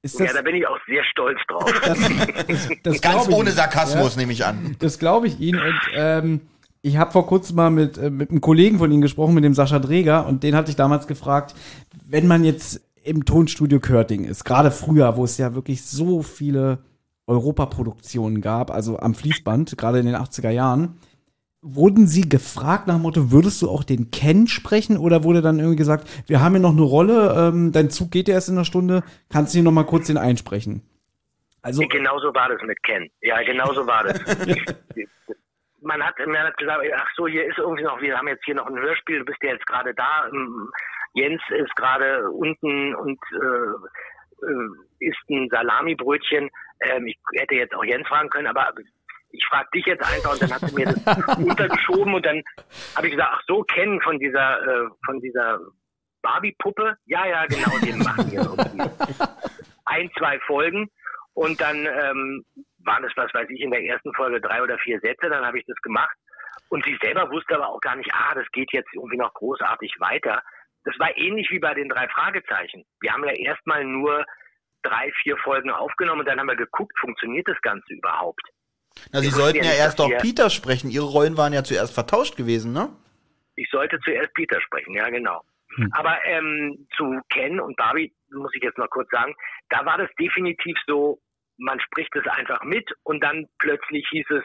Ist 0.02 0.20
das, 0.20 0.28
ja, 0.28 0.34
da 0.34 0.42
bin 0.42 0.56
ich 0.56 0.66
auch 0.66 0.80
sehr 0.88 1.04
stolz 1.04 1.40
drauf. 1.48 1.72
Das, 1.86 2.00
das, 2.48 2.70
das 2.84 3.02
Ganz 3.02 3.30
ohne 3.30 3.52
Sarkasmus, 3.52 4.16
ja. 4.16 4.22
nehme 4.22 4.34
ich 4.34 4.46
an. 4.46 4.76
Das 4.80 4.98
glaube 4.98 5.28
ich 5.28 5.40
Ihnen. 5.40 5.60
Und 5.60 5.80
ähm, 5.94 6.42
ich 6.82 6.98
habe 6.98 7.12
vor 7.12 7.28
kurzem 7.28 7.56
mal 7.58 7.70
mit, 7.70 7.98
äh, 7.98 8.10
mit 8.10 8.30
einem 8.30 8.42
Kollegen 8.42 8.78
von 8.78 8.92
Ihnen 8.92 9.02
gesprochen, 9.02 9.36
mit 9.36 9.44
dem 9.44 9.54
Sascha 9.54 9.80
Dreger, 9.80 10.26
und 10.28 10.44
den 10.44 10.56
hatte 10.56 10.70
ich 10.70 10.76
damals 10.76 11.08
gefragt, 11.08 11.56
wenn 12.06 12.28
man 12.28 12.44
jetzt 12.44 12.82
im 13.04 13.26
Tonstudio 13.26 13.80
Körting 13.80 14.26
ist, 14.26 14.44
gerade 14.44 14.72
früher, 14.72 15.18
wo 15.18 15.24
es 15.24 15.38
ja 15.38 15.56
wirklich 15.56 15.84
so 15.84 16.22
viele 16.22 16.80
Europaproduktionen 17.28 18.42
gab, 18.42 18.72
also 18.72 19.00
am 19.00 19.14
Fließband, 19.14 19.78
gerade 19.78 20.00
in 20.00 20.06
den 20.06 20.16
80er 20.16 20.50
Jahren, 20.50 20.98
wurden 21.62 22.08
Sie 22.08 22.28
gefragt 22.28 22.88
nach 22.88 22.96
dem 22.96 23.02
Motto, 23.02 23.32
würdest 23.32 23.62
du 23.62 23.70
auch 23.70 23.84
den 23.84 24.12
Ken 24.12 24.48
sprechen? 24.48 24.98
Oder 24.98 25.26
wurde 25.26 25.42
dann 25.42 25.60
irgendwie 25.60 25.76
gesagt, 25.76 26.08
wir 26.28 26.40
haben 26.42 26.54
hier 26.54 26.62
noch 26.62 26.72
eine 26.72 26.82
Rolle, 26.82 27.36
ähm, 27.38 27.72
dein 27.74 27.90
Zug 27.90 28.12
geht 28.12 28.30
ja 28.30 28.36
erst 28.36 28.50
in 28.50 28.56
einer 28.56 28.66
Stunde, 28.66 29.04
kannst 29.30 29.54
du 29.54 29.58
hier 29.58 29.64
noch 29.64 29.72
mal 29.72 29.84
kurz 29.84 30.08
den 30.08 30.18
einsprechen? 30.18 30.82
Also, 31.62 31.82
Genau 31.90 32.18
so 32.20 32.34
war 32.34 32.48
das 32.48 32.62
mit 32.66 32.82
Ken. 32.84 33.10
Ja, 33.22 33.42
genau 33.44 33.74
so 33.74 33.86
war 33.86 34.06
das. 34.06 34.20
man 35.82 36.04
hat, 36.04 36.16
man 36.20 36.38
hat 36.38 36.58
gesagt, 36.58 36.82
ach 36.96 37.10
so, 37.16 37.28
hier 37.28 37.46
ist 37.46 37.58
irgendwie 37.58 37.84
noch, 37.84 38.02
wir 38.02 38.18
haben 38.18 38.28
jetzt 38.28 38.46
hier 38.46 38.56
noch 38.56 38.68
ein 38.68 38.80
Hörspiel, 38.80 39.20
du 39.20 39.26
bist 39.26 39.42
ja 39.42 39.52
jetzt 39.52 39.66
gerade 39.66 39.94
da. 39.94 40.28
ähm, 40.28 40.70
Jens 41.14 41.42
ist 41.50 41.76
gerade 41.76 42.30
unten 42.30 42.96
und 42.96 43.20
äh, 43.34 44.46
äh, 44.46 45.08
isst 45.08 45.30
ein 45.30 45.50
Salamibrötchen. 45.50 46.50
Ähm, 46.82 47.08
ich 47.08 47.18
hätte 47.34 47.56
jetzt 47.56 47.74
auch 47.74 47.84
Jens 47.84 48.08
fragen 48.08 48.30
können, 48.30 48.48
aber 48.48 48.72
ich 49.32 49.46
frage 49.48 49.70
dich 49.74 49.86
jetzt 49.86 50.04
einfach 50.04 50.34
und 50.34 50.42
dann 50.42 50.54
hat 50.54 50.62
sie 50.62 50.76
mir 50.76 50.86
das 50.86 51.38
untergeschoben 51.38 52.14
und 52.14 52.26
dann 52.26 52.42
habe 52.96 53.08
ich 53.08 53.14
gesagt, 53.14 53.32
ach 53.34 53.42
so, 53.48 53.64
Ken 53.64 54.00
von 54.02 54.20
dieser, 54.20 54.62
äh, 54.62 54.90
von 55.06 55.20
dieser 55.22 55.60
Barbie-Puppe. 56.22 56.96
Ja, 57.06 57.26
ja, 57.26 57.46
genau, 57.46 57.78
den 57.80 58.00
machen 58.00 58.32
wir 58.32 58.42
irgendwie. 58.42 58.90
Ein, 59.86 60.12
zwei 60.18 60.40
Folgen 60.42 60.90
und 61.34 61.60
dann 61.60 61.86
ähm, 61.86 62.46
waren 62.90 63.04
es, 63.04 63.14
was 63.16 63.34
weiß 63.34 63.48
ich, 63.50 63.62
in 63.62 63.72
der 63.72 63.84
ersten 63.84 64.14
Folge 64.14 64.42
drei 64.42 64.62
oder 64.64 64.78
vier 64.80 65.00
Sätze, 65.00 65.30
dann 65.30 65.46
habe 65.46 65.60
ich 65.60 65.66
das 65.68 65.78
gemacht. 65.78 66.16
Und 66.70 66.84
sie 66.86 66.98
selber 67.02 67.30
wusste 67.32 67.56
aber 67.56 67.70
auch 67.70 67.80
gar 67.80 67.96
nicht, 67.96 68.10
ah, 68.14 68.34
das 68.34 68.46
geht 68.52 68.74
jetzt 68.74 68.90
irgendwie 68.94 69.18
noch 69.18 69.34
großartig 69.34 69.94
weiter. 70.00 70.42
Das 70.84 70.98
war 70.98 71.16
ähnlich 71.16 71.48
wie 71.52 71.60
bei 71.60 71.74
den 71.74 71.90
drei 71.90 72.08
Fragezeichen. 72.10 72.84
Wir 73.00 73.14
haben 73.14 73.24
ja 73.26 73.34
erstmal 73.34 73.86
nur 73.86 74.26
drei, 74.82 75.12
vier 75.22 75.38
Folgen 75.38 75.70
aufgenommen 75.70 76.22
und 76.22 76.28
dann 76.28 76.40
haben 76.40 76.48
wir 76.48 76.56
geguckt, 76.56 76.98
funktioniert 77.00 77.48
das 77.48 77.62
Ganze 77.62 77.94
überhaupt? 77.94 78.42
Na, 79.12 79.20
Sie 79.20 79.28
Wir 79.28 79.32
sollten 79.32 79.64
ja 79.64 79.72
ja 79.72 79.78
erst 79.78 80.02
auch 80.02 80.12
Peter 80.22 80.50
sprechen. 80.50 80.90
Ihre 80.90 81.06
Rollen 81.06 81.38
waren 81.38 81.54
ja 81.54 81.64
zuerst 81.64 81.94
vertauscht 81.94 82.38
gewesen, 82.38 82.74
ne? 82.74 82.90
Ich 83.56 83.70
sollte 83.70 84.00
zuerst 84.00 84.34
Peter 84.34 84.60
sprechen, 84.62 84.94
ja 84.96 85.10
genau. 85.10 85.42
Aber 85.92 86.18
ähm, 86.26 86.88
zu 86.98 87.20
Ken 87.30 87.60
und 87.60 87.76
Barbie 87.78 88.12
muss 88.32 88.52
ich 88.56 88.64
jetzt 88.64 88.78
noch 88.78 88.90
kurz 88.90 89.10
sagen, 89.12 89.36
da 89.70 89.86
war 89.86 89.98
das 89.98 90.10
definitiv 90.20 90.76
so, 90.88 91.20
man 91.60 91.80
spricht 91.80 92.16
es 92.16 92.26
einfach 92.28 92.64
mit 92.64 92.90
und 93.04 93.22
dann 93.22 93.48
plötzlich 93.60 94.08
hieß 94.10 94.26
es, 94.32 94.44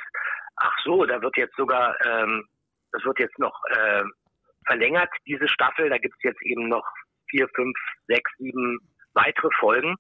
ach 0.57 0.77
so, 0.85 1.05
da 1.05 1.23
wird 1.23 1.37
jetzt 1.37 1.57
sogar, 1.57 1.97
ähm, 2.07 2.47
das 2.93 3.05
wird 3.05 3.19
jetzt 3.19 3.39
noch 3.39 3.59
äh, 3.71 4.03
verlängert, 4.67 5.11
diese 5.27 5.49
Staffel, 5.49 5.89
da 5.89 5.99
gibt 5.99 6.15
es 6.17 6.23
jetzt 6.23 6.43
eben 6.43 6.69
noch 6.69 6.87
vier, 7.29 7.49
fünf, 7.55 7.77
sechs, 8.07 8.31
sieben 8.39 8.79
weitere 9.15 9.49
Folgen. 9.59 9.97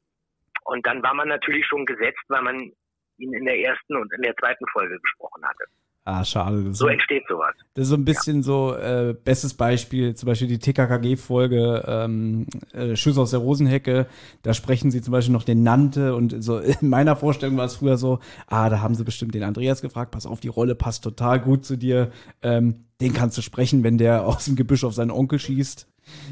Und 0.64 0.86
dann 0.86 1.02
war 1.02 1.14
man 1.14 1.28
natürlich 1.28 1.66
schon 1.66 1.84
gesetzt, 1.84 2.22
weil 2.28 2.42
man 2.42 2.72
ihn 3.18 3.34
in 3.34 3.44
der 3.44 3.58
ersten 3.58 3.96
und 3.96 4.12
in 4.14 4.22
der 4.22 4.36
zweiten 4.36 4.66
Folge 4.72 4.98
gesprochen 5.00 5.44
hatte. 5.46 5.64
Ah, 6.04 6.24
schade. 6.24 6.72
So 6.74 6.86
entsteht 6.86 7.24
sowas. 7.28 7.54
das 7.74 7.84
ist 7.84 7.88
so 7.88 7.96
ein 7.96 8.04
bisschen 8.04 8.42
so, 8.42 8.74
äh, 8.74 9.14
bestes 9.24 9.54
Beispiel, 9.54 10.14
zum 10.14 10.26
Beispiel 10.26 10.48
die 10.48 10.58
TKKG-Folge 10.58 11.84
ähm, 11.86 12.46
äh, 12.72 12.96
Schüsse 12.96 13.20
aus 13.20 13.30
der 13.30 13.40
Rosenhecke, 13.40 14.06
da 14.42 14.54
sprechen 14.54 14.90
sie 14.90 15.02
zum 15.02 15.12
Beispiel 15.12 15.32
noch 15.32 15.44
den 15.44 15.62
Nannte 15.62 16.14
und 16.14 16.42
so 16.42 16.58
in 16.80 16.88
meiner 16.88 17.16
Vorstellung 17.16 17.56
war 17.56 17.66
es 17.66 17.76
früher 17.76 17.96
so, 17.96 18.18
ah, 18.46 18.68
da 18.68 18.80
haben 18.80 18.94
sie 18.94 19.04
bestimmt 19.04 19.34
den 19.34 19.42
Andreas 19.42 19.82
gefragt, 19.82 20.10
pass 20.10 20.26
auf, 20.26 20.40
die 20.40 20.48
Rolle 20.48 20.74
passt 20.74 21.04
total 21.04 21.40
gut 21.40 21.64
zu 21.64 21.76
dir, 21.76 22.10
ähm, 22.42 22.84
den 23.00 23.12
kannst 23.12 23.36
du 23.36 23.42
sprechen, 23.42 23.82
wenn 23.82 23.98
der 23.98 24.26
aus 24.26 24.44
dem 24.44 24.56
Gebüsch 24.56 24.84
auf 24.84 24.94
seinen 24.94 25.10
Onkel 25.10 25.38
schießt. 25.38 25.88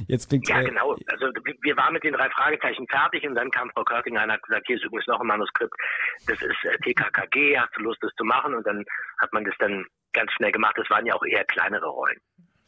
Jetzt 0.06 0.28
klingt 0.28 0.48
Ja, 0.48 0.60
äh, 0.60 0.64
genau. 0.64 0.96
Also 1.06 1.26
wir- 1.62 1.76
waren 1.76 1.92
mit 1.94 2.04
den 2.04 2.12
drei 2.12 2.28
Fragezeichen 2.30 2.86
fertig 2.88 3.26
und 3.26 3.34
dann 3.34 3.50
kam 3.50 3.70
Frau 3.70 3.82
Körting 3.84 4.16
und 4.16 4.30
hat 4.30 4.42
gesagt, 4.42 4.66
hier 4.66 4.76
ist 4.76 4.84
übrigens 4.84 5.06
noch 5.06 5.20
ein 5.20 5.26
Manuskript. 5.26 5.72
Das 6.26 6.40
ist 6.42 6.64
äh, 6.64 6.76
TKKG, 6.84 7.58
hast 7.58 7.74
du 7.76 7.82
Lust, 7.82 7.98
das 8.02 8.12
zu 8.16 8.24
machen? 8.24 8.54
Und 8.54 8.66
dann 8.66 8.84
hat 9.20 9.32
man 9.32 9.44
das 9.44 9.54
dann 9.58 9.84
ganz 10.12 10.30
schnell 10.32 10.52
gemacht. 10.52 10.74
Das 10.76 10.88
waren 10.90 11.06
ja 11.06 11.14
auch 11.14 11.24
eher 11.24 11.44
kleinere 11.44 11.86
Rollen. 11.86 12.18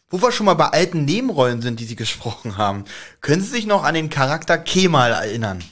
Wo 0.09 0.23
wir 0.23 0.33
schon 0.33 0.47
mal 0.47 0.55
bei 0.55 0.67
alten 0.67 1.05
Nebenrollen 1.05 1.61
sind, 1.61 1.81
die 1.81 1.85
Sie 1.85 1.97
gesprochen 1.97 2.57
haben, 2.57 2.85
können 3.21 3.41
Sie 3.41 3.51
sich 3.51 3.67
noch 3.67 3.85
an 3.85 3.95
den 3.95 4.11
Charakter 4.11 4.59
Kemal 4.59 5.13
erinnern? 5.13 5.63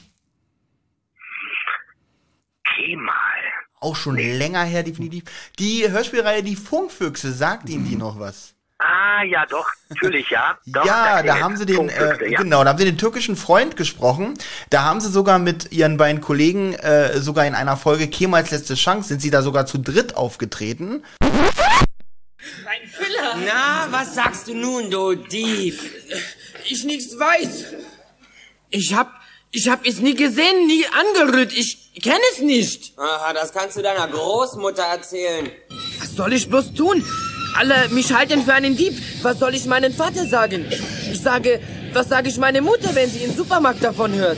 Kemal. 2.75 3.13
Auch 3.79 3.95
schon 3.95 4.15
länger 4.17 4.63
her, 4.63 4.83
definitiv. 4.83 5.23
Die 5.59 5.89
Hörspielreihe 5.89 6.43
Die 6.43 6.55
Funkfüchse, 6.55 7.31
sagt 7.33 7.69
Ihnen 7.69 7.85
die 7.85 7.95
noch 7.95 8.19
was? 8.19 8.52
Ah, 8.85 9.23
ja, 9.23 9.45
doch, 9.45 9.65
natürlich, 9.87 10.29
ja. 10.29 10.57
Doch, 10.65 10.85
ja, 10.85 11.23
da 11.23 11.39
haben 11.39 11.55
sie 11.55 11.65
den, 11.65 11.87
äh, 11.87 12.31
ja. 12.31 12.41
genau, 12.41 12.63
da 12.63 12.71
haben 12.71 12.79
sie 12.79 12.85
den 12.85 12.97
türkischen 12.97 13.37
Freund 13.37 13.77
gesprochen. 13.77 14.33
Da 14.69 14.83
haben 14.83 14.99
sie 14.99 15.09
sogar 15.09 15.39
mit 15.39 15.71
ihren 15.71 15.95
beiden 15.95 16.19
Kollegen, 16.19 16.73
äh, 16.73 17.19
sogar 17.19 17.45
in 17.45 17.55
einer 17.55 17.77
Folge 17.77 18.09
Kemals 18.09 18.51
letzte 18.51 18.75
Chance, 18.75 19.07
sind 19.07 19.21
sie 19.21 19.29
da 19.29 19.41
sogar 19.41 19.65
zu 19.65 19.77
dritt 19.77 20.17
aufgetreten. 20.17 21.03
Na, 23.45 23.87
was 23.89 24.15
sagst 24.15 24.49
du 24.49 24.53
nun, 24.53 24.91
du 24.91 25.15
Dieb? 25.15 25.79
ich 26.69 26.83
nichts 26.83 27.17
weiß. 27.17 27.65
Ich 28.69 28.93
hab, 28.93 29.13
ich 29.51 29.69
hab 29.69 29.85
es 29.85 29.99
nie 29.99 30.15
gesehen, 30.15 30.67
nie 30.67 30.85
angerührt. 30.87 31.53
Ich 31.53 31.93
kenne 32.01 32.23
es 32.33 32.41
nicht. 32.41 32.97
Aha, 32.97 33.31
das 33.33 33.53
kannst 33.53 33.77
du 33.77 33.81
deiner 33.81 34.07
Großmutter 34.07 34.83
erzählen. 34.83 35.49
Was 35.99 36.15
soll 36.15 36.33
ich 36.33 36.49
bloß 36.49 36.73
tun? 36.73 37.05
Alle 37.55 37.89
mich 37.89 38.13
halten 38.13 38.41
für 38.41 38.53
einen 38.53 38.75
Dieb. 38.75 38.93
Was 39.21 39.39
soll 39.39 39.53
ich 39.53 39.65
meinen 39.65 39.93
Vater 39.93 40.25
sagen? 40.25 40.65
Ich 40.69 41.21
sage, 41.21 41.59
was 41.93 42.09
sage 42.09 42.29
ich 42.29 42.37
meine 42.37 42.61
Mutter, 42.61 42.95
wenn 42.95 43.09
sie 43.09 43.23
im 43.23 43.31
Supermarkt 43.31 43.83
davon 43.83 44.13
hört? 44.13 44.37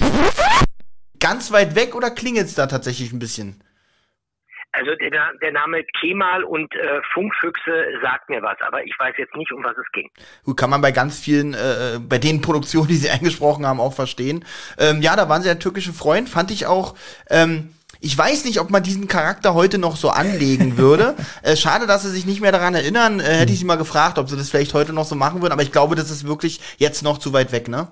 Ganz 1.19 1.51
weit 1.51 1.75
weg 1.75 1.95
oder 1.95 2.11
klingelt's 2.11 2.55
da 2.55 2.67
tatsächlich 2.67 3.13
ein 3.13 3.19
bisschen? 3.19 3.61
Also 4.73 4.91
der, 4.95 5.31
der 5.41 5.51
Name 5.53 5.83
Kemal 6.01 6.43
und 6.43 6.75
äh, 6.75 6.99
Funkfüchse 7.13 7.85
sagt 8.01 8.29
mir 8.29 8.41
was, 8.41 8.57
aber 8.59 8.83
ich 8.83 8.93
weiß 8.99 9.15
jetzt 9.17 9.33
nicht, 9.35 9.53
um 9.53 9.63
was 9.63 9.77
es 9.77 9.89
ging. 9.93 10.09
Gut, 10.43 10.57
kann 10.57 10.69
man 10.69 10.81
bei 10.81 10.91
ganz 10.91 11.17
vielen, 11.17 11.53
äh, 11.53 11.99
bei 12.01 12.17
den 12.17 12.41
Produktionen, 12.41 12.89
die 12.89 12.97
sie 12.97 13.09
eingesprochen 13.11 13.65
haben, 13.65 13.79
auch 13.79 13.93
verstehen. 13.93 14.43
Ähm, 14.77 15.01
ja, 15.01 15.15
da 15.15 15.29
waren 15.29 15.41
sie 15.41 15.47
der 15.47 15.59
türkische 15.59 15.93
Freund, 15.93 16.27
fand 16.27 16.51
ich 16.51 16.65
auch. 16.65 16.95
Ähm, 17.29 17.74
ich 18.05 18.15
weiß 18.15 18.45
nicht, 18.45 18.59
ob 18.59 18.69
man 18.69 18.83
diesen 18.83 19.07
Charakter 19.07 19.55
heute 19.55 19.79
noch 19.79 19.95
so 19.95 20.09
anlegen 20.09 20.77
würde. 20.77 21.15
äh, 21.41 21.55
schade, 21.55 21.87
dass 21.87 22.03
sie 22.03 22.11
sich 22.11 22.27
nicht 22.27 22.39
mehr 22.39 22.51
daran 22.51 22.75
erinnern. 22.75 23.19
Äh, 23.19 23.23
hätte 23.23 23.51
ich 23.51 23.57
sie 23.57 23.65
mal 23.65 23.77
gefragt, 23.77 24.19
ob 24.19 24.29
sie 24.29 24.37
das 24.37 24.51
vielleicht 24.51 24.75
heute 24.75 24.93
noch 24.93 25.05
so 25.05 25.15
machen 25.15 25.41
würden. 25.41 25.53
Aber 25.53 25.63
ich 25.63 25.71
glaube, 25.71 25.95
das 25.95 26.11
ist 26.11 26.27
wirklich 26.27 26.61
jetzt 26.77 27.01
noch 27.01 27.17
zu 27.17 27.33
weit 27.33 27.51
weg, 27.51 27.67
ne? 27.67 27.87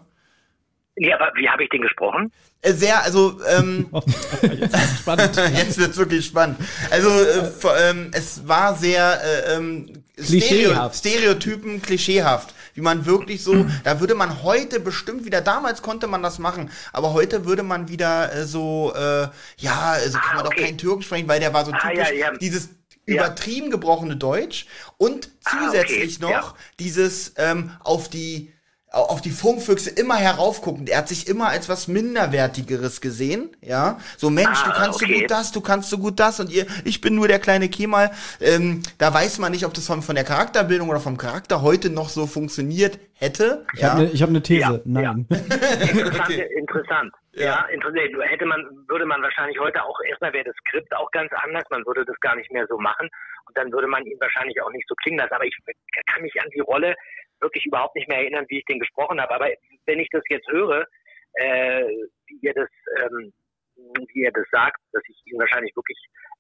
Ja, 0.98 1.16
aber 1.20 1.32
wie 1.36 1.50
habe 1.50 1.64
ich 1.64 1.70
den 1.70 1.82
gesprochen? 1.82 2.32
Äh, 2.62 2.74
sehr, 2.74 3.04
also 3.04 3.40
ähm, 3.58 3.88
spannend. 5.00 5.36
jetzt 5.58 5.80
wird's 5.80 5.98
wirklich 5.98 6.28
spannend. 6.28 6.60
Also 6.92 7.10
äh, 7.10 7.90
ähm, 7.90 8.12
es 8.14 8.48
war 8.48 8.76
sehr 8.76 9.20
äh, 9.24 9.56
ähm, 9.56 10.04
Stereo 10.20 10.40
Klischeehaft. 10.40 10.96
Stereotypen, 10.96 11.82
klischeehaft. 11.82 12.54
Wie 12.74 12.82
man 12.82 13.06
wirklich 13.06 13.44
so, 13.44 13.66
da 13.84 14.00
würde 14.00 14.16
man 14.16 14.44
heute 14.44 14.80
bestimmt 14.80 15.26
wieder, 15.26 15.42
damals 15.42 15.82
konnte 15.82 16.08
man 16.08 16.24
das 16.24 16.40
machen, 16.40 16.70
aber 16.92 17.14
heute 17.14 17.46
würde 17.46 17.64
man 17.64 17.88
wieder 17.90 18.34
äh, 18.34 18.46
so, 18.46 18.94
äh, 18.96 19.28
ja, 19.58 19.92
also 19.92 20.18
kann 20.20 20.30
Ah, 20.32 20.36
man 20.36 20.44
doch 20.46 20.52
okay. 20.52 20.66
kein 20.66 20.78
Türkisch 20.78 21.06
sprechen, 21.06 21.28
weil 21.28 21.40
der 21.40 21.54
war 21.54 21.66
so 21.66 21.72
Ah, 21.72 21.80
typisch, 21.80 22.10
ja, 22.10 22.32
ja. 22.32 22.38
dieses 22.38 22.70
übertrieben 23.06 23.70
gebrochene 23.70 24.16
Deutsch 24.16 24.66
und 24.98 25.30
Ah, 25.44 25.66
zusätzlich 25.66 26.24
okay, 26.24 26.34
noch 26.34 26.56
dieses 26.80 27.34
ähm, 27.38 27.72
auf 27.84 28.10
die 28.10 28.54
auf 28.94 29.22
die 29.22 29.32
Funkfüchse 29.32 29.90
immer 29.90 30.16
heraufguckend. 30.16 30.90
Er 30.90 31.00
hat 31.00 31.08
sich 31.10 31.28
immer 31.28 31.48
als 31.50 31.68
was 31.68 31.88
Minderwertigeres 31.88 33.02
gesehen, 33.02 33.50
ja. 33.62 33.98
So, 34.18 34.30
Mensch, 34.30 34.60
Ah, 34.64 34.68
du 34.70 34.72
kannst 34.76 35.00
so 35.00 35.06
okay. 35.06 35.22
gut 35.22 35.32
das, 35.32 35.52
du 35.52 35.62
kannst 35.62 35.90
so 35.90 35.98
gut 35.98 36.20
das 36.20 36.40
und 36.40 36.52
ihr, 36.52 36.68
ich 36.86 37.02
bin 37.02 37.16
nur 37.16 37.28
der 37.28 37.40
kleine 37.40 37.70
Kemal. 37.70 38.12
Ähm, 38.40 38.84
da 39.00 39.12
weiß 39.14 39.40
man 39.40 39.52
nicht, 39.52 39.66
ob 39.66 39.74
das 39.74 39.88
von, 39.88 40.04
von 40.04 40.14
der 40.16 40.24
Charakterbildung 40.24 40.90
oder 40.90 41.00
vom 41.00 41.18
Charakter 41.18 41.62
heute 41.64 41.90
noch 41.90 42.10
so 42.10 42.28
funktioniert 42.28 43.00
hätte. 43.16 43.66
Ich 43.74 43.82
ja. 43.82 43.90
habe 43.94 44.02
eine 44.02 44.14
hab 44.14 44.30
ne 44.30 44.42
These. 44.44 44.60
Ja, 44.62 44.80
Nein. 44.86 45.28
Interessant, 45.32 46.30
Okay. 46.30 46.48
interessant. 46.58 47.14
Ja. 47.34 47.46
Ja, 47.46 47.66
interessant. 47.74 48.00
Hätte 48.30 48.46
man, 48.46 48.64
würde 48.88 49.06
man 49.06 49.22
wahrscheinlich 49.24 49.60
heute 49.60 49.84
auch, 49.84 49.98
erstmal 50.08 50.34
wäre 50.34 50.46
das 50.46 50.56
Skript 50.58 50.96
auch 50.96 51.10
ganz 51.12 51.32
anders, 51.44 51.64
man 51.72 51.84
würde 51.86 52.06
das 52.06 52.20
gar 52.20 52.36
nicht 52.36 52.52
mehr 52.52 52.68
so 52.68 52.78
machen 52.78 53.10
und 53.48 53.58
dann 53.58 53.72
würde 53.72 53.88
man 53.88 54.06
ihn 54.06 54.20
wahrscheinlich 54.20 54.62
auch 54.62 54.72
nicht 54.72 54.88
so 54.88 54.94
klingen 54.96 55.18
lassen. 55.18 55.34
Aber 55.34 55.46
ich 55.46 55.58
kann 56.12 56.22
mich 56.22 56.40
an 56.40 56.50
die 56.54 56.60
Rolle 56.60 56.96
wirklich 57.44 57.66
überhaupt 57.66 57.96
nicht 57.96 58.08
mehr 58.08 58.20
erinnern, 58.20 58.46
wie 58.50 58.60
ich 58.60 58.66
den 58.66 58.80
gesprochen 58.80 59.22
habe. 59.22 59.36
Aber 59.36 59.50
wenn 59.86 60.00
ich 60.00 60.10
das 60.12 60.24
jetzt 60.30 60.48
höre, 60.50 60.88
äh, 61.36 61.84
wie 62.28 62.40
ihr 62.42 62.54
das, 62.54 62.70
ähm, 63.02 63.34
wie 64.14 64.22
ihr 64.22 64.32
das 64.32 64.46
sagt, 64.52 64.80
dass 64.92 65.04
ich 65.08 65.22
ihn 65.26 65.40
wahrscheinlich 65.40 65.76
wirklich 65.76 65.98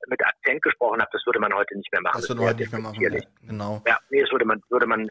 mit 0.07 0.21
Akzent 0.25 0.61
gesprochen 0.61 0.99
habe, 0.99 1.09
das 1.11 1.25
würde 1.25 1.39
man 1.39 1.53
heute 1.53 1.77
nicht 1.77 1.91
mehr 1.91 2.01
machen. 2.01 2.19
das 2.19 2.29
würde 2.29 2.41
man 2.41 2.49
heute 2.49 2.59
nicht 2.59 2.71
mehr 2.71 2.81
machen. 2.81 3.01
Ja, 3.01 3.09
genau. 3.47 3.81
Ja, 3.87 3.97
nee, 4.09 4.21
das 4.21 4.31
würde 4.31 4.45
man, 4.45 4.61
würde 4.69 4.87
man, 4.87 5.07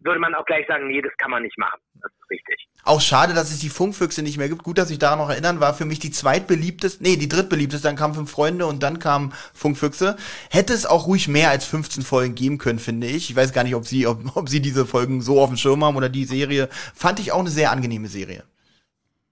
würde 0.00 0.20
man 0.20 0.34
auch 0.34 0.44
gleich 0.44 0.66
sagen, 0.66 0.88
nee, 0.88 1.00
das 1.00 1.12
kann 1.16 1.30
man 1.30 1.42
nicht 1.42 1.56
machen. 1.56 1.80
Das 2.00 2.10
ist 2.12 2.30
richtig. 2.30 2.68
Auch 2.84 3.00
schade, 3.00 3.32
dass 3.32 3.50
es 3.50 3.60
die 3.60 3.68
Funkfüchse 3.68 4.22
nicht 4.22 4.38
mehr 4.38 4.48
gibt. 4.48 4.62
Gut, 4.62 4.78
dass 4.78 4.90
ich 4.90 4.98
daran 4.98 5.18
noch 5.18 5.30
erinnern, 5.30 5.60
war 5.60 5.74
für 5.74 5.84
mich 5.84 5.98
die 5.98 6.10
zweitbeliebteste, 6.10 7.02
nee, 7.02 7.16
die 7.16 7.28
drittbeliebteste, 7.28 7.86
dann 7.86 7.96
kamen 7.96 8.14
Fünf 8.14 8.30
Freunde 8.30 8.66
und 8.66 8.82
dann 8.82 8.98
kamen 8.98 9.32
Funkfüchse. 9.54 10.16
Hätte 10.50 10.72
es 10.72 10.86
auch 10.86 11.06
ruhig 11.06 11.28
mehr 11.28 11.50
als 11.50 11.64
15 11.66 12.02
Folgen 12.02 12.34
geben 12.34 12.58
können, 12.58 12.78
finde 12.78 13.06
ich. 13.06 13.30
Ich 13.30 13.36
weiß 13.36 13.52
gar 13.52 13.64
nicht, 13.64 13.74
ob 13.74 13.86
sie, 13.86 14.06
ob, 14.06 14.36
ob 14.36 14.48
sie 14.48 14.60
diese 14.60 14.84
Folgen 14.84 15.22
so 15.22 15.40
auf 15.40 15.48
dem 15.48 15.56
Schirm 15.56 15.84
haben 15.84 15.96
oder 15.96 16.08
die 16.08 16.24
Serie. 16.24 16.68
Fand 16.94 17.20
ich 17.20 17.32
auch 17.32 17.40
eine 17.40 17.50
sehr 17.50 17.70
angenehme 17.70 18.08
Serie. 18.08 18.44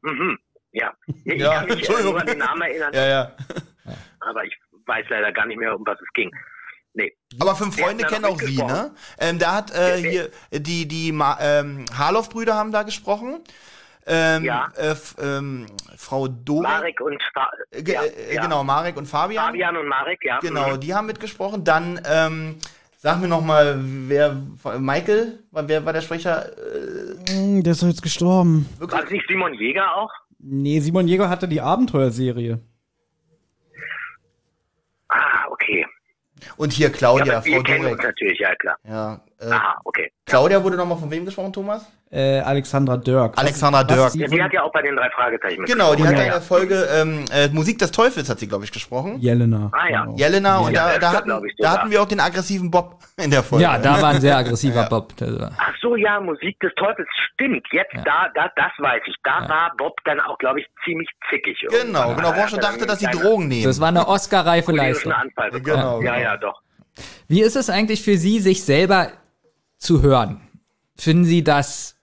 Mhm. 0.03 0.39
Ja. 0.73 0.93
Ich 1.25 1.41
Ja, 1.41 1.61
kann 1.61 1.69
mich 1.69 1.89
nur 1.89 2.21
an 2.21 2.27
den 2.27 2.39
Namen 2.39 2.63
erinnern, 2.63 2.93
Ja, 2.95 3.07
ja. 3.07 3.33
aber 4.21 4.45
ich 4.45 4.55
weiß 4.87 5.07
leider 5.09 5.33
gar 5.33 5.47
nicht 5.47 5.59
mehr, 5.59 5.75
um 5.75 5.85
was 5.87 6.01
es 6.01 6.09
ging. 6.15 6.31
Nee. 6.93 7.15
Aber 7.39 7.55
Fünf 7.55 7.79
Freunde 7.79 8.05
kennen 8.05 8.25
auch 8.25 8.41
sie, 8.41 8.57
ne? 8.57 8.93
Ähm, 9.19 9.39
da 9.39 9.55
hat 9.55 9.73
äh, 9.73 9.97
hier 9.99 10.31
die 10.53 10.89
die 10.89 11.13
Ma 11.13 11.39
ähm, 11.41 11.85
Harloff-Brüder 11.97 12.55
haben 12.55 12.73
da 12.73 12.83
gesprochen. 12.83 13.41
Ähm, 14.07 14.45
Ja. 14.45 14.69
äh, 14.77 14.97
ähm, 15.21 15.67
Frau 15.97 16.27
Dore. 16.27 16.63
Marek 16.65 17.01
und 17.01 17.23
Fa 17.33 17.49
äh, 17.71 17.83
ja, 17.89 18.03
äh, 18.03 18.35
ja. 18.35 18.43
Genau, 18.43 18.65
Marek 18.65 18.97
und 18.97 19.07
Fabian. 19.07 19.47
Fabian 19.47 19.77
und 19.77 19.87
Marek, 19.87 20.19
ja. 20.25 20.41
Genau, 20.41 20.71
Mhm. 20.75 20.81
die 20.81 20.93
haben 20.95 21.07
mitgesprochen. 21.07 21.63
Dann, 21.63 22.01
ähm, 22.11 22.57
sag 22.97 23.21
mir 23.21 23.29
noch 23.29 23.43
mal, 23.45 23.77
wer, 23.79 24.35
Michael, 24.81 25.39
wer 25.53 25.85
war 25.85 25.93
der 25.93 26.01
Sprecher? 26.01 26.49
Äh, 26.59 27.31
Hm, 27.31 27.63
Der 27.63 27.73
ist 27.73 27.83
doch 27.83 27.89
jetzt 27.89 28.03
gestorben. 28.03 28.69
War 28.81 29.05
es 29.05 29.11
nicht 29.11 29.27
Simon 29.29 29.55
Jäger 29.55 29.95
auch? 29.95 30.11
Nee, 30.43 30.81
Simon 30.81 31.07
Jäger 31.07 31.29
hatte 31.29 31.49
die 31.49 31.61
Abenteuerserie. 31.61 32.61
Ah, 35.09 35.47
okay. 35.51 35.87
und 36.57 36.73
hier 36.73 36.89
Ja, 36.89 36.93
Claudia, 36.93 37.37
aber 37.39 37.45
wir 37.45 37.53
Frau 37.57 37.63
Dorek. 37.63 38.03
natürlich, 38.03 38.39
ja 38.39 38.55
klar. 38.55 38.79
Ja, 38.85 39.21
äh, 39.41 39.51
Aha, 39.51 39.81
okay. 39.85 40.13
Claudia 40.27 40.63
wurde 40.63 40.77
noch 40.77 40.87
mal 40.87 40.97
von 40.97 41.11
wem 41.11 41.25
gesprochen, 41.25 41.53
Thomas? 41.53 41.91
Äh, 42.11 42.41
Alexandra 42.41 42.97
Dirk. 42.97 43.39
Alexandra 43.39 43.85
Dirk. 43.85 44.15
Ja, 44.15 44.27
die 44.27 44.43
hat 44.43 44.53
ja 44.53 44.63
auch 44.63 44.73
bei 44.73 44.83
den 44.83 44.97
drei 44.97 45.09
Fragezeichen 45.11 45.65
Genau, 45.65 45.95
die 45.95 46.03
mitgesprochen. 46.03 46.09
hat 46.09 46.17
Ja, 46.19 46.23
in 46.23 46.27
ja. 46.27 46.33
der 46.35 46.43
Folge 46.43 46.89
ähm, 46.93 47.25
äh, 47.33 47.49
Musik 47.49 47.79
des 47.79 47.91
Teufels 47.93 48.29
hat 48.29 48.39
sie, 48.39 48.49
glaube 48.49 48.65
ich, 48.65 48.73
gesprochen. 48.73 49.19
Jelena. 49.21 49.71
Ah, 49.73 49.89
ja. 49.89 50.05
Genau. 50.05 50.17
Jelena, 50.17 50.59
und 50.59 50.73
Ja, 50.73 50.91
da, 50.93 50.99
da, 50.99 51.13
hatten, 51.13 51.45
ich, 51.47 51.55
da 51.59 51.71
hatten 51.73 51.91
wir 51.91 52.03
auch 52.03 52.09
den 52.09 52.21
aggressiven 52.21 52.71
Bob 52.71 52.99
in 53.17 53.31
der 53.31 53.43
Folge. 53.43 53.63
Ja, 53.65 53.79
da 53.79 54.03
war 54.03 54.11
ein 54.11 54.21
sehr 54.21 54.37
aggressiver 54.37 54.85
Bob. 54.91 55.13
Ach 55.21 55.73
so, 55.81 55.97
ja, 55.97 56.21
Musik 56.21 56.59
des 56.61 56.73
Teufels, 56.75 57.09
stimmt. 57.35 57.67
Jetzt, 57.73 57.95
da, 58.05 58.29
da, 58.35 58.51
das 58.57 58.73
weiß 58.79 59.03
ich. 59.07 59.15
Da 59.23 59.49
war 59.49 59.73
Bob 59.79 59.95
dann 60.05 60.21
auch, 60.21 60.37
glaube 60.39 60.61
ich, 60.61 60.67
ziemlich 60.85 61.09
zickig. 61.31 61.59
Genau, 61.71 61.77
irgendwann. 62.11 62.17
genau, 62.17 62.37
wo 62.37 62.41
er 62.41 62.49
schon 62.49 62.61
dachte, 62.61 62.87
dass 62.87 62.99
sie 62.99 63.07
Drogen 63.07 63.49
nehmen. 63.49 63.65
Das 63.65 63.81
war 63.81 63.89
eine 63.89 64.07
Oscar-reife 64.07 64.73
Leistung. 64.73 65.13
Bekommen. 65.35 65.63
Genau, 65.63 66.03
Ja, 66.03 66.15
genau. 66.17 66.23
ja, 66.25 66.37
doch. 66.37 66.61
Wie 67.29 67.41
ist 67.41 67.57
es 67.57 67.71
eigentlich 67.71 68.03
für 68.03 68.17
Sie, 68.17 68.41
sich 68.41 68.65
selber 68.65 69.13
zu 69.81 70.03
hören? 70.03 70.41
Finden 70.95 71.25
Sie 71.25 71.43
das 71.43 71.97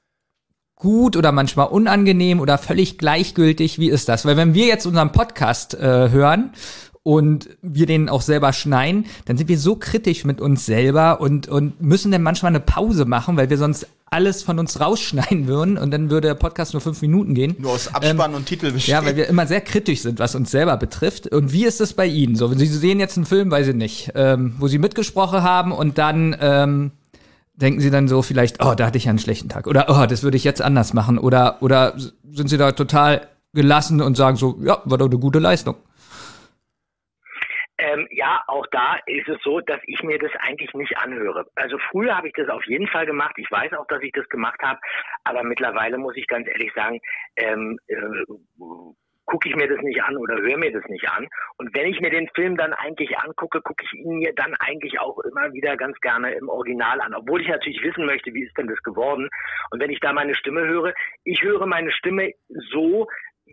gut 0.76 1.16
oder 1.16 1.32
manchmal 1.32 1.68
unangenehm 1.68 2.40
oder 2.40 2.58
völlig 2.58 2.98
gleichgültig? 2.98 3.80
Wie 3.80 3.90
ist 3.90 4.10
das? 4.10 4.26
Weil 4.26 4.38
wenn 4.38 4.54
wir 4.54 4.66
jetzt 4.66 4.86
unseren 4.86 5.12
Podcast 5.12 5.76
äh, 5.76 6.10
hören 6.10 6.52
und 7.04 7.50
wir 7.62 7.86
den 7.86 8.10
auch 8.10 8.22
selber 8.22 8.52
schneiden, 8.52 9.06
dann 9.26 9.38
sind 9.38 9.48
wir 9.48 9.58
so 9.58 9.76
kritisch 9.76 10.26
mit 10.26 10.42
uns 10.42 10.66
selber 10.66 11.22
und, 11.22 11.48
und 11.48 11.82
müssen 11.82 12.12
dann 12.12 12.24
manchmal 12.24 12.52
eine 12.52 12.60
Pause 12.60 13.06
machen, 13.06 13.38
weil 13.38 13.50
wir 13.50 13.58
sonst 13.58 13.88
alles 14.10 14.42
von 14.44 14.58
uns 14.60 14.80
rausschneiden 14.80 15.48
würden 15.48 15.78
und 15.78 15.92
dann 15.92 16.10
würde 16.10 16.30
der 16.30 16.36
Podcast 16.36 16.74
nur 16.74 16.82
fünf 16.82 17.02
Minuten 17.02 17.34
gehen. 17.34 17.56
Nur 17.60 17.72
aus 17.72 17.94
Abspann 17.94 18.34
und 18.36 18.46
Titel 18.46 18.72
besteht. 18.72 18.92
Ja, 18.92 19.06
weil 19.06 19.16
wir 19.16 19.28
immer 19.28 19.48
sehr 19.48 19.62
kritisch 19.62 20.02
sind, 20.02 20.20
was 20.20 20.36
uns 20.36 20.52
selber 20.52 20.78
betrifft. 20.78 21.28
Und 21.28 21.52
wie 21.54 21.66
ist 21.66 21.82
es 21.82 21.94
bei 21.94 22.08
Ihnen? 22.08 22.36
So, 22.36 22.48
Sie 22.54 22.66
sehen 22.66 23.00
jetzt 23.00 23.18
einen 23.18 23.26
Film, 23.26 23.52
weiß 23.52 23.68
ich 23.68 23.76
nicht, 23.76 24.12
ähm, 24.16 24.56
wo 24.60 24.68
Sie 24.68 24.78
mitgesprochen 24.80 25.44
haben 25.44 25.72
und 25.72 25.98
dann 25.98 26.36
ähm, 26.40 26.92
denken 27.58 27.80
Sie 27.82 27.92
dann 27.92 28.08
so 28.08 28.22
vielleicht, 28.22 28.64
oh, 28.64 28.74
da 28.76 28.86
hatte 28.86 28.98
ich 28.98 29.06
ja 29.06 29.10
einen 29.10 29.20
schlechten 29.20 29.50
Tag 29.50 29.68
oder 29.68 29.88
oh, 29.90 30.06
das 30.08 30.24
würde 30.24 30.38
ich 30.38 30.44
jetzt 30.44 30.62
anders 30.62 30.94
machen 30.94 31.18
oder 31.18 31.58
oder 31.62 31.94
sind 31.98 32.48
Sie 32.48 32.58
da 32.58 32.72
total 32.72 33.28
gelassen 33.54 34.02
und 34.02 34.16
sagen 34.16 34.38
so, 34.38 34.58
ja, 34.62 34.82
war 34.86 34.98
doch 34.98 35.08
eine 35.08 35.20
gute 35.20 35.40
Leistung. 35.40 35.76
Ähm, 37.80 38.08
ja, 38.10 38.44
auch 38.48 38.66
da 38.72 38.98
ist 39.06 39.28
es 39.28 39.38
so, 39.44 39.60
dass 39.60 39.80
ich 39.86 40.02
mir 40.02 40.18
das 40.18 40.32
eigentlich 40.40 40.74
nicht 40.74 40.98
anhöre. 40.98 41.46
Also 41.56 41.78
früher 41.92 42.18
habe 42.18 42.28
ich 42.28 42.34
das 42.34 42.50
auf 42.50 42.66
jeden 42.66 42.88
Fall 42.88 43.06
gemacht. 43.06 43.36
Ich 43.38 43.52
weiß 43.52 43.74
auch, 43.74 43.86
dass 43.88 44.02
ich 44.02 44.12
das 44.14 44.28
gemacht 44.30 44.60
habe, 44.64 44.80
aber 45.26 45.44
mittlerweile 45.44 45.98
muss 46.00 46.16
ich 46.16 46.26
ganz 46.28 46.48
ehrlich 46.48 46.72
sagen, 46.74 47.00
ähm, 47.36 47.78
äh, 47.88 47.96
gucke 49.28 49.48
ich 49.50 49.56
mir 49.56 49.68
das 49.68 49.80
nicht 49.82 50.02
an 50.02 50.18
oder 50.18 50.38
höre 50.38 50.58
mir 50.58 50.72
das 50.72 50.86
nicht 50.88 51.08
an. 51.10 51.28
Und 51.58 51.76
wenn 51.76 51.88
ich 51.88 52.00
mir 52.02 52.10
den 52.10 52.28
Film 52.30 52.58
dann 52.58 52.74
eigentlich 52.74 53.18
angucke, 53.20 53.62
gucke 53.62 53.84
ich 53.86 53.94
ihn 53.94 54.18
mir 54.18 54.34
dann 54.34 54.56
eigentlich 54.56 55.00
auch 55.00 55.20
immer 55.20 55.54
wieder 55.54 55.78
ganz 55.78 56.00
gerne 56.00 56.32
im 56.34 56.50
Original 56.50 57.00
an, 57.02 57.14
obwohl 57.14 57.42
ich 57.42 57.48
natürlich 57.48 57.84
wissen 57.84 58.06
möchte, 58.06 58.34
wie 58.34 58.44
ist 58.44 58.58
denn 58.58 58.68
das 58.68 58.82
geworden. 58.84 59.30
Und 59.72 59.82
wenn 59.82 59.92
ich 59.92 60.00
da 60.00 60.14
meine 60.14 60.34
Stimme 60.34 60.66
höre, 60.68 60.94
ich 61.24 61.42
höre 61.44 61.66
meine 61.68 61.92
Stimme 61.92 62.32
so, 62.72 63.08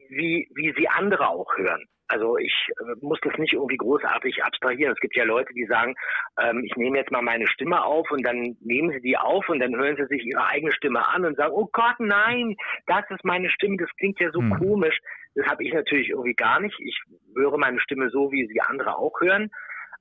wie, 0.09 0.49
wie 0.55 0.73
sie 0.77 0.89
andere 0.89 1.29
auch 1.29 1.57
hören. 1.57 1.85
Also 2.07 2.37
ich 2.37 2.55
äh, 2.81 2.95
muss 3.01 3.19
das 3.23 3.37
nicht 3.39 3.55
irgendwie 3.55 3.79
großartig 3.79 4.45
abstrahieren. 4.45 4.93
Es 4.93 5.01
gibt 5.01 5.17
ja 5.17 5.25
Leute, 5.25 5.53
die 5.55 5.65
sagen, 5.65 5.95
ähm, 6.39 6.63
ich 6.65 6.77
nehme 6.77 6.99
jetzt 6.99 7.11
mal 7.11 7.23
meine 7.23 7.47
Stimme 7.47 7.83
auf 7.83 8.11
und 8.11 8.23
dann 8.27 8.57
nehmen 8.61 8.91
sie 8.91 9.01
die 9.01 9.17
auf 9.17 9.49
und 9.49 9.59
dann 9.61 9.75
hören 9.75 9.97
sie 9.97 10.07
sich 10.07 10.25
ihre 10.25 10.47
eigene 10.47 10.73
Stimme 10.73 11.09
an 11.09 11.25
und 11.25 11.37
sagen, 11.37 11.55
oh 11.55 11.69
Gott, 11.73 11.99
nein, 11.99 12.57
das 12.87 13.05
ist 13.11 13.25
meine 13.25 13.49
Stimme, 13.49 13.79
das 13.79 13.89
klingt 13.97 14.21
ja 14.21 14.31
so 14.33 14.41
Hm. 14.41 14.59
komisch. 14.59 14.99
Das 15.35 15.47
habe 15.47 15.65
ich 15.65 15.73
natürlich 15.73 16.11
irgendwie 16.11 16.35
gar 16.35 16.61
nicht. 16.61 16.79
Ich 16.81 16.99
höre 17.35 17.59
meine 17.59 17.81
Stimme 17.81 18.11
so, 18.11 18.31
wie 18.31 18.47
sie 18.47 18.61
andere 18.61 18.97
auch 18.97 19.21
hören. 19.21 19.51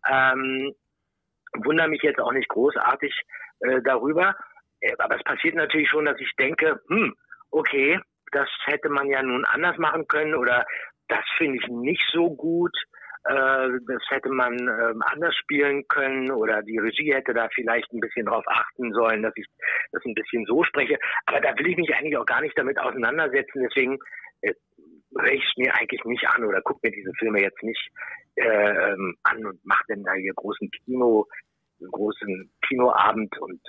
Ähm, 0.07 0.73
wundere 1.63 1.88
mich 1.88 2.01
jetzt 2.01 2.19
auch 2.19 2.31
nicht 2.31 2.49
großartig 2.49 3.13
äh, 3.61 3.81
darüber. 3.84 4.36
Äh, 4.79 4.93
aber 4.99 5.15
es 5.17 5.23
passiert 5.23 5.55
natürlich 5.55 5.89
schon, 5.89 6.05
dass 6.05 6.19
ich 6.19 6.31
denke, 6.38 6.81
hm, 6.88 7.15
okay, 7.51 7.99
das 8.31 8.49
hätte 8.65 8.89
man 8.89 9.07
ja 9.07 9.21
nun 9.21 9.45
anders 9.45 9.77
machen 9.77 10.07
können 10.07 10.36
oder 10.36 10.65
das 11.07 11.23
finde 11.38 11.59
ich 11.61 11.67
nicht 11.67 12.03
so 12.11 12.36
gut. 12.36 12.75
Äh, 13.25 13.69
das 13.88 14.03
hätte 14.09 14.29
man 14.29 14.53
ähm, 14.59 15.01
anders 15.05 15.36
spielen 15.36 15.88
können 15.88 16.31
oder 16.31 16.61
die 16.61 16.77
Regie 16.77 17.13
hätte 17.13 17.34
da 17.34 17.47
vielleicht 17.53 17.91
ein 17.93 17.99
bisschen 17.99 18.25
drauf 18.25 18.43
achten 18.47 18.91
sollen, 18.91 19.23
dass 19.23 19.34
ich 19.36 19.45
das 19.91 20.03
ein 20.05 20.16
bisschen 20.16 20.45
so 20.45 20.63
spreche. 20.63 20.97
Aber 21.25 21.39
da 21.39 21.58
will 21.58 21.67
ich 21.67 21.78
mich 21.78 21.93
eigentlich 21.95 22.17
auch 22.17 22.25
gar 22.25 22.41
nicht 22.41 22.58
damit 22.58 22.78
auseinandersetzen. 22.79 23.63
Deswegen 23.63 23.97
äh, 24.41 24.53
höre 25.17 25.31
ich 25.33 25.53
mir 25.57 25.73
eigentlich 25.75 26.03
nicht 26.05 26.27
an 26.27 26.43
oder 26.43 26.61
gucke 26.61 26.79
mir 26.83 26.91
diese 26.91 27.11
Filme 27.19 27.41
jetzt 27.41 27.61
nicht 27.63 27.89
äh, 28.35 28.43
ähm, 28.93 29.15
an 29.23 29.45
und 29.45 29.65
mache 29.65 29.83
dann 29.87 30.03
da 30.03 30.13
hier 30.13 30.33
großen 30.33 30.69
Kino, 30.71 31.27
großen 31.91 32.51
Kinoabend 32.67 33.37
und 33.39 33.61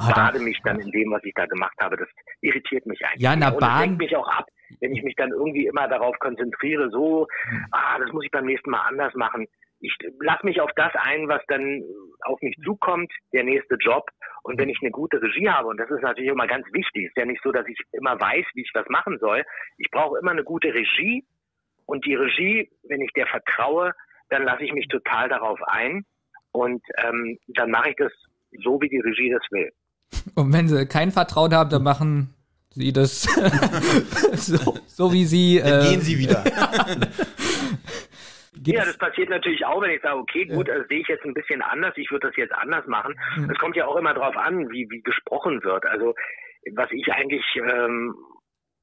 Ah, 0.00 0.12
bade 0.14 0.38
mich 0.38 0.56
dann 0.62 0.78
in 0.78 0.92
dem, 0.92 1.10
was 1.10 1.24
ich 1.24 1.34
da 1.34 1.44
gemacht 1.46 1.74
habe. 1.80 1.96
Das 1.96 2.06
irritiert 2.40 2.86
mich 2.86 3.04
eigentlich. 3.04 3.20
Ja, 3.20 3.34
na, 3.34 3.48
Und 3.48 3.58
Bahn- 3.58 3.80
lenkt 3.80 3.98
mich 3.98 4.14
auch 4.14 4.28
ab, 4.28 4.46
wenn 4.78 4.92
ich 4.94 5.02
mich 5.02 5.16
dann 5.16 5.30
irgendwie 5.32 5.66
immer 5.66 5.88
darauf 5.88 6.16
konzentriere, 6.20 6.88
so, 6.90 7.26
Hm. 7.48 7.64
ah, 7.72 7.98
das 7.98 8.12
muss 8.12 8.24
ich 8.24 8.30
beim 8.30 8.44
nächsten 8.46 8.70
Mal 8.70 8.82
anders 8.82 9.12
machen. 9.14 9.48
Ich 9.80 9.94
lasse 10.20 10.44
mich 10.44 10.60
auf 10.60 10.70
das 10.74 10.92
ein, 10.94 11.28
was 11.28 11.40
dann 11.48 11.82
auf 12.22 12.40
mich 12.42 12.56
zukommt, 12.64 13.12
der 13.32 13.44
nächste 13.44 13.76
Job. 13.76 14.10
Und 14.42 14.58
wenn 14.58 14.68
ich 14.68 14.78
eine 14.80 14.90
gute 14.90 15.20
Regie 15.20 15.48
habe, 15.48 15.68
und 15.68 15.78
das 15.78 15.90
ist 15.90 16.02
natürlich 16.02 16.30
immer 16.30 16.46
ganz 16.46 16.66
wichtig, 16.72 17.06
ist 17.06 17.16
ja 17.16 17.24
nicht 17.24 17.42
so, 17.42 17.52
dass 17.52 17.66
ich 17.66 17.78
immer 17.92 18.18
weiß, 18.18 18.44
wie 18.54 18.62
ich 18.62 18.70
was 18.74 18.88
machen 18.88 19.18
soll. 19.18 19.44
Ich 19.76 19.90
brauche 19.90 20.18
immer 20.18 20.32
eine 20.32 20.44
gute 20.44 20.74
Regie. 20.74 21.24
Und 21.86 22.04
die 22.04 22.14
Regie, 22.14 22.70
wenn 22.88 23.00
ich 23.00 23.12
der 23.12 23.26
vertraue, 23.26 23.92
dann 24.30 24.42
lasse 24.42 24.64
ich 24.64 24.72
mich 24.72 24.88
total 24.88 25.28
darauf 25.28 25.58
ein. 25.66 26.04
Und 26.52 26.82
ähm, 27.02 27.38
dann 27.48 27.70
mache 27.70 27.90
ich 27.90 27.96
das 27.96 28.12
so, 28.62 28.80
wie 28.80 28.88
die 28.88 29.00
Regie 29.00 29.30
das 29.30 29.42
will. 29.50 29.70
Und 30.34 30.52
wenn 30.52 30.68
sie 30.68 30.86
kein 30.86 31.12
Vertrauen 31.12 31.54
haben, 31.54 31.70
dann 31.70 31.82
machen 31.82 32.34
sie 32.70 32.92
das 32.92 33.22
so, 34.34 34.78
so 34.86 35.12
wie 35.12 35.24
sie. 35.24 35.60
Dann 35.62 35.80
äh, 35.80 35.90
gehen 35.90 36.00
sie 36.00 36.18
wieder. 36.18 36.44
Ja, 38.64 38.84
das 38.84 38.98
passiert 38.98 39.28
natürlich 39.28 39.64
auch, 39.64 39.82
wenn 39.82 39.90
ich 39.90 40.02
sage, 40.02 40.18
okay, 40.18 40.46
gut, 40.46 40.68
das 40.68 40.86
sehe 40.88 41.00
ich 41.00 41.08
jetzt 41.08 41.24
ein 41.24 41.34
bisschen 41.34 41.62
anders, 41.62 41.94
ich 41.96 42.10
würde 42.10 42.28
das 42.28 42.36
jetzt 42.36 42.54
anders 42.54 42.86
machen. 42.86 43.14
Es 43.50 43.58
kommt 43.58 43.76
ja 43.76 43.86
auch 43.86 43.96
immer 43.96 44.14
darauf 44.14 44.36
an, 44.36 44.70
wie, 44.70 44.88
wie 44.90 45.02
gesprochen 45.02 45.62
wird. 45.64 45.86
Also 45.86 46.14
was 46.72 46.90
ich 46.90 47.12
eigentlich 47.12 47.44
ähm, 47.56 48.14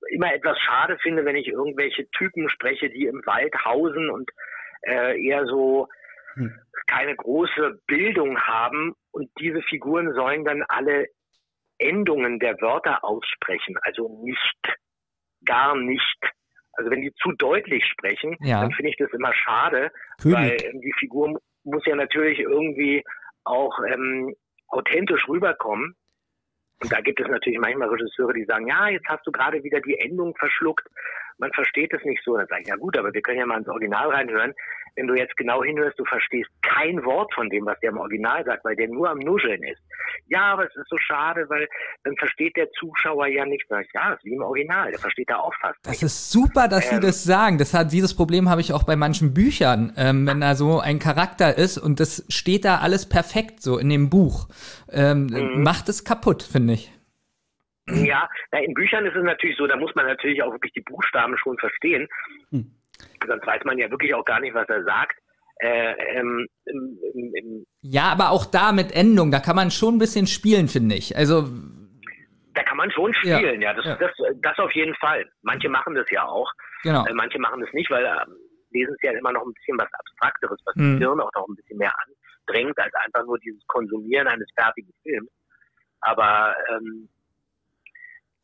immer 0.10 0.34
etwas 0.34 0.58
schade 0.60 0.98
finde, 1.02 1.26
wenn 1.26 1.36
ich 1.36 1.48
irgendwelche 1.48 2.10
Typen 2.12 2.50
spreche, 2.50 2.90
die 2.90 3.06
im 3.06 3.22
Wald 3.26 3.54
hausen 3.66 4.10
und 4.10 4.30
äh, 4.84 5.20
eher 5.22 5.46
so 5.46 5.88
keine 6.88 7.16
große 7.16 7.80
Bildung 7.88 8.40
haben 8.40 8.94
und 9.12 9.30
diese 9.40 9.62
Figuren 9.64 10.14
sollen 10.14 10.44
dann 10.44 10.64
alle 10.68 11.08
Endungen 11.78 12.40
der 12.40 12.60
Wörter 12.62 13.04
aussprechen, 13.04 13.78
also 13.82 14.22
nicht, 14.24 14.78
gar 15.46 15.76
nicht. 15.76 16.20
Also 16.76 16.92
wenn 16.92 17.02
die 17.02 17.14
zu 17.22 17.32
deutlich 17.34 17.84
sprechen, 17.86 18.36
Ja. 18.42 18.62
dann 18.62 18.72
finde 18.72 18.92
ich 18.92 18.98
das 18.98 19.12
immer 19.14 19.34
schade, 19.34 19.92
König. 20.22 20.38
weil 20.38 20.58
ähm, 20.64 20.82
die 20.82 20.94
Figur 21.00 21.30
mu- 21.30 21.40
muss 21.64 21.86
ja 21.86 21.96
natürlich 21.96 22.40
irgendwie 22.40 23.04
auch 23.44 23.78
ähm, 23.88 24.34
authentisch 24.68 25.28
rüberkommen. 25.28 25.96
Und 26.82 26.92
da 26.92 27.00
gibt 27.00 27.20
es 27.22 27.28
natürlich 27.28 27.60
manchmal 27.60 27.88
Regisseure, 27.90 28.34
die 28.34 28.44
sagen, 28.46 28.68
ja, 28.68 28.90
jetzt 28.90 29.08
hast 29.08 29.26
du 29.26 29.32
gerade 29.32 29.64
wieder 29.64 29.80
die 29.80 29.98
Endung 29.98 30.36
verschluckt. 30.36 30.86
Man 31.38 31.52
versteht 31.54 31.94
es 31.94 32.04
nicht 32.04 32.22
so. 32.24 32.36
Dann 32.38 32.48
sage 32.48 32.64
ich, 32.64 32.68
ja 32.68 32.76
gut, 32.76 32.98
aber 32.98 33.14
wir 33.14 33.22
können 33.22 33.40
ja 33.40 33.46
mal 33.46 33.60
ins 33.60 33.68
Original 33.70 34.10
reinhören. 34.10 34.54
Wenn 34.96 35.08
du 35.08 35.14
jetzt 35.16 35.36
genau 35.38 35.64
hinhörst, 35.64 36.00
du 36.00 36.06
verstehst 36.06 36.50
kein 36.62 37.04
Wort 37.04 37.34
von 37.34 37.50
dem, 37.50 37.66
was 37.66 37.80
der 37.82 37.90
im 37.92 37.98
Original 37.98 38.46
sagt, 38.46 38.64
weil 38.64 38.76
der 38.76 38.88
nur 38.88 39.10
am 39.10 39.20
Nuscheln 39.20 39.62
ist. 39.64 39.82
Ja, 40.28 40.54
aber 40.54 40.66
es 40.68 40.76
ist 40.76 40.88
so 40.90 40.98
schade, 40.98 41.46
weil 41.50 41.68
dann 42.04 42.16
versteht 42.18 42.56
der 42.56 42.72
Zuschauer 42.72 43.28
ja 43.28 43.46
nichts. 43.46 43.68
Sag 43.70 43.86
ich, 43.86 43.92
ja, 43.94 44.14
es 44.14 44.18
ist 44.20 44.26
wie 44.26 44.34
im 44.36 44.42
Original. 44.42 44.90
Der 44.92 45.00
versteht 45.00 45.30
da 45.30 45.38
auch 45.38 45.54
fast 45.62 45.78
Das 45.84 45.90
nichts. 45.92 46.04
ist 46.04 46.32
super, 46.32 46.68
dass 46.68 46.90
Sie 46.90 46.96
Ähm. 46.96 47.02
das 47.02 47.24
sagen. 47.24 47.58
Das 47.58 47.74
hat, 47.74 47.92
dieses 47.92 48.16
Problem 48.16 48.50
habe 48.50 48.62
ich 48.62 48.72
auch 48.74 48.84
bei 48.84 48.96
manchen 48.96 49.34
Büchern, 49.34 49.94
ähm, 49.98 50.26
wenn 50.28 50.40
da 50.42 50.56
so 50.56 50.80
ein 50.80 51.00
Charakter 51.00 51.58
ist 51.58 51.78
und 51.78 52.00
das 52.00 52.26
steht 52.30 52.64
da 52.66 52.78
alles 52.78 53.08
perfekt 53.10 53.62
so 53.62 53.78
in 53.78 53.90
dem 53.90 54.10
Buch. 54.10 54.48
Ähm, 54.92 55.26
Mhm. 55.26 55.64
Macht 55.64 55.90
es 55.90 56.06
kaputt, 56.06 56.44
finde 56.44 56.74
ich. 56.74 56.92
Ja, 57.88 58.28
in 58.64 58.74
Büchern 58.74 59.06
ist 59.06 59.16
es 59.16 59.24
natürlich 59.24 59.58
so, 59.58 59.68
da 59.68 59.76
muss 59.78 59.94
man 59.94 60.06
natürlich 60.08 60.42
auch 60.42 60.52
wirklich 60.52 60.74
die 60.74 60.82
Buchstaben 60.82 61.38
schon 61.38 61.58
verstehen. 61.60 62.08
Sonst 63.28 63.46
weiß 63.48 63.64
man 63.66 63.78
ja 63.78 63.90
wirklich 63.90 64.14
auch 64.14 64.26
gar 64.26 64.40
nicht, 64.40 64.54
was 64.54 64.68
er 64.70 64.84
sagt. 64.84 65.18
Äh, 65.60 65.94
ähm, 66.18 66.48
im, 66.66 67.00
im, 67.34 67.66
Ja, 67.82 68.12
aber 68.12 68.30
auch 68.32 68.46
da 68.46 68.72
mit 68.74 68.92
Endung, 68.94 69.32
da 69.32 69.40
kann 69.40 69.56
man 69.56 69.72
schon 69.72 69.96
ein 69.96 70.00
bisschen 70.00 70.28
spielen, 70.28 70.68
finde 70.68 70.96
ich. 70.96 71.16
Also, 71.16 71.48
da 72.54 72.64
kann 72.64 72.78
man 72.78 72.92
schon 72.92 73.14
Ja, 73.24 73.38
spielen, 73.38 73.62
ja. 73.62 73.74
Das, 73.74 73.86
ja. 73.86 73.96
Das, 73.96 74.12
das 74.42 74.60
auf 74.60 74.72
jeden 74.74 74.94
Fall. 74.96 75.26
Manche 75.44 75.70
machen 75.70 75.96
das 75.96 76.10
ja 76.12 76.28
auch. 76.28 76.52
genau. 76.84 77.06
Äh, 77.06 77.14
manche 77.14 77.40
machen 77.40 77.62
das 77.62 77.72
nicht, 77.74 77.90
weil 77.90 78.04
äh, 78.06 78.26
lesen 78.72 78.94
es 78.96 79.02
ja 79.02 79.12
immer 79.18 79.32
noch 79.32 79.46
ein 79.46 79.54
bisschen 79.54 79.78
was 79.78 79.88
Abstrakteres, 79.94 80.60
was 80.66 80.76
Mhm. 80.76 81.00
das 81.00 81.08
Hirn 81.08 81.20
auch 81.22 81.32
noch 81.36 81.48
ein 81.48 81.56
bisschen 81.56 81.78
mehr 81.78 81.94
andrängt, 82.48 82.78
als 82.78 82.94
einfach 82.96 83.24
nur 83.26 83.40
dieses 83.40 83.66
Konsumieren 83.68 84.28
eines 84.28 84.48
fertigen 84.56 84.92
Films. 85.04 85.30
Aber 86.02 86.54
ähm, 86.72 87.08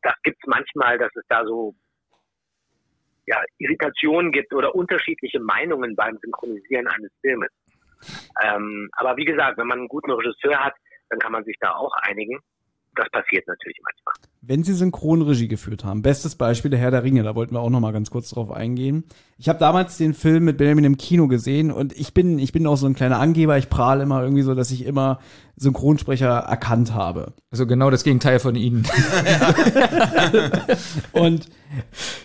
das 0.02 0.16
gibt 0.24 0.38
es 0.42 0.48
manchmal, 0.48 0.98
dass 0.98 1.12
es 1.16 1.24
da 1.28 1.46
so 1.46 1.76
ja, 3.26 3.42
Irritationen 3.60 4.32
gibt 4.32 4.54
oder 4.54 4.74
unterschiedliche 4.76 5.40
Meinungen 5.40 5.96
beim 5.96 6.18
Synchronisieren 6.22 6.88
eines 6.88 7.12
Filmes. 7.22 7.50
Ähm, 8.44 8.90
aber 8.94 9.18
wie 9.18 9.26
gesagt, 9.26 9.58
wenn 9.58 9.68
man 9.68 9.80
einen 9.80 9.88
guten 9.88 10.12
Regisseur 10.12 10.60
hat, 10.64 10.74
dann 11.10 11.20
kann 11.20 11.32
man 11.32 11.44
sich 11.44 11.56
da 11.60 11.74
auch 11.74 11.94
einigen. 12.02 12.40
Das 12.96 13.10
passiert 13.10 13.48
natürlich 13.48 13.78
manchmal. 13.84 14.14
Wenn 14.42 14.64
Sie 14.64 14.74
Synchronregie 14.74 15.48
geführt 15.48 15.86
haben, 15.86 16.02
bestes 16.02 16.36
Beispiel 16.36 16.72
der 16.72 16.80
Herr 16.80 16.92
der 16.92 17.04
Ringe, 17.04 17.24
da 17.24 17.36
wollten 17.36 17.56
wir 17.56 17.62
auch 17.62 17.70
noch 17.70 17.80
mal 17.80 17.94
ganz 17.94 18.10
kurz 18.10 18.30
drauf 18.30 18.52
eingehen. 18.52 19.06
Ich 19.38 19.48
habe 19.48 19.60
damals 19.60 19.98
den 19.98 20.14
Film 20.14 20.46
mit 20.46 20.58
Benjamin 20.58 20.84
im 20.84 20.98
Kino 20.98 21.28
gesehen 21.28 21.72
und 21.72 21.98
ich 21.98 22.14
bin 22.14 22.38
ich 22.38 22.52
bin 22.52 22.68
auch 22.68 22.76
so 22.76 22.88
ein 22.88 22.96
kleiner 22.96 23.20
Angeber, 23.20 23.58
ich 23.58 23.70
prahle 23.70 24.04
immer 24.04 24.22
irgendwie 24.22 24.42
so, 24.42 24.56
dass 24.56 24.72
ich 24.72 24.86
immer 24.86 25.20
Synchronsprecher 25.56 26.28
erkannt 26.28 26.94
habe. 26.94 27.34
Also 27.52 27.68
genau 27.68 27.92
das 27.92 28.04
Gegenteil 28.04 28.40
von 28.40 28.56
Ihnen. 28.56 28.84
Und 31.12 31.48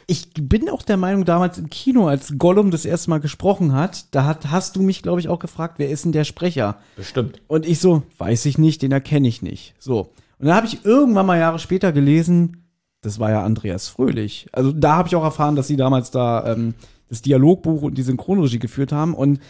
ich 0.07 0.31
bin 0.35 0.71
auch 0.71 0.83
der 0.83 0.97
Meinung, 0.97 1.25
damals 1.25 1.59
im 1.59 1.69
Kino, 1.69 2.09
als 2.09 2.39
Gollum 2.39 2.71
das 2.71 2.85
erste 2.85 3.11
Mal 3.11 3.21
gesprochen 3.21 3.73
hat, 3.73 4.15
da 4.15 4.25
hat, 4.25 4.51
hast 4.51 4.77
du 4.77 4.83
mich, 4.83 5.03
glaube 5.03 5.21
ich, 5.21 5.29
auch 5.29 5.39
gefragt, 5.39 5.75
wer 5.79 5.91
ist 5.91 6.05
denn 6.05 6.13
der 6.13 6.25
Sprecher? 6.25 6.79
Bestimmt. 6.97 7.41
Und 7.47 7.67
ich 7.67 7.79
so, 7.79 8.03
weiß 8.19 8.47
ich 8.47 8.59
nicht, 8.59 8.83
den 8.83 8.93
erkenne 8.93 9.29
ich 9.29 9.43
nicht. 9.43 9.75
So. 9.79 10.13
Und 10.39 10.47
dann 10.47 10.55
habe 10.57 10.67
ich 10.67 10.85
irgendwann 10.85 11.27
mal 11.27 11.39
Jahre 11.39 11.59
später 11.59 11.93
gelesen, 11.93 12.69
das 13.03 13.19
war 13.21 13.31
ja 13.31 13.43
Andreas 13.45 13.89
Fröhlich. 13.89 14.49
Also 14.53 14.73
da 14.73 14.97
habe 14.97 15.09
ich 15.09 15.17
auch 15.17 15.25
erfahren, 15.25 15.57
dass 15.57 15.69
sie 15.69 15.77
damals 15.77 16.11
da 16.11 16.53
ähm, 16.53 16.75
das 17.09 17.23
Dialogbuch 17.23 17.83
und 17.83 17.97
die 17.97 18.03
Synchronregie 18.03 18.59
geführt 18.59 18.93
haben. 18.93 19.15
Und 19.15 19.41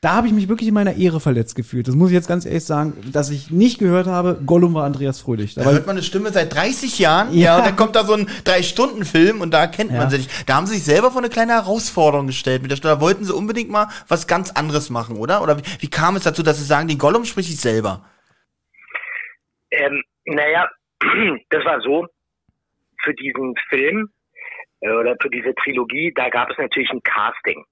da 0.00 0.14
habe 0.14 0.26
ich 0.28 0.32
mich 0.32 0.48
wirklich 0.48 0.68
in 0.68 0.74
meiner 0.74 0.94
Ehre 0.94 1.20
verletzt 1.20 1.56
gefühlt. 1.56 1.86
Das 1.86 1.94
muss 1.94 2.08
ich 2.08 2.14
jetzt 2.14 2.28
ganz 2.28 2.46
ehrlich 2.46 2.64
sagen, 2.64 2.94
dass 3.12 3.28
ich 3.28 3.50
nicht 3.50 3.78
gehört 3.78 4.06
habe, 4.06 4.40
Gollum 4.46 4.72
war 4.72 4.84
Andreas 4.84 5.20
Fröhlich. 5.20 5.54
Da 5.54 5.62
Da 5.64 5.72
hört 5.72 5.86
man 5.86 5.96
eine 5.96 6.02
Stimme 6.02 6.32
seit 6.32 6.54
30 6.54 6.98
Jahren, 6.98 7.34
ja, 7.34 7.40
Ja. 7.40 7.58
und 7.58 7.66
dann 7.66 7.76
kommt 7.76 7.96
da 7.96 8.04
so 8.06 8.14
ein 8.14 8.26
Drei-Stunden-Film 8.44 9.42
und 9.42 9.50
da 9.50 9.66
kennt 9.66 9.90
Ja. 9.90 9.98
man 9.98 10.08
sich. 10.10 10.26
Da 10.46 10.54
haben 10.54 10.66
sie 10.66 10.76
sich 10.76 10.84
selber 10.84 11.10
vor 11.10 11.20
eine 11.20 11.28
kleine 11.28 11.52
Herausforderung 11.52 12.28
gestellt 12.28 12.62
mit 12.62 12.70
der 12.70 12.76
Stimme. 12.76 12.94
Da 12.94 13.00
wollten 13.02 13.24
sie 13.24 13.34
unbedingt 13.34 13.68
mal 13.70 13.88
was 14.08 14.26
ganz 14.26 14.52
anderes 14.52 14.88
machen, 14.88 15.16
oder? 15.16 15.42
Oder 15.42 15.58
wie, 15.58 15.62
wie 15.80 15.88
kam 15.88 16.16
es 16.16 16.22
dazu, 16.22 16.42
dass 16.42 16.56
sie 16.58 16.64
sagen, 16.64 16.88
den 16.88 16.96
Gollum 16.96 17.26
spricht 17.26 17.50
ich 17.50 17.60
selber? 17.60 18.04
Ähm, 19.72 20.02
naja, 20.26 20.68
das 21.50 21.64
war 21.64 21.80
so, 21.80 22.06
für 23.02 23.14
diesen 23.14 23.54
Film 23.68 24.10
äh, 24.80 24.90
oder 24.90 25.16
für 25.20 25.30
diese 25.30 25.54
Trilogie, 25.54 26.12
da 26.14 26.28
gab 26.28 26.50
es 26.50 26.58
natürlich 26.58 26.90
ein 26.90 27.02
Casting. 27.02 27.64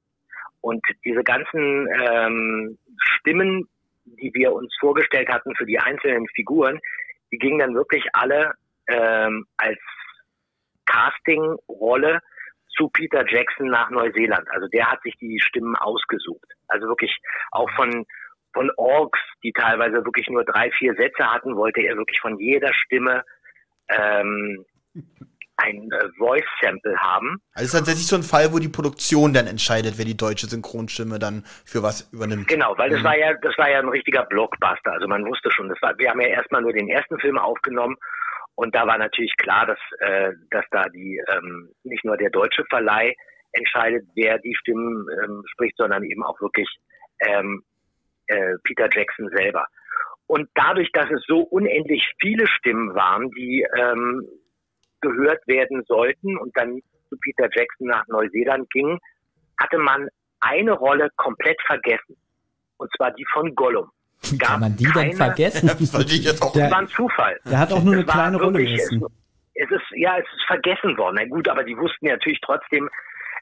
Und 0.60 0.84
diese 1.04 1.22
ganzen 1.22 1.88
ähm, 2.08 2.78
Stimmen, 2.98 3.68
die 4.04 4.32
wir 4.34 4.52
uns 4.52 4.74
vorgestellt 4.80 5.28
hatten 5.28 5.54
für 5.54 5.66
die 5.66 5.78
einzelnen 5.78 6.26
Figuren, 6.34 6.80
die 7.30 7.38
gingen 7.38 7.58
dann 7.58 7.74
wirklich 7.74 8.04
alle 8.12 8.54
ähm, 8.88 9.46
als 9.56 9.78
Castingrolle 10.86 12.20
zu 12.76 12.88
Peter 12.88 13.24
Jackson 13.28 13.68
nach 13.68 13.90
Neuseeland. 13.90 14.48
Also 14.50 14.66
der 14.68 14.90
hat 14.90 15.02
sich 15.02 15.14
die 15.18 15.40
Stimmen 15.40 15.76
ausgesucht. 15.76 16.46
Also 16.68 16.86
wirklich 16.88 17.16
auch 17.50 17.70
von 17.76 18.06
von 18.52 18.70
Orks, 18.76 19.20
die 19.42 19.52
teilweise 19.52 20.04
wirklich 20.04 20.28
nur 20.28 20.44
drei, 20.44 20.70
vier 20.72 20.94
Sätze 20.94 21.26
hatten, 21.26 21.56
wollte 21.56 21.80
er 21.82 21.96
wirklich 21.96 22.20
von 22.20 22.38
jeder 22.38 22.72
Stimme 22.74 23.24
ähm, 23.88 24.64
ein 25.56 25.90
äh, 25.90 26.08
Voice-Sample 26.18 26.96
haben. 26.98 27.40
Also 27.52 27.64
es 27.64 27.64
ist 27.66 27.72
tatsächlich 27.72 28.06
so 28.06 28.16
ein 28.16 28.22
Fall, 28.22 28.52
wo 28.52 28.58
die 28.58 28.68
Produktion 28.68 29.32
dann 29.32 29.46
entscheidet, 29.46 29.98
wer 29.98 30.04
die 30.04 30.16
deutsche 30.16 30.46
Synchronstimme 30.46 31.18
dann 31.18 31.42
für 31.64 31.82
was 31.82 32.08
übernimmt. 32.12 32.46
Genau, 32.48 32.74
weil 32.78 32.90
das 32.90 33.00
Mhm. 33.00 33.04
war 33.04 33.18
ja, 33.18 33.34
das 33.42 33.58
war 33.58 33.68
ja 33.68 33.80
ein 33.80 33.88
richtiger 33.88 34.24
Blockbuster. 34.24 34.92
Also 34.92 35.08
man 35.08 35.26
wusste 35.26 35.50
schon, 35.50 35.68
das 35.68 35.80
war, 35.82 35.98
wir 35.98 36.10
haben 36.10 36.20
ja 36.20 36.28
erstmal 36.28 36.62
nur 36.62 36.72
den 36.72 36.88
ersten 36.88 37.18
Film 37.18 37.38
aufgenommen 37.38 37.96
und 38.54 38.74
da 38.74 38.86
war 38.86 38.98
natürlich 38.98 39.34
klar, 39.36 39.66
dass, 39.66 39.78
äh, 39.98 40.32
dass 40.50 40.64
da 40.70 40.84
die 40.88 41.20
ähm, 41.28 41.70
nicht 41.82 42.04
nur 42.04 42.16
der 42.16 42.30
deutsche 42.30 42.64
Verleih 42.70 43.14
entscheidet, 43.52 44.06
wer 44.14 44.38
die 44.38 44.54
Stimmen 44.54 45.06
ähm, 45.24 45.42
spricht, 45.46 45.76
sondern 45.76 46.04
eben 46.04 46.22
auch 46.22 46.40
wirklich 46.40 46.68
ähm, 47.20 47.64
äh, 48.28 48.54
Peter 48.64 48.88
Jackson 48.92 49.28
selber. 49.34 49.66
Und 50.26 50.48
dadurch, 50.54 50.90
dass 50.92 51.10
es 51.10 51.22
so 51.26 51.40
unendlich 51.40 52.06
viele 52.20 52.46
Stimmen 52.46 52.94
waren, 52.94 53.30
die 53.30 53.66
ähm, 53.78 54.26
gehört 55.00 55.46
werden 55.46 55.82
sollten 55.86 56.36
und 56.38 56.56
dann 56.56 56.80
zu 57.08 57.16
Peter 57.22 57.48
Jackson 57.52 57.86
nach 57.88 58.06
Neuseeland 58.08 58.68
gingen, 58.70 58.98
hatte 59.60 59.78
man 59.78 60.08
eine 60.40 60.72
Rolle 60.72 61.08
komplett 61.16 61.60
vergessen. 61.66 62.16
Und 62.76 62.90
zwar 62.96 63.10
die 63.12 63.24
von 63.32 63.54
Gollum. 63.54 63.90
Wie 64.22 64.36
Gab 64.38 64.50
kann 64.50 64.60
man 64.60 64.76
die 64.76 64.84
denn 64.84 64.92
keine- 64.92 65.16
vergessen? 65.16 65.66
Das 65.78 65.94
wollte 65.94 66.14
ich 66.14 66.24
jetzt 66.24 66.42
auch. 66.42 66.52
Der- 66.52 66.64
Das 66.64 66.72
war 66.72 66.78
ein 66.80 66.88
Zufall. 66.88 67.40
der 67.44 67.58
hat 67.58 67.72
auch 67.72 67.82
nur 67.82 67.94
eine 67.94 68.02
Es 68.04 68.08
kleine 68.12 68.36
Rolle 68.36 68.58
gerissen. 68.58 69.04
Es 69.54 69.70
ist, 69.70 69.82
ja, 69.96 70.18
es 70.18 70.24
ist 70.36 70.44
vergessen 70.46 70.96
worden. 70.98 71.16
Na 71.18 71.24
gut, 71.26 71.48
aber 71.48 71.64
die 71.64 71.76
wussten 71.76 72.06
ja 72.06 72.12
natürlich 72.12 72.40
trotzdem, 72.42 72.88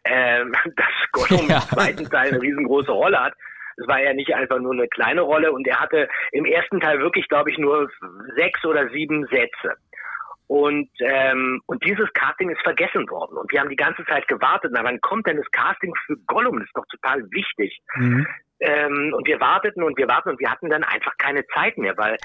ähm, 0.04 0.52
dass 0.76 0.86
Gollum 1.12 1.48
Ja. 1.48 1.56
im 1.56 1.62
zweiten 1.62 2.04
Teil 2.08 2.28
eine 2.30 2.40
riesengroße 2.40 2.92
Rolle 2.92 3.18
hat. 3.18 3.34
Es 3.76 3.86
war 3.86 4.02
ja 4.02 4.12
nicht 4.14 4.34
einfach 4.34 4.58
nur 4.58 4.72
eine 4.72 4.88
kleine 4.88 5.22
Rolle 5.22 5.52
und 5.52 5.66
er 5.66 5.80
hatte 5.80 6.08
im 6.32 6.44
ersten 6.44 6.80
Teil 6.80 6.98
wirklich, 7.00 7.28
glaube 7.28 7.50
ich, 7.50 7.58
nur 7.58 7.88
sechs 8.36 8.64
oder 8.64 8.88
sieben 8.90 9.26
Sätze. 9.26 9.76
Und, 10.48 10.88
ähm, 11.00 11.60
und 11.66 11.84
dieses 11.84 12.12
Casting 12.12 12.50
ist 12.50 12.62
vergessen 12.62 13.08
worden. 13.10 13.36
Und 13.36 13.50
wir 13.50 13.60
haben 13.60 13.68
die 13.68 13.76
ganze 13.76 14.04
Zeit 14.04 14.28
gewartet. 14.28 14.70
Na, 14.72 14.84
wann 14.84 15.00
kommt 15.00 15.26
denn 15.26 15.38
das 15.38 15.50
Casting 15.50 15.92
für 16.06 16.16
Gollum? 16.26 16.60
Das 16.60 16.68
ist 16.68 16.76
doch 16.76 16.86
total 16.86 17.22
wichtig. 17.32 17.80
Mhm. 17.96 18.26
Ähm, 18.60 19.12
und 19.14 19.26
wir 19.26 19.40
warteten 19.40 19.82
und 19.82 19.98
wir 19.98 20.06
warteten 20.06 20.32
und 20.32 20.40
wir 20.40 20.50
hatten 20.50 20.70
dann 20.70 20.84
einfach 20.84 21.16
keine 21.18 21.44
Zeit 21.48 21.76
mehr, 21.78 21.96
weil 21.96 22.16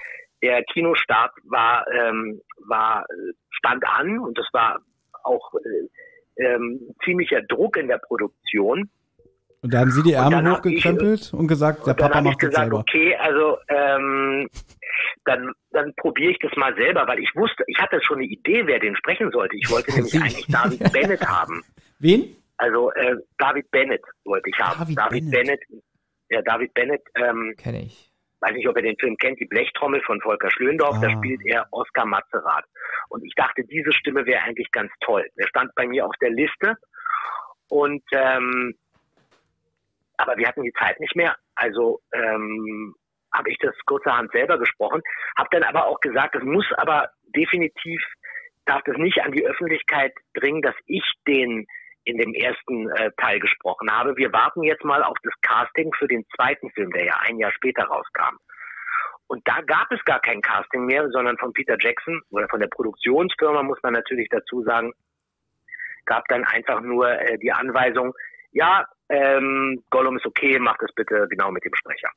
der 0.44 0.64
Kinostart 0.64 1.34
war, 1.44 1.86
ähm, 1.92 2.42
war 2.68 3.06
stand 3.50 3.84
an 3.86 4.20
und 4.20 4.38
es 4.38 4.48
war 4.54 4.80
auch 5.24 5.54
äh, 5.56 6.44
ähm, 6.44 6.96
ziemlicher 7.04 7.42
Druck 7.42 7.78
in 7.78 7.88
der 7.88 8.00
Produktion. 8.00 8.90
Und 9.64 9.74
da 9.74 9.80
haben 9.80 9.92
sie 9.92 10.02
die 10.04 10.14
Ärmel 10.14 10.44
hab 10.50 10.66
ich- 10.66 10.76
hochgekrempelt 10.84 11.34
und 11.34 11.48
gesagt, 11.48 11.86
der 11.86 11.94
Und 11.94 12.00
Papa 12.00 12.20
ich 12.20 12.26
macht 12.26 12.40
gesagt, 12.40 12.58
selber. 12.58 12.80
okay, 12.80 13.16
also 13.18 13.58
ähm, 13.70 14.48
dann, 15.26 15.52
dann 15.72 15.94
probiere 15.98 16.32
ich 16.32 16.40
das 16.40 16.52
mal 16.56 16.76
selber, 16.76 17.06
weil 17.08 17.20
ich 17.20 17.30
wusste, 17.36 17.64
ich 17.68 17.78
hatte 17.80 18.02
schon 18.04 18.18
eine 18.18 18.26
Idee, 18.26 18.66
wer 18.66 18.80
den 18.80 18.96
sprechen 18.96 19.30
sollte. 19.32 19.56
Ich 19.56 19.70
wollte 19.70 19.92
nämlich 19.96 20.16
eigentlich 20.16 20.48
David 20.48 20.92
Bennett 20.92 21.22
haben. 21.28 21.64
Wen? 22.00 22.36
Also 22.58 22.92
äh, 22.94 23.16
David 23.38 23.70
Bennett 23.72 24.02
wollte 24.26 24.50
ich 24.50 24.58
haben. 24.60 24.80
David 24.80 24.98
David, 24.98 25.32
Bennett. 25.32 25.60
Bennett. 25.70 25.84
ja, 26.30 26.42
David 26.42 26.74
Bennett, 26.74 27.02
ähm, 27.16 27.54
Kenne 27.58 27.84
ich. 27.84 28.12
weiß 28.40 28.54
nicht, 28.54 28.68
ob 28.68 28.76
ihr 28.78 28.84
den 28.84 28.98
Film 28.98 29.16
kennt, 29.18 29.40
die 29.40 29.46
Blechtrommel 29.46 30.02
von 30.02 30.20
Volker 30.22 30.50
Schlöndorff, 30.50 31.00
da 31.02 31.08
Ah. 31.08 31.12
spielt 31.18 31.42
er 31.46 31.68
Oskar 31.72 32.06
Matzerath. 32.08 32.66
Und 33.10 33.24
ich 33.24 33.34
dachte, 33.36 33.64
diese 33.64 33.94
Stimme 33.94 34.26
wäre 34.26 34.42
eigentlich 34.42 34.72
ganz 34.72 34.92
toll. 35.02 35.24
Der 35.40 35.46
stand 35.48 35.74
bei 35.76 35.86
mir 35.88 36.06
auf 36.06 36.16
der 36.22 36.32
Liste 36.32 36.76
und 37.70 38.02
ähm, 38.12 38.74
aber 40.22 40.38
wir 40.38 40.48
hatten 40.48 40.64
die 40.64 40.74
Zeit 40.74 41.00
nicht 41.00 41.16
mehr. 41.16 41.36
Also 41.56 42.00
ähm, 42.14 42.96
habe 43.34 43.50
ich 43.50 43.58
das 43.60 43.76
kurzerhand 43.86 44.32
selber 44.32 44.58
gesprochen, 44.58 45.02
habe 45.38 45.50
dann 45.52 45.64
aber 45.64 45.88
auch 45.88 46.00
gesagt, 46.00 46.36
es 46.36 46.44
muss 46.44 46.66
aber 46.78 47.10
definitiv, 47.36 48.02
darf 48.66 48.82
das 48.86 48.98
nicht 48.98 49.22
an 49.24 49.32
die 49.32 49.46
Öffentlichkeit 49.46 50.14
dringen, 50.34 50.62
dass 50.62 50.76
ich 50.86 51.04
den 51.28 51.66
in 52.04 52.18
dem 52.18 52.34
ersten 52.34 52.90
äh, 52.92 53.12
Teil 53.18 53.40
gesprochen 53.40 53.92
habe. 53.92 54.18
Wir 54.18 54.34
warten 54.34 54.64
jetzt 54.64 54.84
mal 54.84 55.04
auf 55.04 55.18
das 55.24 55.34
Casting 55.42 55.92
für 55.98 56.08
den 56.08 56.26
zweiten 56.36 56.70
Film, 56.72 56.92
der 56.92 57.06
ja 57.06 57.20
ein 57.22 57.38
Jahr 57.38 57.52
später 57.52 57.84
rauskam. 57.84 58.38
Und 59.28 59.48
da 59.48 59.62
gab 59.62 59.92
es 59.92 60.04
gar 60.04 60.20
kein 60.20 60.42
Casting 60.42 60.86
mehr, 60.86 61.08
sondern 61.12 61.38
von 61.38 61.54
Peter 61.54 61.78
Jackson 61.80 62.22
oder 62.32 62.50
von 62.50 62.60
der 62.60 62.68
Produktionsfirma, 62.68 63.64
muss 63.64 63.82
man 63.84 63.94
natürlich 63.94 64.28
dazu 64.30 64.64
sagen, 64.64 64.92
gab 66.06 66.28
dann 66.28 66.44
einfach 66.44 66.82
nur 66.82 67.10
äh, 67.10 67.38
die 67.38 67.52
Anweisung, 67.52 68.14
ja, 68.52 68.86
ähm, 69.12 69.84
Gollum 69.90 70.18
ist 70.18 70.26
okay, 70.26 70.58
mach 70.60 70.78
das 70.78 70.92
bitte 70.94 71.28
genau 71.30 71.52
mit 71.52 71.66
dem 71.66 71.76
Sprecher. 71.76 72.10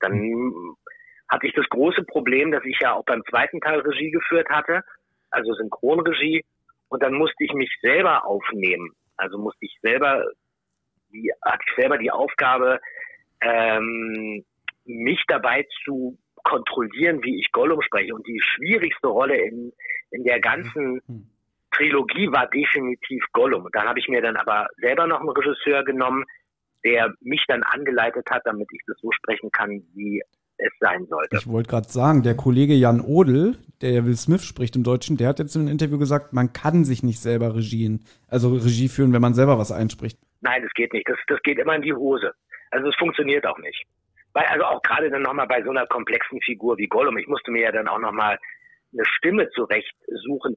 Dann 0.00 0.76
hatte 1.28 1.46
ich 1.46 1.54
das 1.54 1.68
große 1.68 2.02
Problem, 2.04 2.50
dass 2.50 2.64
ich 2.64 2.78
ja 2.80 2.92
auch 2.92 3.04
beim 3.04 3.22
zweiten 3.30 3.60
Teil 3.60 3.80
Regie 3.80 4.10
geführt 4.10 4.48
hatte, 4.50 4.82
also 5.30 5.54
Synchronregie, 5.54 6.44
und 6.88 7.02
dann 7.02 7.14
musste 7.14 7.42
ich 7.44 7.52
mich 7.52 7.70
selber 7.80 8.26
aufnehmen. 8.26 8.90
Also 9.16 9.38
musste 9.38 9.64
ich 9.64 9.76
selber, 9.80 10.26
die, 11.12 11.32
hatte 11.44 11.62
ich 11.68 11.76
selber 11.76 11.98
die 11.98 12.10
Aufgabe, 12.10 12.80
ähm, 13.40 14.44
mich 14.84 15.22
dabei 15.28 15.66
zu 15.84 16.18
kontrollieren, 16.42 17.22
wie 17.22 17.40
ich 17.40 17.52
Gollum 17.52 17.80
spreche. 17.82 18.14
Und 18.14 18.26
die 18.26 18.40
schwierigste 18.40 19.08
Rolle 19.08 19.36
in, 19.36 19.72
in 20.10 20.24
der 20.24 20.40
ganzen 20.40 21.00
Trilogie 21.76 22.30
war 22.30 22.46
definitiv 22.48 23.24
Gollum. 23.32 23.68
Dann 23.72 23.86
habe 23.86 23.98
ich 23.98 24.08
mir 24.08 24.22
dann 24.22 24.36
aber 24.36 24.68
selber 24.76 25.06
noch 25.06 25.20
einen 25.20 25.30
Regisseur 25.30 25.84
genommen, 25.84 26.24
der 26.84 27.12
mich 27.20 27.44
dann 27.48 27.62
angeleitet 27.62 28.26
hat, 28.30 28.42
damit 28.44 28.68
ich 28.72 28.80
das 28.86 28.96
so 29.00 29.10
sprechen 29.12 29.50
kann, 29.50 29.82
wie 29.94 30.22
es 30.58 30.72
sein 30.80 31.06
sollte. 31.06 31.36
Ich 31.36 31.48
wollte 31.48 31.70
gerade 31.70 31.88
sagen, 31.88 32.22
der 32.22 32.36
Kollege 32.36 32.74
Jan 32.74 33.00
Odel, 33.00 33.56
der 33.80 33.90
ja 33.90 34.04
Will 34.04 34.16
Smith 34.16 34.44
spricht 34.44 34.76
im 34.76 34.84
Deutschen, 34.84 35.16
der 35.16 35.28
hat 35.28 35.38
jetzt 35.38 35.56
in 35.56 35.62
einem 35.62 35.72
Interview 35.72 35.98
gesagt, 35.98 36.32
man 36.32 36.52
kann 36.52 36.84
sich 36.84 37.02
nicht 37.02 37.20
selber 37.20 37.56
regien, 37.56 38.04
also 38.28 38.54
Regie 38.54 38.88
führen, 38.88 39.12
wenn 39.12 39.22
man 39.22 39.34
selber 39.34 39.58
was 39.58 39.72
einspricht. 39.72 40.18
Nein, 40.42 40.62
das 40.62 40.72
geht 40.74 40.92
nicht. 40.92 41.08
Das, 41.08 41.18
das 41.26 41.42
geht 41.42 41.58
immer 41.58 41.74
in 41.74 41.82
die 41.82 41.94
Hose. 41.94 42.32
Also 42.70 42.88
es 42.88 42.96
funktioniert 42.96 43.46
auch 43.46 43.58
nicht. 43.58 43.84
Weil, 44.32 44.44
also 44.46 44.64
auch 44.64 44.82
gerade 44.82 45.10
dann 45.10 45.22
nochmal 45.22 45.46
bei 45.46 45.62
so 45.62 45.70
einer 45.70 45.86
komplexen 45.86 46.40
Figur 46.42 46.76
wie 46.76 46.86
Gollum, 46.86 47.16
ich 47.18 47.26
musste 47.26 47.50
mir 47.50 47.62
ja 47.62 47.72
dann 47.72 47.88
auch 47.88 47.98
nochmal 47.98 48.38
eine 48.92 49.04
Stimme 49.06 49.48
zurechtsuchen, 49.50 50.56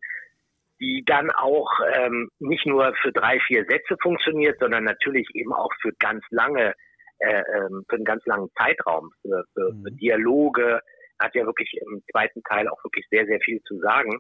die 0.80 1.04
dann 1.06 1.32
auch 1.32 1.70
ähm, 1.94 2.30
nicht 2.40 2.66
nur 2.66 2.94
für 3.02 3.12
drei, 3.12 3.40
vier 3.42 3.66
Sätze 3.68 3.96
funktioniert, 4.02 4.60
sondern 4.60 4.84
natürlich 4.84 5.28
eben 5.34 5.54
auch 5.54 5.72
für 5.82 5.92
ganz 6.00 6.24
lange, 6.30 6.74
äh, 7.20 7.44
ähm, 7.56 7.84
für 7.90 7.96
einen 7.96 8.06
ganz 8.06 8.26
langen 8.26 8.50
Zeitraum, 8.58 9.12
für, 9.22 9.44
für, 9.54 9.74
für 9.84 9.92
Dialoge, 9.92 10.82
hat 11.20 11.34
ja 11.34 11.46
wirklich 11.46 11.74
im 11.82 12.04
zweiten 12.12 12.44
Teil 12.44 12.68
auch 12.68 12.84
wirklich 12.84 13.06
sehr, 13.10 13.26
sehr 13.26 13.40
viel 13.40 13.62
zu 13.64 13.80
sagen. 13.80 14.20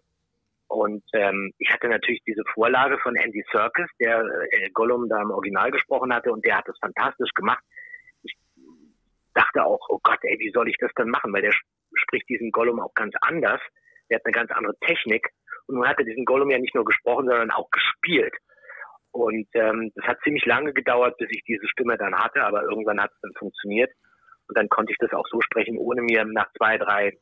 Und 0.68 1.04
ähm, 1.14 1.54
ich 1.60 1.70
hatte 1.72 1.88
natürlich 1.88 2.22
diese 2.28 2.44
Vorlage 2.54 2.98
von 3.00 3.16
Andy 3.16 3.44
Serkis, 3.52 3.88
der 4.00 4.22
äh, 4.52 4.70
Gollum 4.72 5.08
da 5.08 5.22
im 5.22 5.32
Original 5.32 5.72
gesprochen 5.72 6.14
hatte 6.14 6.32
und 6.32 6.44
der 6.46 6.58
hat 6.58 6.68
das 6.68 6.78
fantastisch 6.82 7.32
gemacht. 7.36 7.64
Ich 8.24 8.36
dachte 9.34 9.64
auch, 9.64 9.80
oh 9.90 10.00
Gott, 10.04 10.20
ey, 10.24 10.38
wie 10.40 10.52
soll 10.52 10.68
ich 10.68 10.78
das 10.80 10.92
denn 10.98 11.10
machen? 11.10 11.32
Weil 11.32 11.44
der 11.44 11.52
sp- 11.56 11.70
spricht 11.94 12.28
diesen 12.28 12.52
Gollum 12.52 12.82
auch 12.82 12.94
ganz 12.96 13.14
anders. 13.22 13.62
Der 14.10 14.18
hat 14.18 14.26
eine 14.26 14.34
ganz 14.34 14.52
andere 14.52 14.76
Technik. 14.80 15.30
Und 15.68 15.76
nun 15.76 15.88
hat 15.88 16.00
er 16.00 16.06
diesen 16.06 16.26
Gollum 16.26 16.50
ja 16.50 16.60
nicht 16.60 16.76
nur 16.76 16.86
gesprochen, 16.86 17.28
sondern 17.28 17.52
auch 17.52 17.70
gespielt. 17.72 18.34
Und 19.12 19.48
ähm, 19.54 19.92
das 19.96 20.06
hat 20.06 20.18
ziemlich 20.24 20.46
lange 20.46 20.74
gedauert, 20.74 21.18
bis 21.18 21.30
ich 21.32 21.44
diese 21.46 21.68
Stimme 21.68 21.98
dann 21.98 22.16
hatte, 22.16 22.44
aber 22.44 22.64
irgendwann 22.64 23.02
hat 23.02 23.12
es 23.12 23.22
dann 23.22 23.34
funktioniert. 23.38 23.92
Und 24.48 24.58
dann 24.58 24.70
konnte 24.70 24.92
ich 24.92 24.98
das 25.00 25.12
auch 25.12 25.26
so 25.30 25.42
sprechen, 25.42 25.78
ohne 25.78 26.02
mir 26.02 26.24
nach 26.26 26.48
zwei, 26.58 26.78
drei 26.78 27.18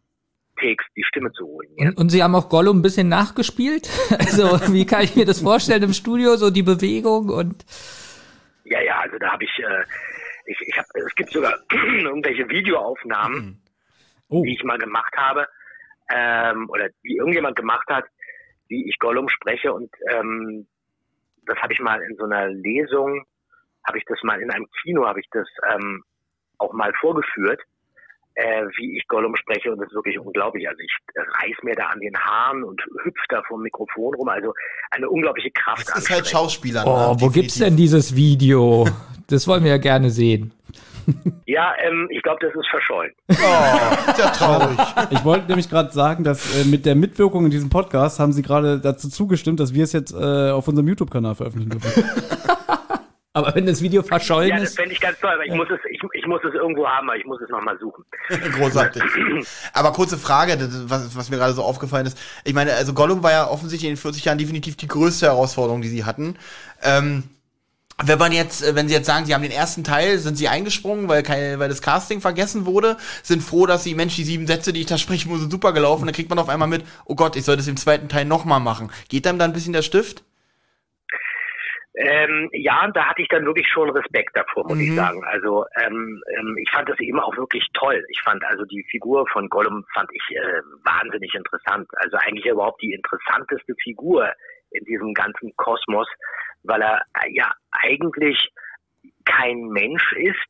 Takes 0.60 0.86
die 0.96 1.04
Stimme 1.04 1.32
zu 1.34 1.46
holen. 1.46 1.68
Und, 1.78 1.98
und 1.98 2.10
Sie 2.10 2.24
haben 2.24 2.36
auch 2.36 2.50
Gollum 2.50 2.80
ein 2.80 2.82
bisschen 2.82 3.10
nachgespielt? 3.10 3.90
Also, 4.20 4.74
wie 4.74 4.86
kann 4.86 5.04
ich 5.04 5.16
mir 5.16 5.26
das 5.26 5.42
vorstellen 5.42 5.84
im 5.84 5.94
Studio? 5.94 6.36
So 6.36 6.50
die 6.50 6.64
Bewegung 6.64 7.30
und. 7.30 7.66
Ja, 8.66 8.82
ja, 8.82 9.00
also 9.00 9.18
da 9.18 9.32
habe 9.32 9.44
ich, 9.44 9.52
äh, 9.60 9.84
ich, 10.46 10.58
ich 10.62 10.78
hab, 10.78 10.86
es 10.94 11.16
gibt 11.16 11.32
sogar 11.32 11.58
irgendwelche 11.72 12.48
Videoaufnahmen, 12.50 13.62
Oh, 14.28 14.44
die 14.44 14.56
ich 14.56 14.64
mal 14.64 14.80
gemacht 14.80 15.14
habe, 15.16 15.48
ähm, 16.10 16.68
oder 16.70 16.90
die 17.04 17.18
irgendjemand 17.18 17.56
gemacht 17.56 17.88
hat, 17.90 18.06
wie 18.68 18.88
ich 18.90 19.00
Gollum 19.00 19.30
spreche 19.30 19.74
und 19.74 19.92
ähm, 20.12 20.68
das 21.46 21.58
habe 21.60 21.74
ich 21.74 21.80
mal 21.80 22.02
in 22.02 22.16
so 22.18 22.26
einer 22.26 22.48
Lesung, 22.48 23.26
habe 23.86 23.98
ich 23.98 24.06
das 24.06 24.22
mal 24.24 24.42
in 24.42 24.52
einem 24.52 24.68
Kino, 24.82 25.06
habe 25.06 25.20
ich 25.20 25.28
das 25.32 25.48
ähm, 25.72 26.04
auch 26.58 26.74
mal 26.74 26.94
vorgeführt, 27.00 27.62
äh, 28.36 28.66
wie 28.78 28.98
ich 28.98 29.08
Gollum 29.08 29.36
spreche 29.36 29.72
und 29.72 29.80
das 29.80 29.88
ist 29.88 29.96
wirklich 29.96 30.20
unglaublich. 30.20 30.68
Also 30.68 30.80
ich 30.82 30.92
reiß 31.16 31.56
mir 31.64 31.76
da 31.76 31.88
an 31.88 32.00
den 32.00 32.16
Haaren 32.18 32.64
und 32.64 32.82
hüpf 33.04 33.20
da 33.30 33.42
vom 33.48 33.62
Mikrofon 33.62 34.14
rum, 34.16 34.30
also 34.30 34.54
eine 34.92 35.10
unglaubliche 35.10 35.52
Kraft. 35.52 35.88
Das 35.90 35.98
ist 35.98 36.10
halt 36.10 36.28
Schauspieler. 36.28 36.84
Oh, 36.86 37.14
ne? 37.14 37.22
wo 37.22 37.30
gibt's 37.30 37.58
denn 37.58 37.76
dieses 37.76 38.16
Video? 38.16 38.88
Das 39.28 39.48
wollen 39.48 39.64
wir 39.64 39.72
ja 39.72 39.78
gerne 39.78 40.10
sehen. 40.10 40.54
Ja, 41.46 41.74
ähm, 41.84 42.08
ich 42.10 42.22
glaube, 42.24 42.40
das 42.42 42.56
ist 42.56 42.68
verschollen. 42.70 43.12
Oh, 43.30 43.34
ist 43.34 44.20
ja 44.20 44.30
traurig. 44.32 44.78
ich 45.12 45.24
wollte 45.24 45.48
nämlich 45.48 45.70
gerade 45.70 45.92
sagen, 45.92 46.24
dass 46.24 46.60
äh, 46.60 46.66
mit 46.66 46.86
der 46.86 46.96
Mitwirkung 46.96 47.46
in 47.46 47.52
diesem 47.52 47.70
Podcast 47.70 48.20
haben 48.20 48.34
Sie 48.34 48.42
gerade 48.42 48.80
dazu 48.80 49.10
zugestimmt, 49.10 49.60
dass 49.60 49.74
wir 49.74 49.84
es 49.84 49.94
jetzt 49.94 50.14
äh, 50.14 50.50
auf 50.50 50.68
unserem 50.68 50.88
YouTube-Kanal 50.88 51.36
veröffentlichen 51.36 51.80
dürfen. 51.80 52.04
Aber 53.36 53.54
wenn 53.54 53.66
das 53.66 53.82
Video 53.82 54.02
verschollen 54.02 54.50
Ja, 54.50 54.56
das 54.60 54.70
ist. 54.70 54.76
fände 54.78 54.94
ich 54.94 55.02
ganz 55.02 55.20
toll, 55.20 55.30
aber 55.34 55.46
ich 55.46 55.54
muss 55.54 55.68
es, 55.70 55.80
ich, 55.92 56.00
ich 56.14 56.26
muss 56.26 56.40
es 56.48 56.54
irgendwo 56.54 56.88
haben, 56.88 57.10
aber 57.10 57.18
ich 57.20 57.26
muss 57.26 57.42
es 57.42 57.50
nochmal 57.50 57.78
suchen. 57.78 58.06
Großartig. 58.58 59.04
Aber 59.74 59.92
kurze 59.92 60.18
Frage, 60.18 60.56
das- 60.58 60.90
was, 60.90 61.16
was 61.18 61.30
mir 61.30 61.36
gerade 61.36 61.54
so 61.54 61.62
aufgefallen 61.62 62.06
ist. 62.06 62.18
Ich 62.46 62.54
meine, 62.54 62.74
also 62.74 62.94
Gollum 62.94 63.24
war 63.24 63.32
ja 63.32 63.48
offensichtlich 63.50 63.90
in 63.90 63.96
den 63.96 64.02
40 64.02 64.24
Jahren 64.24 64.38
definitiv 64.38 64.78
die 64.78 64.88
größte 64.88 65.26
Herausforderung, 65.26 65.82
die 65.82 65.90
sie 65.90 66.06
hatten. 66.06 66.38
Ähm, 66.82 67.24
wenn 68.04 68.20
man 68.20 68.32
jetzt, 68.32 68.64
äh, 68.64 68.74
wenn 68.76 68.88
Sie 68.88 68.94
jetzt 68.94 69.06
sagen, 69.06 69.26
Sie 69.26 69.34
haben 69.34 69.42
den 69.42 69.52
ersten 69.52 69.84
Teil, 69.84 70.18
sind 70.20 70.38
Sie 70.38 70.48
eingesprungen, 70.48 71.08
weil 71.10 71.22
kein, 71.24 71.60
weil 71.60 71.68
das 71.70 71.82
Casting 71.82 72.22
vergessen 72.22 72.66
wurde, 72.66 72.96
sind 73.24 73.42
froh, 73.44 73.66
dass 73.66 73.84
Sie, 73.84 73.96
Mensch, 73.96 74.16
die 74.16 74.24
sieben 74.26 74.48
Sätze, 74.48 74.72
die 74.74 74.82
ich 74.82 74.86
da 74.86 74.98
sprechen 74.98 75.30
muss, 75.30 75.40
sind 75.42 75.52
super 75.52 75.72
gelaufen, 75.74 76.06
dann 76.06 76.16
kriegt 76.16 76.30
man 76.30 76.40
auf 76.40 76.50
einmal 76.50 76.68
mit, 76.68 76.84
oh 77.06 77.16
Gott, 77.16 77.36
ich 77.36 77.44
soll 77.46 77.56
das 77.58 77.68
im 77.68 77.78
zweiten 77.78 78.08
Teil 78.10 78.24
nochmal 78.26 78.60
machen. 78.62 78.92
Geht 79.10 79.26
einem 79.28 79.40
da 79.40 79.46
ein 79.46 79.54
bisschen 79.54 79.72
der 79.74 79.82
Stift? 79.82 80.24
Ähm, 81.98 82.50
ja, 82.52 82.90
da 82.94 83.06
hatte 83.06 83.22
ich 83.22 83.30
dann 83.30 83.46
wirklich 83.46 83.68
schon 83.70 83.90
Respekt 83.90 84.36
davor, 84.36 84.66
muss 84.68 84.80
ich 84.80 84.92
Mhm. 84.92 84.96
sagen. 84.96 85.24
Also 85.26 85.66
ähm, 85.82 86.22
ähm, 86.38 86.58
ich 86.58 86.70
fand 86.70 86.90
das 86.90 87.00
eben 87.00 87.20
auch 87.20 87.36
wirklich 87.38 87.66
toll. 87.74 88.04
Ich 88.10 88.22
fand 88.22 88.44
also 88.44 88.66
die 88.66 88.84
Figur 88.92 89.26
von 89.28 89.48
Gollum 89.48 89.86
fand 89.94 90.10
ich 90.12 90.36
äh, 90.36 90.62
wahnsinnig 90.84 91.34
interessant. 91.34 91.88
Also 91.98 92.18
eigentlich 92.18 92.46
überhaupt 92.46 92.82
die 92.82 92.94
interessanteste 92.94 93.76
Figur 93.82 94.30
in 94.72 94.84
diesem 94.86 95.14
ganzen 95.14 95.56
Kosmos, 95.56 96.08
weil 96.64 96.82
er 96.82 97.02
äh, 97.24 97.32
ja 97.32 97.54
eigentlich 97.72 98.52
kein 99.24 99.68
Mensch 99.70 100.12
ist, 100.14 100.50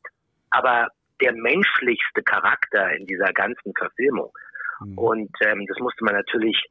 aber 0.50 0.88
der 1.20 1.32
menschlichste 1.32 2.22
Charakter 2.24 2.90
in 2.92 3.06
dieser 3.06 3.32
ganzen 3.32 3.72
Verfilmung. 3.78 4.32
Und 4.96 5.30
ähm, 5.40 5.64
das 5.66 5.78
musste 5.78 6.04
man 6.04 6.14
natürlich 6.14 6.62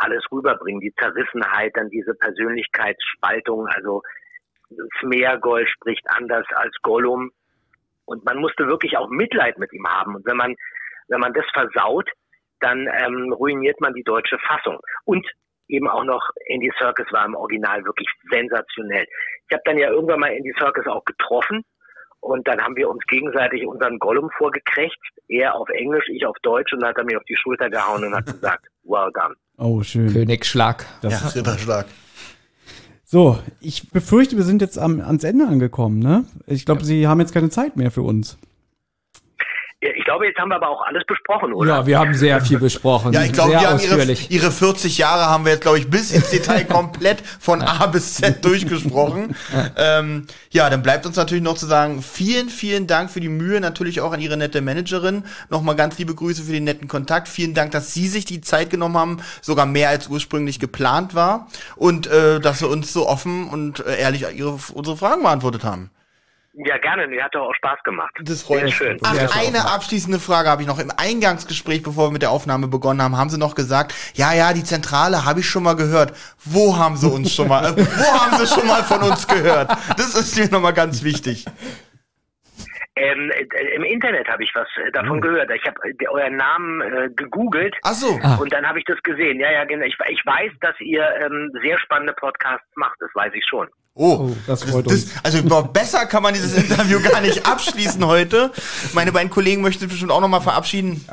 alles 0.00 0.24
rüberbringen. 0.30 0.80
Die 0.80 0.94
Zerrissenheit, 0.94 1.76
dann 1.76 1.90
diese 1.90 2.14
Persönlichkeitsspaltung, 2.14 3.66
also 3.68 4.02
Smeargol 5.00 5.66
spricht 5.66 6.04
anders 6.08 6.46
als 6.54 6.74
Gollum. 6.82 7.30
Und 8.04 8.24
man 8.24 8.38
musste 8.38 8.66
wirklich 8.66 8.96
auch 8.96 9.08
Mitleid 9.08 9.58
mit 9.58 9.72
ihm 9.72 9.86
haben. 9.86 10.16
Und 10.16 10.26
wenn 10.26 10.36
man, 10.36 10.56
wenn 11.08 11.20
man 11.20 11.32
das 11.32 11.44
versaut, 11.52 12.10
dann 12.60 12.88
ähm, 12.92 13.32
ruiniert 13.32 13.80
man 13.80 13.94
die 13.94 14.02
deutsche 14.02 14.38
Fassung. 14.38 14.78
Und 15.04 15.26
eben 15.68 15.88
auch 15.88 16.04
noch 16.04 16.22
Andy 16.46 16.70
Serkis 16.78 17.06
war 17.12 17.24
im 17.24 17.34
Original 17.34 17.84
wirklich 17.84 18.08
sensationell. 18.30 19.06
Ich 19.48 19.54
habe 19.54 19.62
dann 19.64 19.78
ja 19.78 19.90
irgendwann 19.90 20.20
mal 20.20 20.32
Andy 20.32 20.52
Serkis 20.58 20.86
auch 20.86 21.04
getroffen 21.04 21.64
und 22.20 22.46
dann 22.46 22.60
haben 22.60 22.76
wir 22.76 22.88
uns 22.88 23.02
gegenseitig 23.06 23.66
unseren 23.66 23.98
Gollum 23.98 24.30
vorgekrächt. 24.36 24.98
Er 25.28 25.54
auf 25.54 25.68
Englisch, 25.70 26.06
ich 26.08 26.26
auf 26.26 26.36
Deutsch 26.42 26.72
und 26.72 26.80
dann 26.80 26.90
hat 26.90 26.98
er 26.98 27.04
mir 27.04 27.18
auf 27.18 27.24
die 27.24 27.36
Schulter 27.36 27.70
gehauen 27.70 28.04
und 28.04 28.14
hat 28.14 28.26
gesagt, 28.26 28.66
well 28.84 29.10
done. 29.12 29.34
Oh, 29.60 29.82
schön. 29.82 30.10
Königsschlag. 30.10 30.86
Das, 31.02 31.36
Ritterschlag. 31.36 31.86
So, 33.04 33.38
ich 33.60 33.90
befürchte, 33.90 34.38
wir 34.38 34.44
sind 34.44 34.62
jetzt 34.62 34.78
am, 34.78 35.00
ans 35.00 35.22
Ende 35.22 35.46
angekommen, 35.46 35.98
ne? 35.98 36.24
Ich 36.46 36.64
glaube, 36.64 36.84
Sie 36.84 37.06
haben 37.06 37.20
jetzt 37.20 37.34
keine 37.34 37.50
Zeit 37.50 37.76
mehr 37.76 37.90
für 37.90 38.02
uns. 38.02 38.38
Ich 39.82 40.04
glaube, 40.04 40.26
jetzt 40.26 40.38
haben 40.38 40.50
wir 40.50 40.56
aber 40.56 40.68
auch 40.68 40.82
alles 40.86 41.04
besprochen, 41.06 41.54
oder? 41.54 41.70
Ja, 41.70 41.86
wir 41.86 41.98
haben 41.98 42.12
sehr 42.12 42.38
viel 42.42 42.58
besprochen. 42.58 43.14
Ja, 43.14 43.24
ich 43.24 43.32
glaube, 43.32 43.52
sehr 43.52 43.60
wir 43.60 43.70
haben 43.70 43.80
ihre, 43.80 44.12
ihre 44.28 44.50
40 44.50 44.98
Jahre 44.98 45.30
haben 45.30 45.46
wir 45.46 45.52
jetzt, 45.52 45.62
glaube 45.62 45.78
ich, 45.78 45.88
bis 45.88 46.12
ins 46.12 46.28
Detail 46.28 46.64
komplett 46.66 47.22
von 47.22 47.62
A 47.62 47.86
bis 47.86 48.16
Z 48.16 48.44
durchgesprochen. 48.44 49.34
ähm, 49.78 50.26
ja, 50.50 50.68
dann 50.68 50.82
bleibt 50.82 51.06
uns 51.06 51.16
natürlich 51.16 51.42
noch 51.42 51.56
zu 51.56 51.64
sagen, 51.64 52.02
vielen, 52.02 52.50
vielen 52.50 52.88
Dank 52.88 53.10
für 53.10 53.20
die 53.20 53.30
Mühe, 53.30 53.58
natürlich 53.58 54.02
auch 54.02 54.12
an 54.12 54.20
Ihre 54.20 54.36
nette 54.36 54.60
Managerin. 54.60 55.24
Nochmal 55.48 55.76
ganz 55.76 55.96
liebe 55.96 56.14
Grüße 56.14 56.42
für 56.42 56.52
den 56.52 56.64
netten 56.64 56.86
Kontakt. 56.86 57.26
Vielen 57.26 57.54
Dank, 57.54 57.70
dass 57.70 57.94
Sie 57.94 58.06
sich 58.06 58.26
die 58.26 58.42
Zeit 58.42 58.68
genommen 58.68 58.98
haben, 58.98 59.22
sogar 59.40 59.64
mehr 59.64 59.88
als 59.88 60.08
ursprünglich 60.08 60.60
geplant 60.60 61.14
war. 61.14 61.48
Und 61.76 62.06
äh, 62.06 62.38
dass 62.38 62.58
Sie 62.58 62.68
uns 62.68 62.92
so 62.92 63.08
offen 63.08 63.48
und 63.48 63.82
äh, 63.86 63.98
ehrlich 63.98 64.26
ihre, 64.36 64.58
unsere 64.74 64.98
Fragen 64.98 65.22
beantwortet 65.22 65.64
haben. 65.64 65.88
Ja, 66.64 66.76
gerne. 66.78 67.06
Mir 67.06 67.24
hat 67.24 67.34
doch 67.34 67.48
auch 67.48 67.54
Spaß 67.54 67.82
gemacht. 67.84 68.14
Das 68.22 68.42
freut 68.42 68.58
Sehr 68.58 68.64
mich. 68.66 68.74
schön. 68.76 68.98
Ach, 69.02 69.14
auch 69.14 69.48
eine 69.48 69.64
abschließende 69.64 70.18
Frage 70.18 70.48
habe 70.48 70.62
ich 70.62 70.68
noch. 70.68 70.78
Im 70.78 70.90
Eingangsgespräch, 70.94 71.82
bevor 71.82 72.08
wir 72.08 72.12
mit 72.12 72.22
der 72.22 72.30
Aufnahme 72.30 72.68
begonnen 72.68 73.00
haben, 73.00 73.16
haben 73.16 73.30
Sie 73.30 73.38
noch 73.38 73.54
gesagt, 73.54 73.94
ja, 74.14 74.32
ja, 74.34 74.52
die 74.52 74.64
Zentrale 74.64 75.24
habe 75.24 75.40
ich 75.40 75.48
schon 75.48 75.62
mal 75.62 75.76
gehört. 75.76 76.12
Wo 76.44 76.76
haben 76.76 76.96
Sie 76.96 77.08
uns 77.08 77.34
schon 77.34 77.48
mal, 77.48 77.64
äh, 77.64 77.76
wo 77.76 78.20
haben 78.20 78.36
Sie 78.36 78.46
schon 78.46 78.66
mal 78.66 78.82
von 78.82 79.00
uns 79.02 79.26
gehört? 79.26 79.70
Das 79.96 80.14
ist 80.14 80.36
mir 80.38 80.48
nochmal 80.50 80.74
ganz 80.74 81.02
wichtig. 81.02 81.46
Ähm, 82.96 83.30
äh, 83.30 83.74
Im 83.76 83.84
Internet 83.84 84.28
habe 84.28 84.44
ich 84.44 84.50
was 84.54 84.68
äh, 84.76 84.90
davon 84.92 85.20
gehört. 85.20 85.50
Ich 85.52 85.66
habe 85.66 85.76
äh, 85.88 86.08
euren 86.08 86.36
Namen 86.36 86.80
äh, 86.82 87.08
gegoogelt 87.16 87.74
Ach 87.82 87.94
so. 87.94 88.20
und 88.40 88.52
dann 88.52 88.66
habe 88.66 88.78
ich 88.78 88.84
das 88.84 89.02
gesehen. 89.02 89.40
Ja, 89.40 89.50
ja, 89.50 89.64
genau. 89.64 89.86
Ich, 89.86 89.96
ich 90.08 90.26
weiß, 90.26 90.52
dass 90.60 90.78
ihr 90.80 91.08
ähm, 91.22 91.50
sehr 91.62 91.78
spannende 91.78 92.12
Podcasts 92.12 92.68
macht. 92.74 92.96
Das 93.00 93.10
weiß 93.14 93.32
ich 93.34 93.44
schon. 93.48 93.68
Oh, 94.02 94.30
das 94.46 94.64
freut 94.64 94.86
uns. 94.86 95.08
also 95.22 95.38
überhaupt 95.38 95.74
besser 95.74 96.06
kann 96.06 96.22
man 96.22 96.32
dieses 96.32 96.56
Interview 96.56 97.00
gar 97.00 97.20
nicht 97.20 97.46
abschließen 97.50 98.04
heute. 98.06 98.50
Meine 98.94 99.12
beiden 99.12 99.28
Kollegen 99.28 99.60
möchten 99.60 99.80
sich 99.80 99.90
bestimmt 99.90 100.10
auch 100.10 100.22
nochmal 100.22 100.40
verabschieden. 100.40 101.04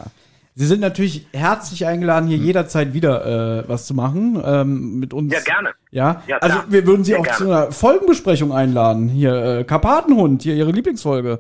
Sie 0.56 0.66
sind 0.66 0.80
natürlich 0.80 1.28
herzlich 1.34 1.86
eingeladen, 1.86 2.28
hier 2.30 2.38
jederzeit 2.38 2.94
wieder 2.94 3.60
äh, 3.66 3.70
was 3.70 3.86
zu 3.88 3.94
machen 3.94 4.42
ähm, 4.44 5.00
mit 5.00 5.14
uns. 5.14 5.34
Ja, 5.34 5.40
gerne. 5.42 5.70
Ja, 5.92 6.24
Ja, 6.28 6.38
also 6.38 6.60
wir 6.70 6.88
würden 6.88 7.04
Sie 7.04 7.12
Sehr 7.12 7.20
auch 7.20 7.24
gerne. 7.26 7.38
zu 7.38 7.44
einer 7.44 7.72
Folgenbesprechung 7.74 8.54
einladen. 8.54 9.10
Hier 9.10 9.36
äh, 9.60 9.64
Karpatenhund, 9.66 10.42
hier 10.44 10.56
Ihre 10.56 10.72
Lieblingsfolge. 10.72 11.40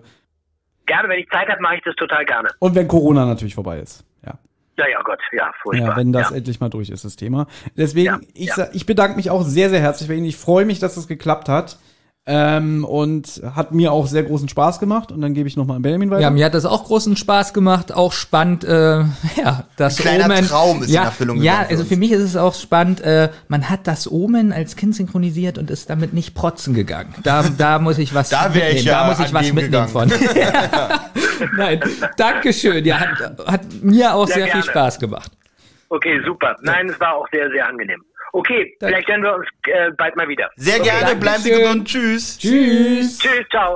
Gerne, 0.85 1.07
wenn 1.09 1.19
ich 1.19 1.29
Zeit 1.29 1.47
habe, 1.49 1.61
mache 1.61 1.77
ich 1.77 1.81
das 1.85 1.95
total 1.95 2.25
gerne. 2.25 2.49
Und 2.59 2.75
wenn 2.75 2.87
Corona 2.87 3.25
natürlich 3.25 3.55
vorbei 3.55 3.79
ist. 3.79 4.03
Ja, 4.25 4.33
Ja, 4.77 4.87
ja, 4.87 5.01
Gott, 5.01 5.19
ja, 5.31 5.51
furchtbar. 5.61 5.89
ja 5.89 5.95
wenn 5.97 6.13
das 6.13 6.29
ja. 6.29 6.35
endlich 6.35 6.59
mal 6.59 6.69
durch 6.69 6.89
ist, 6.89 7.03
das 7.03 7.15
Thema. 7.15 7.47
Deswegen, 7.75 8.05
Ja, 8.05 8.19
ich, 8.33 8.51
ich 8.73 8.85
bedanke 8.85 9.15
mich 9.15 9.31
auch 9.31 9.41
sehr, 9.41 9.69
sehr 9.69 9.79
herzlich 9.79 10.07
bei 10.07 10.15
Ihnen. 10.15 10.25
Ich 10.25 10.37
freue 10.37 10.65
mich, 10.65 10.79
dass 10.79 10.95
das 10.95 11.07
geklappt 11.07 11.49
hat. 11.49 11.77
Ähm, 12.29 12.83
und 12.83 13.41
hat 13.55 13.71
mir 13.71 13.93
auch 13.93 14.05
sehr 14.05 14.23
großen 14.23 14.49
Spaß 14.49 14.79
gemacht. 14.79 15.13
Und 15.13 15.21
dann 15.21 15.33
gebe 15.33 15.47
ich 15.47 15.55
nochmal 15.55 15.77
an 15.77 15.81
Benjamin 15.81 16.11
weiter. 16.11 16.21
Ja, 16.23 16.29
mir 16.29 16.43
hat 16.43 16.53
das 16.53 16.65
auch 16.65 16.83
großen 16.83 17.15
Spaß 17.15 17.53
gemacht, 17.53 17.93
auch 17.93 18.11
spannend, 18.11 18.65
äh, 18.65 18.97
ja, 19.37 19.63
das 19.77 19.97
Ein 19.97 20.01
kleiner 20.01 20.25
Omen. 20.25 20.45
Traum 20.45 20.81
ist 20.81 20.89
in 20.89 20.93
ja, 20.95 21.03
Erfüllung 21.05 21.37
Ja, 21.37 21.51
gegangen 21.53 21.65
für 21.67 21.71
also 21.71 21.81
uns. 21.83 21.89
für 21.89 21.95
mich 21.97 22.11
ist 22.11 22.23
es 22.23 22.35
auch 22.35 22.53
spannend, 22.53 22.99
äh, 22.99 23.29
man 23.47 23.69
hat 23.69 23.87
das 23.87 24.11
Omen 24.11 24.51
als 24.51 24.75
Kind 24.75 24.93
synchronisiert 24.93 25.57
und 25.57 25.71
ist 25.71 25.89
damit 25.89 26.13
nicht 26.13 26.35
protzen 26.35 26.73
gegangen. 26.73 27.15
Da, 27.23 27.43
da 27.57 27.79
muss 27.79 27.97
ich 27.97 28.13
was 28.13 28.27
Da 28.37 28.53
wär 28.53 28.71
ich 28.71 28.83
mitnehmen. 28.83 28.87
ja 28.87 29.01
da 29.03 29.07
muss 29.07 29.19
ich 29.25 29.33
was 29.33 29.53
mitnehmen 29.53 29.87
von. 29.87 30.11
Nein, 31.57 31.79
Dankeschön. 32.17 32.83
Ja, 32.83 32.99
hat, 32.99 33.47
hat 33.47 33.61
mir 33.81 34.13
auch 34.13 34.27
Sehr 34.27 34.43
sehr, 34.43 34.47
viel. 34.53 34.63
Spaß 34.63 34.99
gemacht. 34.99 35.31
Okay, 35.89 36.19
super. 36.25 36.57
Nein, 36.61 36.89
es 36.89 36.99
war 36.99 37.15
auch 37.15 37.27
sehr, 37.31 37.49
sehr 37.51 37.65
angenehm. 37.67 38.03
Okay, 38.37 38.75
Danke. 38.79 38.93
vielleicht 38.93 39.09
hören 39.09 39.23
wir 39.23 39.33
uns 39.33 39.47
äh, 39.65 39.91
bald 39.97 40.15
mal 40.15 40.27
wieder. 40.27 40.51
Sehr 40.57 40.79
okay. 40.79 40.89
gerne, 40.89 41.15
bleiben 41.15 41.41
Sie 41.41 41.49
gesund. 41.49 41.87
Tschüss. 41.87 42.37
Tschüss. 42.37 43.17
Tschüss, 43.17 43.49
ciao. 43.49 43.75